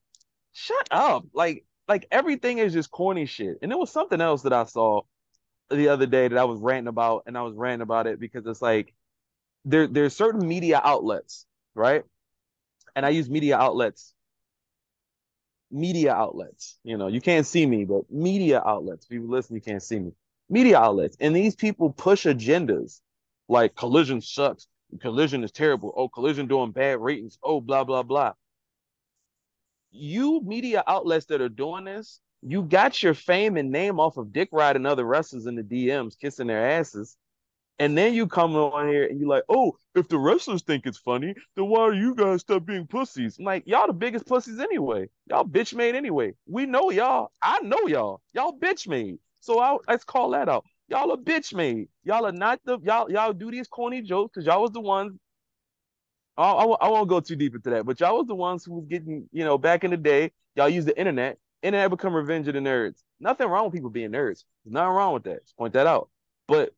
shut 0.52 0.88
up. 0.90 1.24
Like, 1.34 1.64
like 1.86 2.06
everything 2.10 2.58
is 2.58 2.72
just 2.72 2.90
corny 2.90 3.26
shit. 3.26 3.58
And 3.62 3.70
there 3.70 3.78
was 3.78 3.90
something 3.90 4.20
else 4.20 4.42
that 4.42 4.52
I 4.52 4.64
saw 4.64 5.02
the 5.70 5.88
other 5.88 6.06
day 6.06 6.28
that 6.28 6.38
I 6.38 6.44
was 6.44 6.60
ranting 6.60 6.88
about, 6.88 7.24
and 7.26 7.36
I 7.36 7.42
was 7.42 7.54
ranting 7.54 7.82
about 7.82 8.06
it 8.06 8.18
because 8.18 8.46
it's 8.46 8.62
like 8.62 8.94
there 9.64 9.86
there's 9.86 10.16
certain 10.16 10.46
media 10.46 10.80
outlets, 10.82 11.46
right? 11.74 12.04
And 12.94 13.04
I 13.04 13.10
use 13.10 13.28
media 13.28 13.58
outlets 13.58 14.14
media 15.70 16.12
outlets. 16.14 16.78
You 16.84 16.96
know, 16.96 17.08
you 17.08 17.20
can't 17.20 17.46
see 17.46 17.66
me, 17.66 17.84
but 17.84 18.10
media 18.10 18.62
outlets. 18.64 19.06
People 19.06 19.28
listen, 19.28 19.56
you 19.56 19.62
can't 19.62 19.82
see 19.82 19.98
me. 19.98 20.12
Media 20.48 20.78
outlets. 20.78 21.16
And 21.20 21.34
these 21.34 21.56
people 21.56 21.90
push 21.90 22.26
agendas 22.26 23.00
like 23.48 23.74
collision 23.74 24.20
sucks. 24.20 24.66
Collision 25.00 25.42
is 25.42 25.52
terrible. 25.52 25.92
Oh, 25.96 26.08
collision 26.08 26.46
doing 26.46 26.70
bad 26.70 27.00
ratings. 27.00 27.38
Oh, 27.42 27.60
blah, 27.60 27.84
blah, 27.84 28.02
blah. 28.02 28.32
You 29.90 30.40
media 30.44 30.84
outlets 30.86 31.26
that 31.26 31.40
are 31.40 31.48
doing 31.48 31.84
this, 31.84 32.20
you 32.42 32.62
got 32.62 33.02
your 33.02 33.14
fame 33.14 33.56
and 33.56 33.70
name 33.70 33.98
off 33.98 34.16
of 34.16 34.32
dick 34.32 34.50
riding 34.52 34.86
other 34.86 35.04
wrestlers 35.04 35.46
in 35.46 35.56
the 35.56 35.62
DMs, 35.62 36.18
kissing 36.18 36.46
their 36.46 36.70
asses. 36.70 37.16
And 37.78 37.96
then 37.96 38.14
you 38.14 38.26
come 38.26 38.56
on 38.56 38.88
here 38.88 39.04
and 39.04 39.20
you're 39.20 39.28
like, 39.28 39.42
oh, 39.48 39.76
if 39.94 40.08
the 40.08 40.18
wrestlers 40.18 40.62
think 40.62 40.86
it's 40.86 40.96
funny, 40.96 41.34
then 41.56 41.66
why 41.66 41.80
are 41.80 41.92
you 41.92 42.14
guys 42.14 42.40
stop 42.40 42.64
being 42.64 42.86
pussies? 42.86 43.38
I'm 43.38 43.44
like, 43.44 43.64
y'all 43.66 43.86
the 43.86 43.92
biggest 43.92 44.26
pussies 44.26 44.58
anyway. 44.58 45.10
Y'all 45.28 45.44
bitch 45.44 45.74
made 45.74 45.94
anyway. 45.94 46.32
We 46.46 46.64
know 46.64 46.90
y'all. 46.90 47.32
I 47.42 47.60
know 47.60 47.86
y'all. 47.86 48.22
Y'all 48.32 48.58
bitch 48.58 48.88
made. 48.88 49.18
So 49.40 49.60
I, 49.60 49.76
let's 49.88 50.04
call 50.04 50.30
that 50.30 50.48
out. 50.48 50.64
Y'all 50.88 51.12
are 51.12 51.16
bitch 51.16 51.52
made. 51.52 51.88
Y'all 52.04 52.26
are 52.26 52.32
not 52.32 52.60
the 52.64 52.78
y'all 52.82 53.10
y'all 53.10 53.32
do 53.32 53.50
these 53.50 53.68
corny 53.68 54.02
jokes 54.02 54.32
because 54.34 54.46
y'all 54.46 54.62
was 54.62 54.70
the 54.70 54.80
ones. 54.80 55.18
I, 56.38 56.50
I, 56.50 56.64
I 56.64 56.88
won't 56.88 57.08
go 57.08 57.20
too 57.20 57.36
deep 57.36 57.54
into 57.54 57.70
that, 57.70 57.84
but 57.84 57.98
y'all 58.00 58.16
was 58.16 58.26
the 58.26 58.34
ones 58.34 58.64
who 58.64 58.74
was 58.74 58.86
getting, 58.86 59.28
you 59.32 59.44
know, 59.44 59.58
back 59.58 59.84
in 59.84 59.90
the 59.90 59.96
day, 59.96 60.32
y'all 60.54 60.68
used 60.68 60.86
the 60.86 60.98
internet. 60.98 61.38
Internet 61.62 61.90
become 61.90 62.14
revenge 62.14 62.46
of 62.48 62.54
the 62.54 62.60
nerds. 62.60 63.02
Nothing 63.18 63.48
wrong 63.48 63.64
with 63.64 63.74
people 63.74 63.90
being 63.90 64.10
nerds. 64.10 64.44
There's 64.64 64.72
nothing 64.72 64.94
wrong 64.94 65.14
with 65.14 65.24
that. 65.24 65.42
Just 65.42 65.56
point 65.56 65.72
that 65.72 65.86
out. 65.86 66.08
But 66.46 66.74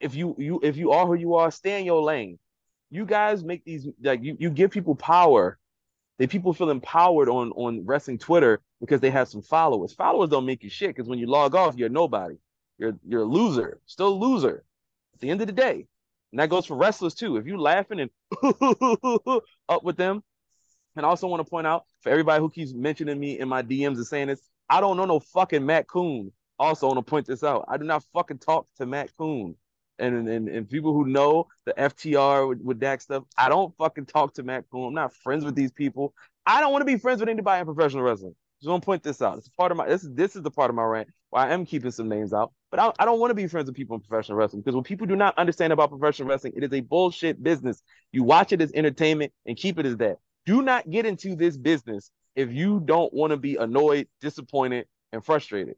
if 0.00 0.14
you 0.14 0.34
you 0.38 0.60
if 0.62 0.76
you 0.76 0.90
are 0.92 1.06
who 1.06 1.14
you 1.14 1.34
are, 1.34 1.50
stay 1.50 1.78
in 1.78 1.86
your 1.86 2.02
lane. 2.02 2.38
You 2.90 3.04
guys 3.04 3.44
make 3.44 3.64
these 3.64 3.86
like 4.02 4.22
you, 4.22 4.36
you 4.40 4.50
give 4.50 4.70
people 4.70 4.96
power. 4.96 5.58
They 6.18 6.26
people 6.26 6.52
feel 6.52 6.70
empowered 6.70 7.28
on 7.28 7.52
on 7.52 7.86
wrestling 7.86 8.18
Twitter 8.18 8.60
because 8.80 9.00
they 9.00 9.10
have 9.10 9.28
some 9.28 9.42
followers. 9.42 9.92
Followers 9.92 10.30
don't 10.30 10.46
make 10.46 10.64
you 10.64 10.70
shit 10.70 10.90
because 10.90 11.08
when 11.08 11.18
you 11.18 11.26
log 11.26 11.54
off, 11.54 11.76
you're 11.76 11.88
nobody. 11.88 12.36
You're 12.78 12.94
you're 13.06 13.22
a 13.22 13.26
loser, 13.26 13.80
still 13.86 14.08
a 14.08 14.14
loser. 14.14 14.64
At 15.14 15.20
the 15.20 15.30
end 15.30 15.40
of 15.42 15.46
the 15.46 15.52
day, 15.52 15.86
and 16.32 16.40
that 16.40 16.48
goes 16.48 16.66
for 16.66 16.76
wrestlers 16.76 17.14
too. 17.14 17.36
If 17.36 17.46
you 17.46 17.60
laughing 17.60 18.00
and 18.00 18.10
up 19.68 19.84
with 19.84 19.96
them, 19.96 20.22
and 20.96 21.04
I 21.04 21.08
also 21.08 21.28
want 21.28 21.44
to 21.44 21.50
point 21.50 21.66
out 21.66 21.84
for 22.00 22.08
everybody 22.08 22.40
who 22.40 22.50
keeps 22.50 22.72
mentioning 22.72 23.20
me 23.20 23.38
in 23.38 23.48
my 23.48 23.62
DMs 23.62 23.96
and 23.96 24.06
saying 24.06 24.28
this, 24.28 24.40
I 24.68 24.80
don't 24.80 24.96
know 24.96 25.04
no 25.04 25.20
fucking 25.20 25.64
Matt 25.64 25.86
Coon. 25.88 26.32
Also 26.58 26.86
want 26.86 26.98
to 26.98 27.02
point 27.02 27.26
this 27.26 27.42
out. 27.42 27.64
I 27.68 27.76
do 27.76 27.84
not 27.84 28.04
fucking 28.12 28.38
talk 28.38 28.66
to 28.76 28.86
Matt 28.86 29.10
Coon 29.16 29.56
and 30.00 30.28
and, 30.28 30.48
and 30.48 30.68
people 30.68 30.92
who 30.92 31.06
know 31.06 31.46
the 31.66 31.72
FTR 31.74 32.48
with, 32.48 32.60
with 32.60 32.80
Dak 32.80 33.00
stuff, 33.00 33.24
I 33.36 33.48
don't 33.48 33.76
fucking 33.76 34.06
talk 34.06 34.34
to 34.34 34.42
Matt 34.42 34.64
Coon. 34.70 34.88
I'm 34.88 34.94
not 34.94 35.14
friends 35.14 35.44
with 35.44 35.54
these 35.54 35.72
people. 35.72 36.14
I 36.46 36.60
don't 36.60 36.72
want 36.72 36.82
to 36.82 36.86
be 36.86 36.98
friends 36.98 37.20
with 37.20 37.28
anybody 37.28 37.60
in 37.60 37.66
professional 37.66 38.02
wrestling. 38.02 38.34
Just 38.60 38.70
want 38.70 38.82
to 38.82 38.86
point 38.86 39.02
this 39.02 39.22
out. 39.22 39.38
It's 39.38 39.48
part 39.48 39.70
of 39.70 39.78
my 39.78 39.88
this 39.88 40.04
is 40.04 40.10
this 40.14 40.36
is 40.36 40.42
the 40.42 40.50
part 40.50 40.70
of 40.70 40.76
my 40.76 40.82
rant 40.82 41.08
where 41.30 41.42
I 41.42 41.52
am 41.52 41.64
keeping 41.64 41.90
some 41.90 42.08
names 42.08 42.32
out. 42.32 42.52
But 42.70 42.80
I, 42.80 42.92
I 42.98 43.04
don't 43.04 43.18
want 43.18 43.30
to 43.30 43.34
be 43.34 43.46
friends 43.46 43.66
with 43.66 43.76
people 43.76 43.96
in 43.96 44.02
professional 44.02 44.36
wrestling 44.36 44.62
because 44.62 44.74
when 44.74 44.84
people 44.84 45.06
do 45.06 45.16
not 45.16 45.36
understand 45.38 45.72
about 45.72 45.90
professional 45.90 46.28
wrestling, 46.28 46.52
it 46.56 46.64
is 46.64 46.72
a 46.72 46.80
bullshit 46.80 47.42
business. 47.42 47.82
You 48.12 48.22
watch 48.22 48.52
it 48.52 48.60
as 48.60 48.72
entertainment 48.72 49.32
and 49.46 49.56
keep 49.56 49.78
it 49.78 49.86
as 49.86 49.96
that. 49.98 50.18
Do 50.46 50.62
not 50.62 50.90
get 50.90 51.06
into 51.06 51.36
this 51.36 51.56
business 51.56 52.10
if 52.36 52.52
you 52.52 52.80
don't 52.84 53.12
want 53.12 53.30
to 53.30 53.36
be 53.36 53.56
annoyed, 53.56 54.08
disappointed, 54.20 54.86
and 55.12 55.24
frustrated. 55.24 55.76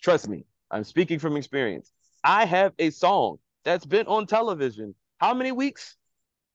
Trust 0.00 0.28
me, 0.28 0.44
I'm 0.70 0.84
speaking 0.84 1.18
from 1.18 1.36
experience. 1.36 1.92
I 2.22 2.44
have 2.44 2.72
a 2.78 2.90
song 2.90 3.38
that's 3.64 3.84
been 3.84 4.06
on 4.06 4.26
television. 4.26 4.94
How 5.18 5.34
many 5.34 5.52
weeks? 5.52 5.96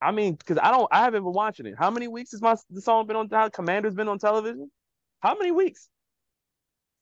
I 0.02 0.12
mean, 0.12 0.36
because 0.36 0.58
I 0.62 0.72
don't, 0.72 0.88
I 0.92 1.04
haven't 1.04 1.24
been 1.24 1.34
watching 1.34 1.66
it. 1.66 1.76
How 1.78 1.90
many 1.90 2.08
weeks 2.08 2.32
has 2.32 2.42
my 2.42 2.56
the 2.70 2.82
song 2.82 3.08
been 3.08 3.16
on? 3.16 3.30
How 3.32 3.50
Commander's 3.50 3.96
been 3.96 4.08
on 4.08 4.20
television? 4.20 4.70
How 5.20 5.38
many 5.38 5.52
weeks? 5.52 5.90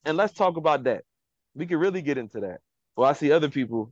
And 0.05 0.17
let's 0.17 0.33
talk 0.33 0.57
about 0.57 0.83
that. 0.83 1.03
We 1.55 1.65
can 1.65 1.77
really 1.77 2.01
get 2.01 2.17
into 2.17 2.41
that. 2.41 2.59
Well, 2.95 3.09
I 3.09 3.13
see 3.13 3.31
other 3.31 3.49
people. 3.49 3.91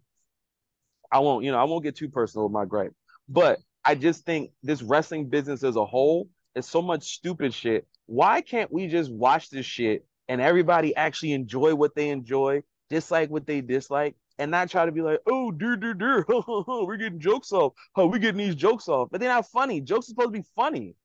I 1.12 1.20
won't, 1.20 1.43
you 1.43 1.51
know, 1.51 1.59
I 1.59 1.64
won't 1.66 1.84
get 1.84 1.95
too 1.95 2.09
personal 2.09 2.45
with 2.45 2.53
my 2.53 2.66
gripe, 2.66 2.93
but 3.28 3.59
I 3.84 3.95
just 3.95 4.26
think 4.26 4.51
this 4.64 4.82
wrestling 4.82 5.30
business 5.30 5.64
as 5.64 5.76
a 5.76 5.86
whole 5.86 6.30
is 6.55 6.66
so 6.66 6.82
much 6.82 7.03
stupid 7.03 7.53
shit. 7.53 7.88
Why 8.05 8.41
can't 8.41 8.72
we 8.72 8.88
just 8.88 9.12
watch 9.12 9.49
this 9.49 9.66
shit 9.66 10.05
and 10.28 10.39
everybody 10.39 10.95
actually 10.95 11.34
enjoy 11.34 11.76
what 11.76 11.95
they 11.95 12.09
enjoy, 12.09 12.64
dislike 12.89 13.30
what 13.30 13.45
they 13.45 13.62
dislike, 13.62 14.16
and 14.42 14.50
not 14.50 14.72
try 14.72 14.88
to 14.88 14.92
be 14.92 15.04
like, 15.04 15.20
oh, 15.28 15.52
dear, 15.52 15.76
dear, 15.76 15.94
dear, 15.94 16.26
we're 16.68 16.98
getting 16.98 17.20
jokes 17.20 17.52
off. 17.52 17.74
Oh, 17.96 18.08
we're 18.08 18.18
getting 18.18 18.39
these 18.39 18.56
jokes 18.56 18.89
off. 18.89 19.10
But 19.12 19.22
they're 19.22 19.30
not 19.30 19.48
funny. 19.52 19.82
Jokes 19.82 20.08
are 20.08 20.10
supposed 20.10 20.34
to 20.34 20.39
be 20.39 20.46
funny. 20.56 20.96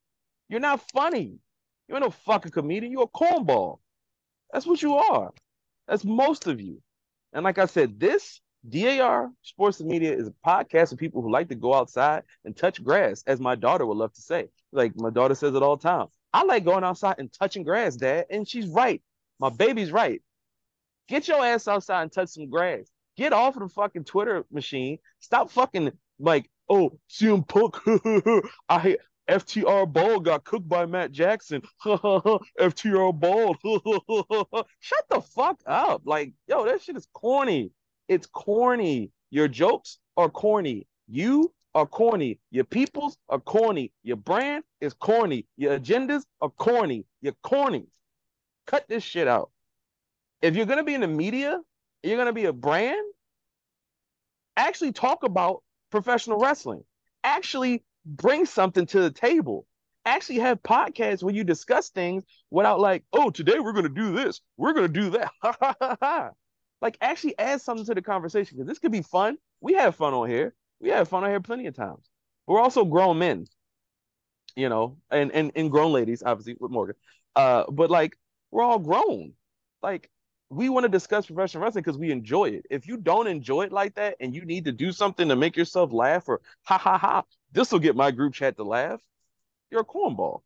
You're 0.48 0.60
not 0.60 0.80
funny. 0.90 1.36
You're 1.86 2.00
no 2.00 2.08
fucking 2.08 2.52
comedian. 2.52 2.92
You're 2.92 3.02
a 3.02 3.06
cornball. 3.06 3.80
That's 4.50 4.66
what 4.66 4.80
you 4.80 4.96
are. 4.96 5.34
That's 5.86 6.02
most 6.02 6.46
of 6.46 6.62
you. 6.62 6.80
And 7.34 7.44
like 7.44 7.58
I 7.58 7.66
said, 7.66 8.00
this 8.00 8.40
DAR 8.66 9.30
Sports 9.42 9.80
and 9.80 9.90
Media 9.90 10.16
is 10.16 10.28
a 10.28 10.34
podcast 10.48 10.92
of 10.92 10.98
people 10.98 11.20
who 11.20 11.30
like 11.30 11.50
to 11.50 11.54
go 11.54 11.74
outside 11.74 12.22
and 12.46 12.56
touch 12.56 12.82
grass, 12.82 13.22
as 13.26 13.38
my 13.38 13.54
daughter 13.54 13.84
would 13.84 13.98
love 13.98 14.14
to 14.14 14.22
say. 14.22 14.48
Like 14.72 14.92
my 14.96 15.10
daughter 15.10 15.34
says 15.34 15.54
it 15.54 15.62
all 15.62 15.76
the 15.76 15.82
time. 15.82 16.06
I 16.32 16.44
like 16.44 16.64
going 16.64 16.84
outside 16.84 17.16
and 17.18 17.30
touching 17.30 17.64
grass, 17.64 17.96
Dad. 17.96 18.24
And 18.30 18.48
she's 18.48 18.66
right. 18.66 19.02
My 19.38 19.50
baby's 19.50 19.92
right. 19.92 20.22
Get 21.06 21.28
your 21.28 21.44
ass 21.44 21.68
outside 21.68 22.00
and 22.00 22.10
touch 22.10 22.30
some 22.30 22.48
grass. 22.48 22.90
Get 23.16 23.32
off 23.32 23.58
the 23.58 23.68
fucking 23.68 24.04
Twitter 24.04 24.44
machine. 24.50 24.98
Stop 25.20 25.50
fucking 25.50 25.92
like, 26.18 26.50
oh, 26.68 26.98
CM 27.10 27.46
Punk. 27.46 27.76
I 28.68 28.96
FTR 29.28 29.92
Ball 29.92 30.20
got 30.20 30.44
cooked 30.44 30.68
by 30.68 30.86
Matt 30.86 31.12
Jackson. 31.12 31.62
FTR 31.84 33.18
Ball. 33.18 33.56
Shut 34.80 35.04
the 35.10 35.20
fuck 35.20 35.60
up. 35.66 36.02
Like, 36.04 36.32
yo, 36.46 36.64
that 36.64 36.82
shit 36.82 36.96
is 36.96 37.08
corny. 37.12 37.72
It's 38.08 38.26
corny. 38.26 39.10
Your 39.30 39.48
jokes 39.48 39.98
are 40.16 40.28
corny. 40.28 40.86
You 41.08 41.52
are 41.74 41.86
corny. 41.86 42.38
Your 42.50 42.64
peoples 42.64 43.18
are 43.28 43.40
corny. 43.40 43.92
Your 44.02 44.16
brand 44.16 44.64
is 44.80 44.94
corny. 44.94 45.46
Your 45.56 45.78
agendas 45.78 46.22
are 46.40 46.50
corny. 46.50 47.04
You're 47.20 47.36
corny. 47.42 47.86
Cut 48.66 48.86
this 48.88 49.02
shit 49.02 49.26
out. 49.26 49.50
If 50.40 50.54
you're 50.54 50.66
gonna 50.66 50.84
be 50.84 50.94
in 50.94 51.00
the 51.00 51.08
media, 51.08 51.60
you're 52.02 52.16
gonna 52.16 52.32
be 52.32 52.44
a 52.46 52.52
brand. 52.52 53.04
Actually, 54.56 54.92
talk 54.92 55.22
about 55.22 55.62
professional 55.90 56.38
wrestling. 56.38 56.82
Actually, 57.24 57.84
bring 58.04 58.46
something 58.46 58.86
to 58.86 59.00
the 59.00 59.10
table. 59.10 59.66
Actually, 60.04 60.38
have 60.38 60.62
podcasts 60.62 61.22
where 61.22 61.34
you 61.34 61.44
discuss 61.44 61.90
things 61.90 62.24
without 62.50 62.80
like, 62.80 63.04
oh, 63.12 63.30
today 63.30 63.58
we're 63.58 63.72
gonna 63.72 63.88
do 63.88 64.12
this, 64.12 64.40
we're 64.56 64.72
gonna 64.72 64.88
do 64.88 65.10
that. 65.10 66.34
like, 66.80 66.96
actually 67.00 67.36
add 67.38 67.60
something 67.60 67.86
to 67.86 67.94
the 67.94 68.02
conversation 68.02 68.56
because 68.56 68.68
this 68.68 68.78
could 68.78 68.92
be 68.92 69.02
fun. 69.02 69.36
We 69.60 69.74
have 69.74 69.96
fun 69.96 70.14
on 70.14 70.28
here. 70.28 70.54
We 70.80 70.90
have 70.90 71.08
fun 71.08 71.24
on 71.24 71.30
here 71.30 71.40
plenty 71.40 71.66
of 71.66 71.74
times. 71.74 72.08
We're 72.46 72.60
also 72.60 72.84
grown 72.84 73.18
men, 73.18 73.46
you 74.54 74.68
know, 74.68 74.98
and 75.10 75.32
and 75.32 75.50
and 75.56 75.70
grown 75.70 75.92
ladies, 75.92 76.22
obviously 76.24 76.56
with 76.60 76.70
Morgan. 76.70 76.94
Uh, 77.34 77.64
but 77.70 77.90
like 77.90 78.16
we're 78.50 78.62
all 78.62 78.78
grown. 78.78 79.32
Like 79.82 80.10
we 80.48 80.68
want 80.68 80.84
to 80.84 80.88
discuss 80.88 81.26
professional 81.26 81.64
wrestling 81.64 81.82
because 81.82 81.98
we 81.98 82.10
enjoy 82.10 82.46
it. 82.46 82.66
If 82.70 82.86
you 82.86 82.96
don't 82.96 83.26
enjoy 83.26 83.62
it 83.64 83.72
like 83.72 83.94
that 83.96 84.16
and 84.20 84.34
you 84.34 84.44
need 84.44 84.64
to 84.66 84.72
do 84.72 84.92
something 84.92 85.28
to 85.28 85.36
make 85.36 85.56
yourself 85.56 85.92
laugh 85.92 86.28
or 86.28 86.40
ha 86.62 86.78
ha 86.78 86.96
ha, 86.98 87.24
this 87.52 87.72
will 87.72 87.80
get 87.80 87.96
my 87.96 88.10
group 88.10 88.34
chat 88.34 88.56
to 88.56 88.64
laugh. 88.64 89.00
You're 89.70 89.80
a 89.80 89.84
cornball. 89.84 90.42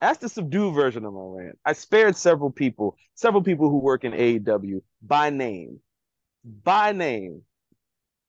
That's 0.00 0.18
the 0.18 0.28
subdued 0.28 0.74
version 0.74 1.04
of 1.04 1.14
my 1.14 1.20
rant. 1.22 1.58
I 1.64 1.74
spared 1.74 2.16
several 2.16 2.50
people, 2.50 2.96
several 3.14 3.42
people 3.42 3.70
who 3.70 3.78
work 3.78 4.02
in 4.02 4.12
AEW 4.12 4.82
by 5.00 5.30
name. 5.30 5.78
By 6.44 6.90
name. 6.90 7.42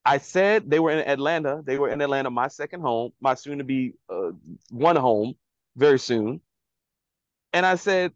I 0.04 0.18
said 0.18 0.70
they 0.70 0.78
were 0.78 0.92
in 0.92 1.08
Atlanta. 1.08 1.62
They 1.64 1.78
were 1.78 1.88
in 1.88 2.00
Atlanta, 2.00 2.30
my 2.30 2.46
second 2.46 2.82
home, 2.82 3.12
my 3.20 3.34
soon 3.34 3.58
to 3.58 3.64
be 3.64 3.94
uh, 4.08 4.30
one 4.70 4.96
home 4.96 5.34
very 5.76 5.98
soon. 5.98 6.40
And 7.52 7.66
I 7.66 7.74
said, 7.74 8.12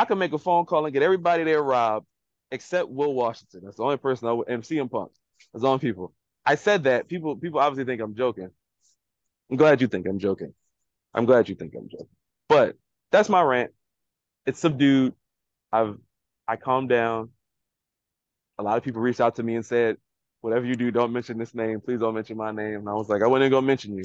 I 0.00 0.06
can 0.06 0.18
make 0.18 0.32
a 0.32 0.38
phone 0.38 0.64
call 0.64 0.86
and 0.86 0.94
get 0.94 1.02
everybody 1.02 1.44
there 1.44 1.62
robbed 1.62 2.06
except 2.50 2.88
Will 2.88 3.12
Washington. 3.12 3.60
That's 3.64 3.76
the 3.76 3.82
only 3.82 3.98
person 3.98 4.28
I 4.28 4.32
would, 4.32 4.48
and 4.48 4.62
CM 4.62 4.90
Punk. 4.90 5.12
That's 5.52 5.60
the 5.60 5.68
only 5.68 5.78
people. 5.78 6.14
I 6.46 6.54
said 6.54 6.84
that. 6.84 7.06
People 7.06 7.36
people 7.36 7.60
obviously 7.60 7.84
think 7.84 8.00
I'm 8.00 8.14
joking. 8.14 8.48
I'm 9.50 9.58
glad 9.58 9.82
you 9.82 9.88
think 9.88 10.06
I'm 10.08 10.18
joking. 10.18 10.54
I'm 11.12 11.26
glad 11.26 11.50
you 11.50 11.54
think 11.54 11.74
I'm 11.76 11.90
joking. 11.90 12.08
But 12.48 12.76
that's 13.12 13.28
my 13.28 13.42
rant. 13.42 13.72
It's 14.46 14.58
subdued. 14.58 15.12
I've 15.70 15.98
I 16.48 16.56
calmed 16.56 16.88
down. 16.88 17.28
A 18.58 18.62
lot 18.62 18.78
of 18.78 18.82
people 18.82 19.02
reached 19.02 19.20
out 19.20 19.36
to 19.36 19.42
me 19.42 19.54
and 19.56 19.66
said, 19.66 19.98
whatever 20.40 20.64
you 20.64 20.76
do, 20.76 20.90
don't 20.90 21.12
mention 21.12 21.36
this 21.36 21.54
name. 21.54 21.78
Please 21.78 22.00
don't 22.00 22.14
mention 22.14 22.38
my 22.38 22.52
name. 22.52 22.76
And 22.76 22.88
I 22.88 22.94
was 22.94 23.10
like, 23.10 23.22
I 23.22 23.26
wasn't 23.26 23.50
gonna 23.50 23.66
mention 23.66 23.98
you. 23.98 24.04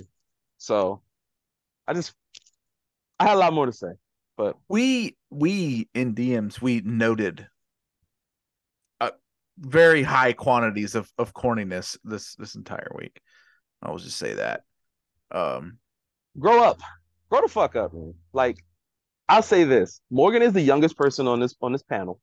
So 0.57 1.01
I 1.87 1.93
just 1.93 2.13
I 3.17 3.29
had 3.29 3.35
a 3.35 3.39
lot 3.39 3.53
more 3.53 3.65
to 3.65 3.71
say. 3.71 3.93
But 4.37 4.57
we 4.67 5.15
we 5.35 5.89
in 5.93 6.15
DMs 6.15 6.61
we 6.61 6.81
noted 6.81 7.47
uh, 9.01 9.11
very 9.59 10.01
high 10.01 10.33
quantities 10.33 10.95
of 10.95 11.11
of 11.17 11.33
corniness 11.33 11.97
this 12.03 12.35
this 12.35 12.55
entire 12.55 12.91
week. 12.95 13.19
I 13.81 13.91
will 13.91 13.97
just 13.97 14.17
say 14.17 14.35
that. 14.35 14.61
Um, 15.31 15.77
grow 16.39 16.63
up, 16.63 16.79
grow 17.29 17.41
the 17.41 17.47
fuck 17.47 17.75
up. 17.75 17.93
Man. 17.93 18.13
Like 18.33 18.63
I'll 19.27 19.41
say 19.41 19.65
this: 19.65 19.99
Morgan 20.09 20.41
is 20.41 20.53
the 20.53 20.61
youngest 20.61 20.97
person 20.97 21.27
on 21.27 21.39
this 21.39 21.55
on 21.61 21.73
this 21.73 21.83
panel, 21.83 22.19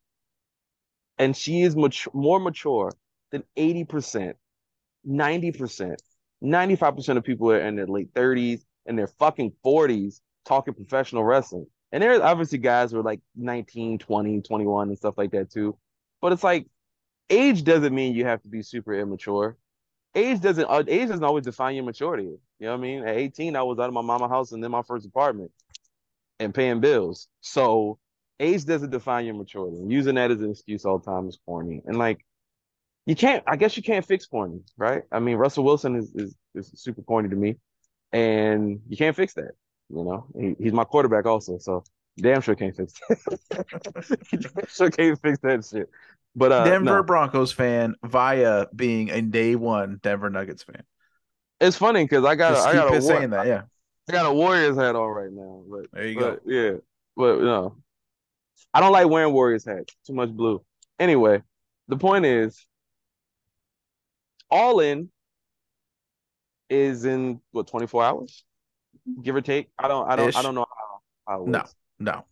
and 1.19 1.37
she 1.37 1.63
is 1.63 1.77
much 1.77 2.09
more 2.15 2.41
mature 2.41 2.93
than 3.31 3.45
eighty 3.57 3.85
percent, 3.85 4.37
ninety 5.05 5.53
percent, 5.53 6.01
ninety 6.41 6.77
five 6.77 6.97
percent 6.97 7.19
of 7.19 7.25
people 7.25 7.51
are 7.51 7.61
in 7.61 7.77
their 7.77 7.87
late 7.87 8.09
thirties 8.15 8.65
and 8.87 8.99
their 8.99 9.09
fucking 9.09 9.53
forties 9.63 10.23
talking 10.45 10.75
professional 10.75 11.25
wrestling. 11.25 11.67
And 11.93 12.03
there's 12.03 12.21
obviously 12.21 12.59
guys 12.59 12.91
who 12.91 12.99
are 12.99 13.03
like 13.03 13.21
19, 13.37 13.99
20, 13.99 14.41
21 14.41 14.89
and 14.89 14.97
stuff 14.97 15.19
like 15.19 15.31
that 15.33 15.51
too. 15.51 15.77
But 16.21 16.33
it's 16.33 16.43
like 16.43 16.67
age 17.29 17.65
doesn't 17.65 17.95
mean 17.95 18.15
you 18.15 18.25
have 18.25 18.43
to 18.43 18.49
be 18.49 18.63
super 18.63 18.95
immature. 18.95 19.57
Age 20.15 20.41
doesn't 20.41 20.67
uh, 20.69 20.83
age 20.89 21.09
doesn't 21.09 21.25
always 21.25 21.45
define 21.45 21.75
your 21.75 21.85
maturity. 21.85 22.25
You 22.25 22.39
know 22.61 22.73
what 22.73 22.79
I 22.79 22.83
mean? 22.83 23.03
At 23.07 23.17
18, 23.17 23.57
I 23.57 23.63
was 23.63 23.79
out 23.79 23.89
of 23.89 23.95
my 23.95 24.03
mama 24.03 24.29
house 24.29 24.53
and 24.53 24.63
then 24.63 24.71
my 24.71 24.83
first 24.83 25.07
apartment 25.07 25.51
and 26.39 26.55
paying 26.55 26.81
bills. 26.81 27.29
So 27.41 27.99
age 28.41 28.65
doesn't 28.65 28.91
define 28.91 29.27
your 29.27 29.35
maturity. 29.35 29.77
And 29.77 29.91
using 29.93 30.15
that 30.17 30.31
as 30.31 30.41
an 30.41 30.51
excuse 30.51 30.85
all 30.85 30.99
the 30.99 31.11
time 31.11 31.29
is 31.29 31.39
corny. 31.47 31.83
And 31.87 31.99
like 31.99 32.25
you 33.07 33.17
can't 33.17 33.43
I 33.47 33.57
guess 33.57 33.77
you 33.77 33.83
can't 33.83 34.05
fix 34.05 34.27
corny, 34.27 34.61
right? 34.79 35.03
I 35.11 35.19
mean 35.19 35.37
Russell 35.37 35.65
Wilson 35.65 35.97
is 35.97 36.13
is, 36.15 36.35
is 36.55 36.71
super 36.75 37.03
corny 37.03 37.29
to 37.29 37.37
me. 37.37 37.57
And 38.13 38.81
you 38.89 38.97
can't 38.97 39.17
fix 39.17 39.35
that. 39.35 39.53
You 39.95 40.05
know, 40.05 40.27
he, 40.39 40.57
he's 40.59 40.73
my 40.73 40.85
quarterback 40.85 41.27
also, 41.27 41.59
so 41.59 41.85
damn 42.19 42.41
sure 42.41 42.55
can't 42.55 42.75
fix 42.75 42.95
that. 43.09 44.19
damn 44.31 44.67
sure 44.69 44.91
can't 44.91 45.21
fix 45.21 45.39
that 45.41 45.65
shit. 45.65 45.91
But 46.35 46.53
uh, 46.53 46.65
Denver 46.65 46.97
no. 46.97 47.03
Broncos 47.03 47.53
fan 47.53 47.95
via 48.03 48.67
being 48.75 49.11
a 49.11 49.21
day 49.21 49.55
one 49.55 50.01
Denver 50.03 50.31
Nuggets 50.31 50.63
fan. 50.63 50.83
It's 51.61 51.77
funny 51.77 52.05
because 52.05 52.25
I 52.25 52.35
got 52.35 52.55
Just 52.55 52.67
a, 52.67 52.71
I 52.71 52.75
got 52.75 52.95
a 52.95 53.03
saying 53.03 53.31
that, 53.31 53.47
yeah. 53.47 53.63
I 54.09 54.13
got 54.13 54.27
a 54.27 54.33
Warriors 54.33 54.77
hat 54.77 54.97
on 54.97 55.09
right 55.09 55.31
now. 55.31 55.63
But 55.69 55.87
There 55.93 56.07
you 56.07 56.19
but, 56.19 56.41
Yeah, 56.47 56.73
but 57.17 57.41
no, 57.41 57.77
I 58.73 58.81
don't 58.81 58.93
like 58.93 59.09
wearing 59.09 59.33
Warriors 59.33 59.65
hats. 59.65 59.95
Too 60.07 60.15
much 60.15 60.31
blue. 60.31 60.65
Anyway, 60.99 61.43
the 61.89 61.97
point 61.99 62.25
is, 62.25 62.67
all 64.51 64.81
in 64.81 65.11
is 66.71 67.05
in 67.05 67.41
what 67.51 67.67
24 67.67 68.03
hours, 68.03 68.45
give 69.23 69.35
or 69.35 69.41
take. 69.41 69.69
I 69.79 69.89
don't 69.89 70.09
I 70.11 70.17
don't 70.17 70.29
Ish. 70.31 70.37
I 70.37 70.43
don't 70.43 70.55
know 70.55 70.67
how, 71.27 71.33
how 71.33 71.43
it 71.43 71.49
No, 71.49 71.59
works. 71.59 71.75
no. 71.99 72.25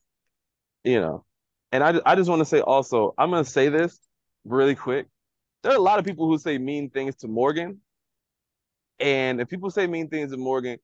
you 0.85 1.01
know. 1.01 1.25
And 1.73 1.85
I, 1.85 2.01
I 2.05 2.15
just 2.17 2.29
want 2.29 2.41
to 2.41 2.45
say 2.47 2.61
also, 2.61 3.15
I'm 3.17 3.31
to 3.31 3.45
say 3.45 3.69
this 3.69 3.99
really 4.45 4.75
quick. 4.75 5.07
There 5.63 5.73
are 5.73 5.77
a 5.77 5.81
lot 5.81 5.99
of 5.99 6.05
people 6.05 6.27
who 6.27 6.37
say 6.39 6.59
mean 6.59 6.91
things 6.91 7.15
to 7.17 7.29
Morgan. 7.29 7.81
And 8.99 9.41
if 9.41 9.49
people 9.49 9.71
say 9.71 9.87
mean 9.87 10.09
things 10.09 10.31
to 10.33 10.37
Morgan, 10.37 10.79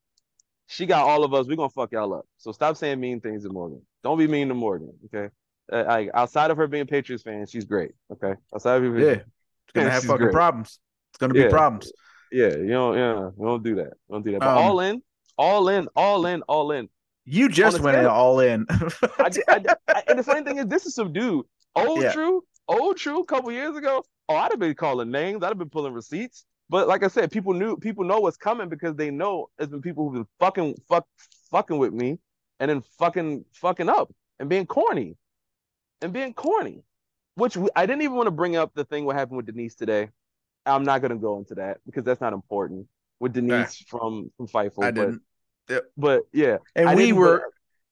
she 0.69 0.87
got 0.87 1.05
all 1.07 1.25
of 1.25 1.35
us. 1.35 1.47
We're 1.47 1.57
to 1.57 1.69
fuck 1.69 1.93
y'all 1.93 2.15
up. 2.15 2.27
So 2.39 2.53
stop 2.53 2.77
saying 2.77 3.01
mean 3.01 3.21
things 3.21 3.45
to 3.45 3.51
Morgan. 3.51 3.83
Don't 4.05 4.19
be 4.19 4.27
mean 4.29 4.49
to 4.49 4.55
Morgan. 4.55 4.93
Okay. 5.07 5.29
Uh, 5.73 5.85
like 5.87 6.11
outside 6.15 6.51
of 6.51 6.57
her 6.57 6.67
being 6.67 6.83
a 6.83 6.87
Patriots 6.87 7.25
fan, 7.25 7.47
she's 7.47 7.65
great. 7.65 7.93
Okay. 8.13 8.35
Outside 8.55 8.77
of 8.83 8.93
her, 8.93 8.99
Yeah. 9.01 9.07
It's 9.13 9.25
gonna 9.75 9.87
Yeah, 9.89 9.93
have 9.93 10.03
she's 10.03 10.11
fucking 10.11 10.27
great. 10.27 10.33
problems. 10.35 10.79
It's 11.11 11.19
gonna 11.19 11.35
be 11.35 11.41
Yeah. 11.41 11.49
problems. 11.51 11.93
yeah, 12.31 12.49
you 12.57 12.69
don't. 12.69 12.97
yeah, 12.97 13.31
we 13.37 13.47
don't 13.47 13.63
do 13.63 13.75
that. 13.77 13.95
Don't 14.11 14.25
do 14.25 14.33
that. 14.33 14.41
But 14.41 14.49
Um, 14.51 14.59
all 14.59 14.81
in, 14.81 15.03
all 15.39 15.69
in, 15.69 15.89
all 15.97 16.27
in, 16.27 16.43
all 16.43 16.73
in. 16.73 16.89
You 17.25 17.49
just 17.49 17.81
went 17.81 17.97
in 17.99 18.07
all 18.07 18.41
in. 18.41 18.67
I, 18.71 19.31
I, 19.49 19.61
I- 19.89 20.03
and 20.09 20.19
the 20.19 20.23
funny 20.23 20.45
thing 20.45 20.59
is, 20.59 20.67
this 20.67 20.87
is 20.87 20.95
subdued. 20.95 21.45
Old 21.75 22.03
Yeah. 22.03 22.13
true, 22.13 22.45
old 22.69 22.97
true. 22.97 23.21
A 23.21 23.25
couple 23.25 23.51
years 23.53 23.77
ago, 23.77 24.05
oh, 24.29 24.37
I'd 24.37 24.53
have 24.53 24.61
been 24.61 24.75
calling 24.75 25.11
names. 25.11 25.43
I'd 25.43 25.49
have 25.49 25.59
been 25.59 25.69
pulling 25.71 25.93
receipts. 25.93 26.45
But 26.69 26.89
like 26.89 27.03
I 27.05 27.09
said, 27.09 27.31
people 27.31 27.53
knew 27.53 27.77
people 27.77 28.05
know 28.05 28.21
what's 28.21 28.37
coming 28.37 28.69
because 28.69 28.97
they 28.97 29.11
know 29.11 29.49
it's 29.59 29.71
been 29.71 29.83
people 29.83 30.05
who've 30.05 30.15
been 30.15 30.27
fucking 30.41 30.77
fuck 30.89 31.07
fucking 31.51 31.79
with 31.79 31.93
me, 31.93 32.19
and 32.61 32.69
then 32.71 32.83
fucking 32.99 33.45
fucking 33.55 33.89
up 33.89 34.13
and 34.41 34.49
being 34.49 34.67
corny, 34.67 35.17
and 36.03 36.13
being 36.13 36.33
corny. 36.35 36.83
Which 37.37 37.57
we, 37.57 37.69
I 37.77 37.87
didn't 37.87 38.03
even 38.03 38.17
want 38.17 38.27
to 38.29 38.33
bring 38.33 38.57
up 38.57 38.73
the 38.75 38.85
thing 38.85 39.05
what 39.05 39.15
happened 39.17 39.37
with 39.37 39.47
Denise 39.47 39.75
today. 39.75 40.09
I'm 40.65 40.85
not 40.85 41.03
gonna 41.03 41.17
go 41.17 41.39
into 41.39 41.55
that 41.57 41.79
because 41.87 42.03
that's 42.05 42.21
not 42.21 42.33
important 42.33 42.89
with 43.21 43.33
Denise 43.33 43.83
from 43.89 44.31
from 44.37 44.47
Fightful. 44.49 44.85
I 44.85 44.91
but- 44.91 44.95
didn't. 44.95 45.23
Yep. 45.69 45.85
But, 45.97 46.23
yeah, 46.33 46.59
And 46.77 46.89
I 46.89 46.95
we 46.95 47.13
were 47.13 47.43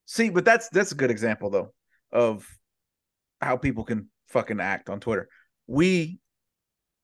see, 0.04 0.30
but 0.30 0.44
that's 0.44 0.68
that's 0.68 0.92
a 0.92 0.94
good 0.94 1.10
example 1.10 1.50
though 1.50 1.74
of 2.12 2.46
how 3.40 3.56
people 3.56 3.82
can 3.82 4.08
fucking 4.28 4.60
act 4.60 4.88
on 4.88 5.00
Twitter. 5.00 5.28
We 5.66 6.20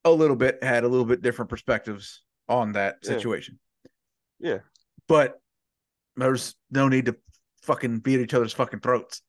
a 0.04 0.10
little 0.12 0.36
bit 0.36 0.62
had 0.62 0.84
a 0.84 0.88
little 0.88 1.04
bit 1.06 1.22
different 1.22 1.48
perspectives 1.48 2.22
on 2.48 2.72
that 2.72 2.98
Yeah. 3.02 3.08
situation. 3.08 3.58
Yeah. 4.38 4.58
But 5.08 5.40
there's 6.16 6.54
no 6.70 6.88
need 6.88 7.06
to 7.06 7.16
fucking 7.62 7.98
beat 7.98 8.20
each 8.20 8.32
other's 8.34 8.52
fucking 8.52 8.80
throats. 8.80 9.22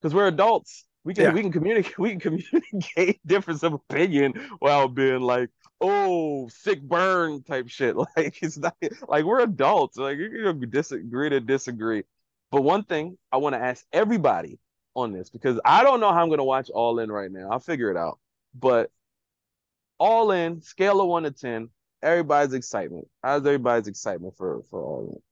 because 0.00 0.14
we're 0.14 0.28
adults. 0.28 0.86
We 1.06 1.14
can 1.14 1.24
Yeah. 1.26 1.32
we 1.32 1.40
can 1.42 1.52
communicate 1.52 1.98
we 2.00 2.16
can 2.16 2.20
communicate 2.20 3.20
difference 3.24 3.62
of 3.62 3.74
opinion 3.74 4.32
while 4.58 4.88
being 4.88 5.20
like, 5.20 5.50
oh, 5.80 6.48
sick 6.48 6.82
burn 6.82 7.44
type 7.44 7.68
shit. 7.68 7.94
Like 8.16 8.42
it's 8.42 8.58
not 8.58 8.76
like 9.08 9.24
we're 9.24 9.40
adults. 9.40 9.96
Like 9.96 10.18
you're 10.18 10.52
gonna 10.52 10.66
disagree 10.66 11.30
to 11.30 11.40
disagree. 11.40 12.02
But 12.50 12.62
one 12.62 12.82
thing 12.82 13.18
I 13.30 13.36
want 13.36 13.54
to 13.54 13.60
ask 13.60 13.86
everybody 13.92 14.58
on 14.96 15.12
this 15.12 15.30
because 15.30 15.60
I 15.64 15.84
don't 15.84 16.00
know 16.00 16.12
how 16.12 16.22
I'm 16.22 16.28
gonna 16.30 16.44
watch 16.44 16.70
All 16.70 16.98
In 16.98 17.10
right 17.12 17.30
now. 17.30 17.50
I'll 17.52 17.60
figure 17.60 17.90
it 17.92 17.96
out. 17.96 18.18
But 18.54 18.90
All 19.98 20.32
In, 20.32 20.60
scale 20.60 21.00
of 21.00 21.06
one 21.08 21.22
to 21.22 21.30
ten, 21.30 21.68
everybody's 22.02 22.52
excitement. 22.52 23.06
How's 23.22 23.46
everybody's 23.46 23.86
excitement 23.86 24.36
for 24.36 24.62
for 24.70 24.82
All 24.82 25.12
In? 25.14 25.22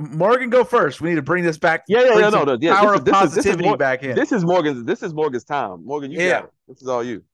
Morgan, 0.00 0.50
go 0.50 0.64
first. 0.64 1.00
We 1.00 1.10
need 1.10 1.16
to 1.16 1.22
bring 1.22 1.44
this 1.44 1.58
back. 1.58 1.84
Yeah, 1.88 2.00
yeah, 2.00 2.14
yeah, 2.14 2.20
no, 2.20 2.30
some 2.30 2.46
no, 2.46 2.58
yeah. 2.60 2.80
Power 2.80 2.98
this, 2.98 3.00
of 3.00 3.04
is- 3.04 3.04
this 3.04 3.14
is- 3.14 3.20
this 3.22 3.24
is 3.24 3.34
positivity 3.44 3.68
Mor- 3.68 3.76
back 3.76 4.02
in. 4.02 4.14
This 4.16 4.32
is 4.32 4.44
Morgan's. 4.44 4.84
This 4.84 5.02
is 5.02 5.12
Morgan's 5.12 5.44
time. 5.44 5.84
Morgan, 5.84 6.10
you 6.10 6.20
Yeah. 6.20 6.30
got 6.40 6.44
it. 6.44 6.50
This 6.68 6.82
is 6.82 6.88
all 6.88 7.04
you. 7.04 7.24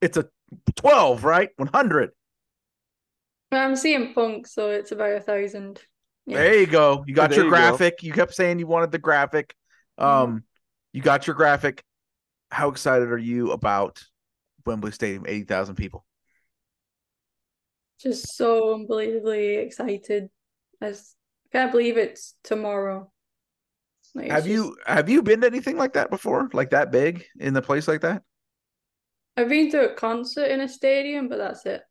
it's 0.00 0.16
a 0.16 0.28
twelve, 0.76 1.24
right? 1.24 1.50
One 1.56 1.68
hundred. 1.68 2.10
I'm 3.52 3.76
seeing 3.76 4.12
Punk, 4.14 4.46
so 4.46 4.70
it's 4.70 4.92
about 4.92 5.12
a 5.12 5.20
thousand. 5.20 5.80
Yeah. 6.26 6.38
There 6.38 6.60
you 6.60 6.66
go. 6.66 7.04
You 7.06 7.14
got 7.14 7.30
there 7.30 7.38
your 7.40 7.44
you 7.46 7.50
go. 7.50 7.56
graphic. 7.56 8.02
You 8.02 8.12
kept 8.12 8.34
saying 8.34 8.58
you 8.58 8.66
wanted 8.66 8.90
the 8.90 8.98
graphic. 8.98 9.54
Um, 9.98 10.44
you 10.92 11.00
got 11.02 11.26
your 11.26 11.36
graphic. 11.36 11.82
How 12.50 12.68
excited 12.68 13.08
are 13.10 13.18
you 13.18 13.52
about 13.52 14.02
Wembley 14.64 14.92
Stadium? 14.92 15.24
Eighty 15.28 15.44
thousand 15.44 15.76
people. 15.76 16.04
Just 18.00 18.36
so 18.36 18.74
unbelievably 18.74 19.56
excited. 19.56 20.28
I 21.46 21.58
s- 21.58 21.62
can't 21.62 21.72
believe 21.72 21.96
it's 21.96 22.34
tomorrow. 22.44 23.10
Like, 24.14 24.26
it's 24.26 24.34
Have 24.34 24.44
just- 24.44 24.54
you 24.54 24.76
have 24.86 25.08
you 25.08 25.22
been 25.22 25.40
to 25.42 25.46
anything 25.46 25.76
like 25.76 25.94
that 25.94 26.10
before? 26.10 26.48
Like 26.52 26.70
that 26.70 26.90
big 26.90 27.24
in 27.38 27.54
the 27.54 27.62
place 27.62 27.86
like 27.88 28.00
that? 28.02 28.22
I've 29.36 29.48
been 29.48 29.70
to 29.72 29.90
a 29.90 29.94
concert 29.94 30.44
in 30.46 30.60
a 30.60 30.68
stadium, 30.68 31.28
but 31.28 31.36
that's 31.38 31.66
it. 31.66 31.82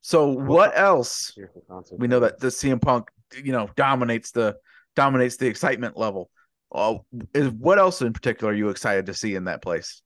So 0.00 0.28
what 0.28 0.72
else? 0.78 1.32
Here 1.34 1.50
for 1.52 1.60
concert. 1.68 1.98
We 1.98 2.08
know 2.08 2.20
that 2.20 2.40
the 2.40 2.50
CM 2.50 2.80
Punk, 2.80 3.08
you 3.44 3.52
know, 3.52 3.68
dominates 3.76 4.30
the 4.30 4.56
dominates 4.96 5.36
the 5.36 5.46
excitement 5.46 5.96
level. 5.98 6.30
Uh, 6.72 6.98
is 7.34 7.50
what 7.50 7.78
else 7.78 8.00
in 8.00 8.12
particular 8.12 8.52
are 8.52 8.56
you 8.56 8.68
excited 8.70 9.06
to 9.06 9.14
see 9.14 9.34
in 9.34 9.44
that 9.44 9.60
place? 9.60 10.02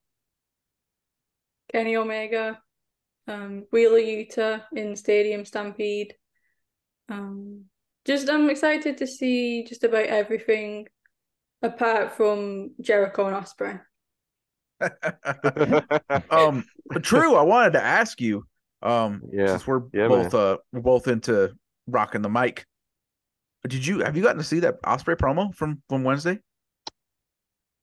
Kenny 1.72 1.96
Omega, 1.96 2.60
um, 3.28 3.66
Wheeler 3.70 4.00
Yuta 4.00 4.62
in 4.74 4.96
Stadium 4.96 5.44
Stampede. 5.44 6.14
Um, 7.08 7.66
just 8.04 8.28
I'm 8.28 8.50
excited 8.50 8.98
to 8.98 9.06
see 9.06 9.64
just 9.64 9.84
about 9.84 10.06
everything 10.06 10.86
apart 11.62 12.12
from 12.12 12.72
Jericho 12.80 13.26
and 13.26 13.36
Ospreay. 13.36 13.80
um, 16.30 16.64
but 16.88 17.02
true. 17.02 17.34
I 17.34 17.42
wanted 17.42 17.72
to 17.74 17.82
ask 17.82 18.20
you, 18.20 18.44
um, 18.82 19.22
Yeah. 19.32 19.46
since 19.46 19.66
we're 19.66 19.82
Yeah, 19.92 20.08
both 20.08 20.34
uh 20.34 20.58
we're 20.72 20.80
both 20.80 21.08
into 21.08 21.54
rocking 21.86 22.22
the 22.22 22.28
mic. 22.28 22.66
Did 23.66 23.86
you 23.86 24.00
have 24.00 24.16
you 24.16 24.22
gotten 24.22 24.38
to 24.38 24.44
see 24.44 24.60
that 24.60 24.82
Ospreay 24.82 25.16
promo 25.16 25.54
from 25.54 25.82
from 25.88 26.04
Wednesday? 26.04 26.38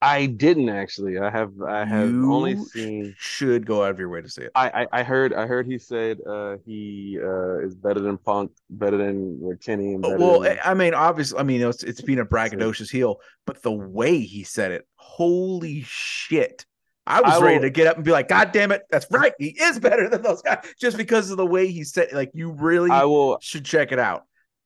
I 0.03 0.25
didn't 0.25 0.69
actually. 0.69 1.19
I 1.19 1.29
have. 1.29 1.51
I 1.61 1.85
have 1.85 2.09
only 2.09 2.55
seen. 2.55 3.13
Should 3.19 3.67
go 3.67 3.83
out 3.83 3.91
of 3.91 3.99
your 3.99 4.09
way 4.09 4.21
to 4.21 4.29
see 4.29 4.41
it. 4.41 4.51
I, 4.55 4.69
I 4.83 4.87
I 4.99 5.03
heard. 5.03 5.31
I 5.31 5.45
heard 5.45 5.67
he 5.67 5.77
said 5.77 6.17
uh, 6.27 6.57
he 6.65 7.19
uh, 7.21 7.59
is 7.59 7.75
better 7.75 7.99
than 7.99 8.17
Punk, 8.17 8.51
better 8.69 8.97
than 8.97 9.39
uh, 9.45 9.55
Kenny, 9.63 9.93
and 9.93 10.01
better 10.01 10.17
Well, 10.17 10.39
than, 10.39 10.57
I 10.65 10.73
mean, 10.73 10.95
obviously, 10.95 11.37
I 11.37 11.43
mean, 11.43 11.61
it's 11.61 11.83
it's 11.83 12.01
being 12.01 12.17
a 12.19 12.25
braggadocious 12.25 12.89
heel, 12.89 13.19
but 13.45 13.61
the 13.61 13.71
way 13.71 14.19
he 14.19 14.43
said 14.43 14.71
it, 14.71 14.87
holy 14.95 15.83
shit! 15.85 16.65
I 17.05 17.21
was 17.21 17.33
I 17.33 17.39
ready 17.43 17.55
will- 17.57 17.61
to 17.63 17.69
get 17.69 17.85
up 17.85 17.97
and 17.97 18.03
be 18.03 18.11
like, 18.11 18.27
"God 18.27 18.51
damn 18.51 18.71
it, 18.71 18.81
that's 18.89 19.05
right, 19.11 19.33
he 19.37 19.49
is 19.49 19.77
better 19.79 20.09
than 20.09 20.23
those 20.23 20.41
guys," 20.41 20.65
just 20.79 20.97
because 20.97 21.29
of 21.29 21.37
the 21.37 21.45
way 21.45 21.67
he 21.67 21.83
said. 21.83 22.07
it. 22.07 22.15
Like, 22.15 22.31
you 22.33 22.49
really 22.51 22.89
I 22.89 23.05
will. 23.05 23.37
should 23.41 23.65
check 23.65 23.91
it 23.91 23.99
out. 23.99 24.23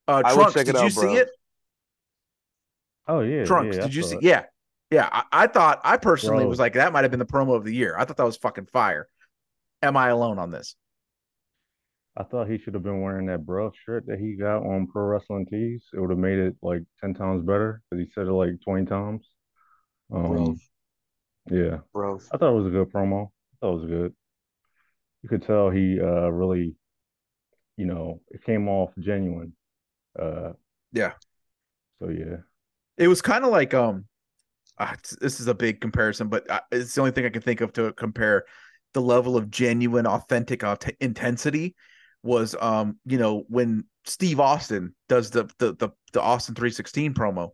Uh, 0.07 0.21
I 0.23 0.29
will 0.33 0.43
Trunks, 0.43 0.53
check 0.53 0.67
it 0.69 0.73
did 0.73 0.79
you 0.79 0.85
out, 0.85 0.91
see 0.91 1.15
it? 1.17 1.29
Oh 3.07 3.19
yeah, 3.19 3.43
Trunks, 3.43 3.75
yeah, 3.75 3.83
did 3.83 3.93
you 3.95 4.03
see? 4.03 4.15
it. 4.15 4.23
Yeah, 4.23 4.43
yeah. 4.95 5.09
I, 5.11 5.23
I 5.31 5.47
thought 5.47 5.81
I 5.84 5.97
personally 5.97 6.43
Bro. 6.43 6.49
was 6.49 6.59
like 6.59 6.73
that 6.73 6.93
might 6.93 7.03
have 7.03 7.11
been 7.11 7.19
the 7.19 7.26
promo 7.26 7.55
of 7.55 7.63
the 7.63 7.73
year. 7.73 7.95
I 7.97 8.05
thought 8.05 8.17
that 8.17 8.26
was 8.26 8.38
fucking 8.38 8.67
fire. 8.67 9.07
Am 9.81 9.97
I 9.97 10.09
alone 10.09 10.39
on 10.39 10.51
this? 10.51 10.76
I 12.17 12.23
thought 12.23 12.49
he 12.49 12.57
should 12.57 12.73
have 12.76 12.84
been 12.84 13.01
wearing 13.01 13.26
that 13.27 13.45
bro 13.45 13.72
shirt 13.85 14.05
that 14.07 14.19
he 14.19 14.35
got 14.35 14.63
on 14.65 14.88
Pro 14.88 15.03
Wrestling 15.03 15.45
Tees. 15.47 15.84
It 15.93 15.99
would 15.99 16.11
have 16.11 16.19
made 16.19 16.39
it 16.39 16.55
like 16.61 16.84
ten 17.01 17.13
times 17.13 17.43
better 17.45 17.81
because 17.89 18.05
he 18.05 18.11
said 18.13 18.27
it 18.27 18.31
like 18.31 18.61
twenty 18.63 18.85
times. 18.85 19.27
Um, 20.13 20.30
Bro. 20.30 20.55
yeah, 21.51 21.77
Bro, 21.93 22.19
I 22.31 22.38
thought 22.38 22.53
it 22.53 22.57
was 22.63 22.67
a 22.67 22.69
good 22.72 22.91
promo. 22.91 23.27
I 23.27 23.55
thought 23.61 23.73
it 23.76 23.81
was 23.81 23.89
good. 23.89 24.13
You 25.23 25.30
could 25.30 25.43
tell 25.43 25.69
he 25.72 25.99
uh 25.99 26.30
really, 26.31 26.76
you 27.77 27.85
know, 27.85 28.22
it 28.30 28.43
came 28.43 28.67
off 28.69 28.91
genuine. 28.99 29.53
Uh, 30.17 30.53
Yeah. 30.93 31.13
so 31.99 32.09
yeah, 32.09 32.38
It 32.97 33.07
was 33.07 33.22
kind 33.22 33.43
of 33.43 33.51
like 33.51 33.73
um, 33.73 34.05
uh, 34.77 34.95
this 35.22 35.39
is 35.39 35.47
a 35.47 35.53
big 35.53 35.81
comparison, 35.81 36.27
but 36.27 36.49
uh, 36.49 36.61
it's 36.72 36.93
the 36.93 37.02
only 37.02 37.11
thing 37.11 37.26
I 37.26 37.30
can 37.30 37.41
think 37.41 37.61
of 37.61 37.73
to 37.73 37.93
compare 37.93 38.45
the 38.93 39.02
level 39.02 39.38
of 39.38 39.49
genuine, 39.49 40.07
authentic 40.07 40.64
aut- 40.64 40.89
intensity 40.99 41.76
was 42.23 42.56
um, 42.60 42.97
you 43.06 43.18
know, 43.18 43.43
when 43.49 43.85
Steve 44.06 44.39
Austin 44.39 44.95
does 45.07 45.30
the 45.30 45.49
the 45.60 45.73
the, 45.76 45.89
the 46.14 46.22
Austin 46.22 46.56
three 46.56 46.72
sixteen 46.72 47.14
promo, 47.14 47.49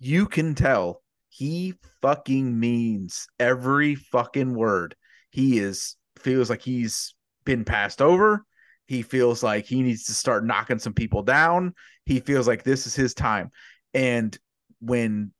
you 0.00 0.26
can 0.26 0.54
tell 0.54 1.02
he 1.28 1.74
fucking 2.02 2.58
means 2.58 3.28
every 3.38 3.94
fucking 3.94 4.54
word. 4.54 4.96
He 5.30 5.58
is 5.58 5.96
feels 6.18 6.50
like 6.50 6.62
he's 6.62 7.14
been 7.44 7.64
passed 7.64 8.02
over. 8.02 8.44
He 8.86 9.02
feels 9.02 9.42
like 9.42 9.66
he 9.66 9.82
needs 9.82 10.04
to 10.04 10.14
start 10.14 10.44
knocking 10.44 10.78
some 10.78 10.94
people 10.94 11.22
down. 11.22 11.74
He 12.06 12.20
feels 12.20 12.48
like 12.48 12.62
this 12.64 12.86
is 12.86 12.94
his 12.94 13.14
time. 13.14 13.50
And 13.94 14.36
when 14.80 15.32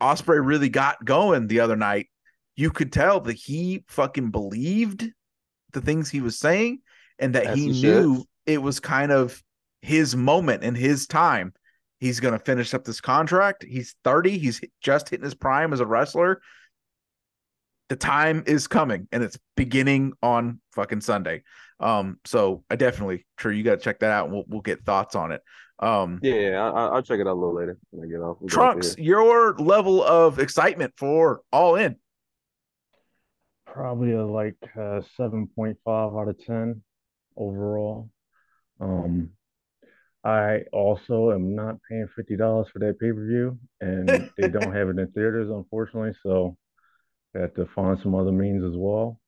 Ospreay 0.00 0.44
really 0.44 0.68
got 0.68 1.04
going 1.04 1.46
the 1.46 1.60
other 1.60 1.76
night, 1.76 2.08
you 2.56 2.70
could 2.70 2.92
tell 2.92 3.20
that 3.20 3.34
he 3.34 3.84
fucking 3.88 4.30
believed 4.30 5.08
the 5.72 5.80
things 5.80 6.10
he 6.10 6.20
was 6.20 6.38
saying 6.38 6.80
and 7.18 7.34
that 7.34 7.46
As 7.46 7.56
he 7.56 7.72
he 7.72 7.82
knew 7.82 8.24
it 8.46 8.62
was 8.62 8.80
kind 8.80 9.12
of 9.12 9.42
his 9.82 10.16
moment 10.16 10.64
and 10.64 10.76
his 10.76 11.06
time. 11.06 11.52
He's 11.98 12.20
going 12.20 12.32
to 12.32 12.44
finish 12.44 12.74
up 12.74 12.84
this 12.84 13.00
contract. 13.00 13.64
He's 13.64 13.94
30. 14.04 14.38
He's 14.38 14.60
just 14.82 15.08
hitting 15.08 15.24
his 15.24 15.34
prime 15.34 15.72
as 15.72 15.80
a 15.80 15.86
wrestler. 15.86 16.40
The 17.88 17.96
time 17.96 18.42
is 18.46 18.66
coming 18.66 19.08
and 19.12 19.22
it's 19.22 19.38
beginning 19.56 20.12
on 20.22 20.60
fucking 20.72 21.00
Sunday. 21.00 21.42
Um, 21.80 22.18
so 22.24 22.64
I 22.68 22.76
definitely, 22.76 23.26
sure, 23.38 23.52
you 23.52 23.62
got 23.62 23.76
to 23.76 23.84
check 23.84 24.00
that 24.00 24.10
out 24.10 24.26
and 24.26 24.34
we'll, 24.34 24.44
we'll 24.48 24.60
get 24.60 24.84
thoughts 24.84 25.14
on 25.14 25.32
it. 25.32 25.40
Um, 25.78 26.20
yeah, 26.22 26.34
yeah. 26.34 26.62
I, 26.64 26.68
I- 26.70 26.86
I'll 26.96 27.02
check 27.02 27.20
it 27.20 27.26
out 27.26 27.32
a 27.32 27.34
little 27.34 27.54
later 27.54 27.78
when 27.90 28.06
I 28.08 28.10
get 28.10 28.20
off. 28.20 28.38
We'll 28.40 28.48
Trunks, 28.48 28.94
through 28.94 29.04
your 29.04 29.54
level 29.58 30.02
of 30.02 30.38
excitement 30.38 30.94
for 30.96 31.42
All 31.52 31.76
In. 31.76 31.96
probably 33.66 34.12
a 34.12 34.24
like 34.24 34.56
uh, 34.78 35.00
seven 35.16 35.46
point 35.48 35.76
five 35.84 36.14
out 36.14 36.28
of 36.28 36.38
ten 36.44 36.82
overall. 37.36 38.10
Um, 38.80 39.30
I 40.24 40.62
also 40.72 41.32
am 41.32 41.54
not 41.54 41.76
paying 41.88 42.08
fifty 42.16 42.36
dollars 42.36 42.68
for 42.72 42.78
that 42.80 42.98
pay 42.98 43.12
per 43.12 43.26
view, 43.26 43.58
and 43.80 44.30
they 44.36 44.48
don't 44.48 44.72
have 44.74 44.88
it 44.88 44.98
in 44.98 45.06
theaters, 45.12 45.50
unfortunately. 45.50 46.14
So 46.22 46.56
I 47.36 47.40
have 47.40 47.54
to 47.54 47.66
find 47.66 47.98
some 48.00 48.14
other 48.14 48.32
means 48.32 48.64
as 48.64 48.76
well. 48.76 49.20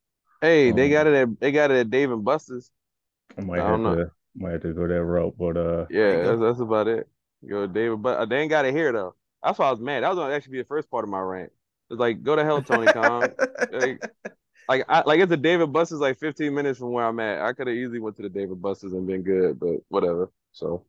it. 0.43 0.47
Hey, 0.47 0.73
they 0.73 0.87
Um, 0.87 0.91
got 0.91 1.07
it 1.07 1.15
at 1.15 1.41
they 1.41 1.53
got 1.53 1.71
it 1.71 1.77
at 1.79 1.91
Dave 1.91 2.11
and 2.11 2.25
Buster's. 2.25 2.71
I 3.37 3.43
might 3.43 3.61
I 3.61 3.65
have 3.65 3.71
don't 3.73 3.83
know. 3.83 3.95
to 3.97 4.11
might 4.39 4.53
have 4.53 4.63
to 4.63 4.73
go 4.73 4.87
that 4.87 5.05
route, 5.05 5.35
but 5.39 5.57
uh, 5.57 5.87
Yeah, 5.91 6.23
that's, 6.23 6.41
that's 6.41 6.61
about 6.61 6.89
it. 6.89 7.09
Go 7.49 7.67
David, 7.67 8.03
but 8.03 8.19
uh, 8.19 8.27
they 8.27 8.39
ain't 8.39 8.51
got 8.51 8.65
it 8.65 8.75
here 8.75 8.93
though. 8.93 9.15
That's 9.43 9.59
why 9.59 9.69
I 9.69 9.71
was 9.71 9.81
mad. 9.81 10.03
That 10.03 10.09
was 10.09 10.19
gonna 10.19 10.35
actually 10.35 10.53
be 10.53 10.59
the 10.59 10.65
first 10.65 10.91
part 10.91 11.05
of 11.05 11.11
my 11.11 11.21
rant. 11.21 11.53
It's 11.91 12.01
like 12.01 12.23
go 12.23 12.37
to 12.37 12.45
hell, 12.45 12.63
Tony 12.63 12.87
Khan. 12.93 13.33
like, 13.73 14.03
like, 14.69 14.85
I, 14.89 15.03
like 15.07 15.21
it's 15.21 15.33
a 15.33 15.37
Dave 15.37 15.61
and 15.61 15.73
Buster's 15.73 16.01
like 16.01 16.19
15 16.19 16.53
minutes 16.53 16.79
from 16.79 16.93
where 16.93 17.07
I'm 17.07 17.21
at. 17.21 17.41
I 17.41 17.53
could 17.53 17.69
have 17.69 17.77
easily 17.77 18.01
went 18.01 18.17
to 18.17 18.23
the 18.23 18.29
Dave 18.29 18.51
and 18.51 18.61
Buster's 18.61 18.93
and 18.93 19.07
been 19.07 19.23
good, 19.23 19.59
but 19.59 19.77
whatever. 19.89 20.31
So 20.53 20.85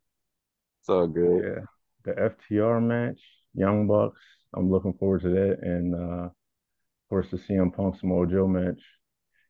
it's 0.82 0.90
all 0.90 1.08
good. 1.08 1.44
yeah, 1.44 1.66
the 2.04 2.34
FTR 2.52 2.82
match, 2.82 3.20
Young 3.54 3.88
Bucks. 3.88 4.20
I'm 4.54 4.72
looking 4.72 4.94
forward 4.94 5.22
to 5.22 5.30
that, 5.30 5.60
and 5.62 5.94
uh, 5.94 6.26
of 6.26 6.34
course 7.10 7.28
the 7.30 7.38
CM 7.38 7.74
Punk 7.74 8.00
Samoa 8.00 8.28
Joe 8.28 8.48
match. 8.48 8.82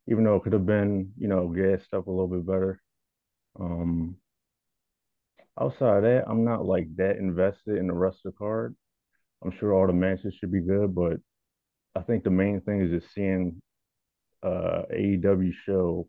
Even 0.08 0.24
though 0.24 0.36
it 0.36 0.44
could 0.44 0.54
have 0.54 0.66
been, 0.66 1.14
you 1.18 1.28
know, 1.28 1.48
gassed 1.48 1.94
up 1.94 2.08
a 2.08 2.12
little 2.12 2.28
bit 2.28 2.46
better. 2.46 2.82
Um, 3.60 4.18
outside 5.60 5.98
of 5.98 6.04
that, 6.04 6.24
I'm 6.28 6.44
not 6.44 6.66
like 6.66 6.88
that 6.98 7.18
invested 7.18 7.78
in 7.78 7.88
the 7.88 7.94
rest 7.94 8.20
of 8.26 8.34
the 8.34 8.38
card. 8.38 8.76
I'm 9.44 9.52
sure 9.52 9.74
all 9.74 9.88
the 9.88 9.94
matches 9.94 10.36
should 10.36 10.52
be 10.52 10.62
good, 10.62 10.94
but 10.96 11.18
I 11.96 12.02
think 12.02 12.24
the 12.24 12.30
main 12.32 12.62
thing 12.62 12.82
is 12.82 12.92
just 13.02 13.14
seeing 13.14 13.62
uh 14.44 14.84
AEW 14.94 15.54
show 15.66 16.08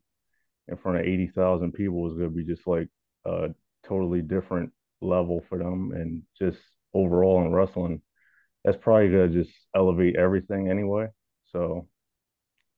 in 0.68 0.76
front 0.78 0.98
of 0.98 1.06
80,000 1.06 1.72
people 1.72 2.08
is 2.08 2.18
going 2.18 2.30
to 2.30 2.36
be 2.36 2.44
just 2.44 2.66
like 2.66 2.88
a 3.26 3.50
totally 3.86 4.22
different 4.22 4.72
level 5.02 5.44
for 5.48 5.58
them 5.58 5.92
and 5.94 6.22
just 6.38 6.58
overall 6.94 7.42
in 7.44 7.52
wrestling 7.52 8.02
that's 8.64 8.78
probably 8.80 9.10
going 9.10 9.32
to 9.32 9.44
just 9.44 9.56
elevate 9.76 10.16
everything 10.16 10.70
anyway 10.70 11.08
so 11.52 11.88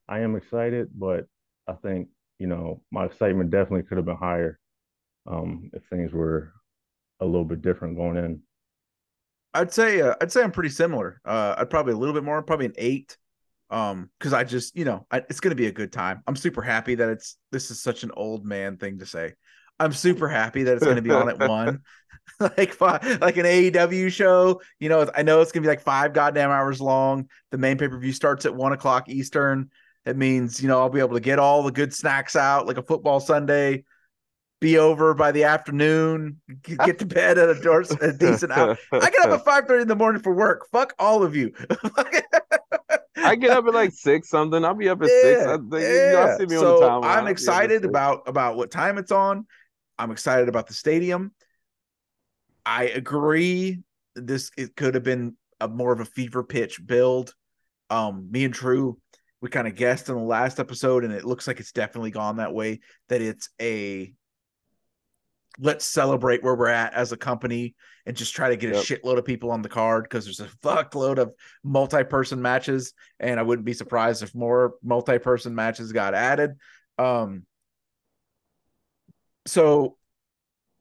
I 0.08 0.20
am 0.20 0.36
excited 0.36 0.88
but 0.94 1.26
I 1.68 1.74
think 1.74 2.08
you 2.38 2.46
know 2.46 2.82
my 2.90 3.06
excitement 3.06 3.50
definitely 3.50 3.84
could 3.84 3.98
have 3.98 4.06
been 4.06 4.16
higher 4.16 4.58
um 5.26 5.70
if 5.72 5.82
things 5.84 6.12
were 6.12 6.52
a 7.20 7.24
little 7.24 7.44
bit 7.44 7.62
different 7.62 7.96
going 7.96 8.16
in 8.16 8.42
I'd 9.54 9.72
say 9.72 10.00
uh, 10.00 10.14
I'd 10.20 10.32
say 10.32 10.42
I'm 10.42 10.52
pretty 10.52 10.70
similar. 10.70 11.20
Uh, 11.24 11.54
I'd 11.58 11.70
probably 11.70 11.92
a 11.92 11.96
little 11.96 12.14
bit 12.14 12.24
more, 12.24 12.42
probably 12.42 12.66
an 12.66 12.74
eight. 12.78 13.16
Um, 13.70 14.10
because 14.18 14.34
I 14.34 14.44
just 14.44 14.76
you 14.76 14.84
know 14.84 15.06
I, 15.10 15.18
it's 15.18 15.40
gonna 15.40 15.54
be 15.54 15.66
a 15.66 15.72
good 15.72 15.92
time. 15.92 16.22
I'm 16.26 16.36
super 16.36 16.62
happy 16.62 16.94
that 16.96 17.08
it's 17.08 17.36
this 17.50 17.70
is 17.70 17.80
such 17.80 18.02
an 18.02 18.10
old 18.14 18.44
man 18.44 18.76
thing 18.76 18.98
to 18.98 19.06
say. 19.06 19.32
I'm 19.78 19.92
super 19.92 20.28
happy 20.28 20.62
that 20.64 20.76
it's 20.76 20.84
gonna 20.84 21.02
be 21.02 21.10
on 21.10 21.28
at 21.28 21.38
one, 21.48 21.80
like 22.40 22.72
five, 22.72 23.20
like 23.20 23.36
an 23.38 23.46
AEW 23.46 24.12
show. 24.12 24.60
You 24.78 24.88
know, 24.88 25.10
I 25.14 25.22
know 25.22 25.40
it's 25.40 25.52
gonna 25.52 25.62
be 25.62 25.68
like 25.68 25.80
five 25.80 26.12
goddamn 26.12 26.50
hours 26.50 26.80
long. 26.80 27.28
The 27.50 27.58
main 27.58 27.78
pay 27.78 27.88
per 27.88 27.98
view 27.98 28.12
starts 28.12 28.44
at 28.44 28.54
one 28.54 28.72
o'clock 28.72 29.08
Eastern. 29.08 29.70
It 30.04 30.16
means 30.16 30.62
you 30.62 30.68
know 30.68 30.78
I'll 30.78 30.90
be 30.90 31.00
able 31.00 31.14
to 31.14 31.20
get 31.20 31.38
all 31.38 31.62
the 31.62 31.72
good 31.72 31.94
snacks 31.94 32.36
out 32.36 32.66
like 32.66 32.78
a 32.78 32.82
football 32.82 33.20
Sunday 33.20 33.84
be 34.62 34.78
over 34.78 35.12
by 35.12 35.32
the 35.32 35.42
afternoon, 35.42 36.40
get 36.62 37.00
to 37.00 37.04
bed 37.04 37.36
at 37.36 37.48
a, 37.48 37.60
door, 37.60 37.84
a 38.00 38.12
decent 38.12 38.52
hour. 38.52 38.78
I 38.92 39.10
get 39.10 39.26
up 39.26 39.40
at 39.40 39.44
five 39.44 39.66
thirty 39.66 39.82
in 39.82 39.88
the 39.88 39.96
morning 39.96 40.22
for 40.22 40.32
work. 40.32 40.68
Fuck 40.70 40.94
all 41.00 41.24
of 41.24 41.34
you. 41.34 41.52
I 43.16 43.34
get 43.34 43.50
up 43.50 43.66
at 43.66 43.74
like 43.74 43.92
six 43.92 44.30
something. 44.30 44.64
I'll 44.64 44.74
be 44.74 44.88
up 44.88 45.02
at 45.02 45.08
six. 45.08 45.42
I, 45.42 45.56
think- 45.56 45.72
y'all 45.72 46.38
see 46.38 46.46
me 46.46 46.56
so 46.56 46.76
on 46.76 46.80
the 46.80 46.86
timeline. 46.86 46.92
I'll 46.92 47.00
be 47.00 47.06
up 47.08 47.18
I'm 47.18 47.26
excited 47.26 47.84
about 47.84 48.22
about 48.26 48.56
what 48.56 48.70
time 48.70 48.98
it's 48.98 49.12
on. 49.12 49.46
I'm 49.98 50.12
excited 50.12 50.48
about 50.48 50.68
the 50.68 50.74
stadium. 50.74 51.32
I 52.64 52.84
agree. 52.84 53.82
This 54.14 54.52
it 54.56 54.76
could 54.76 54.94
have 54.94 55.04
been 55.04 55.36
a 55.60 55.66
more 55.66 55.92
of 55.92 56.00
a 56.00 56.04
fever 56.04 56.44
pitch 56.44 56.80
build. 56.86 57.34
Um, 57.90 58.28
me 58.30 58.44
and 58.44 58.54
True, 58.54 58.98
we 59.40 59.48
kind 59.50 59.66
of 59.66 59.74
guessed 59.74 60.08
in 60.08 60.14
the 60.14 60.22
last 60.22 60.60
episode, 60.60 61.04
and 61.04 61.12
it 61.12 61.24
looks 61.24 61.48
like 61.48 61.58
it's 61.58 61.72
definitely 61.72 62.12
gone 62.12 62.36
that 62.36 62.54
way. 62.54 62.80
That 63.08 63.20
it's 63.20 63.50
a 63.60 64.14
let's 65.58 65.84
celebrate 65.84 66.42
where 66.42 66.54
we're 66.54 66.68
at 66.68 66.94
as 66.94 67.12
a 67.12 67.16
company 67.16 67.74
and 68.06 68.16
just 68.16 68.34
try 68.34 68.48
to 68.48 68.56
get 68.56 68.74
a 68.74 68.78
shitload 68.78 69.18
of 69.18 69.24
people 69.24 69.50
on 69.50 69.62
the 69.62 69.68
card 69.68 70.04
because 70.04 70.24
there's 70.24 70.40
a 70.40 70.46
fuckload 70.62 71.18
of 71.18 71.32
multi-person 71.62 72.40
matches, 72.40 72.94
and 73.20 73.38
I 73.38 73.42
wouldn't 73.42 73.66
be 73.66 73.74
surprised 73.74 74.22
if 74.22 74.34
more 74.34 74.74
multi-person 74.82 75.54
matches 75.54 75.92
got 75.92 76.14
added. 76.14 76.52
Um, 76.98 77.44
so 79.46 79.96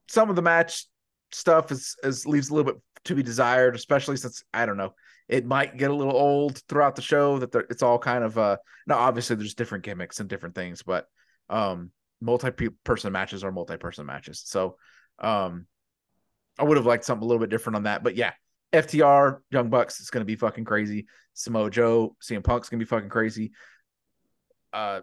some 0.08 0.30
of 0.30 0.36
the 0.36 0.42
match 0.42 0.86
stuff 1.32 1.70
is, 1.72 1.96
is 2.02 2.26
leaves 2.26 2.50
a 2.50 2.54
little 2.54 2.72
bit 2.72 2.82
to 3.04 3.14
be 3.14 3.22
desired, 3.22 3.74
especially 3.74 4.16
since 4.16 4.42
I 4.52 4.66
don't 4.66 4.76
know 4.76 4.94
it 5.28 5.46
might 5.46 5.78
get 5.78 5.90
a 5.90 5.94
little 5.94 6.14
old 6.14 6.58
throughout 6.68 6.94
the 6.94 7.02
show 7.02 7.38
that 7.38 7.54
it's 7.70 7.82
all 7.82 7.98
kind 7.98 8.22
of 8.22 8.36
uh 8.36 8.56
now 8.86 8.98
obviously 8.98 9.34
there's 9.34 9.54
different 9.54 9.82
gimmicks 9.82 10.20
and 10.20 10.28
different 10.28 10.54
things, 10.54 10.82
but 10.82 11.06
um 11.48 11.90
multi-person 12.22 13.12
matches 13.12 13.44
are 13.44 13.52
multi-person 13.52 14.06
matches. 14.06 14.42
So 14.44 14.76
um 15.18 15.66
I 16.58 16.64
would 16.64 16.76
have 16.76 16.86
liked 16.86 17.04
something 17.04 17.24
a 17.24 17.26
little 17.26 17.40
bit 17.40 17.50
different 17.50 17.76
on 17.76 17.82
that, 17.84 18.04
but 18.04 18.14
yeah, 18.14 18.32
FTR, 18.72 19.40
Young 19.50 19.68
Bucks 19.68 20.00
is 20.00 20.10
going 20.10 20.20
to 20.22 20.26
be 20.26 20.36
fucking 20.36 20.64
crazy. 20.64 21.06
Samoa 21.34 21.70
Joe, 21.70 22.16
CM 22.22 22.44
Punk's 22.44 22.68
going 22.68 22.78
to 22.78 22.84
be 22.84 22.88
fucking 22.88 23.10
crazy. 23.10 23.52
Uh, 24.72 25.02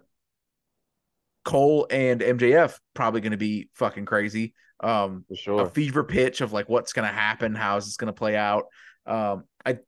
Cole 1.44 1.86
and 1.90 2.20
MJF 2.20 2.78
probably 2.94 3.20
going 3.20 3.32
to 3.32 3.38
be 3.38 3.68
fucking 3.74 4.06
crazy. 4.06 4.54
Um, 4.82 5.24
for 5.44 5.62
a 5.62 5.68
fever 5.68 6.04
pitch 6.04 6.40
of 6.40 6.52
like 6.52 6.68
what's 6.68 6.92
going 6.92 7.06
to 7.06 7.14
happen, 7.14 7.54
how 7.54 7.76
is 7.76 7.84
this 7.84 7.96
going 7.96 8.12
to 8.12 8.12
play 8.12 8.36
out. 8.36 8.66
Um, 9.06 9.44
I 9.64 9.78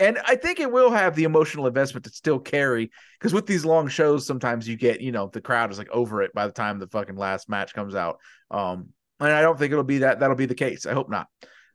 and 0.00 0.18
I 0.26 0.36
think 0.36 0.60
it 0.60 0.70
will 0.70 0.90
have 0.90 1.14
the 1.14 1.24
emotional 1.24 1.66
investment 1.66 2.04
to 2.04 2.10
still 2.10 2.38
carry 2.38 2.90
because 3.18 3.32
with 3.32 3.46
these 3.46 3.64
long 3.64 3.88
shows, 3.88 4.26
sometimes 4.26 4.68
you 4.68 4.76
get 4.76 5.00
you 5.00 5.12
know 5.12 5.30
the 5.32 5.40
crowd 5.40 5.70
is 5.70 5.78
like 5.78 5.90
over 5.90 6.22
it 6.22 6.32
by 6.34 6.46
the 6.46 6.52
time 6.52 6.78
the 6.78 6.86
fucking 6.88 7.16
last 7.16 7.48
match 7.48 7.74
comes 7.74 7.94
out. 7.94 8.18
Um, 8.50 8.90
and 9.20 9.32
I 9.32 9.42
don't 9.42 9.58
think 9.58 9.72
it'll 9.72 9.84
be 9.84 9.98
that 9.98 10.20
that'll 10.20 10.36
be 10.36 10.46
the 10.46 10.54
case. 10.54 10.86
I 10.86 10.92
hope 10.92 11.10
not. 11.10 11.28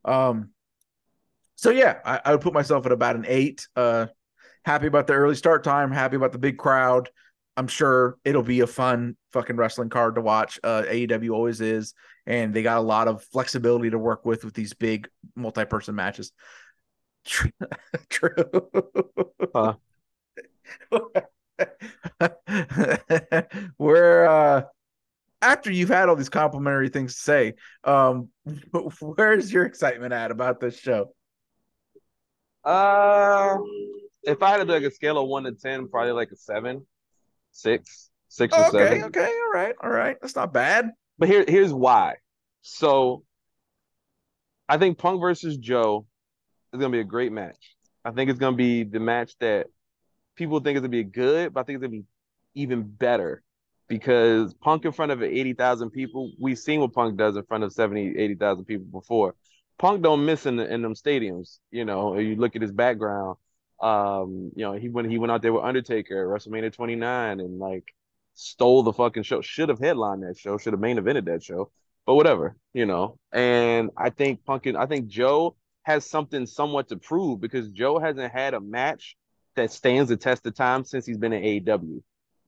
Um, 0.05 0.49
so 1.55 1.69
yeah, 1.69 1.99
I, 2.05 2.21
I 2.25 2.31
would 2.31 2.41
put 2.41 2.53
myself 2.53 2.85
at 2.85 2.91
about 2.91 3.15
an 3.15 3.25
eight. 3.27 3.67
Uh, 3.75 4.07
happy 4.65 4.87
about 4.87 5.07
the 5.07 5.13
early 5.13 5.35
start 5.35 5.63
time. 5.63 5.91
Happy 5.91 6.15
about 6.15 6.31
the 6.31 6.39
big 6.39 6.57
crowd. 6.57 7.09
I'm 7.55 7.67
sure 7.67 8.17
it'll 8.25 8.43
be 8.43 8.61
a 8.61 8.67
fun 8.67 9.15
fucking 9.31 9.55
wrestling 9.55 9.89
card 9.89 10.15
to 10.15 10.21
watch. 10.21 10.59
Uh, 10.63 10.83
AEW 10.87 11.31
always 11.31 11.61
is, 11.61 11.93
and 12.25 12.53
they 12.53 12.63
got 12.63 12.79
a 12.79 12.81
lot 12.81 13.07
of 13.07 13.23
flexibility 13.25 13.91
to 13.91 13.99
work 13.99 14.25
with 14.25 14.43
with 14.43 14.55
these 14.55 14.73
big 14.73 15.07
multi-person 15.35 15.93
matches. 15.93 16.31
True. 18.09 18.35
Huh. 19.53 19.75
Where 23.77 24.29
uh 24.29 24.63
after 25.41 25.71
you've 25.71 25.89
had 25.89 26.09
all 26.09 26.15
these 26.15 26.29
complimentary 26.29 26.89
things 26.89 27.15
to 27.15 27.21
say, 27.21 27.53
um 27.83 28.29
where's 29.01 29.51
your 29.51 29.65
excitement 29.65 30.13
at 30.13 30.31
about 30.31 30.59
this 30.59 30.77
show? 30.77 31.13
Uh, 32.63 33.57
if 34.23 34.41
I 34.41 34.51
had 34.51 34.57
to 34.57 34.65
do 34.65 34.71
like 34.71 34.83
a 34.83 34.91
scale 34.91 35.17
of 35.17 35.27
one 35.27 35.43
to 35.43 35.51
ten, 35.51 35.87
probably 35.87 36.13
like 36.13 36.31
a 36.31 36.35
seven, 36.35 36.85
six, 37.51 38.09
six 38.29 38.55
or 38.55 38.67
okay, 38.67 38.71
seven. 38.71 39.03
okay, 39.05 39.25
all 39.25 39.51
right, 39.53 39.75
all 39.83 39.89
right. 39.89 40.17
That's 40.21 40.35
not 40.35 40.53
bad. 40.53 40.91
But 41.17 41.29
here, 41.29 41.43
here's 41.47 41.73
why. 41.73 42.15
So, 42.61 43.23
I 44.69 44.77
think 44.77 44.97
Punk 44.97 45.19
versus 45.19 45.57
Joe 45.57 46.07
is 46.73 46.79
gonna 46.79 46.91
be 46.91 46.99
a 46.99 47.05
great 47.05 47.31
match. 47.31 47.75
I 48.03 48.11
think 48.11 48.29
it's 48.29 48.39
gonna 48.39 48.55
be 48.57 48.83
the 48.83 48.99
match 48.99 49.35
that 49.39 49.67
people 50.35 50.59
think 50.59 50.75
is 50.75 50.81
gonna 50.81 50.89
be 50.89 51.03
good, 51.03 51.53
but 51.53 51.61
I 51.61 51.63
think 51.63 51.77
it's 51.77 51.81
gonna 51.81 52.01
be 52.01 52.05
even 52.55 52.83
better 52.83 53.43
because 53.87 54.53
Punk 54.55 54.85
in 54.85 54.91
front 54.91 55.11
of 55.11 55.21
80,000 55.21 55.91
people, 55.91 56.31
we've 56.39 56.57
seen 56.57 56.79
what 56.79 56.93
Punk 56.93 57.17
does 57.17 57.35
in 57.35 57.43
front 57.43 57.63
of 57.63 57.73
70, 57.73 58.17
80,000 58.17 58.65
people 58.65 58.87
before. 58.87 59.35
Punk 59.77 60.01
don't 60.01 60.25
miss 60.25 60.45
in 60.45 60.55
the, 60.55 60.71
in 60.71 60.81
them 60.81 60.93
stadiums. 60.93 61.59
You 61.71 61.85
know, 61.85 62.17
you 62.17 62.35
look 62.35 62.55
at 62.55 62.61
his 62.61 62.71
background. 62.71 63.37
Um, 63.81 64.51
you 64.55 64.63
know, 64.63 64.73
he 64.73 64.89
when 64.89 65.09
he 65.09 65.17
went 65.17 65.31
out 65.31 65.41
there 65.41 65.51
with 65.51 65.63
Undertaker 65.63 66.33
at 66.33 66.41
WrestleMania 66.41 66.73
29 66.73 67.39
and 67.39 67.59
like 67.59 67.93
stole 68.33 68.83
the 68.83 68.93
fucking 68.93 69.23
show. 69.23 69.41
Should 69.41 69.69
have 69.69 69.79
headlined 69.79 70.23
that 70.23 70.37
show. 70.37 70.57
Should 70.57 70.73
have 70.73 70.79
main 70.79 70.97
evented 70.97 71.25
that 71.25 71.43
show. 71.43 71.71
But 72.05 72.15
whatever, 72.15 72.55
you 72.73 72.85
know. 72.85 73.17
And 73.31 73.89
I 73.97 74.09
think 74.09 74.45
Punk 74.45 74.65
and 74.67 74.77
I 74.77 74.85
think 74.85 75.07
Joe 75.07 75.55
has 75.83 76.05
something 76.05 76.45
somewhat 76.45 76.89
to 76.89 76.97
prove 76.97 77.39
because 77.39 77.69
Joe 77.69 77.99
hasn't 77.99 78.31
had 78.31 78.53
a 78.53 78.59
match 78.59 79.15
that 79.55 79.71
stands 79.71 80.09
the 80.09 80.17
test 80.17 80.45
of 80.45 80.55
time 80.55 80.83
since 80.83 81.05
he's 81.05 81.17
been 81.17 81.33
in 81.33 81.43
AEW. 81.43 82.01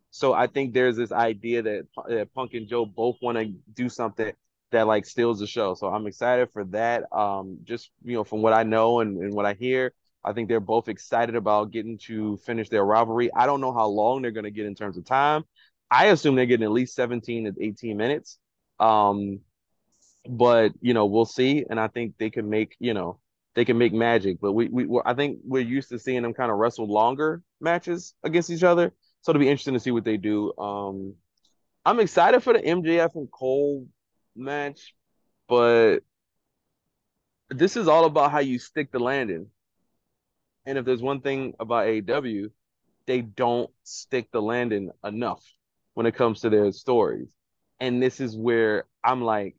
So 0.10 0.34
I 0.34 0.48
think 0.48 0.74
there's 0.74 0.96
this 0.96 1.12
idea 1.12 1.62
that, 1.62 1.88
that 2.08 2.34
Punk 2.34 2.54
and 2.54 2.68
Joe 2.68 2.86
both 2.86 3.18
want 3.22 3.38
to 3.38 3.54
do 3.74 3.90
something 3.90 4.32
that 4.72 4.88
like 4.88 5.06
steals 5.06 5.40
the 5.40 5.48
show. 5.48 5.74
So 5.74 5.88
I'm 5.88 6.08
excited 6.08 6.50
for 6.52 6.64
that. 6.66 7.04
Um, 7.12 7.60
just 7.64 7.92
you 8.04 8.14
know, 8.16 8.24
from 8.24 8.42
what 8.42 8.54
I 8.54 8.64
know 8.64 9.02
and, 9.02 9.18
and 9.18 9.34
what 9.34 9.46
I 9.46 9.54
hear, 9.54 9.94
I 10.24 10.34
think 10.34 10.48
they're 10.48 10.60
both 10.60 10.88
excited 10.88 11.36
about 11.36 11.72
getting 11.72 11.98
to 12.06 12.38
finish 12.38 12.70
their 12.70 12.84
rivalry. 12.84 13.30
I 13.34 13.46
don't 13.46 13.62
know 13.62 13.74
how 13.74 13.88
long 13.88 14.22
they're 14.22 14.32
gonna 14.32 14.52
get 14.52 14.66
in 14.66 14.76
terms 14.76 14.98
of 14.98 15.06
time. 15.06 15.44
I 15.92 16.06
assume 16.08 16.36
they're 16.36 16.46
getting 16.46 16.66
at 16.66 16.72
least 16.72 16.96
17 16.96 17.46
to 17.46 17.64
18 17.64 17.98
minutes. 17.98 18.40
Um, 18.80 19.42
but 20.28 20.72
you 20.82 20.94
know, 20.94 21.06
we'll 21.06 21.26
see. 21.26 21.66
And 21.70 21.80
I 21.80 21.88
think 21.88 22.16
they 22.18 22.30
can 22.30 22.50
make, 22.50 22.76
you 22.80 22.94
know, 22.94 23.20
they 23.56 23.66
can 23.66 23.78
make 23.78 23.94
magic. 23.94 24.40
But 24.42 24.54
we 24.54 24.68
we 24.70 24.88
I 25.06 25.14
think 25.14 25.40
we're 25.44 25.64
used 25.64 25.90
to 25.90 26.00
seeing 26.00 26.22
them 26.22 26.34
kind 26.34 26.52
of 26.52 26.58
wrestle 26.58 26.88
longer 26.88 27.42
matches 27.60 28.14
against 28.24 28.50
each 28.50 28.64
other. 28.64 28.94
So 29.22 29.32
it'll 29.32 29.40
be 29.40 29.50
interesting 29.50 29.74
to 29.74 29.80
see 29.80 29.92
what 29.92 30.04
they 30.04 30.18
do. 30.18 30.56
Um, 30.58 31.16
I'm 31.86 32.00
excited 32.00 32.42
for 32.42 32.54
the 32.54 32.60
MJF 32.60 33.16
and 33.16 33.32
Cole 33.32 33.88
match, 34.36 34.94
but 35.48 36.00
this 37.50 37.78
is 37.78 37.88
all 37.88 38.06
about 38.06 38.32
how 38.32 38.40
you 38.40 38.60
stick 38.60 38.92
the 38.92 39.00
landing. 39.00 39.48
And 40.66 40.78
if 40.78 40.86
there's 40.86 41.02
one 41.02 41.22
thing 41.22 41.54
about 41.60 41.86
AEW, 41.86 42.50
they 43.06 43.22
don't 43.22 43.70
stick 43.84 44.32
the 44.32 44.42
landing 44.42 44.92
enough 45.04 45.44
when 45.94 46.06
it 46.06 46.16
comes 46.16 46.42
to 46.42 46.50
their 46.50 46.72
stories. 46.72 47.28
And 47.80 48.02
this 48.02 48.20
is 48.20 48.36
where 48.36 48.86
I'm 49.04 49.22
like, 49.22 49.56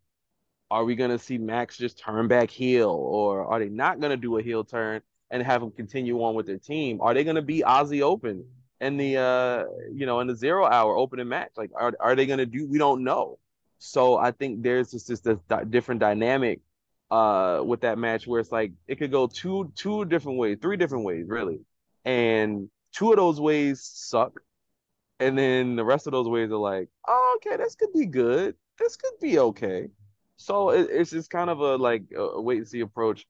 are 0.70 0.84
we 0.84 0.94
gonna 0.96 1.18
see 1.18 1.38
Max 1.38 1.76
just 1.76 1.98
turn 1.98 2.28
back 2.28 2.50
heel, 2.50 2.90
or 2.90 3.46
are 3.46 3.58
they 3.58 3.68
not 3.68 4.00
gonna 4.00 4.16
do 4.16 4.38
a 4.38 4.42
heel 4.42 4.64
turn 4.64 5.00
and 5.30 5.42
have 5.42 5.62
him 5.62 5.70
continue 5.70 6.22
on 6.22 6.34
with 6.34 6.46
their 6.46 6.58
team? 6.58 7.00
Are 7.00 7.14
they 7.14 7.24
gonna 7.24 7.42
be 7.42 7.60
Aussie 7.60 8.02
Open 8.02 8.44
in 8.80 8.96
the 8.96 9.16
uh 9.16 9.64
you 9.92 10.06
know 10.06 10.20
in 10.20 10.26
the 10.26 10.34
zero 10.36 10.66
hour 10.66 10.96
opening 10.96 11.28
match? 11.28 11.50
Like, 11.56 11.70
are 11.74 11.94
are 12.00 12.16
they 12.16 12.26
gonna 12.26 12.46
do? 12.46 12.66
We 12.66 12.78
don't 12.78 13.04
know. 13.04 13.38
So 13.78 14.16
I 14.16 14.30
think 14.30 14.62
there's 14.62 14.90
just 14.90 15.08
this, 15.08 15.20
this 15.20 15.38
di- 15.48 15.64
different 15.64 16.00
dynamic 16.00 16.60
uh 17.10 17.62
with 17.64 17.82
that 17.82 17.98
match 17.98 18.26
where 18.26 18.40
it's 18.40 18.50
like 18.50 18.72
it 18.88 18.96
could 18.96 19.12
go 19.12 19.26
two 19.28 19.72
two 19.76 20.04
different 20.06 20.38
ways, 20.38 20.58
three 20.60 20.76
different 20.76 21.04
ways 21.04 21.26
really, 21.28 21.60
and 22.04 22.68
two 22.92 23.10
of 23.10 23.16
those 23.16 23.40
ways 23.40 23.80
suck, 23.82 24.40
and 25.20 25.38
then 25.38 25.76
the 25.76 25.84
rest 25.84 26.06
of 26.06 26.12
those 26.12 26.28
ways 26.28 26.50
are 26.50 26.56
like, 26.56 26.88
oh, 27.06 27.38
okay, 27.38 27.56
this 27.56 27.76
could 27.76 27.92
be 27.92 28.06
good, 28.06 28.56
this 28.78 28.96
could 28.96 29.18
be 29.20 29.38
okay. 29.38 29.88
So 30.36 30.70
it, 30.70 30.88
it's 30.90 31.10
just 31.10 31.30
kind 31.30 31.50
of 31.50 31.60
a 31.60 31.76
like 31.76 32.04
a, 32.16 32.40
wait 32.40 32.58
and 32.58 32.68
see 32.68 32.80
approach. 32.80 33.26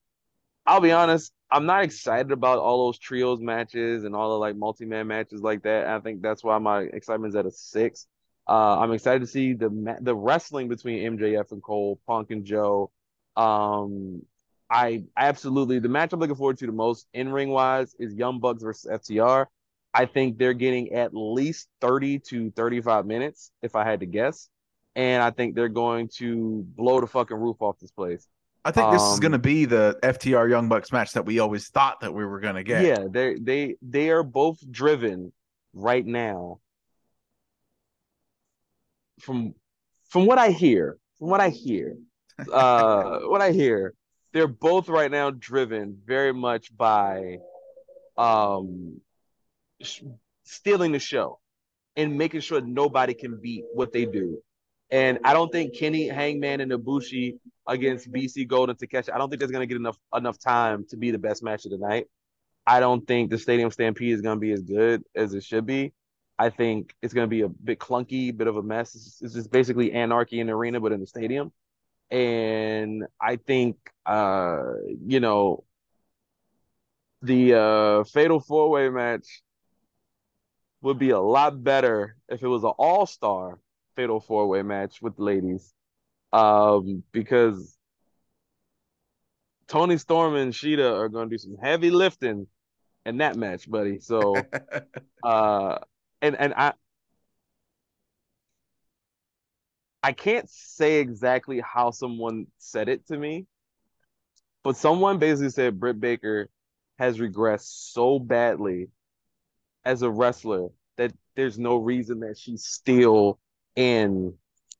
I'll 0.66 0.80
be 0.80 0.92
honest, 0.92 1.32
I'm 1.50 1.66
not 1.66 1.84
excited 1.84 2.32
about 2.32 2.58
all 2.58 2.86
those 2.86 2.98
trios 2.98 3.40
matches 3.40 4.04
and 4.04 4.16
all 4.16 4.30
the 4.30 4.38
like 4.38 4.56
multi-man 4.56 5.06
matches 5.06 5.40
like 5.40 5.62
that. 5.62 5.86
I 5.86 6.00
think 6.00 6.22
that's 6.22 6.42
why 6.42 6.58
my 6.58 6.82
excitement's 6.82 7.36
at 7.36 7.46
a 7.46 7.50
six. 7.52 8.06
Uh, 8.48 8.78
I'm 8.78 8.92
excited 8.92 9.20
to 9.20 9.26
see 9.26 9.54
the 9.54 9.96
the 10.00 10.14
wrestling 10.14 10.68
between 10.68 11.16
MJF 11.18 11.52
and 11.52 11.62
Cole, 11.62 12.00
Punk 12.06 12.30
and 12.30 12.44
Joe. 12.44 12.90
Um, 13.36 14.22
I 14.70 15.04
absolutely 15.16 15.78
the 15.78 15.88
match 15.88 16.12
I'm 16.12 16.20
looking 16.20 16.36
forward 16.36 16.58
to 16.58 16.66
the 16.66 16.72
most 16.72 17.06
in 17.12 17.30
ring 17.30 17.50
wise 17.50 17.94
is 17.98 18.14
Young 18.14 18.40
Bucks 18.40 18.62
versus 18.62 18.90
FTR. 18.90 19.46
I 19.94 20.06
think 20.06 20.38
they're 20.38 20.52
getting 20.52 20.92
at 20.92 21.14
least 21.14 21.68
30 21.80 22.18
to 22.28 22.50
35 22.50 23.06
minutes, 23.06 23.50
if 23.62 23.74
I 23.74 23.84
had 23.84 24.00
to 24.00 24.06
guess. 24.06 24.48
And 24.96 25.22
I 25.22 25.30
think 25.30 25.54
they're 25.54 25.68
going 25.68 26.08
to 26.16 26.64
blow 26.74 27.00
the 27.00 27.06
fucking 27.06 27.36
roof 27.36 27.60
off 27.60 27.78
this 27.78 27.90
place. 27.92 28.26
I 28.64 28.72
think 28.72 28.90
this 28.90 29.02
is 29.02 29.14
Um, 29.14 29.20
going 29.20 29.32
to 29.32 29.38
be 29.38 29.64
the 29.66 29.96
FTR 30.02 30.50
Young 30.50 30.68
Bucks 30.68 30.90
match 30.90 31.12
that 31.12 31.24
we 31.24 31.38
always 31.38 31.68
thought 31.68 32.00
that 32.00 32.12
we 32.12 32.24
were 32.24 32.40
going 32.40 32.56
to 32.56 32.64
get. 32.64 32.84
Yeah, 32.84 33.04
they 33.08 33.34
they 33.34 33.76
they 33.80 34.10
are 34.10 34.24
both 34.24 34.58
driven 34.68 35.32
right 35.72 36.04
now. 36.04 36.58
From 39.20 39.54
from 40.08 40.26
what 40.26 40.38
I 40.38 40.50
hear, 40.50 40.98
from 41.18 41.28
what 41.28 41.40
I 41.40 41.50
hear, 41.50 41.96
uh, 42.52 43.20
what 43.20 43.40
I 43.40 43.52
hear, 43.52 43.94
they're 44.32 44.48
both 44.48 44.88
right 44.88 45.10
now 45.10 45.30
driven 45.30 45.98
very 46.04 46.32
much 46.32 46.76
by, 46.76 47.38
um, 48.16 49.00
sh- 49.80 50.02
stealing 50.44 50.92
the 50.92 50.98
show 50.98 51.38
and 51.96 52.16
making 52.18 52.40
sure 52.40 52.60
nobody 52.60 53.14
can 53.14 53.40
beat 53.40 53.64
what 53.74 53.92
they 53.92 54.06
do. 54.06 54.42
And 54.90 55.18
I 55.24 55.32
don't 55.32 55.50
think 55.50 55.76
Kenny 55.76 56.08
Hangman 56.08 56.60
and 56.60 56.70
Ibushi 56.70 57.38
against 57.66 58.10
BC 58.10 58.46
Gold 58.46 58.70
and 58.70 58.78
Takeshita. 58.78 59.12
I 59.12 59.18
don't 59.18 59.28
think 59.28 59.40
there's 59.40 59.50
gonna 59.50 59.66
get 59.66 59.76
enough 59.76 59.98
enough 60.14 60.38
time 60.38 60.84
to 60.90 60.96
be 60.96 61.10
the 61.10 61.18
best 61.18 61.42
match 61.42 61.64
of 61.64 61.72
the 61.72 61.78
night. 61.78 62.06
I 62.66 62.80
don't 62.80 63.06
think 63.06 63.30
the 63.30 63.38
Stadium 63.38 63.70
Stampede 63.70 64.12
is 64.12 64.20
going 64.20 64.36
to 64.36 64.40
be 64.40 64.50
as 64.50 64.62
good 64.62 65.04
as 65.14 65.34
it 65.34 65.44
should 65.44 65.66
be. 65.66 65.92
I 66.38 66.50
think 66.50 66.94
it's 67.00 67.14
going 67.14 67.24
to 67.26 67.30
be 67.30 67.42
a 67.42 67.48
bit 67.48 67.78
clunky, 67.78 68.36
bit 68.36 68.48
of 68.48 68.56
a 68.56 68.62
mess. 68.62 68.94
It's 68.94 69.04
just, 69.04 69.22
it's 69.22 69.34
just 69.34 69.50
basically 69.50 69.92
anarchy 69.92 70.40
in 70.40 70.48
the 70.48 70.52
arena, 70.52 70.80
but 70.80 70.92
in 70.92 71.00
the 71.00 71.06
stadium. 71.06 71.52
And 72.10 73.04
I 73.20 73.36
think, 73.36 73.76
uh, 74.04 74.64
you 75.06 75.20
know, 75.20 75.64
the 77.22 77.54
uh, 77.54 78.04
Fatal 78.04 78.40
Four 78.40 78.70
Way 78.70 78.88
match 78.90 79.42
would 80.82 80.98
be 80.98 81.10
a 81.10 81.20
lot 81.20 81.62
better 81.62 82.16
if 82.28 82.42
it 82.42 82.48
was 82.48 82.64
an 82.64 82.72
All 82.76 83.06
Star 83.06 83.58
Fatal 83.96 84.20
Four 84.20 84.46
Way 84.48 84.62
match 84.62 85.02
with 85.02 85.18
ladies, 85.18 85.74
um, 86.32 87.02
because 87.12 87.76
Toni 89.66 89.96
Storm 89.98 90.36
and 90.36 90.52
Shida 90.52 90.98
are 90.98 91.08
going 91.08 91.28
to 91.28 91.34
do 91.34 91.38
some 91.38 91.56
heavy 91.60 91.90
lifting 91.90 92.46
in 93.04 93.18
that 93.18 93.36
match, 93.36 93.68
buddy. 93.68 93.98
So, 93.98 94.36
uh, 95.24 95.78
and 96.22 96.36
and 96.38 96.54
I 96.54 96.74
I 100.02 100.12
can't 100.12 100.48
say 100.48 101.00
exactly 101.00 101.60
how 101.60 101.90
someone 101.90 102.46
said 102.58 102.88
it 102.88 103.06
to 103.08 103.16
me, 103.16 103.46
but 104.62 104.76
someone 104.76 105.18
basically 105.18 105.50
said 105.50 105.80
Britt 105.80 106.00
Baker 106.00 106.48
has 106.98 107.18
regressed 107.18 107.92
so 107.92 108.18
badly 108.18 108.88
as 109.84 110.02
a 110.02 110.10
wrestler 110.10 110.68
that 110.96 111.12
there's 111.34 111.58
no 111.58 111.76
reason 111.76 112.20
that 112.20 112.38
she's 112.38 112.64
still 112.64 113.38
in 113.76 114.34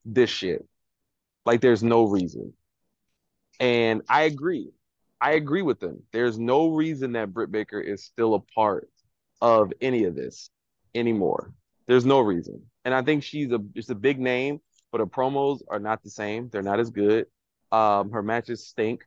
this 0.05 0.31
shit. 0.31 0.67
Like 1.45 1.61
there's 1.61 1.83
no 1.83 2.05
reason. 2.05 2.53
And 3.61 4.03
I 4.09 4.23
agree. 4.23 4.71
I 5.21 5.33
agree 5.33 5.63
with 5.63 5.81
them. 5.81 6.03
There's 6.13 6.39
no 6.39 6.69
reason 6.69 7.13
that 7.13 7.33
Britt 7.33 7.51
Baker 7.51 7.81
is 7.81 8.05
still 8.05 8.35
a 8.35 8.41
part 8.41 8.91
of 9.41 9.73
any 9.81 10.05
of 10.05 10.15
this 10.15 10.51
anymore. 10.95 11.53
There's 11.87 12.05
no 12.05 12.21
reason. 12.21 12.63
And 12.85 12.95
I 12.95 13.03
think 13.03 13.23
she's 13.23 13.53
a 13.53 13.59
just 13.59 13.91
a 13.91 13.95
big 13.95 14.19
name, 14.19 14.61
but 14.93 15.01
her 15.01 15.07
promos 15.07 15.61
are 15.69 15.79
not 15.79 16.03
the 16.03 16.11
same. 16.11 16.49
They're 16.51 16.63
not 16.63 16.81
as 16.81 16.91
good. 16.91 17.27
Um, 17.73 18.11
her 18.11 18.23
matches 18.23 18.67
stink. 18.67 19.05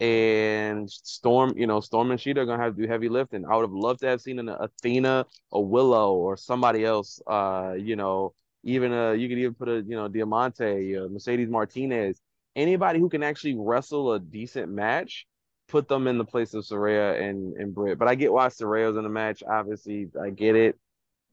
And 0.00 0.90
Storm, 0.90 1.54
you 1.58 1.66
know, 1.66 1.80
Storm 1.80 2.10
and 2.10 2.18
Shida 2.18 2.38
are 2.38 2.46
gonna 2.46 2.62
have 2.62 2.74
to 2.74 2.82
do 2.82 2.88
heavy 2.88 3.08
lifting. 3.08 3.44
I 3.44 3.54
would 3.54 3.62
have 3.62 3.72
loved 3.72 4.00
to 4.00 4.06
have 4.06 4.20
seen 4.20 4.38
an 4.38 4.48
Athena, 4.48 5.26
a 5.52 5.60
Willow, 5.60 6.14
or 6.14 6.36
somebody 6.36 6.84
else. 6.84 7.20
Uh, 7.26 7.74
you 7.78 7.96
know, 7.96 8.34
even 8.62 8.92
uh, 8.92 9.12
you 9.12 9.28
could 9.28 9.38
even 9.38 9.54
put 9.54 9.68
a 9.68 9.76
you 9.76 9.96
know 9.96 10.08
Diamante, 10.08 10.96
uh, 10.96 11.08
Mercedes 11.08 11.48
Martinez, 11.48 12.20
anybody 12.56 12.98
who 12.98 13.08
can 13.08 13.22
actually 13.22 13.56
wrestle 13.58 14.12
a 14.12 14.20
decent 14.20 14.70
match, 14.70 15.26
put 15.68 15.88
them 15.88 16.06
in 16.06 16.18
the 16.18 16.24
place 16.24 16.54
of 16.54 16.64
Saraya 16.64 17.20
and 17.20 17.56
and 17.56 17.74
Britt. 17.74 17.98
But 17.98 18.08
I 18.08 18.14
get 18.14 18.32
why 18.32 18.46
Saraya's 18.48 18.96
in 18.96 19.04
the 19.04 19.08
match. 19.08 19.42
Obviously, 19.48 20.08
I 20.22 20.30
get 20.30 20.56
it, 20.56 20.78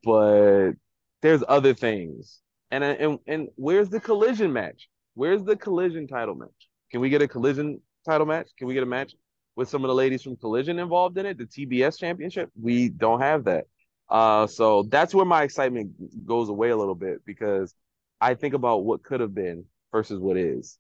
but 0.04 0.72
there's 1.22 1.44
other 1.48 1.74
things. 1.74 2.40
And 2.72 2.84
and 2.84 3.20
and 3.28 3.50
where's 3.56 3.90
the 3.90 4.00
collision 4.00 4.54
match? 4.54 4.90
Where's 5.16 5.44
the 5.44 5.56
collision 5.56 6.08
title 6.08 6.36
match? 6.36 6.70
Can 6.92 7.02
we 7.02 7.10
get 7.10 7.22
a 7.22 7.28
collision 7.28 7.82
title 8.06 8.26
match? 8.26 8.50
Can 8.58 8.68
we 8.68 8.74
get 8.74 8.84
a 8.84 8.88
match 8.88 9.14
with 9.56 9.68
some 9.68 9.84
of 9.84 9.90
the 9.90 9.96
ladies 9.96 10.22
from 10.22 10.38
Collision 10.38 10.80
involved 10.80 11.18
in 11.18 11.26
it? 11.26 11.38
The 11.38 11.46
TBS 11.46 12.00
championship? 12.00 12.50
We 12.60 12.90
don't 12.90 13.20
have 13.22 13.46
that. 13.46 13.66
Uh, 14.10 14.48
so 14.48 14.84
that's 14.84 15.14
where 15.14 15.26
my 15.26 15.44
excitement 15.44 16.26
goes 16.26 16.50
away 16.50 16.70
a 16.70 16.78
little 16.78 16.96
bit 16.96 17.26
because 17.26 17.74
I 18.22 18.34
think 18.36 18.54
about 18.54 18.86
what 18.86 19.04
could 19.04 19.20
have 19.20 19.34
been 19.34 19.66
versus 19.92 20.20
what 20.20 20.38
is. 20.38 20.78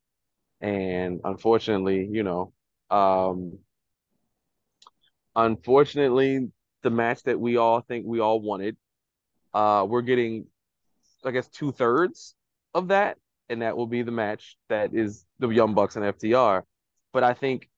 And 0.61 1.21
unfortunately, 1.23 2.07
you 2.09 2.23
know, 2.23 2.53
um, 2.89 3.59
unfortunately, 5.35 6.51
the 6.83 6.89
match 6.89 7.23
that 7.23 7.39
we 7.39 7.57
all 7.57 7.81
think 7.81 8.05
we 8.05 8.19
all 8.19 8.39
wanted, 8.39 8.77
uh, 9.53 9.85
we're 9.87 10.01
getting, 10.01 10.45
I 11.23 11.31
guess, 11.31 11.47
two 11.47 11.71
thirds 11.71 12.33
of 12.73 12.87
that, 12.89 13.17
and 13.49 13.61
that 13.61 13.75
will 13.75 13.87
be 13.87 14.03
the 14.03 14.11
match 14.11 14.57
that 14.69 14.93
is 14.93 15.25
the 15.39 15.49
Young 15.49 15.73
Bucks 15.73 15.95
and 15.95 16.05
FTR. 16.05 16.63
But 17.13 17.23
I 17.23 17.33
think 17.33 17.69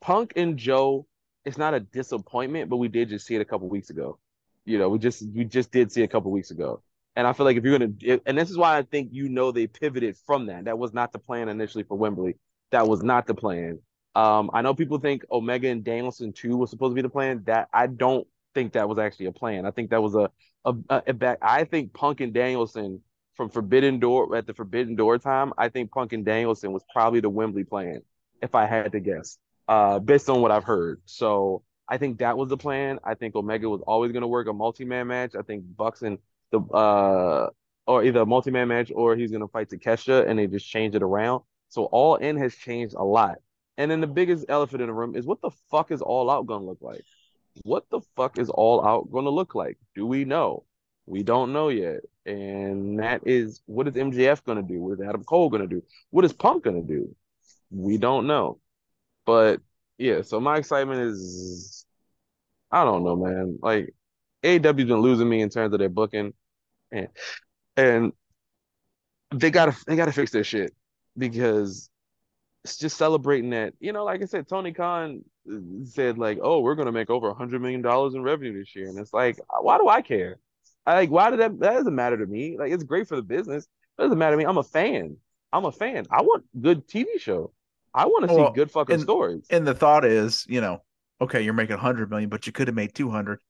Punk 0.00 0.32
and 0.36 0.56
Joe, 0.56 1.06
it's 1.44 1.58
not 1.58 1.74
a 1.74 1.80
disappointment, 1.80 2.70
but 2.70 2.76
we 2.78 2.88
did 2.88 3.08
just 3.08 3.26
see 3.26 3.34
it 3.34 3.40
a 3.40 3.44
couple 3.44 3.68
weeks 3.68 3.90
ago. 3.90 4.18
You 4.64 4.78
know, 4.78 4.88
we 4.88 4.98
just 4.98 5.22
we 5.34 5.44
just 5.44 5.70
did 5.70 5.92
see 5.92 6.02
a 6.02 6.08
couple 6.08 6.30
weeks 6.30 6.50
ago. 6.50 6.82
And 7.16 7.26
I 7.26 7.32
feel 7.32 7.46
like 7.46 7.56
if 7.56 7.64
you're 7.64 7.78
gonna, 7.78 7.92
and 8.26 8.36
this 8.36 8.50
is 8.50 8.56
why 8.56 8.76
I 8.76 8.82
think 8.82 9.10
you 9.12 9.28
know 9.28 9.52
they 9.52 9.66
pivoted 9.66 10.16
from 10.26 10.46
that. 10.46 10.64
That 10.64 10.78
was 10.78 10.92
not 10.92 11.12
the 11.12 11.18
plan 11.18 11.48
initially 11.48 11.84
for 11.84 11.96
Wembley. 11.96 12.36
That 12.72 12.88
was 12.88 13.02
not 13.02 13.26
the 13.26 13.34
plan. 13.34 13.78
Um, 14.16 14.50
I 14.52 14.62
know 14.62 14.74
people 14.74 14.98
think 14.98 15.24
Omega 15.30 15.68
and 15.68 15.84
Danielson 15.84 16.32
too 16.32 16.56
was 16.56 16.70
supposed 16.70 16.92
to 16.92 16.94
be 16.94 17.02
the 17.02 17.08
plan. 17.08 17.42
That 17.46 17.68
I 17.72 17.86
don't 17.86 18.26
think 18.54 18.72
that 18.72 18.88
was 18.88 18.98
actually 18.98 19.26
a 19.26 19.32
plan. 19.32 19.66
I 19.66 19.70
think 19.70 19.90
that 19.90 20.02
was 20.02 20.14
a 20.14 20.30
a, 20.64 20.74
a, 20.88 21.02
a 21.08 21.12
back. 21.12 21.38
I 21.42 21.64
think 21.64 21.92
Punk 21.92 22.20
and 22.20 22.32
Danielson 22.32 23.00
from 23.34 23.50
Forbidden 23.50 23.98
Door 23.98 24.36
at 24.36 24.46
the 24.46 24.54
Forbidden 24.54 24.96
Door 24.96 25.18
time. 25.18 25.52
I 25.58 25.68
think 25.68 25.90
Punk 25.90 26.12
and 26.12 26.24
Danielson 26.24 26.72
was 26.72 26.84
probably 26.92 27.20
the 27.20 27.30
Wembley 27.30 27.64
plan, 27.64 28.02
if 28.42 28.54
I 28.54 28.66
had 28.66 28.92
to 28.92 29.00
guess, 29.00 29.38
uh, 29.68 29.98
based 29.98 30.30
on 30.30 30.40
what 30.40 30.50
I've 30.50 30.64
heard. 30.64 31.00
So 31.04 31.62
I 31.88 31.98
think 31.98 32.18
that 32.18 32.36
was 32.36 32.48
the 32.48 32.56
plan. 32.56 32.98
I 33.04 33.14
think 33.14 33.34
Omega 33.34 33.68
was 33.68 33.82
always 33.86 34.12
going 34.12 34.22
to 34.22 34.28
work 34.28 34.48
a 34.48 34.52
multi-man 34.52 35.06
match. 35.06 35.34
I 35.38 35.42
think 35.42 35.64
Bucks 35.76 36.02
and 36.02 36.18
the 36.50 36.60
uh 36.60 37.50
or 37.86 38.04
either 38.04 38.20
a 38.20 38.26
multi-man 38.26 38.68
match 38.68 38.90
or 38.94 39.16
he's 39.16 39.30
gonna 39.30 39.48
fight 39.48 39.68
Takeshita 39.68 40.28
and 40.28 40.38
they 40.38 40.46
just 40.46 40.66
changed 40.66 40.96
it 40.96 41.02
around. 41.02 41.42
So 41.68 41.84
all 41.86 42.16
in 42.16 42.36
has 42.38 42.54
changed 42.54 42.94
a 42.94 43.04
lot. 43.04 43.38
And 43.76 43.90
then 43.90 44.00
the 44.00 44.06
biggest 44.06 44.46
elephant 44.48 44.80
in 44.80 44.88
the 44.88 44.94
room 44.94 45.16
is 45.16 45.26
what 45.26 45.42
the 45.42 45.50
fuck 45.70 45.90
is 45.90 46.00
all 46.00 46.30
out 46.30 46.46
gonna 46.46 46.64
look 46.64 46.78
like? 46.80 47.04
What 47.62 47.84
the 47.90 48.00
fuck 48.16 48.38
is 48.38 48.48
all 48.48 48.84
out 48.86 49.10
gonna 49.10 49.30
look 49.30 49.54
like? 49.54 49.78
Do 49.94 50.06
we 50.06 50.24
know? 50.24 50.64
We 51.06 51.22
don't 51.22 51.52
know 51.52 51.68
yet. 51.68 52.00
And 52.24 52.98
that 53.00 53.22
is 53.26 53.60
what 53.66 53.86
is 53.88 53.94
MJF 53.94 54.44
gonna 54.44 54.62
do? 54.62 54.80
What 54.80 54.92
is 54.94 55.00
Adam 55.06 55.24
Cole 55.24 55.50
gonna 55.50 55.66
do? 55.66 55.82
What 56.10 56.24
is 56.24 56.32
Punk 56.32 56.64
gonna 56.64 56.82
do? 56.82 57.14
We 57.70 57.98
don't 57.98 58.26
know. 58.26 58.60
But 59.26 59.60
yeah, 59.98 60.22
so 60.22 60.40
my 60.40 60.56
excitement 60.56 61.00
is 61.00 61.73
I 62.74 62.84
don't 62.84 63.04
know, 63.04 63.16
man. 63.16 63.58
Like 63.62 63.94
AEW's 64.42 64.84
been 64.86 65.00
losing 65.00 65.28
me 65.28 65.40
in 65.42 65.48
terms 65.48 65.72
of 65.72 65.78
their 65.78 65.88
booking, 65.88 66.34
and 66.90 67.08
and 67.76 68.12
they 69.32 69.50
gotta 69.50 69.76
they 69.86 69.96
gotta 69.96 70.12
fix 70.12 70.32
their 70.32 70.44
shit 70.44 70.72
because 71.16 71.88
it's 72.64 72.76
just 72.78 72.96
celebrating 72.96 73.50
that 73.50 73.74
you 73.78 73.92
know, 73.92 74.04
like 74.04 74.22
I 74.22 74.24
said, 74.26 74.48
Tony 74.48 74.72
Khan 74.72 75.22
said 75.84 76.18
like, 76.18 76.38
oh, 76.42 76.60
we're 76.60 76.74
gonna 76.74 76.92
make 76.92 77.10
over 77.10 77.28
a 77.28 77.34
hundred 77.34 77.62
million 77.62 77.80
dollars 77.82 78.14
in 78.14 78.22
revenue 78.22 78.58
this 78.58 78.74
year, 78.74 78.88
and 78.88 78.98
it's 78.98 79.12
like, 79.12 79.38
why 79.60 79.78
do 79.78 79.88
I 79.88 80.02
care? 80.02 80.38
I 80.86 80.94
like, 80.94 81.10
why 81.10 81.30
did 81.30 81.40
that? 81.40 81.58
That 81.60 81.74
doesn't 81.74 81.94
matter 81.94 82.18
to 82.18 82.26
me. 82.26 82.56
Like, 82.58 82.72
it's 82.72 82.84
great 82.84 83.06
for 83.08 83.16
the 83.16 83.22
business. 83.22 83.64
It 83.98 84.02
doesn't 84.02 84.18
matter 84.18 84.32
to 84.34 84.36
me. 84.36 84.44
I'm 84.44 84.58
a 84.58 84.62
fan. 84.64 85.16
I'm 85.52 85.64
a 85.64 85.72
fan. 85.72 86.06
I 86.10 86.22
want 86.22 86.44
good 86.60 86.88
TV 86.88 87.06
show. 87.18 87.52
I 87.94 88.06
want 88.06 88.28
to 88.28 88.34
Well, 88.34 88.48
see 88.48 88.54
good 88.56 88.70
fucking 88.72 88.94
and- 88.94 89.02
stories. 89.02 89.46
And 89.50 89.64
the 89.66 89.74
thought 89.74 90.04
is, 90.04 90.44
you 90.48 90.60
know, 90.60 90.82
okay, 91.24 91.42
you're 91.42 91.52
making 91.54 91.76
100 91.76 92.10
million, 92.10 92.28
but 92.30 92.46
you 92.46 92.52
could 92.52 92.68
have 92.68 92.74
made 92.76 92.94
200. 92.94 93.40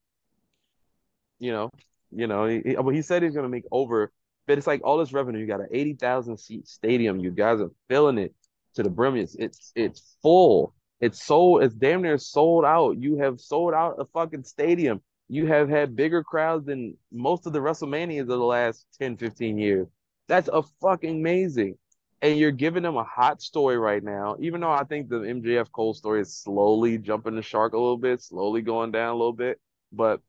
you 1.38 1.52
know, 1.52 1.70
you 2.10 2.26
know, 2.26 2.46
he, 2.46 2.60
he- 2.64 2.76
he 2.94 3.02
said 3.02 3.22
he's 3.22 3.34
gonna 3.34 3.48
make 3.48 3.64
over, 3.70 4.12
but 4.46 4.58
it's 4.58 4.66
like 4.66 4.80
all 4.84 4.98
this 4.98 5.12
revenue. 5.12 5.38
You 5.40 5.46
got 5.46 5.60
an 5.60 5.68
eighty 5.72 5.94
thousand 5.94 6.38
seat 6.38 6.68
stadium. 6.68 7.18
You 7.20 7.30
guys 7.30 7.60
are 7.60 7.70
filling 7.88 8.18
it 8.18 8.34
to 8.74 8.82
the 8.82 8.90
brim. 8.90 9.16
It's 9.16 9.34
it's 9.36 9.72
it's 9.74 10.16
full. 10.22 10.74
It's 11.00 11.24
sold. 11.24 11.62
It's 11.64 11.74
damn 11.74 12.02
near 12.02 12.18
sold 12.18 12.64
out. 12.64 12.96
You 12.98 13.18
have 13.18 13.40
sold 13.40 13.74
out 13.74 13.96
a 14.00 14.04
fucking 14.06 14.44
stadium. 14.44 15.02
You 15.28 15.46
have 15.46 15.68
had 15.68 15.96
bigger 15.96 16.22
crowds 16.22 16.66
than 16.66 16.96
most 17.10 17.46
of 17.46 17.52
the 17.52 17.58
WrestleManias 17.60 18.22
of 18.22 18.28
the 18.28 18.36
last 18.38 18.86
10, 19.00 19.16
15 19.16 19.58
years. 19.58 19.88
That's 20.28 20.48
a 20.52 20.62
fucking 20.80 21.18
amazing. 21.20 21.76
And 22.24 22.38
you're 22.38 22.50
giving 22.50 22.82
them 22.82 22.96
a 22.96 23.04
hot 23.04 23.42
story 23.42 23.76
right 23.76 24.02
now. 24.02 24.34
Even 24.40 24.62
though 24.62 24.70
I 24.70 24.84
think 24.84 25.10
the 25.10 25.18
MJF 25.18 25.70
Cole 25.70 25.92
story 25.92 26.22
is 26.22 26.34
slowly 26.34 26.96
jumping 26.96 27.36
the 27.36 27.42
shark 27.42 27.74
a 27.74 27.78
little 27.78 27.98
bit, 27.98 28.22
slowly 28.22 28.62
going 28.62 28.92
down 28.92 29.10
a 29.10 29.16
little 29.16 29.34
bit, 29.34 29.60
but 29.92 30.22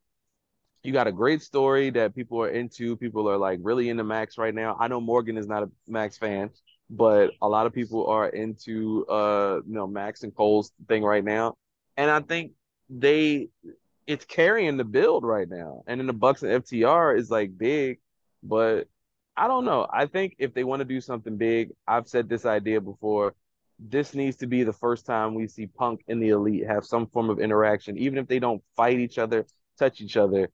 you 0.84 0.91
got 0.91 1.07
a 1.07 1.11
great 1.13 1.41
story 1.41 1.89
that 1.91 2.13
people 2.13 2.41
are 2.41 2.49
into. 2.49 2.97
People 2.97 3.30
are 3.30 3.38
like 3.38 3.59
really 3.63 3.88
into 3.88 4.03
Max 4.03 4.38
right 4.38 4.53
now. 4.53 4.76
I 4.77 4.89
know 4.89 4.99
Morgan 4.99 5.38
is 5.38 5.47
not 5.47 5.63
a 5.63 5.72
Max 5.88 6.17
fan, 6.17 6.49
but 6.89 7.31
a 7.41 7.47
lot 7.47 7.65
of 7.65 7.72
people 7.72 8.07
are 8.07 8.27
into 8.27 9.05
uh 9.07 9.61
you 9.65 9.73
know 9.73 9.88
Max 9.88 10.23
and 10.23 10.35
Cole's 10.35 10.73
thing 10.89 11.01
right 11.01 11.23
now. 11.23 11.55
And 11.95 12.11
I 12.11 12.19
think 12.19 12.51
they 12.89 13.47
it's 14.05 14.26
carrying 14.26 14.76
the 14.76 14.84
build 14.84 15.23
right 15.23 15.47
now. 15.47 15.84
And 15.88 16.01
then 16.01 16.07
the 16.07 16.13
Bucks 16.13 16.43
and 16.43 16.51
FTR 16.61 17.17
is 17.17 17.31
like 17.31 17.57
big, 17.57 17.99
but 18.43 18.89
I 19.38 19.48
don't 19.48 19.66
know. 19.66 19.88
I 19.91 20.06
think 20.06 20.36
if 20.40 20.53
they 20.53 20.64
want 20.64 20.80
to 20.80 20.86
do 20.86 21.02
something 21.02 21.38
big, 21.38 21.72
I've 21.88 22.07
said 22.07 22.30
this 22.30 22.45
idea 22.45 22.80
before. 22.80 23.36
This 23.78 24.14
needs 24.14 24.38
to 24.38 24.48
be 24.48 24.64
the 24.64 24.72
first 24.72 25.06
time 25.06 25.34
we 25.34 25.48
see 25.48 25.68
Punk 25.68 26.02
and 26.07 26.24
the 26.24 26.30
Elite 26.30 26.66
have 26.66 26.86
some 26.86 27.07
form 27.07 27.30
of 27.30 27.40
interaction, 27.40 27.98
even 27.98 28.18
if 28.18 28.28
they 28.28 28.40
don't 28.40 28.64
fight 28.78 28.99
each 28.99 29.18
other, 29.18 29.45
touch 29.78 29.99
each 29.99 30.16
other. 30.16 30.49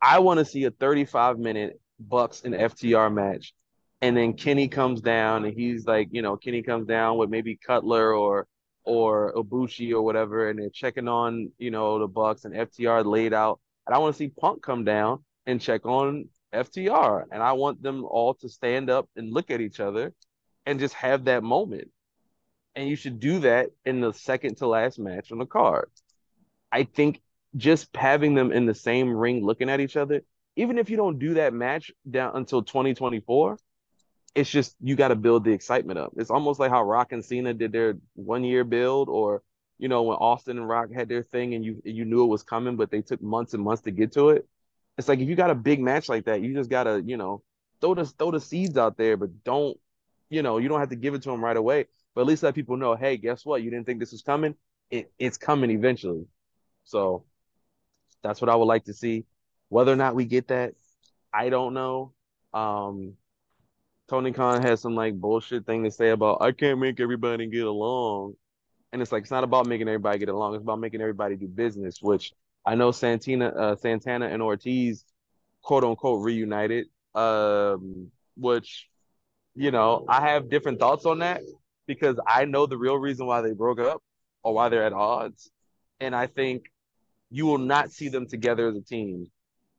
I 0.00 0.20
want 0.20 0.38
to 0.38 0.44
see 0.44 0.64
a 0.64 0.70
35 0.70 1.38
minute 1.38 1.80
Bucks 1.98 2.42
and 2.44 2.54
FTR 2.54 3.12
match. 3.12 3.54
And 4.02 4.16
then 4.16 4.34
Kenny 4.34 4.68
comes 4.68 5.00
down 5.00 5.44
and 5.44 5.58
he's 5.58 5.86
like, 5.86 6.08
you 6.12 6.22
know, 6.22 6.36
Kenny 6.36 6.62
comes 6.62 6.86
down 6.86 7.16
with 7.18 7.30
maybe 7.30 7.56
Cutler 7.56 8.14
or 8.14 8.46
or 8.84 9.32
Ibushi 9.34 9.92
or 9.92 10.02
whatever, 10.02 10.48
and 10.48 10.60
they're 10.60 10.70
checking 10.70 11.08
on, 11.08 11.50
you 11.58 11.72
know, 11.72 11.98
the 11.98 12.06
Bucks 12.06 12.44
and 12.44 12.54
FTR 12.54 13.04
laid 13.04 13.34
out. 13.34 13.58
And 13.84 13.96
I 13.96 13.98
want 13.98 14.14
to 14.14 14.18
see 14.18 14.28
Punk 14.28 14.62
come 14.62 14.84
down 14.84 15.24
and 15.44 15.60
check 15.60 15.84
on 15.86 16.28
FTR. 16.54 17.24
And 17.30 17.42
I 17.42 17.52
want 17.52 17.82
them 17.82 18.04
all 18.04 18.34
to 18.34 18.48
stand 18.48 18.90
up 18.90 19.08
and 19.16 19.32
look 19.32 19.50
at 19.50 19.60
each 19.60 19.80
other 19.80 20.12
and 20.64 20.80
just 20.80 20.94
have 20.94 21.24
that 21.24 21.42
moment. 21.42 21.90
And 22.74 22.88
you 22.88 22.96
should 22.96 23.20
do 23.20 23.40
that 23.40 23.70
in 23.84 24.00
the 24.00 24.12
second 24.12 24.56
to 24.58 24.66
last 24.66 24.98
match 24.98 25.32
on 25.32 25.38
the 25.38 25.46
card. 25.46 25.90
I 26.70 26.84
think 26.84 27.22
just 27.56 27.94
having 27.96 28.34
them 28.34 28.52
in 28.52 28.66
the 28.66 28.74
same 28.74 29.10
ring 29.10 29.44
looking 29.44 29.70
at 29.70 29.80
each 29.80 29.96
other, 29.96 30.22
even 30.56 30.78
if 30.78 30.90
you 30.90 30.96
don't 30.96 31.18
do 31.18 31.34
that 31.34 31.54
match 31.54 31.90
down 32.10 32.32
until 32.34 32.62
2024, 32.62 33.58
it's 34.34 34.50
just 34.50 34.76
you 34.82 34.96
got 34.96 35.08
to 35.08 35.16
build 35.16 35.44
the 35.44 35.52
excitement 35.52 35.98
up. 35.98 36.12
It's 36.16 36.30
almost 36.30 36.60
like 36.60 36.70
how 36.70 36.82
Rock 36.82 37.12
and 37.12 37.24
Cena 37.24 37.54
did 37.54 37.72
their 37.72 37.96
one 38.14 38.44
year 38.44 38.64
build, 38.64 39.08
or 39.08 39.42
you 39.78 39.88
know 39.88 40.02
when 40.02 40.18
Austin 40.18 40.58
and 40.58 40.68
Rock 40.68 40.92
had 40.92 41.08
their 41.08 41.22
thing 41.22 41.54
and 41.54 41.64
you 41.64 41.80
you 41.84 42.04
knew 42.04 42.22
it 42.24 42.28
was 42.28 42.42
coming, 42.42 42.76
but 42.76 42.90
they 42.90 43.00
took 43.00 43.22
months 43.22 43.54
and 43.54 43.62
months 43.62 43.82
to 43.82 43.90
get 43.90 44.12
to 44.12 44.30
it. 44.30 44.46
It's 44.98 45.08
like 45.08 45.20
if 45.20 45.28
you 45.28 45.36
got 45.36 45.50
a 45.50 45.54
big 45.54 45.80
match 45.80 46.08
like 46.08 46.24
that, 46.26 46.40
you 46.40 46.54
just 46.54 46.70
gotta 46.70 47.02
you 47.04 47.16
know 47.16 47.42
throw 47.80 47.94
the 47.94 48.06
throw 48.06 48.30
the 48.30 48.40
seeds 48.40 48.76
out 48.76 48.96
there, 48.96 49.16
but 49.16 49.44
don't 49.44 49.78
you 50.30 50.42
know 50.42 50.58
you 50.58 50.68
don't 50.68 50.80
have 50.80 50.90
to 50.90 50.96
give 50.96 51.14
it 51.14 51.22
to 51.22 51.30
them 51.30 51.44
right 51.44 51.56
away. 51.56 51.86
But 52.14 52.22
at 52.22 52.26
least 52.28 52.42
let 52.42 52.54
people 52.54 52.78
know, 52.78 52.94
hey, 52.96 53.18
guess 53.18 53.44
what? 53.44 53.62
You 53.62 53.70
didn't 53.70 53.84
think 53.84 54.00
this 54.00 54.12
was 54.12 54.22
coming. 54.22 54.54
It, 54.90 55.12
it's 55.18 55.36
coming 55.36 55.70
eventually. 55.70 56.26
So 56.84 57.24
that's 58.22 58.40
what 58.40 58.48
I 58.48 58.56
would 58.56 58.64
like 58.64 58.84
to 58.84 58.94
see. 58.94 59.26
Whether 59.68 59.92
or 59.92 59.96
not 59.96 60.14
we 60.14 60.24
get 60.24 60.48
that, 60.48 60.72
I 61.32 61.50
don't 61.50 61.74
know. 61.74 62.12
Um, 62.54 63.16
Tony 64.08 64.32
Khan 64.32 64.62
has 64.62 64.80
some 64.80 64.94
like 64.94 65.14
bullshit 65.14 65.66
thing 65.66 65.84
to 65.84 65.90
say 65.90 66.10
about 66.10 66.40
I 66.40 66.52
can't 66.52 66.78
make 66.78 67.00
everybody 67.00 67.46
get 67.48 67.66
along. 67.66 68.34
And 68.92 69.02
it's 69.02 69.12
like 69.12 69.22
it's 69.22 69.30
not 69.30 69.44
about 69.44 69.66
making 69.66 69.88
everybody 69.88 70.18
get 70.18 70.28
along, 70.28 70.54
it's 70.54 70.62
about 70.62 70.80
making 70.80 71.02
everybody 71.02 71.36
do 71.36 71.48
business, 71.48 72.00
which 72.00 72.32
I 72.66 72.74
know 72.74 72.90
Santina 72.90 73.48
uh, 73.48 73.76
Santana 73.76 74.26
and 74.26 74.42
Ortiz 74.42 75.04
quote 75.62 75.84
unquote 75.84 76.22
reunited. 76.22 76.88
Um, 77.14 78.10
which 78.36 78.88
you 79.54 79.70
know, 79.70 80.04
I 80.06 80.28
have 80.28 80.50
different 80.50 80.78
thoughts 80.78 81.06
on 81.06 81.20
that 81.20 81.40
because 81.86 82.20
I 82.26 82.44
know 82.44 82.66
the 82.66 82.76
real 82.76 82.96
reason 82.96 83.26
why 83.26 83.40
they 83.40 83.52
broke 83.52 83.80
up 83.80 84.02
or 84.42 84.52
why 84.54 84.68
they're 84.68 84.84
at 84.84 84.92
odds. 84.92 85.50
And 85.98 86.14
I 86.14 86.26
think 86.26 86.70
you 87.30 87.46
will 87.46 87.58
not 87.58 87.90
see 87.90 88.08
them 88.08 88.26
together 88.26 88.68
as 88.68 88.76
a 88.76 88.82
team 88.82 89.30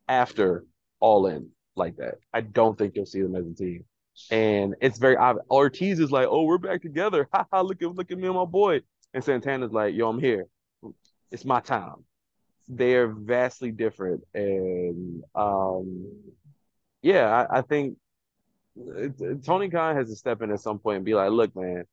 after 0.08 0.66
All 1.00 1.28
In 1.28 1.50
like 1.76 1.98
that. 1.98 2.16
I 2.34 2.42
don't 2.42 2.76
think 2.76 2.96
you'll 2.96 3.06
see 3.06 3.22
them 3.22 3.36
as 3.36 3.46
a 3.46 3.54
team. 3.54 3.86
And 4.32 4.76
it's 4.82 4.98
very 4.98 5.16
obvious. 5.16 5.46
Ortiz 5.52 6.00
is 6.00 6.12
like, 6.12 6.28
"Oh, 6.28 6.44
we're 6.44 6.58
back 6.58 6.82
together. 6.82 7.30
Ha 7.34 7.46
ha! 7.52 7.62
Look 7.62 7.84
at 7.84 7.94
look 7.94 8.12
at 8.12 8.18
me 8.18 8.26
and 8.26 8.36
my 8.36 8.46
boy." 8.46 8.82
And 9.14 9.24
Santana's 9.24 9.72
like, 9.72 9.94
"Yo, 9.94 10.10
I'm 10.10 10.20
here. 10.20 10.48
It's 11.32 11.46
my 11.46 11.60
time." 11.60 12.04
They're 12.68 13.08
vastly 13.08 13.72
different, 13.72 14.24
and 14.34 15.24
um, 15.36 16.12
yeah, 17.02 17.48
I, 17.50 17.60
I 17.60 17.62
think 17.62 17.98
Tony 19.46 19.70
Khan 19.70 19.96
has 19.96 20.10
to 20.10 20.16
step 20.16 20.42
in 20.42 20.52
at 20.52 20.60
some 20.60 20.80
point 20.80 20.98
and 20.98 21.06
be 21.06 21.14
like, 21.16 21.32
"Look, 21.32 21.56
man, 21.56 21.86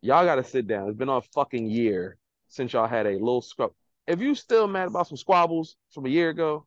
y'all 0.00 0.24
got 0.24 0.36
to 0.36 0.44
sit 0.44 0.66
down. 0.66 0.88
It's 0.88 0.98
been 0.98 1.08
a 1.08 1.20
fucking 1.20 1.68
year 1.68 2.18
since 2.48 2.72
y'all 2.72 2.86
had 2.86 3.06
a 3.06 3.12
little 3.12 3.42
scrub. 3.42 3.72
If 4.06 4.20
you 4.20 4.34
still 4.34 4.66
mad 4.66 4.88
about 4.88 5.08
some 5.08 5.16
squabbles 5.16 5.76
from 5.92 6.06
a 6.06 6.10
year 6.10 6.28
ago, 6.28 6.66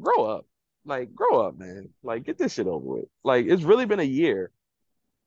grow 0.00 0.24
up. 0.24 0.46
Like, 0.84 1.14
grow 1.14 1.46
up, 1.46 1.58
man. 1.58 1.90
Like, 2.02 2.24
get 2.24 2.38
this 2.38 2.54
shit 2.54 2.66
over 2.66 2.84
with. 2.84 3.04
Like, 3.22 3.46
it's 3.46 3.62
really 3.62 3.84
been 3.84 4.00
a 4.00 4.04
year. 4.04 4.50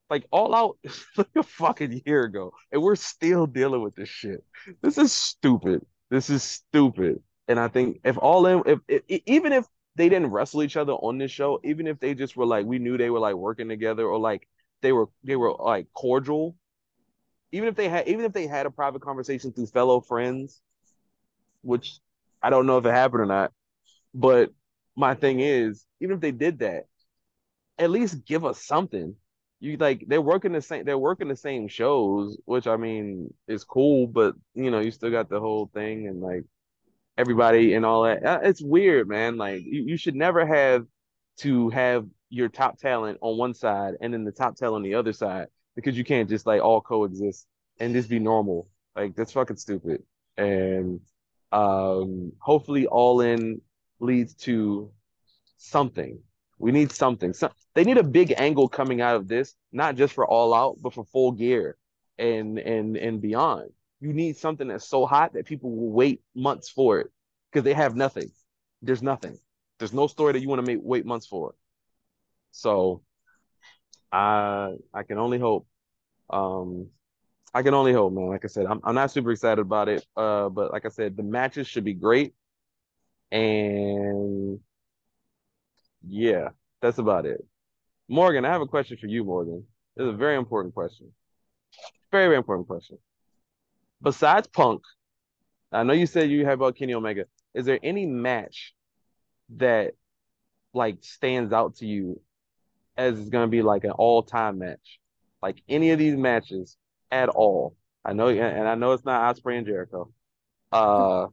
Like, 0.10 0.26
all 0.32 0.56
out 0.56 0.78
like 1.18 1.28
a 1.36 1.44
fucking 1.44 2.02
year 2.06 2.24
ago, 2.24 2.52
and 2.72 2.82
we're 2.82 2.96
still 2.96 3.46
dealing 3.46 3.82
with 3.82 3.96
this 3.96 4.10
shit. 4.10 4.44
This 4.82 4.98
is 4.98 5.12
stupid. 5.12 5.86
This 6.10 6.30
is 6.30 6.44
stupid. 6.44 7.22
And 7.52 7.60
I 7.60 7.68
think 7.68 8.00
if 8.06 8.18
all 8.18 8.46
in, 8.48 8.64
if, 8.66 8.80
if 8.88 9.22
even 9.26 9.52
if 9.52 9.66
they 9.96 10.08
didn't 10.08 10.32
wrestle 10.32 10.64
each 10.64 10.78
other 10.78 10.94
on 10.94 11.18
this 11.18 11.32
show, 11.32 11.60
even 11.66 11.86
if 11.86 12.00
they 12.00 12.14
just 12.14 12.38
were 12.38 12.46
like, 12.46 12.66
we 12.66 12.80
knew 12.80 12.98
they 12.98 13.10
were 13.10 13.20
like 13.20 13.36
working 13.36 13.68
together 13.68 14.06
or 14.06 14.18
like 14.18 14.48
they 14.82 14.94
were 14.94 15.08
they 15.26 15.36
were 15.36 15.52
like 15.52 15.88
cordial. 15.94 16.56
Even 17.52 17.68
if 17.68 17.76
they 17.76 17.90
had 17.90 18.08
even 18.08 18.24
if 18.24 18.32
they 18.32 18.48
had 18.48 18.66
a 18.66 18.72
private 18.72 19.02
conversation 19.02 19.52
through 19.52 19.68
fellow 19.68 20.00
friends, 20.00 20.62
which 21.62 22.00
I 22.42 22.50
don't 22.50 22.68
know 22.68 22.78
if 22.78 22.86
it 22.86 22.92
happened 22.92 23.22
or 23.22 23.26
not, 23.26 23.52
but 24.14 24.52
my 24.96 25.14
thing 25.14 25.42
is, 25.42 25.86
even 26.00 26.16
if 26.16 26.22
they 26.22 26.32
did 26.32 26.60
that, 26.60 26.86
at 27.78 27.92
least 27.92 28.26
give 28.26 28.46
us 28.46 28.64
something. 28.64 29.16
You 29.60 29.76
like 29.76 30.06
they're 30.08 30.22
working 30.22 30.54
the 30.54 30.62
same 30.62 30.86
they're 30.86 30.98
working 30.98 31.28
the 31.28 31.36
same 31.36 31.68
shows, 31.68 32.38
which 32.46 32.66
I 32.66 32.78
mean 32.78 33.34
is 33.48 33.66
cool, 33.66 34.08
but 34.08 34.36
you 34.56 34.72
know, 34.72 34.80
you 34.80 34.92
still 34.92 35.12
got 35.12 35.30
the 35.30 35.42
whole 35.42 35.70
thing 35.74 36.08
and 36.08 36.22
like 36.22 36.46
everybody 37.18 37.74
and 37.74 37.86
all 37.86 38.04
that. 38.04 38.24
Uh, 38.26 38.40
It's 38.44 38.62
weird, 38.62 39.08
man. 39.08 39.38
Like 39.38 39.62
you, 39.64 39.84
you 39.84 39.98
should 39.98 40.16
never 40.16 40.46
have 40.46 40.86
to 41.40 41.70
have 41.70 42.06
your 42.30 42.50
top 42.50 42.78
talent 42.80 43.18
on 43.22 43.38
one 43.38 43.54
side 43.54 43.96
and 44.02 44.14
then 44.14 44.24
the 44.24 44.32
top 44.32 44.56
talent 44.56 44.78
on 44.78 44.84
the 44.84 44.96
other 44.96 45.14
side 45.14 45.48
because 45.76 45.98
you 45.98 46.04
can't 46.04 46.30
just 46.30 46.46
like 46.46 46.62
all 46.62 46.82
coexist 46.82 47.46
and 47.80 47.94
just 47.94 48.10
be 48.10 48.20
normal. 48.20 48.70
Like 48.96 49.16
that's 49.16 49.32
fucking 49.34 49.58
stupid. 49.58 50.04
And 50.38 51.02
um 51.52 52.32
hopefully 52.40 52.88
all 52.88 53.22
in 53.22 53.62
leads 54.00 54.34
to 54.36 54.92
something. 55.58 56.20
We 56.60 56.72
need 56.72 56.92
something. 56.92 57.34
So, 57.34 57.52
they 57.74 57.84
need 57.84 57.98
a 57.98 58.04
big 58.04 58.34
angle 58.38 58.68
coming 58.70 59.02
out 59.02 59.16
of 59.16 59.28
this, 59.28 59.56
not 59.72 59.96
just 59.96 60.14
for 60.14 60.28
all 60.28 60.54
out, 60.54 60.78
but 60.82 60.94
for 60.94 61.06
full 61.06 61.32
gear 61.32 61.78
and 62.18 62.60
and 62.60 62.98
and 62.98 63.22
beyond. 63.22 63.72
You 64.02 64.14
need 64.14 64.36
something 64.36 64.68
that's 64.68 64.88
so 64.88 65.06
hot 65.06 65.34
that 65.34 65.46
people 65.46 65.70
will 65.76 65.92
wait 65.92 66.22
months 66.36 66.70
for 66.70 67.00
it 67.00 67.12
because 67.52 67.64
they 67.64 67.74
have 67.74 67.96
nothing. 67.96 68.32
There's 68.82 69.04
nothing. 69.04 69.38
There's 69.80 69.94
no 69.94 70.08
story 70.08 70.34
that 70.34 70.42
you 70.42 70.50
want 70.50 70.66
to 70.66 70.72
make 70.72 70.80
wait 70.82 71.06
months 71.06 71.28
for. 71.28 71.54
So 72.52 73.04
I 74.12 74.76
I 74.94 75.04
can 75.04 75.18
only 75.18 75.40
hope. 75.40 75.68
Um 76.30 76.90
I 77.54 77.64
can 77.64 77.74
only 77.74 77.94
hope, 77.94 78.14
man. 78.14 78.28
Like 78.28 78.46
I 78.46 78.48
said, 78.48 78.66
I'm 78.66 78.82
I'm 78.84 78.96
not 78.96 79.12
super 79.12 79.32
excited 79.32 79.62
about 79.62 79.90
it. 79.90 80.06
Uh, 80.16 80.50
but 80.50 80.72
like 80.72 80.86
I 80.86 80.90
said, 80.90 81.18
the 81.18 81.24
matches 81.24 81.68
should 81.68 81.84
be 81.84 81.94
great. 81.94 82.34
And 83.32 84.60
yeah, 86.08 86.50
that's 86.82 86.98
about 86.98 87.26
it. 87.26 87.46
Morgan, 88.08 88.46
I 88.46 88.50
have 88.50 88.62
a 88.62 88.68
question 88.68 88.98
for 88.98 89.08
you, 89.08 89.24
Morgan. 89.24 89.66
It's 89.96 90.08
a 90.08 90.14
very 90.14 90.36
important 90.38 90.74
question. 90.74 91.12
Very, 92.12 92.28
very 92.28 92.38
important 92.38 92.68
question. 92.68 92.98
Besides 94.02 94.48
Punk, 94.48 94.82
I 95.72 95.84
know 95.84 95.94
you 95.94 96.08
said 96.08 96.30
you 96.30 96.46
have 96.46 96.60
about 96.60 96.76
Kenny 96.76 96.94
Omega. 96.94 97.26
Is 97.54 97.66
there 97.66 97.80
any 97.84 98.06
match 98.06 98.74
that 99.58 99.94
like 100.74 100.98
stands 101.02 101.54
out 101.54 101.76
to 101.78 101.86
you 101.86 102.22
as 102.98 103.20
it's 103.20 103.30
gonna 103.30 103.48
be 103.48 103.62
like 103.62 103.84
an 103.84 103.92
all-time 103.92 104.60
match? 104.60 105.00
Like 105.42 105.62
any 105.70 105.92
of 105.92 106.00
these 106.00 106.16
matches 106.16 106.78
at 107.12 107.30
all? 107.30 107.76
I 108.04 108.14
know, 108.14 108.30
and 108.30 108.68
I 108.68 108.76
know 108.76 108.94
it's 108.94 109.06
not 109.06 109.36
Ospreay 109.36 109.58
and 109.58 109.68
Jericho. 109.68 110.12
Uh, 110.72 111.28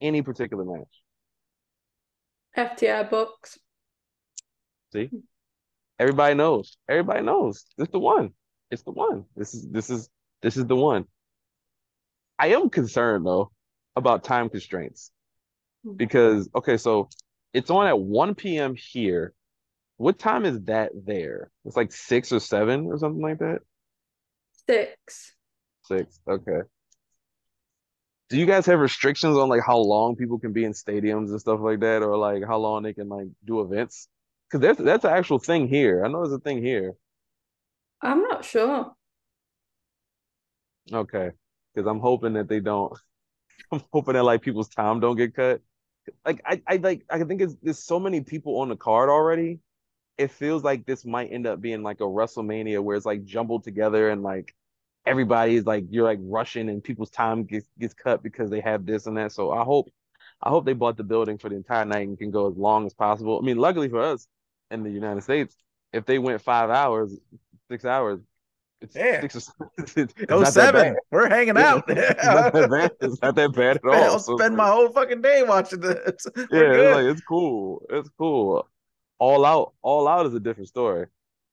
any 0.00 0.22
particular 0.22 0.64
match? 0.64 1.02
FTR 2.56 3.10
Bucks. 3.10 3.58
See, 4.92 5.10
everybody 5.98 6.34
knows. 6.34 6.76
Everybody 6.88 7.22
knows. 7.22 7.64
It's 7.78 7.90
the 7.90 7.98
one. 7.98 8.34
It's 8.72 8.82
the 8.82 8.90
one. 8.90 9.26
This 9.36 9.52
is 9.52 9.68
this 9.68 9.90
is 9.90 10.08
this 10.40 10.56
is 10.56 10.64
the 10.64 10.74
one. 10.74 11.04
I 12.38 12.48
am 12.48 12.70
concerned 12.70 13.26
though 13.26 13.52
about 13.94 14.24
time 14.24 14.48
constraints 14.48 15.12
hmm. 15.84 15.92
because 15.92 16.48
okay, 16.54 16.78
so 16.78 17.10
it's 17.52 17.70
on 17.70 17.86
at 17.86 18.00
1 18.00 18.34
p.m. 18.34 18.74
here, 18.74 19.34
what 19.98 20.18
time 20.18 20.46
is 20.46 20.58
that 20.62 20.90
there? 20.94 21.50
It's 21.66 21.76
like 21.76 21.92
six 21.92 22.32
or 22.32 22.40
seven 22.40 22.86
or 22.86 22.96
something 22.96 23.20
like 23.20 23.40
that. 23.40 23.60
Six. 24.66 25.34
Six. 25.84 26.18
Okay. 26.26 26.60
Do 28.30 28.38
you 28.38 28.46
guys 28.46 28.64
have 28.64 28.78
restrictions 28.78 29.36
on 29.36 29.50
like 29.50 29.60
how 29.66 29.76
long 29.76 30.16
people 30.16 30.38
can 30.38 30.54
be 30.54 30.64
in 30.64 30.72
stadiums 30.72 31.28
and 31.28 31.38
stuff 31.38 31.60
like 31.60 31.80
that, 31.80 32.02
or 32.02 32.16
like 32.16 32.42
how 32.46 32.56
long 32.56 32.84
they 32.84 32.94
can 32.94 33.10
like 33.10 33.28
do 33.44 33.60
events? 33.60 34.08
Because 34.48 34.62
that's 34.62 34.80
that's 34.80 35.04
an 35.04 35.12
actual 35.12 35.38
thing 35.38 35.68
here. 35.68 36.02
I 36.02 36.08
know 36.08 36.22
there's 36.22 36.32
a 36.32 36.38
thing 36.38 36.62
here. 36.62 36.94
I'm 38.02 38.22
not 38.22 38.44
sure. 38.44 38.92
Okay. 40.92 41.30
Because 41.74 41.88
I'm 41.88 42.00
hoping 42.00 42.34
that 42.34 42.48
they 42.48 42.60
don't. 42.60 42.92
I'm 43.72 43.82
hoping 43.92 44.14
that 44.14 44.24
like 44.24 44.42
people's 44.42 44.68
time 44.68 45.00
don't 45.00 45.16
get 45.16 45.34
cut. 45.34 45.60
Like 46.26 46.42
I, 46.44 46.60
I 46.66 46.76
like 46.76 47.04
I 47.08 47.22
think 47.22 47.40
it's 47.40 47.54
there's 47.62 47.78
so 47.84 48.00
many 48.00 48.22
people 48.22 48.58
on 48.60 48.68
the 48.68 48.76
card 48.76 49.08
already. 49.08 49.60
It 50.18 50.30
feels 50.30 50.64
like 50.64 50.84
this 50.84 51.04
might 51.04 51.32
end 51.32 51.46
up 51.46 51.60
being 51.60 51.82
like 51.82 52.00
a 52.00 52.04
WrestleMania 52.04 52.82
where 52.82 52.96
it's 52.96 53.06
like 53.06 53.24
jumbled 53.24 53.64
together 53.64 54.10
and 54.10 54.22
like 54.22 54.54
everybody's 55.06 55.64
like 55.64 55.84
you're 55.90 56.04
like 56.04 56.18
rushing 56.22 56.68
and 56.68 56.82
people's 56.82 57.10
time 57.10 57.44
gets 57.44 57.68
gets 57.78 57.94
cut 57.94 58.22
because 58.22 58.50
they 58.50 58.60
have 58.60 58.84
this 58.84 59.06
and 59.06 59.16
that. 59.16 59.32
So 59.32 59.52
I 59.52 59.62
hope 59.64 59.88
I 60.42 60.48
hope 60.50 60.66
they 60.66 60.72
bought 60.72 60.96
the 60.96 61.04
building 61.04 61.38
for 61.38 61.48
the 61.48 61.56
entire 61.56 61.84
night 61.84 62.08
and 62.08 62.18
can 62.18 62.30
go 62.30 62.50
as 62.50 62.56
long 62.56 62.84
as 62.86 62.94
possible. 62.94 63.38
I 63.40 63.46
mean, 63.46 63.58
luckily 63.58 63.88
for 63.88 64.00
us 64.02 64.26
in 64.70 64.82
the 64.82 64.90
United 64.90 65.22
States, 65.22 65.56
if 65.92 66.04
they 66.04 66.18
went 66.18 66.42
five 66.42 66.70
hours, 66.70 67.16
six 67.72 67.84
hours, 67.86 68.20
it's 68.82 68.94
Yeah. 68.94 69.20
six 69.22 69.48
or 69.58 69.70
it's, 69.78 69.96
it's 69.96 70.52
seven. 70.52 70.96
We're 71.10 71.28
hanging 71.28 71.56
Yeah, 71.56 71.74
out. 71.76 71.84
it's 71.88 72.24
not 72.24 72.52
that 72.52 72.70
bad. 72.70 72.90
It's 73.00 73.22
not 73.22 73.34
that 73.36 73.52
bad 73.54 73.76
at 73.76 73.84
all. 73.88 73.94
I'll 73.94 74.18
So 74.18 74.36
spend 74.36 74.56
my 74.56 74.68
whole 74.68 74.90
fucking 74.90 75.22
day 75.22 75.42
watching 75.42 75.80
this. 75.80 76.26
yeah, 76.36 76.44
it's 76.50 76.94
like 76.94 77.04
it's 77.06 77.20
cool. 77.22 77.82
It's 77.88 78.10
cool. 78.18 78.68
All 79.18 79.44
out, 79.46 79.72
all 79.82 80.06
out 80.08 80.26
is 80.26 80.34
a 80.34 80.40
different 80.40 80.68
story. 80.68 81.06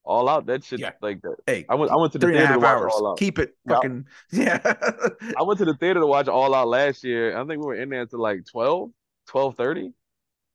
All 0.04 0.28
out, 0.28 0.48
that 0.48 0.64
shit 0.64 0.80
Yeah. 0.80 0.92
like 1.02 1.22
that. 1.22 1.36
hey, 1.46 1.66
I 1.70 1.76
went, 1.76 1.92
I 1.92 1.96
went 1.96 2.12
to 2.14 2.18
the 2.20 2.28
and 2.28 2.36
a 2.36 2.40
theater 2.40 2.54
to 2.56 2.60
half 2.60 2.82
watch 2.82 2.82
hours. 2.84 2.94
All 2.96 3.12
Out. 3.12 3.18
Keep 3.20 3.40
it 3.40 3.56
Yeah. 3.66 3.74
fucking 3.76 4.06
yeah. 4.32 4.60
I 5.38 5.44
went 5.44 5.60
to 5.60 5.66
the 5.66 5.76
theater 5.76 6.00
to 6.00 6.08
watch 6.08 6.28
All 6.28 6.54
Out 6.56 6.68
last 6.68 7.04
year. 7.04 7.38
I 7.38 7.46
think 7.46 7.62
we 7.62 7.68
were 7.68 7.76
in 7.76 7.90
there 7.90 8.02
until 8.02 8.20
like 8.20 8.46
12, 8.52 8.90
12:30. 9.30 9.94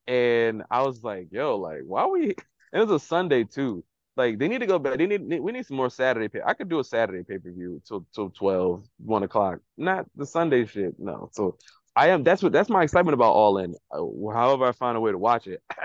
And 0.07 0.63
I 0.69 0.83
was 0.83 1.03
like, 1.03 1.29
yo, 1.31 1.57
like, 1.57 1.81
why 1.85 2.05
we 2.05 2.35
it 2.73 2.79
was 2.79 2.91
a 2.91 2.99
Sunday 2.99 3.45
too. 3.45 3.83
Like 4.17 4.39
they 4.39 4.47
need 4.47 4.59
to 4.59 4.65
go 4.65 4.79
back. 4.79 4.97
They 4.97 5.07
need 5.07 5.27
we 5.41 5.51
need 5.51 5.65
some 5.65 5.77
more 5.77 5.89
Saturday 5.89 6.29
pay. 6.29 6.39
I 6.45 6.53
could 6.53 6.69
do 6.69 6.79
a 6.79 6.83
Saturday 6.83 7.23
pay-per-view 7.23 7.81
till 7.85 8.05
till 8.13 8.29
12, 8.29 8.85
1 9.03 9.23
o'clock. 9.23 9.59
Not 9.77 10.05
the 10.15 10.25
Sunday 10.25 10.65
shit. 10.65 10.95
No. 10.97 11.29
So 11.33 11.57
I 11.95 12.09
am 12.09 12.23
that's 12.23 12.41
what 12.41 12.53
that's 12.53 12.69
my 12.69 12.83
excitement 12.83 13.13
about 13.13 13.33
All 13.33 13.57
In. 13.57 13.75
Uh, 13.91 14.05
however 14.33 14.65
I 14.65 14.71
find 14.71 14.95
a 14.95 15.01
way 15.01 15.11
to 15.11 15.17
watch 15.17 15.47
it. 15.47 15.61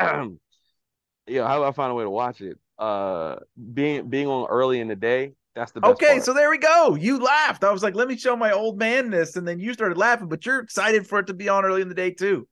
yeah, 1.27 1.47
however 1.47 1.66
I 1.66 1.73
find 1.73 1.90
a 1.90 1.94
way 1.94 2.05
to 2.05 2.11
watch 2.11 2.40
it. 2.40 2.59
Uh 2.78 3.36
being 3.74 4.09
being 4.09 4.28
on 4.28 4.47
early 4.48 4.81
in 4.81 4.86
the 4.86 4.97
day, 4.97 5.32
that's 5.57 5.73
the 5.73 5.81
best 5.81 5.93
okay, 5.94 6.12
part. 6.15 6.24
so 6.24 6.32
there 6.32 6.51
we 6.51 6.59
go. 6.59 6.94
You 6.94 7.19
laughed. 7.19 7.65
I 7.65 7.73
was 7.73 7.82
like, 7.82 7.97
let 7.97 8.07
me 8.07 8.16
show 8.16 8.36
my 8.36 8.52
old 8.52 8.78
man 8.78 9.11
this, 9.11 9.35
and 9.35 9.47
then 9.47 9.59
you 9.59 9.74
started 9.74 9.98
laughing, 9.98 10.28
but 10.28 10.47
you're 10.47 10.61
excited 10.61 11.07
for 11.07 11.19
it 11.19 11.27
to 11.27 11.35
be 11.35 11.48
on 11.48 11.65
early 11.65 11.82
in 11.82 11.89
the 11.89 11.94
day 11.94 12.12
too. 12.12 12.47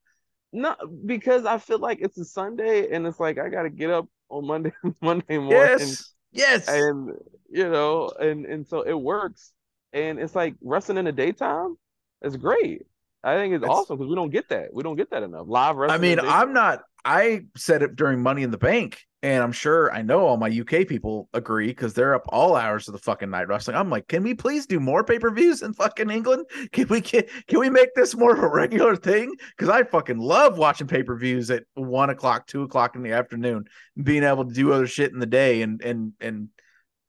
No, 0.52 0.74
because 1.04 1.44
I 1.44 1.58
feel 1.58 1.78
like 1.78 1.98
it's 2.00 2.16
a 2.18 2.24
Sunday 2.24 2.90
and 2.94 3.06
it's 3.06 3.20
like 3.20 3.38
I 3.38 3.48
gotta 3.48 3.70
get 3.70 3.90
up 3.90 4.06
on 4.30 4.46
Monday 4.46 4.72
Monday 5.02 5.38
morning 5.38 5.50
Yes. 5.78 6.12
Yes. 6.32 6.68
and 6.68 7.12
you 7.50 7.68
know 7.68 8.10
and 8.20 8.44
and 8.46 8.66
so 8.66 8.82
it 8.82 8.92
works 8.94 9.52
and 9.92 10.18
it's 10.18 10.34
like 10.34 10.54
wrestling 10.62 10.98
in 10.98 11.04
the 11.06 11.12
daytime 11.12 11.76
is 12.22 12.36
great. 12.36 12.86
I 13.24 13.34
think 13.36 13.54
it's 13.54 13.62
That's- 13.62 13.78
awesome 13.78 13.96
because 13.98 14.08
we 14.08 14.14
don't 14.14 14.30
get 14.30 14.48
that. 14.50 14.72
We 14.72 14.82
don't 14.82 14.96
get 14.96 15.10
that 15.10 15.22
enough. 15.22 15.46
Live 15.48 15.76
wrestling. 15.76 15.98
I 15.98 16.00
mean, 16.02 16.20
I'm 16.20 16.52
not. 16.52 16.82
I 17.04 17.46
said 17.56 17.82
it 17.82 17.96
during 17.96 18.22
Money 18.22 18.42
in 18.42 18.50
the 18.50 18.58
Bank, 18.58 19.00
and 19.22 19.42
I'm 19.42 19.52
sure 19.52 19.92
I 19.92 20.02
know 20.02 20.26
all 20.26 20.36
my 20.36 20.48
UK 20.48 20.86
people 20.86 21.28
agree 21.34 21.66
because 21.66 21.92
they're 21.92 22.14
up 22.14 22.26
all 22.28 22.54
hours 22.54 22.86
of 22.86 22.92
the 22.92 23.00
fucking 23.00 23.30
night 23.30 23.48
wrestling. 23.48 23.76
I'm 23.76 23.90
like, 23.90 24.06
can 24.06 24.22
we 24.22 24.34
please 24.34 24.66
do 24.66 24.78
more 24.78 25.02
pay 25.02 25.18
per 25.18 25.30
views 25.30 25.62
in 25.62 25.72
fucking 25.72 26.10
England? 26.10 26.46
Can 26.72 26.86
we 26.88 27.00
can, 27.00 27.24
can 27.48 27.58
we 27.58 27.70
make 27.70 27.94
this 27.94 28.14
more 28.14 28.32
of 28.32 28.42
a 28.42 28.48
regular 28.48 28.94
thing? 28.94 29.34
Because 29.56 29.68
I 29.68 29.82
fucking 29.82 30.18
love 30.18 30.58
watching 30.58 30.86
pay 30.86 31.02
per 31.02 31.16
views 31.16 31.50
at 31.50 31.64
one 31.74 32.10
o'clock, 32.10 32.46
two 32.46 32.62
o'clock 32.62 32.94
in 32.94 33.02
the 33.02 33.12
afternoon, 33.12 33.64
being 34.00 34.22
able 34.22 34.44
to 34.44 34.54
do 34.54 34.72
other 34.72 34.86
shit 34.86 35.12
in 35.12 35.18
the 35.18 35.26
day, 35.26 35.62
and 35.62 35.82
and 35.82 36.12
and 36.20 36.48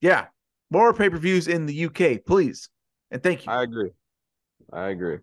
yeah, 0.01 0.27
more 0.71 0.93
pay 0.93 1.09
per 1.09 1.17
views 1.17 1.47
in 1.47 1.65
the 1.65 1.85
UK, 1.85 2.25
please, 2.25 2.69
and 3.11 3.21
thank 3.21 3.45
you. 3.45 3.51
I 3.51 3.63
agree. 3.63 3.91
I 4.71 4.89
agree. 4.89 5.17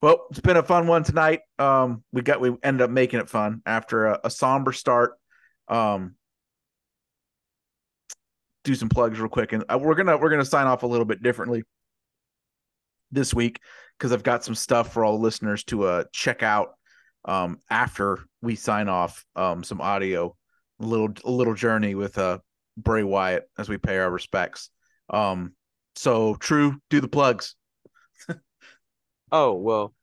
Well, 0.00 0.26
it's 0.30 0.40
been 0.40 0.56
a 0.56 0.62
fun 0.62 0.86
one 0.86 1.02
tonight. 1.02 1.40
Um, 1.58 2.04
we 2.12 2.22
got 2.22 2.40
we 2.40 2.56
ended 2.62 2.82
up 2.82 2.90
making 2.90 3.20
it 3.20 3.28
fun 3.28 3.62
after 3.66 4.06
a, 4.06 4.20
a 4.24 4.30
somber 4.30 4.72
start. 4.72 5.12
Um, 5.68 6.14
do 8.64 8.74
some 8.74 8.88
plugs 8.88 9.18
real 9.18 9.28
quick, 9.28 9.52
and 9.52 9.64
uh, 9.68 9.78
we're 9.80 9.94
gonna 9.94 10.16
we're 10.16 10.30
gonna 10.30 10.44
sign 10.44 10.66
off 10.66 10.82
a 10.82 10.86
little 10.86 11.04
bit 11.04 11.22
differently 11.22 11.62
this 13.10 13.32
week 13.32 13.60
because 13.98 14.12
I've 14.12 14.22
got 14.22 14.44
some 14.44 14.54
stuff 14.54 14.92
for 14.92 15.04
all 15.04 15.18
listeners 15.18 15.64
to 15.64 15.84
uh 15.84 16.04
check 16.12 16.42
out 16.42 16.74
um 17.24 17.58
after 17.70 18.18
we 18.42 18.54
sign 18.54 18.88
off 18.88 19.24
um 19.34 19.64
some 19.64 19.80
audio 19.80 20.36
a 20.80 20.84
little 20.84 21.08
a 21.24 21.30
little 21.30 21.54
journey 21.54 21.94
with 21.94 22.18
uh 22.18 22.38
Bray 22.76 23.02
Wyatt 23.02 23.48
as 23.58 23.68
we 23.68 23.76
pay 23.76 23.98
our 23.98 24.10
respects. 24.10 24.70
Um, 25.10 25.54
so 25.96 26.34
true, 26.36 26.80
do 26.90 27.00
the 27.00 27.08
plugs. 27.08 27.54
Oh, 29.30 29.52
well, 29.54 29.94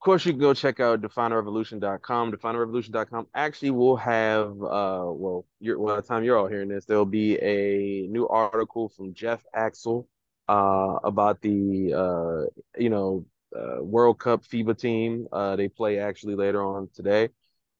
of 0.00 0.04
course 0.04 0.24
you 0.24 0.32
can 0.32 0.40
go 0.40 0.54
check 0.54 0.80
out 0.80 1.02
definerrevolution.com. 1.02 2.32
Definerrevolution.com 2.32 3.26
actually 3.34 3.70
will 3.70 3.96
have 3.96 4.48
uh 4.62 5.04
well, 5.04 5.44
you're 5.60 5.78
well, 5.78 5.96
by 5.96 6.00
the 6.00 6.06
time 6.06 6.24
you're 6.24 6.38
all 6.38 6.46
hearing 6.46 6.68
this, 6.70 6.86
there'll 6.86 7.04
be 7.04 7.36
a 7.42 8.06
new 8.06 8.26
article 8.26 8.88
from 8.88 9.12
Jeff 9.12 9.44
Axel 9.52 10.08
uh 10.48 10.96
about 11.04 11.42
the 11.42 11.92
uh 11.92 12.62
you 12.80 12.88
know 12.88 13.26
uh, 13.54 13.82
World 13.82 14.18
Cup 14.18 14.42
FIBA 14.42 14.78
team. 14.78 15.28
Uh 15.30 15.56
they 15.56 15.68
play 15.68 15.98
actually 15.98 16.34
later 16.34 16.62
on 16.64 16.88
today. 16.94 17.28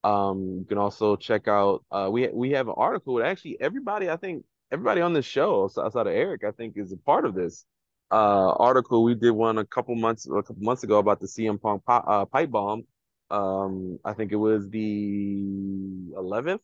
Um 0.04 0.58
you 0.58 0.66
can 0.68 0.76
also 0.76 1.16
check 1.16 1.48
out 1.48 1.86
uh 1.90 2.10
we 2.12 2.28
we 2.28 2.50
have 2.50 2.68
an 2.68 2.74
article 2.76 3.22
actually 3.22 3.58
everybody 3.62 4.10
I 4.10 4.16
think 4.16 4.44
everybody 4.70 5.00
on 5.00 5.14
this 5.14 5.24
show 5.24 5.64
outside 5.64 6.06
of 6.06 6.12
Aric 6.12 6.44
I 6.44 6.50
think 6.50 6.76
is 6.76 6.92
a 6.92 6.98
part 6.98 7.24
of 7.24 7.34
this 7.34 7.64
uh 8.10 8.50
article 8.58 9.04
we 9.04 9.14
did 9.14 9.30
one 9.30 9.58
a 9.58 9.64
couple 9.64 9.94
months 9.94 10.26
a 10.26 10.42
couple 10.42 10.62
months 10.62 10.82
ago 10.84 10.98
about 10.98 11.20
the 11.20 11.26
CM 11.26 11.60
Punk 11.60 11.82
uh, 11.88 12.24
pipe 12.26 12.50
bomb. 12.50 12.84
Um, 13.30 13.98
I 14.04 14.12
think 14.14 14.32
it 14.32 14.36
was 14.36 14.68
the 14.68 16.12
11th, 16.16 16.60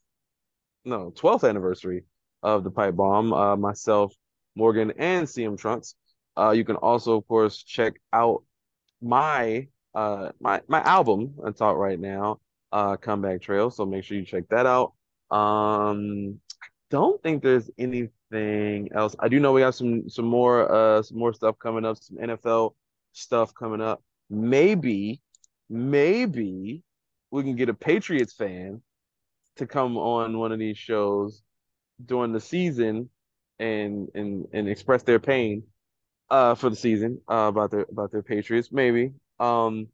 no 0.85 1.12
12th 1.12 1.48
anniversary 1.48 2.05
of 2.43 2.64
the 2.64 2.70
pipe 2.70 2.97
bomb. 2.97 3.32
Uh, 3.32 3.56
myself, 3.56 4.14
Morgan, 4.56 4.93
and 4.98 5.27
CM 5.28 5.56
Trunks. 5.59 5.94
Uh, 6.36 6.51
you 6.51 6.64
can 6.64 6.77
also, 6.77 7.16
of 7.16 7.27
course, 7.28 7.62
check 7.62 7.94
out 8.12 8.43
my 9.01 9.68
uh 9.94 10.31
my 10.40 10.60
my 10.68 10.81
album 10.82 11.35
that's 11.43 11.62
out 11.62 11.77
right 11.77 11.98
now, 12.01 12.40
uh, 12.73 12.97
Comeback 12.97 13.43
Trail. 13.43 13.70
So 13.70 13.86
make 13.86 14.05
sure 14.05 14.16
you 14.16 14.24
check 14.24 14.44
that 14.51 14.66
out. 14.66 14.93
Um, 15.31 16.40
don't 16.90 17.23
think 17.23 17.43
there's 17.43 17.70
anything 18.32 18.90
else. 18.94 19.15
I 19.19 19.28
do 19.28 19.40
know 19.40 19.53
we 19.53 19.61
got 19.61 19.74
some 19.74 20.09
some 20.09 20.24
more 20.27 20.70
uh 20.70 21.03
some 21.03 21.19
more 21.19 21.32
stuff 21.32 21.59
coming 21.59 21.85
up, 21.85 21.98
some 21.98 22.16
NFL 22.16 22.74
stuff 23.12 23.55
coming 23.55 23.81
up. 23.81 24.03
Maybe, 24.31 25.20
maybe 25.69 26.82
we 27.31 27.43
can 27.43 27.57
get 27.57 27.69
a 27.69 27.74
Patriots 27.74 28.32
fan 28.32 28.82
to 29.57 29.66
come 29.66 29.97
on 29.97 30.39
one 30.39 30.53
of 30.53 30.59
these 30.59 30.78
shows 30.78 31.43
during 32.05 32.32
the 32.32 32.40
season 32.40 33.09
and 33.59 34.09
and 34.15 34.47
and 34.53 34.69
express 34.69 35.03
their 35.03 35.19
pain 35.19 35.62
uh 36.28 36.55
for 36.55 36.69
the 36.69 36.77
season 36.77 37.19
uh 37.31 37.47
about 37.48 37.70
their 37.70 37.86
about 37.90 38.12
their 38.12 38.23
Patriots. 38.23 38.70
Maybe. 38.73 39.12
Um 39.39 39.89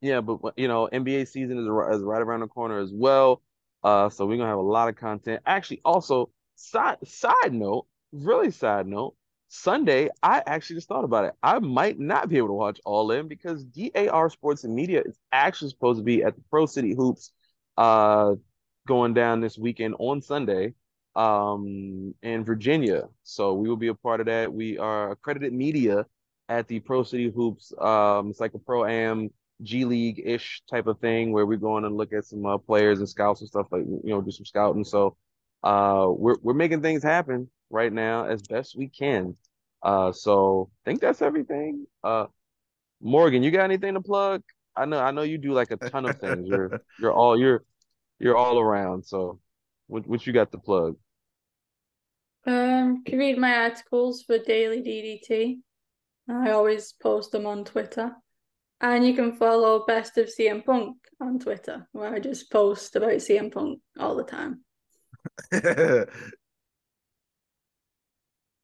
yeah, 0.00 0.22
but 0.22 0.54
you 0.56 0.66
know, 0.66 0.88
NBA 0.90 1.28
season 1.28 1.58
is, 1.58 1.64
is 1.64 2.02
right 2.02 2.22
around 2.22 2.40
the 2.40 2.46
corner 2.46 2.78
as 2.78 2.90
well. 2.90 3.42
Uh, 3.82 4.08
so 4.08 4.26
we're 4.26 4.36
gonna 4.36 4.48
have 4.48 4.58
a 4.58 4.62
lot 4.62 4.88
of 4.88 4.96
content. 4.96 5.42
Actually, 5.44 5.80
also 5.84 6.30
side 6.60 6.98
side 7.06 7.52
note, 7.52 7.86
really 8.12 8.50
side 8.50 8.86
note, 8.86 9.14
Sunday, 9.48 10.08
I 10.22 10.42
actually 10.46 10.76
just 10.76 10.88
thought 10.88 11.04
about 11.04 11.24
it. 11.24 11.34
I 11.42 11.58
might 11.58 11.98
not 11.98 12.28
be 12.28 12.36
able 12.36 12.48
to 12.48 12.54
watch 12.54 12.80
All 12.84 13.10
In 13.10 13.26
because 13.26 13.64
DAR 13.64 14.30
Sports 14.30 14.64
and 14.64 14.74
Media 14.74 15.02
is 15.04 15.18
actually 15.32 15.70
supposed 15.70 15.98
to 15.98 16.04
be 16.04 16.22
at 16.22 16.36
the 16.36 16.42
Pro 16.50 16.66
City 16.66 16.94
Hoops, 16.94 17.32
uh, 17.76 18.34
going 18.86 19.14
down 19.14 19.40
this 19.40 19.58
weekend 19.58 19.96
on 19.98 20.22
Sunday, 20.22 20.74
um, 21.16 22.14
in 22.22 22.44
Virginia. 22.44 23.08
So 23.24 23.54
we 23.54 23.68
will 23.68 23.76
be 23.76 23.88
a 23.88 23.94
part 23.94 24.20
of 24.20 24.26
that. 24.26 24.52
We 24.52 24.78
are 24.78 25.10
accredited 25.10 25.52
media 25.52 26.06
at 26.48 26.68
the 26.68 26.78
Pro 26.80 27.02
City 27.02 27.30
Hoops. 27.30 27.72
Um, 27.78 28.30
it's 28.30 28.40
like 28.40 28.54
a 28.54 28.58
pro 28.58 28.84
am 28.84 29.30
G 29.62 29.84
League 29.84 30.22
ish 30.24 30.62
type 30.70 30.86
of 30.86 31.00
thing 31.00 31.32
where 31.32 31.44
we're 31.44 31.58
going 31.58 31.84
and 31.84 31.96
look 31.96 32.12
at 32.12 32.24
some 32.24 32.46
uh, 32.46 32.58
players 32.58 33.00
and 33.00 33.08
scouts 33.08 33.40
and 33.40 33.48
stuff 33.48 33.66
like 33.72 33.82
you 33.82 34.10
know 34.10 34.20
do 34.20 34.30
some 34.30 34.46
scouting. 34.46 34.84
So 34.84 35.16
uh, 35.62 36.06
we're 36.08 36.36
we're 36.42 36.54
making 36.54 36.82
things 36.82 37.02
happen 37.02 37.48
right 37.70 37.92
now 37.92 38.26
as 38.26 38.42
best 38.42 38.76
we 38.76 38.88
can. 38.88 39.36
Uh, 39.82 40.12
so 40.12 40.70
I 40.84 40.90
think 40.90 41.00
that's 41.00 41.22
everything. 41.22 41.86
Uh, 42.02 42.26
Morgan, 43.00 43.42
you 43.42 43.50
got 43.50 43.64
anything 43.64 43.94
to 43.94 44.00
plug? 44.00 44.42
I 44.76 44.84
know 44.84 44.98
I 44.98 45.10
know 45.10 45.22
you 45.22 45.38
do 45.38 45.52
like 45.52 45.70
a 45.70 45.76
ton 45.76 46.06
of 46.06 46.18
things. 46.18 46.48
You're 46.48 46.80
you're 46.98 47.12
all 47.12 47.38
you're 47.38 47.64
you're 48.18 48.36
all 48.36 48.58
around. 48.58 49.04
So, 49.04 49.40
what 49.86 50.06
what 50.06 50.26
you 50.26 50.32
got 50.32 50.52
to 50.52 50.58
plug? 50.58 50.96
Um, 52.46 53.02
can 53.04 53.18
read 53.18 53.38
my 53.38 53.54
articles 53.54 54.22
for 54.22 54.38
Daily 54.38 54.80
DDT. 54.80 55.58
I 56.28 56.52
always 56.52 56.92
post 56.92 57.32
them 57.32 57.46
on 57.46 57.64
Twitter. 57.64 58.12
And 58.80 59.06
you 59.06 59.14
can 59.14 59.36
follow 59.36 59.84
Best 59.84 60.16
of 60.16 60.28
CM 60.28 60.64
Punk 60.64 60.96
on 61.20 61.38
Twitter, 61.38 61.86
where 61.92 62.14
I 62.14 62.18
just 62.18 62.50
post 62.50 62.96
about 62.96 63.10
CM 63.12 63.52
Punk 63.52 63.80
all 63.98 64.16
the 64.16 64.24
time. 64.24 64.64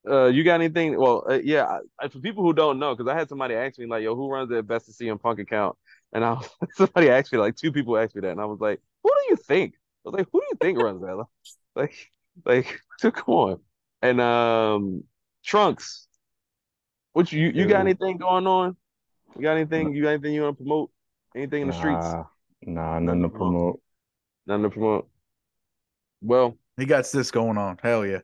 Uh, 0.08 0.26
you 0.26 0.44
got 0.44 0.54
anything? 0.54 0.98
Well, 0.98 1.24
uh, 1.28 1.40
yeah. 1.42 1.80
I, 2.00 2.08
for 2.08 2.20
people 2.20 2.44
who 2.44 2.52
don't 2.52 2.78
know, 2.78 2.94
because 2.94 3.10
I 3.10 3.18
had 3.18 3.28
somebody 3.28 3.54
ask 3.54 3.78
me 3.78 3.86
like, 3.86 4.04
"Yo, 4.04 4.14
who 4.14 4.30
runs 4.30 4.48
the 4.48 4.62
Best 4.62 4.88
of 4.88 4.94
CM 4.94 5.20
Punk 5.20 5.40
account?" 5.40 5.76
And 6.12 6.24
I 6.24 6.34
was, 6.34 6.48
somebody 6.74 7.10
asked 7.10 7.32
me 7.32 7.38
like 7.38 7.56
two 7.56 7.72
people 7.72 7.98
asked 7.98 8.14
me 8.14 8.20
that, 8.20 8.30
and 8.30 8.40
I 8.40 8.44
was 8.44 8.60
like, 8.60 8.80
"Who 9.02 9.10
do 9.10 9.30
you 9.30 9.36
think?" 9.36 9.74
I 9.74 10.08
was 10.08 10.18
like, 10.18 10.28
"Who 10.32 10.40
do 10.40 10.46
you 10.50 10.56
think 10.60 10.78
runs 10.78 11.00
that?" 11.02 11.24
Like, 11.74 11.94
like, 12.44 12.80
come 13.00 13.34
on. 13.34 13.60
And 14.00 14.20
um, 14.20 15.04
Trunks, 15.44 16.06
what 17.12 17.32
you 17.32 17.48
you 17.48 17.66
got 17.66 17.80
anything 17.80 18.16
going 18.16 18.46
on? 18.46 18.76
You 19.34 19.42
got 19.42 19.56
anything? 19.56 19.92
You 19.94 20.04
got 20.04 20.10
anything 20.10 20.34
you 20.34 20.42
want 20.42 20.56
to 20.56 20.62
promote? 20.62 20.90
Anything 21.34 21.62
in 21.62 21.68
the 21.68 21.74
streets? 21.74 22.06
Nah, 22.06 22.24
nah, 22.62 22.98
nothing 23.00 23.22
to 23.22 23.28
promote. 23.28 23.80
Nothing 24.46 24.62
to 24.62 24.70
promote. 24.70 25.08
Well, 26.26 26.58
he 26.76 26.86
got 26.86 27.08
this 27.10 27.30
going 27.30 27.56
on. 27.56 27.78
Hell 27.82 28.04
yeah. 28.04 28.20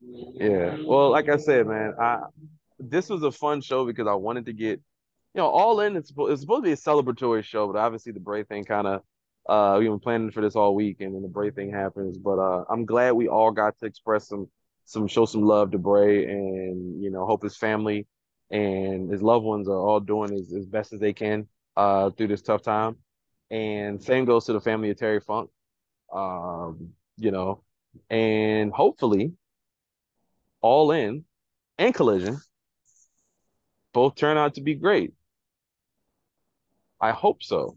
Yeah. 0.00 0.76
Well, 0.84 1.10
like 1.10 1.28
I 1.28 1.36
said, 1.36 1.66
man, 1.66 1.94
I 2.00 2.20
this 2.78 3.08
was 3.08 3.22
a 3.22 3.32
fun 3.32 3.60
show 3.60 3.84
because 3.86 4.06
I 4.06 4.14
wanted 4.14 4.46
to 4.46 4.52
get, 4.52 4.80
you 5.34 5.40
know, 5.40 5.48
all 5.48 5.80
in. 5.80 5.96
It's 5.96 6.08
supposed, 6.08 6.32
it's 6.32 6.42
supposed 6.42 6.64
to 6.64 6.68
be 6.68 6.72
a 6.72 6.76
celebratory 6.76 7.42
show, 7.42 7.66
but 7.66 7.78
obviously 7.78 8.12
the 8.12 8.20
Bray 8.20 8.44
thing 8.44 8.64
kind 8.64 8.86
of, 8.86 9.02
uh, 9.48 9.78
we've 9.78 9.88
been 9.88 9.98
planning 9.98 10.30
for 10.30 10.40
this 10.42 10.56
all 10.56 10.74
week, 10.74 11.00
and 11.00 11.14
then 11.14 11.22
the 11.22 11.28
Bray 11.28 11.50
thing 11.50 11.72
happens. 11.72 12.18
But 12.18 12.38
uh, 12.38 12.64
I'm 12.70 12.84
glad 12.84 13.12
we 13.12 13.28
all 13.28 13.50
got 13.50 13.78
to 13.80 13.86
express 13.86 14.28
some, 14.28 14.48
some 14.84 15.08
show 15.08 15.24
some 15.24 15.42
love 15.42 15.70
to 15.72 15.78
Bray, 15.78 16.24
and 16.26 17.02
you 17.02 17.10
know, 17.10 17.26
hope 17.26 17.42
his 17.42 17.56
family 17.56 18.06
and 18.50 19.10
his 19.10 19.22
loved 19.22 19.44
ones 19.44 19.68
are 19.68 19.76
all 19.76 20.00
doing 20.00 20.32
as, 20.34 20.52
as 20.52 20.66
best 20.66 20.92
as 20.92 21.00
they 21.00 21.14
can 21.14 21.48
uh 21.76 22.10
through 22.10 22.28
this 22.28 22.42
tough 22.42 22.62
time. 22.62 22.96
And 23.50 24.02
same 24.02 24.24
goes 24.24 24.44
to 24.46 24.52
the 24.52 24.60
family 24.60 24.90
of 24.90 24.98
Terry 24.98 25.20
Funk. 25.20 25.50
Um, 26.12 26.90
you 27.16 27.30
know, 27.30 27.62
and 28.10 28.72
hopefully 28.72 29.32
all 30.60 30.92
in 30.92 31.24
and 31.78 31.94
collision 31.94 32.40
both 33.92 34.14
turn 34.16 34.36
out 34.36 34.54
to 34.54 34.60
be 34.60 34.74
great. 34.74 35.12
I 37.00 37.12
hope 37.12 37.42
so. 37.42 37.76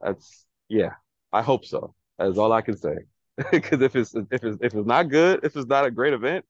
That's 0.00 0.46
yeah, 0.68 0.94
I 1.32 1.42
hope 1.42 1.64
so. 1.64 1.94
That's 2.18 2.38
all 2.38 2.52
I 2.52 2.62
can 2.62 2.76
say. 2.76 2.96
Because 3.50 3.82
if 3.82 3.94
it's 3.94 4.14
if 4.14 4.44
it's 4.44 4.58
if 4.62 4.74
it's 4.74 4.86
not 4.86 5.10
good, 5.10 5.40
if 5.44 5.56
it's 5.56 5.66
not 5.66 5.84
a 5.84 5.90
great 5.90 6.14
event, 6.14 6.44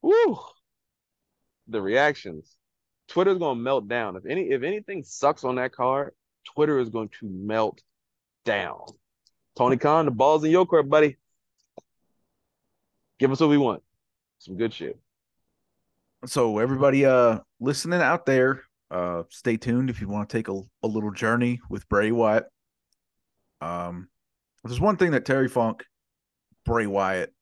woo, 0.00 0.38
the 1.68 1.82
reactions. 1.82 2.56
Twitter's 3.08 3.38
gonna 3.38 3.60
melt 3.60 3.88
down. 3.88 4.16
If 4.16 4.24
any 4.24 4.50
if 4.50 4.62
anything 4.62 5.02
sucks 5.02 5.44
on 5.44 5.56
that 5.56 5.72
card, 5.72 6.12
Twitter 6.54 6.78
is 6.78 6.88
going 6.88 7.10
to 7.20 7.28
melt 7.28 7.82
down. 8.44 8.86
Tony 9.56 9.76
Khan, 9.76 10.06
the 10.06 10.10
ball's 10.10 10.44
in 10.44 10.50
your 10.50 10.66
court, 10.66 10.88
buddy. 10.88 11.16
Give 13.18 13.30
us 13.30 13.40
what 13.40 13.50
we 13.50 13.58
want. 13.58 13.82
Some 14.38 14.56
good 14.56 14.72
shit. 14.72 14.98
So 16.26 16.58
everybody 16.58 17.06
uh 17.06 17.40
listening 17.60 18.00
out 18.00 18.26
there, 18.26 18.62
uh 18.90 19.22
stay 19.28 19.56
tuned 19.56 19.90
if 19.90 20.00
you 20.00 20.08
want 20.08 20.28
to 20.28 20.36
take 20.36 20.48
a, 20.48 20.60
a 20.82 20.88
little 20.88 21.12
journey 21.12 21.60
with 21.68 21.88
Bray 21.88 22.10
Wyatt. 22.10 22.46
Um 23.60 24.08
there's 24.64 24.80
one 24.80 24.96
thing 24.96 25.12
that 25.12 25.24
Terry 25.24 25.48
Funk, 25.48 25.84
Bray 26.64 26.86
Wyatt 26.86 27.32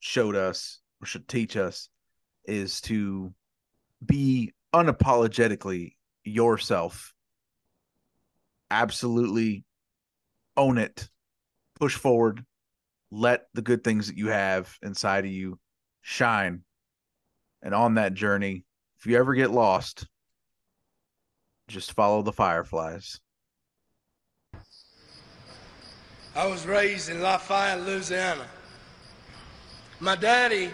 showed 0.00 0.34
us 0.34 0.80
or 1.00 1.06
should 1.06 1.28
teach 1.28 1.56
us 1.56 1.88
is 2.46 2.80
to 2.82 3.32
be 4.04 4.52
unapologetically 4.74 5.92
yourself. 6.24 7.14
Absolutely 8.70 9.64
own 10.56 10.78
it. 10.78 11.08
Push 11.80 11.96
forward. 11.96 12.44
Let 13.10 13.46
the 13.54 13.62
good 13.62 13.82
things 13.82 14.06
that 14.08 14.18
you 14.18 14.28
have 14.28 14.76
inside 14.82 15.24
of 15.24 15.30
you 15.30 15.58
shine. 16.02 16.62
And 17.62 17.74
on 17.74 17.94
that 17.94 18.12
journey, 18.12 18.66
if 18.98 19.06
you 19.06 19.16
ever 19.16 19.34
get 19.34 19.50
lost, 19.50 20.06
just 21.68 21.92
follow 21.92 22.20
the 22.20 22.34
fireflies. 22.34 23.18
I 26.36 26.46
was 26.46 26.66
raised 26.66 27.08
in 27.08 27.22
Lafayette, 27.22 27.80
Louisiana. 27.80 28.46
My 30.00 30.16
daddy, 30.16 30.70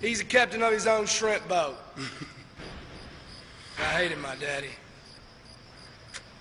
he's 0.00 0.20
a 0.20 0.24
captain 0.24 0.62
of 0.62 0.72
his 0.72 0.86
own 0.86 1.06
shrimp 1.06 1.48
boat. 1.48 1.76
I 3.78 3.82
hated 3.82 4.18
my 4.18 4.36
daddy. 4.36 4.70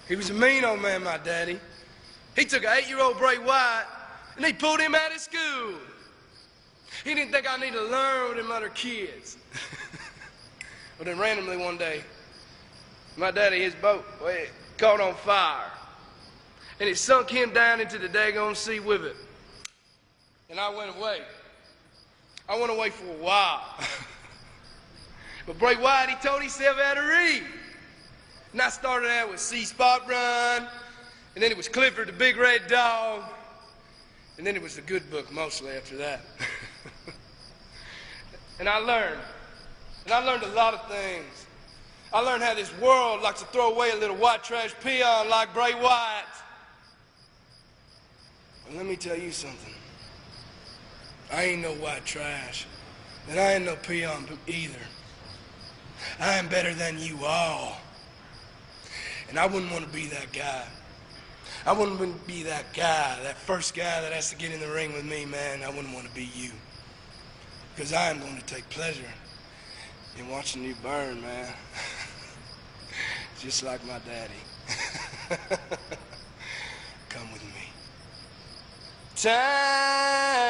He 0.09 0.17
was 0.17 0.29
a 0.29 0.33
mean 0.33 0.65
old 0.65 0.81
man, 0.81 1.03
my 1.03 1.17
daddy. 1.17 1.57
He 2.35 2.43
took 2.43 2.63
an 2.63 2.71
eight-year-old 2.77 3.17
Bray 3.17 3.37
Wyatt 3.37 3.87
and 4.39 4.45
he 4.45 4.53
pulled 4.53 4.79
him 4.79 4.95
out 4.95 5.13
of 5.13 5.19
school. 5.19 5.73
He 7.03 7.13
didn't 7.13 7.33
think 7.33 7.45
I 7.45 7.57
needed 7.57 7.73
to 7.73 7.83
learn 7.83 8.29
with 8.29 8.37
them 8.37 8.51
other 8.53 8.69
kids. 8.69 9.35
but 10.97 11.07
then 11.07 11.19
randomly 11.19 11.57
one 11.57 11.77
day, 11.77 12.01
my 13.17 13.31
daddy, 13.31 13.59
his 13.59 13.75
boat, 13.75 14.05
well, 14.23 14.45
caught 14.77 15.01
on 15.01 15.13
fire. 15.15 15.69
And 16.79 16.87
it 16.87 16.97
sunk 16.97 17.29
him 17.29 17.51
down 17.51 17.81
into 17.81 17.97
the 17.97 18.07
daggone 18.07 18.55
sea 18.55 18.79
with 18.79 19.03
it. 19.03 19.17
And 20.49 20.57
I 20.57 20.73
went 20.73 20.95
away. 20.95 21.19
I 22.47 22.57
went 22.57 22.71
away 22.71 22.91
for 22.91 23.11
a 23.11 23.17
while. 23.21 23.61
but 25.47 25.59
Bray 25.59 25.75
Wyatt, 25.75 26.11
he 26.11 26.15
told 26.25 26.39
himself 26.39 26.77
how 26.77 26.93
to 26.93 27.01
read. 27.01 27.43
And 28.53 28.61
I 28.61 28.69
started 28.69 29.09
out 29.09 29.31
with 29.31 29.41
See 29.41 29.65
Spot 29.65 30.07
Run, 30.07 30.65
and 31.35 31.43
then 31.43 31.51
it 31.51 31.57
was 31.57 31.67
Clifford 31.67 32.07
the 32.07 32.13
Big 32.13 32.37
Red 32.37 32.67
Dog, 32.67 33.23
and 34.39 34.47
then 34.47 34.55
it 34.55 34.61
was 34.61 34.77
the 34.77 34.81
good 34.81 35.11
book 35.11 35.29
mostly 35.33 35.71
after 35.71 35.97
that. 35.97 36.21
and 38.59 38.69
I 38.69 38.77
learned. 38.77 39.19
And 40.05 40.13
I 40.13 40.23
learned 40.23 40.43
a 40.43 40.53
lot 40.53 40.73
of 40.73 40.87
things. 40.87 41.45
I 42.13 42.21
learned 42.21 42.41
how 42.41 42.53
this 42.53 42.71
world 42.79 43.21
likes 43.21 43.41
to 43.41 43.45
throw 43.47 43.73
away 43.73 43.91
a 43.91 43.97
little 43.97 44.15
white 44.15 44.41
trash 44.41 44.73
peon 44.81 45.29
like 45.29 45.53
Bray 45.53 45.73
Wyatt. 45.73 46.23
And 48.69 48.77
let 48.77 48.85
me 48.85 48.95
tell 48.95 49.17
you 49.17 49.33
something. 49.33 49.73
I 51.33 51.43
ain't 51.43 51.61
no 51.61 51.73
white 51.73 52.05
trash. 52.05 52.65
And 53.29 53.37
I 53.37 53.55
ain't 53.55 53.65
no 53.65 53.75
peon 53.75 54.25
either. 54.47 54.79
I 56.17 56.35
am 56.35 56.47
better 56.47 56.73
than 56.73 56.97
you 56.97 57.25
all. 57.25 57.75
And 59.27 59.37
I 59.37 59.47
wouldn't 59.47 59.69
want 59.73 59.83
to 59.83 59.91
be 59.91 60.07
that 60.07 60.31
guy. 60.31 60.65
I 61.65 61.73
wouldn't 61.73 62.25
be 62.25 62.43
that 62.43 62.73
guy, 62.73 63.17
that 63.23 63.37
first 63.37 63.75
guy 63.75 64.01
that 64.01 64.13
has 64.13 64.29
to 64.29 64.35
get 64.37 64.51
in 64.51 64.59
the 64.59 64.71
ring 64.71 64.93
with 64.93 65.05
me, 65.05 65.25
man. 65.25 65.61
I 65.63 65.69
wouldn't 65.69 65.93
want 65.93 66.07
to 66.07 66.13
be 66.13 66.29
you. 66.35 66.51
Because 67.75 67.93
I 67.93 68.09
am 68.09 68.19
going 68.19 68.37
to 68.37 68.45
take 68.45 68.69
pleasure 68.69 69.11
in 70.17 70.27
watching 70.29 70.63
you 70.63 70.75
burn, 70.81 71.21
man. 71.21 71.53
Just 73.39 73.63
like 73.63 73.85
my 73.85 73.99
daddy. 73.99 74.33
Come 77.09 77.31
with 77.33 77.43
me. 77.43 77.71
Time 79.15 80.49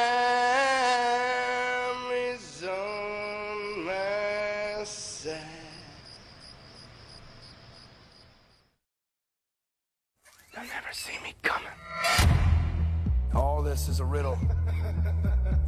this 13.70 13.88
is 13.88 14.00
a 14.00 14.04
riddle. 14.04 14.36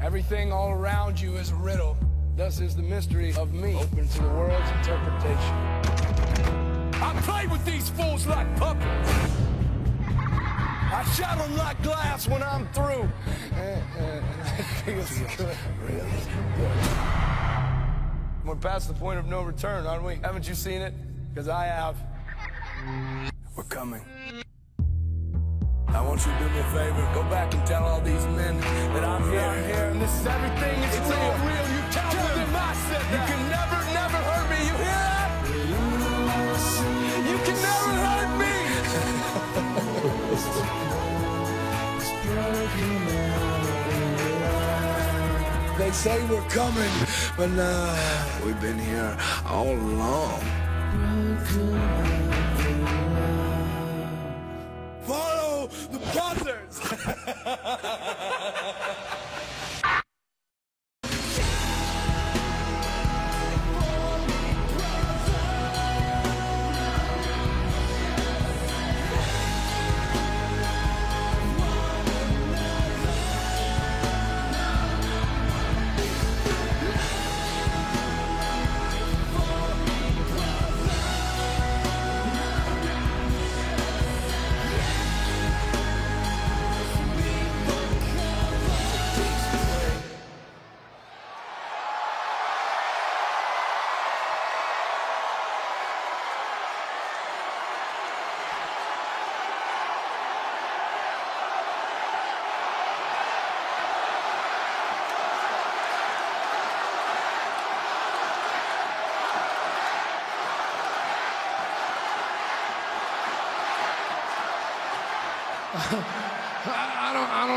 Everything 0.03 0.53
all 0.53 0.71
around 0.71 1.21
you 1.21 1.37
is 1.37 1.53
a 1.53 1.55
riddle. 1.55 1.97
Thus 2.37 2.59
is 2.59 2.75
the 2.75 2.83
mystery 2.83 3.33
of 3.37 3.55
me 3.55 3.77
open 3.77 4.09
to 4.09 4.23
the 4.23 4.29
world's 4.31 4.69
interpretation. 4.71 5.55
I 7.01 7.17
play 7.23 7.47
with 7.47 7.65
these 7.65 7.91
fools 7.91 8.27
like 8.27 8.57
puppets. 8.57 9.09
I 10.09 11.05
shatter 11.15 11.43
them 11.43 11.57
like 11.57 11.81
glass 11.85 12.27
when 12.27 12.43
I'm 12.43 12.67
through. 12.73 13.09
We're 18.45 18.57
past 18.57 18.89
the 18.89 18.95
point 18.95 19.21
of 19.21 19.27
no 19.27 19.43
return, 19.43 19.87
aren't 19.87 20.03
we? 20.03 20.17
Haven't 20.17 20.49
you 20.49 20.57
seen 20.57 20.83
it? 20.83 20.93
Because 21.33 21.49
I 21.49 21.67
have. 21.67 21.97
We're 23.55 23.63
coming 23.63 24.03
won't 26.13 26.27
you 26.27 26.33
do 26.39 26.45
me 26.53 26.61
a 26.61 26.65
favor? 26.65 27.09
Go 27.15 27.23
back 27.31 27.55
and 27.55 27.67
tell 27.67 27.85
all 27.85 28.03
these 28.03 28.27
men 28.27 28.61
that 28.61 29.03
I'm 29.03 29.23
here. 29.31 29.41
I'm 29.41 29.65
here. 29.65 29.89
And 29.93 29.99
this 29.99 30.13
is 30.21 30.27
everything 30.27 30.83
is 30.85 30.95
it's 30.99 31.09
real. 31.09 31.33
real. 31.49 31.67
You 31.73 31.81
tell 31.89 32.13
them 32.37 32.53
I 32.53 32.75
said 32.89 33.01
that. 33.01 33.17
You 33.17 33.21
can 33.33 33.41
never, 33.57 33.79
never 33.97 34.21
hurt 34.29 34.47
me. 34.53 34.61
You 34.69 34.77
hear 34.85 35.01
that? 35.17 35.33
You 37.31 37.39
can 37.47 37.57
never 37.65 37.93
hurt 38.05 38.31
me. 38.43 38.55
they 45.79 45.93
say 45.93 46.19
we're 46.29 46.49
coming, 46.51 46.95
but 47.39 47.49
nah, 47.53 47.97
we've 48.45 48.61
been 48.61 48.79
here 48.79 49.17
all 49.47 49.73
along. 49.73 50.43
The 55.93 55.99
brothers. 55.99 56.81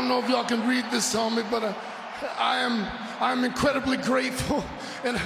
don't 0.08 0.24
I 0.24 0.28
don't 0.28 0.30
know 0.30 0.36
if 0.36 0.50
y'all 0.50 0.58
can 0.58 0.68
read 0.68 0.84
this 0.90 1.14
on 1.14 1.34
me, 1.34 1.42
but 1.50 1.64
uh, 1.64 1.72
I 2.38 2.58
am 2.58 2.86
I'm 3.20 3.44
incredibly 3.44 3.96
grateful, 3.96 4.64
and 5.04 5.20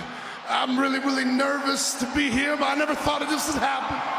I'm 0.49 0.79
really 0.79 0.99
really 1.01 1.25
nervous 1.25 1.95
to 2.01 2.07
be 2.15 2.31
here. 2.31 2.57
But 2.57 2.69
I 2.69 2.75
never 2.77 2.95
thought 2.95 3.23
of 3.23 3.29
this 3.29 3.53
would 3.53 3.61
happen. 3.63 3.97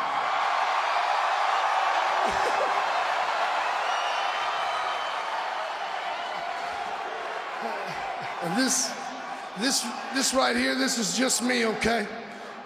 And 8.44 8.58
this 8.58 8.92
this 9.60 9.86
this 10.16 10.34
right 10.34 10.56
here, 10.56 10.74
this 10.74 10.98
is 10.98 11.16
just 11.16 11.44
me, 11.44 11.66
okay? 11.68 12.08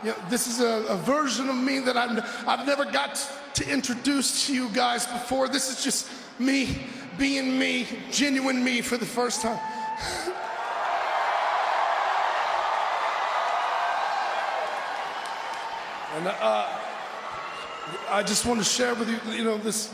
Yeah, 0.03 0.13
this 0.29 0.47
is 0.47 0.61
a, 0.61 0.85
a 0.87 0.95
version 0.95 1.49
of 1.49 1.55
me 1.57 1.79
that 1.79 1.97
I've, 1.97 2.47
I've 2.47 2.65
never 2.65 2.85
got 2.85 3.19
to 3.55 3.69
introduce 3.69 4.47
to 4.47 4.53
you 4.53 4.69
guys 4.69 5.05
before. 5.05 5.49
This 5.49 5.69
is 5.69 5.83
just 5.83 6.09
me 6.39 6.77
being 7.17 7.57
me, 7.57 7.87
genuine 8.11 8.63
me 8.63 8.81
for 8.81 8.97
the 8.97 9.05
first 9.05 9.41
time. 9.41 9.59
And 16.15 16.27
uh, 16.27 16.67
I 18.09 18.23
just 18.23 18.45
want 18.45 18.59
to 18.59 18.65
share 18.65 18.95
with 18.95 19.09
you, 19.09 19.33
you 19.33 19.43
know, 19.43 19.57
this 19.57 19.93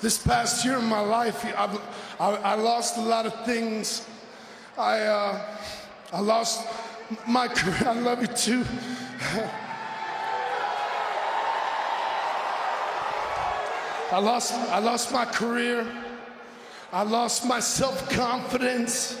this 0.00 0.18
past 0.18 0.64
year 0.64 0.78
in 0.78 0.84
my 0.84 1.00
life, 1.00 1.44
I've, 1.44 1.80
I, 2.18 2.30
I 2.34 2.54
lost 2.54 2.98
a 2.98 3.02
lot 3.02 3.26
of 3.26 3.44
things. 3.44 4.08
I 4.76 5.00
uh, 5.00 5.56
I 6.12 6.20
lost 6.20 6.66
my 7.26 7.48
career. 7.48 7.88
I 7.88 7.94
love 7.94 8.20
you 8.20 8.28
too. 8.28 8.64
I 14.12 14.18
lost, 14.18 14.52
I 14.52 14.78
lost 14.78 15.10
my 15.10 15.24
career. 15.24 15.86
I 16.92 17.02
lost 17.04 17.46
my 17.46 17.58
self 17.58 18.10
confidence. 18.10 19.18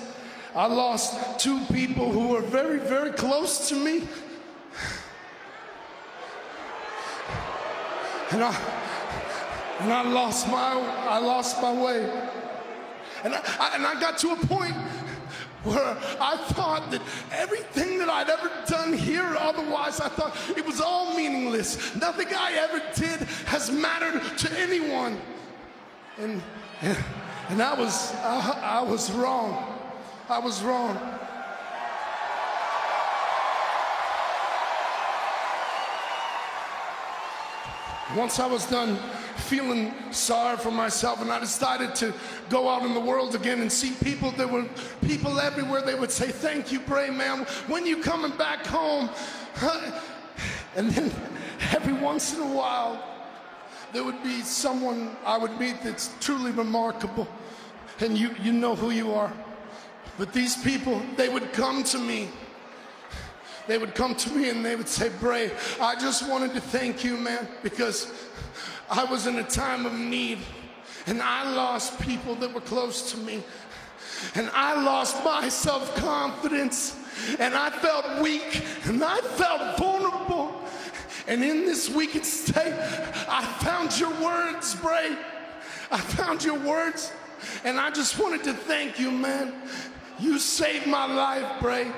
I 0.54 0.66
lost 0.66 1.40
two 1.40 1.58
people 1.72 2.12
who 2.12 2.28
were 2.28 2.42
very, 2.42 2.78
very 2.78 3.10
close 3.10 3.70
to 3.70 3.74
me. 3.74 4.06
And 8.30 8.44
I, 8.44 8.54
and 9.80 9.92
I 9.92 10.02
lost 10.02 10.48
my, 10.48 10.72
I 11.08 11.18
lost 11.18 11.62
my 11.62 11.72
way. 11.72 12.04
And 13.24 13.34
I, 13.34 13.40
I, 13.58 13.76
and 13.76 13.86
I 13.86 13.98
got 13.98 14.18
to 14.18 14.32
a 14.32 14.36
point 14.36 14.74
where 15.64 15.96
I 16.20 16.36
thought 16.52 16.90
that 16.90 17.00
everything 17.30 17.98
that 17.98 18.10
I'd 18.10 18.28
ever 18.28 18.50
done 18.66 18.92
here, 18.92 19.36
otherwise, 19.38 20.00
I 20.00 20.08
thought 20.08 20.36
it 20.56 20.66
was 20.66 20.80
all 20.80 21.16
meaningless. 21.16 21.94
Nothing 21.96 22.28
I 22.36 22.52
ever 22.52 22.82
did 22.94 23.20
has 23.46 23.70
mattered 23.70 24.20
to 24.38 24.60
anyone. 24.60 25.18
And, 26.18 26.42
and, 26.82 26.98
and 27.52 27.60
I, 27.60 27.74
was, 27.74 28.14
I, 28.14 28.78
I 28.78 28.80
was 28.80 29.12
wrong. 29.12 29.78
I 30.26 30.38
was 30.38 30.62
wrong. 30.62 30.96
Once 38.16 38.40
I 38.40 38.46
was 38.46 38.64
done 38.64 38.96
feeling 39.36 39.92
sorry 40.12 40.56
for 40.56 40.70
myself, 40.70 41.20
and 41.20 41.30
I 41.30 41.40
decided 41.40 41.94
to 41.96 42.14
go 42.48 42.70
out 42.70 42.86
in 42.86 42.94
the 42.94 43.00
world 43.00 43.34
again 43.34 43.60
and 43.60 43.70
see 43.70 43.92
people. 44.02 44.30
There 44.30 44.48
were 44.48 44.64
people 45.02 45.38
everywhere. 45.38 45.82
They 45.82 45.94
would 45.94 46.10
say, 46.10 46.28
"Thank 46.28 46.72
you, 46.72 46.80
Bray, 46.80 47.10
man. 47.10 47.40
When 47.66 47.84
you 47.84 47.98
coming 47.98 48.34
back 48.38 48.66
home?" 48.66 49.10
And 50.74 50.90
then 50.90 51.12
every 51.72 51.92
once 51.92 52.32
in 52.34 52.40
a 52.40 52.46
while, 52.46 52.98
there 53.92 54.02
would 54.02 54.22
be 54.22 54.40
someone 54.40 55.16
I 55.24 55.36
would 55.36 55.60
meet 55.60 55.82
that's 55.82 56.10
truly 56.18 56.50
remarkable, 56.50 57.28
and 58.02 58.18
you 58.18 58.34
you 58.42 58.52
know 58.52 58.74
who 58.74 58.90
you 58.90 59.12
are. 59.14 59.32
But 60.18 60.32
these 60.32 60.62
people, 60.62 61.00
they 61.16 61.28
would 61.28 61.52
come 61.52 61.84
to 61.84 61.98
me 61.98 62.28
they 63.66 63.78
would 63.78 63.94
come 63.94 64.14
to 64.14 64.30
me 64.32 64.48
and 64.50 64.64
they 64.64 64.76
would 64.76 64.88
say, 64.88 65.10
Bray, 65.20 65.50
I 65.80 65.94
just 65.94 66.28
wanted 66.28 66.52
to 66.54 66.60
thank 66.60 67.04
you, 67.04 67.16
man, 67.16 67.46
because 67.62 68.12
I 68.90 69.04
was 69.04 69.26
in 69.26 69.36
a 69.36 69.44
time 69.44 69.86
of 69.86 69.92
need 69.92 70.38
and 71.06 71.22
I 71.22 71.50
lost 71.52 72.00
people 72.00 72.34
that 72.36 72.52
were 72.52 72.60
close 72.60 73.12
to 73.12 73.18
me. 73.18 73.42
And 74.34 74.50
I 74.52 74.80
lost 74.82 75.24
my 75.24 75.48
self 75.48 75.94
confidence 75.96 76.96
and 77.38 77.54
I 77.54 77.70
felt 77.70 78.20
weak 78.20 78.64
and 78.84 79.02
I 79.02 79.20
felt 79.20 79.78
vulnerable. 79.78 80.60
And 81.28 81.44
in 81.44 81.64
this 81.64 81.88
weakened 81.88 82.26
state, 82.26 82.74
I 83.28 83.44
found 83.60 83.98
your 83.98 84.10
words, 84.20 84.74
Bray. 84.76 85.16
I 85.90 85.98
found 85.98 86.42
your 86.42 86.58
words. 86.58 87.12
And 87.64 87.78
I 87.78 87.90
just 87.90 88.18
wanted 88.18 88.44
to 88.44 88.54
thank 88.54 88.98
you, 88.98 89.10
man. 89.10 89.54
You 90.18 90.38
saved 90.38 90.86
my 90.86 91.06
life, 91.06 91.60
Bray. 91.60 91.90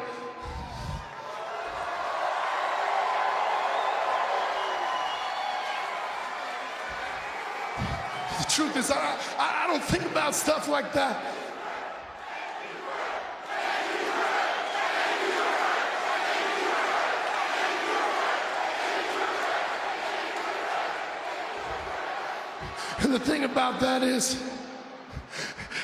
The 8.38 8.50
truth 8.50 8.76
is, 8.76 8.90
I, 8.90 9.18
I, 9.38 9.64
I 9.64 9.66
don't 9.66 9.82
think 9.82 10.04
about 10.04 10.34
stuff 10.34 10.68
like 10.68 10.92
that. 10.92 11.34
And 23.00 23.12
the 23.12 23.18
thing 23.18 23.44
about 23.44 23.80
that 23.80 24.02
is, 24.02 24.42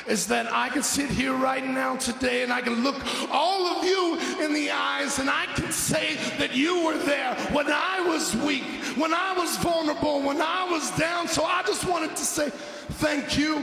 is 0.06 0.26
that 0.28 0.52
I 0.52 0.68
can 0.68 0.82
sit 0.82 1.10
here 1.10 1.34
right 1.34 1.64
now 1.64 1.96
today 1.96 2.42
and 2.42 2.52
I 2.52 2.60
can 2.60 2.82
look 2.82 2.96
all 3.30 3.66
of 3.66 3.84
you 3.84 4.18
in 4.44 4.52
the 4.52 4.70
eyes 4.70 5.18
and 5.18 5.28
I 5.30 5.46
can 5.54 5.70
say 5.72 6.16
that 6.38 6.54
you 6.54 6.84
were 6.84 6.98
there 6.98 7.34
when 7.52 7.66
I 7.68 8.00
was 8.06 8.36
weak, 8.36 8.64
when 8.96 9.12
I 9.12 9.32
was 9.34 9.56
vulnerable, 9.58 10.22
when 10.22 10.40
I 10.40 10.68
was 10.70 10.90
down. 10.98 11.28
So 11.28 11.44
I 11.44 11.62
just 11.62 11.86
wanted 11.86 12.10
to 12.16 12.24
say 12.24 12.50
thank 12.50 13.38
you. 13.38 13.62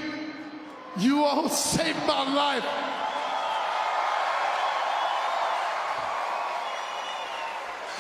You 0.98 1.24
all 1.24 1.50
saved 1.74 2.00
my 2.08 2.34
life. 2.34 2.66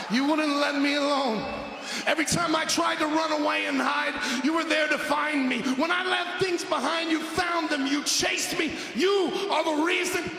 You 0.09 0.25
wouldn't 0.25 0.55
let 0.55 0.79
me 0.79 0.95
alone. 0.95 1.66
Every 2.05 2.25
time 2.25 2.55
I 2.55 2.65
tried 2.65 2.99
to 2.99 3.07
run 3.07 3.31
away 3.31 3.65
and 3.65 3.79
hide, 3.79 4.43
you 4.43 4.53
were 4.53 4.63
there 4.63 4.87
to 4.87 4.97
find 4.97 5.47
me. 5.47 5.61
When 5.61 5.91
I 5.91 6.05
left 6.05 6.43
things 6.43 6.63
behind, 6.63 7.09
you 7.11 7.21
found 7.21 7.69
them. 7.69 7.87
You 7.87 8.03
chased 8.03 8.57
me. 8.57 8.73
You 8.95 9.31
are 9.51 9.63
the 9.63 9.83
reason. 9.83 10.29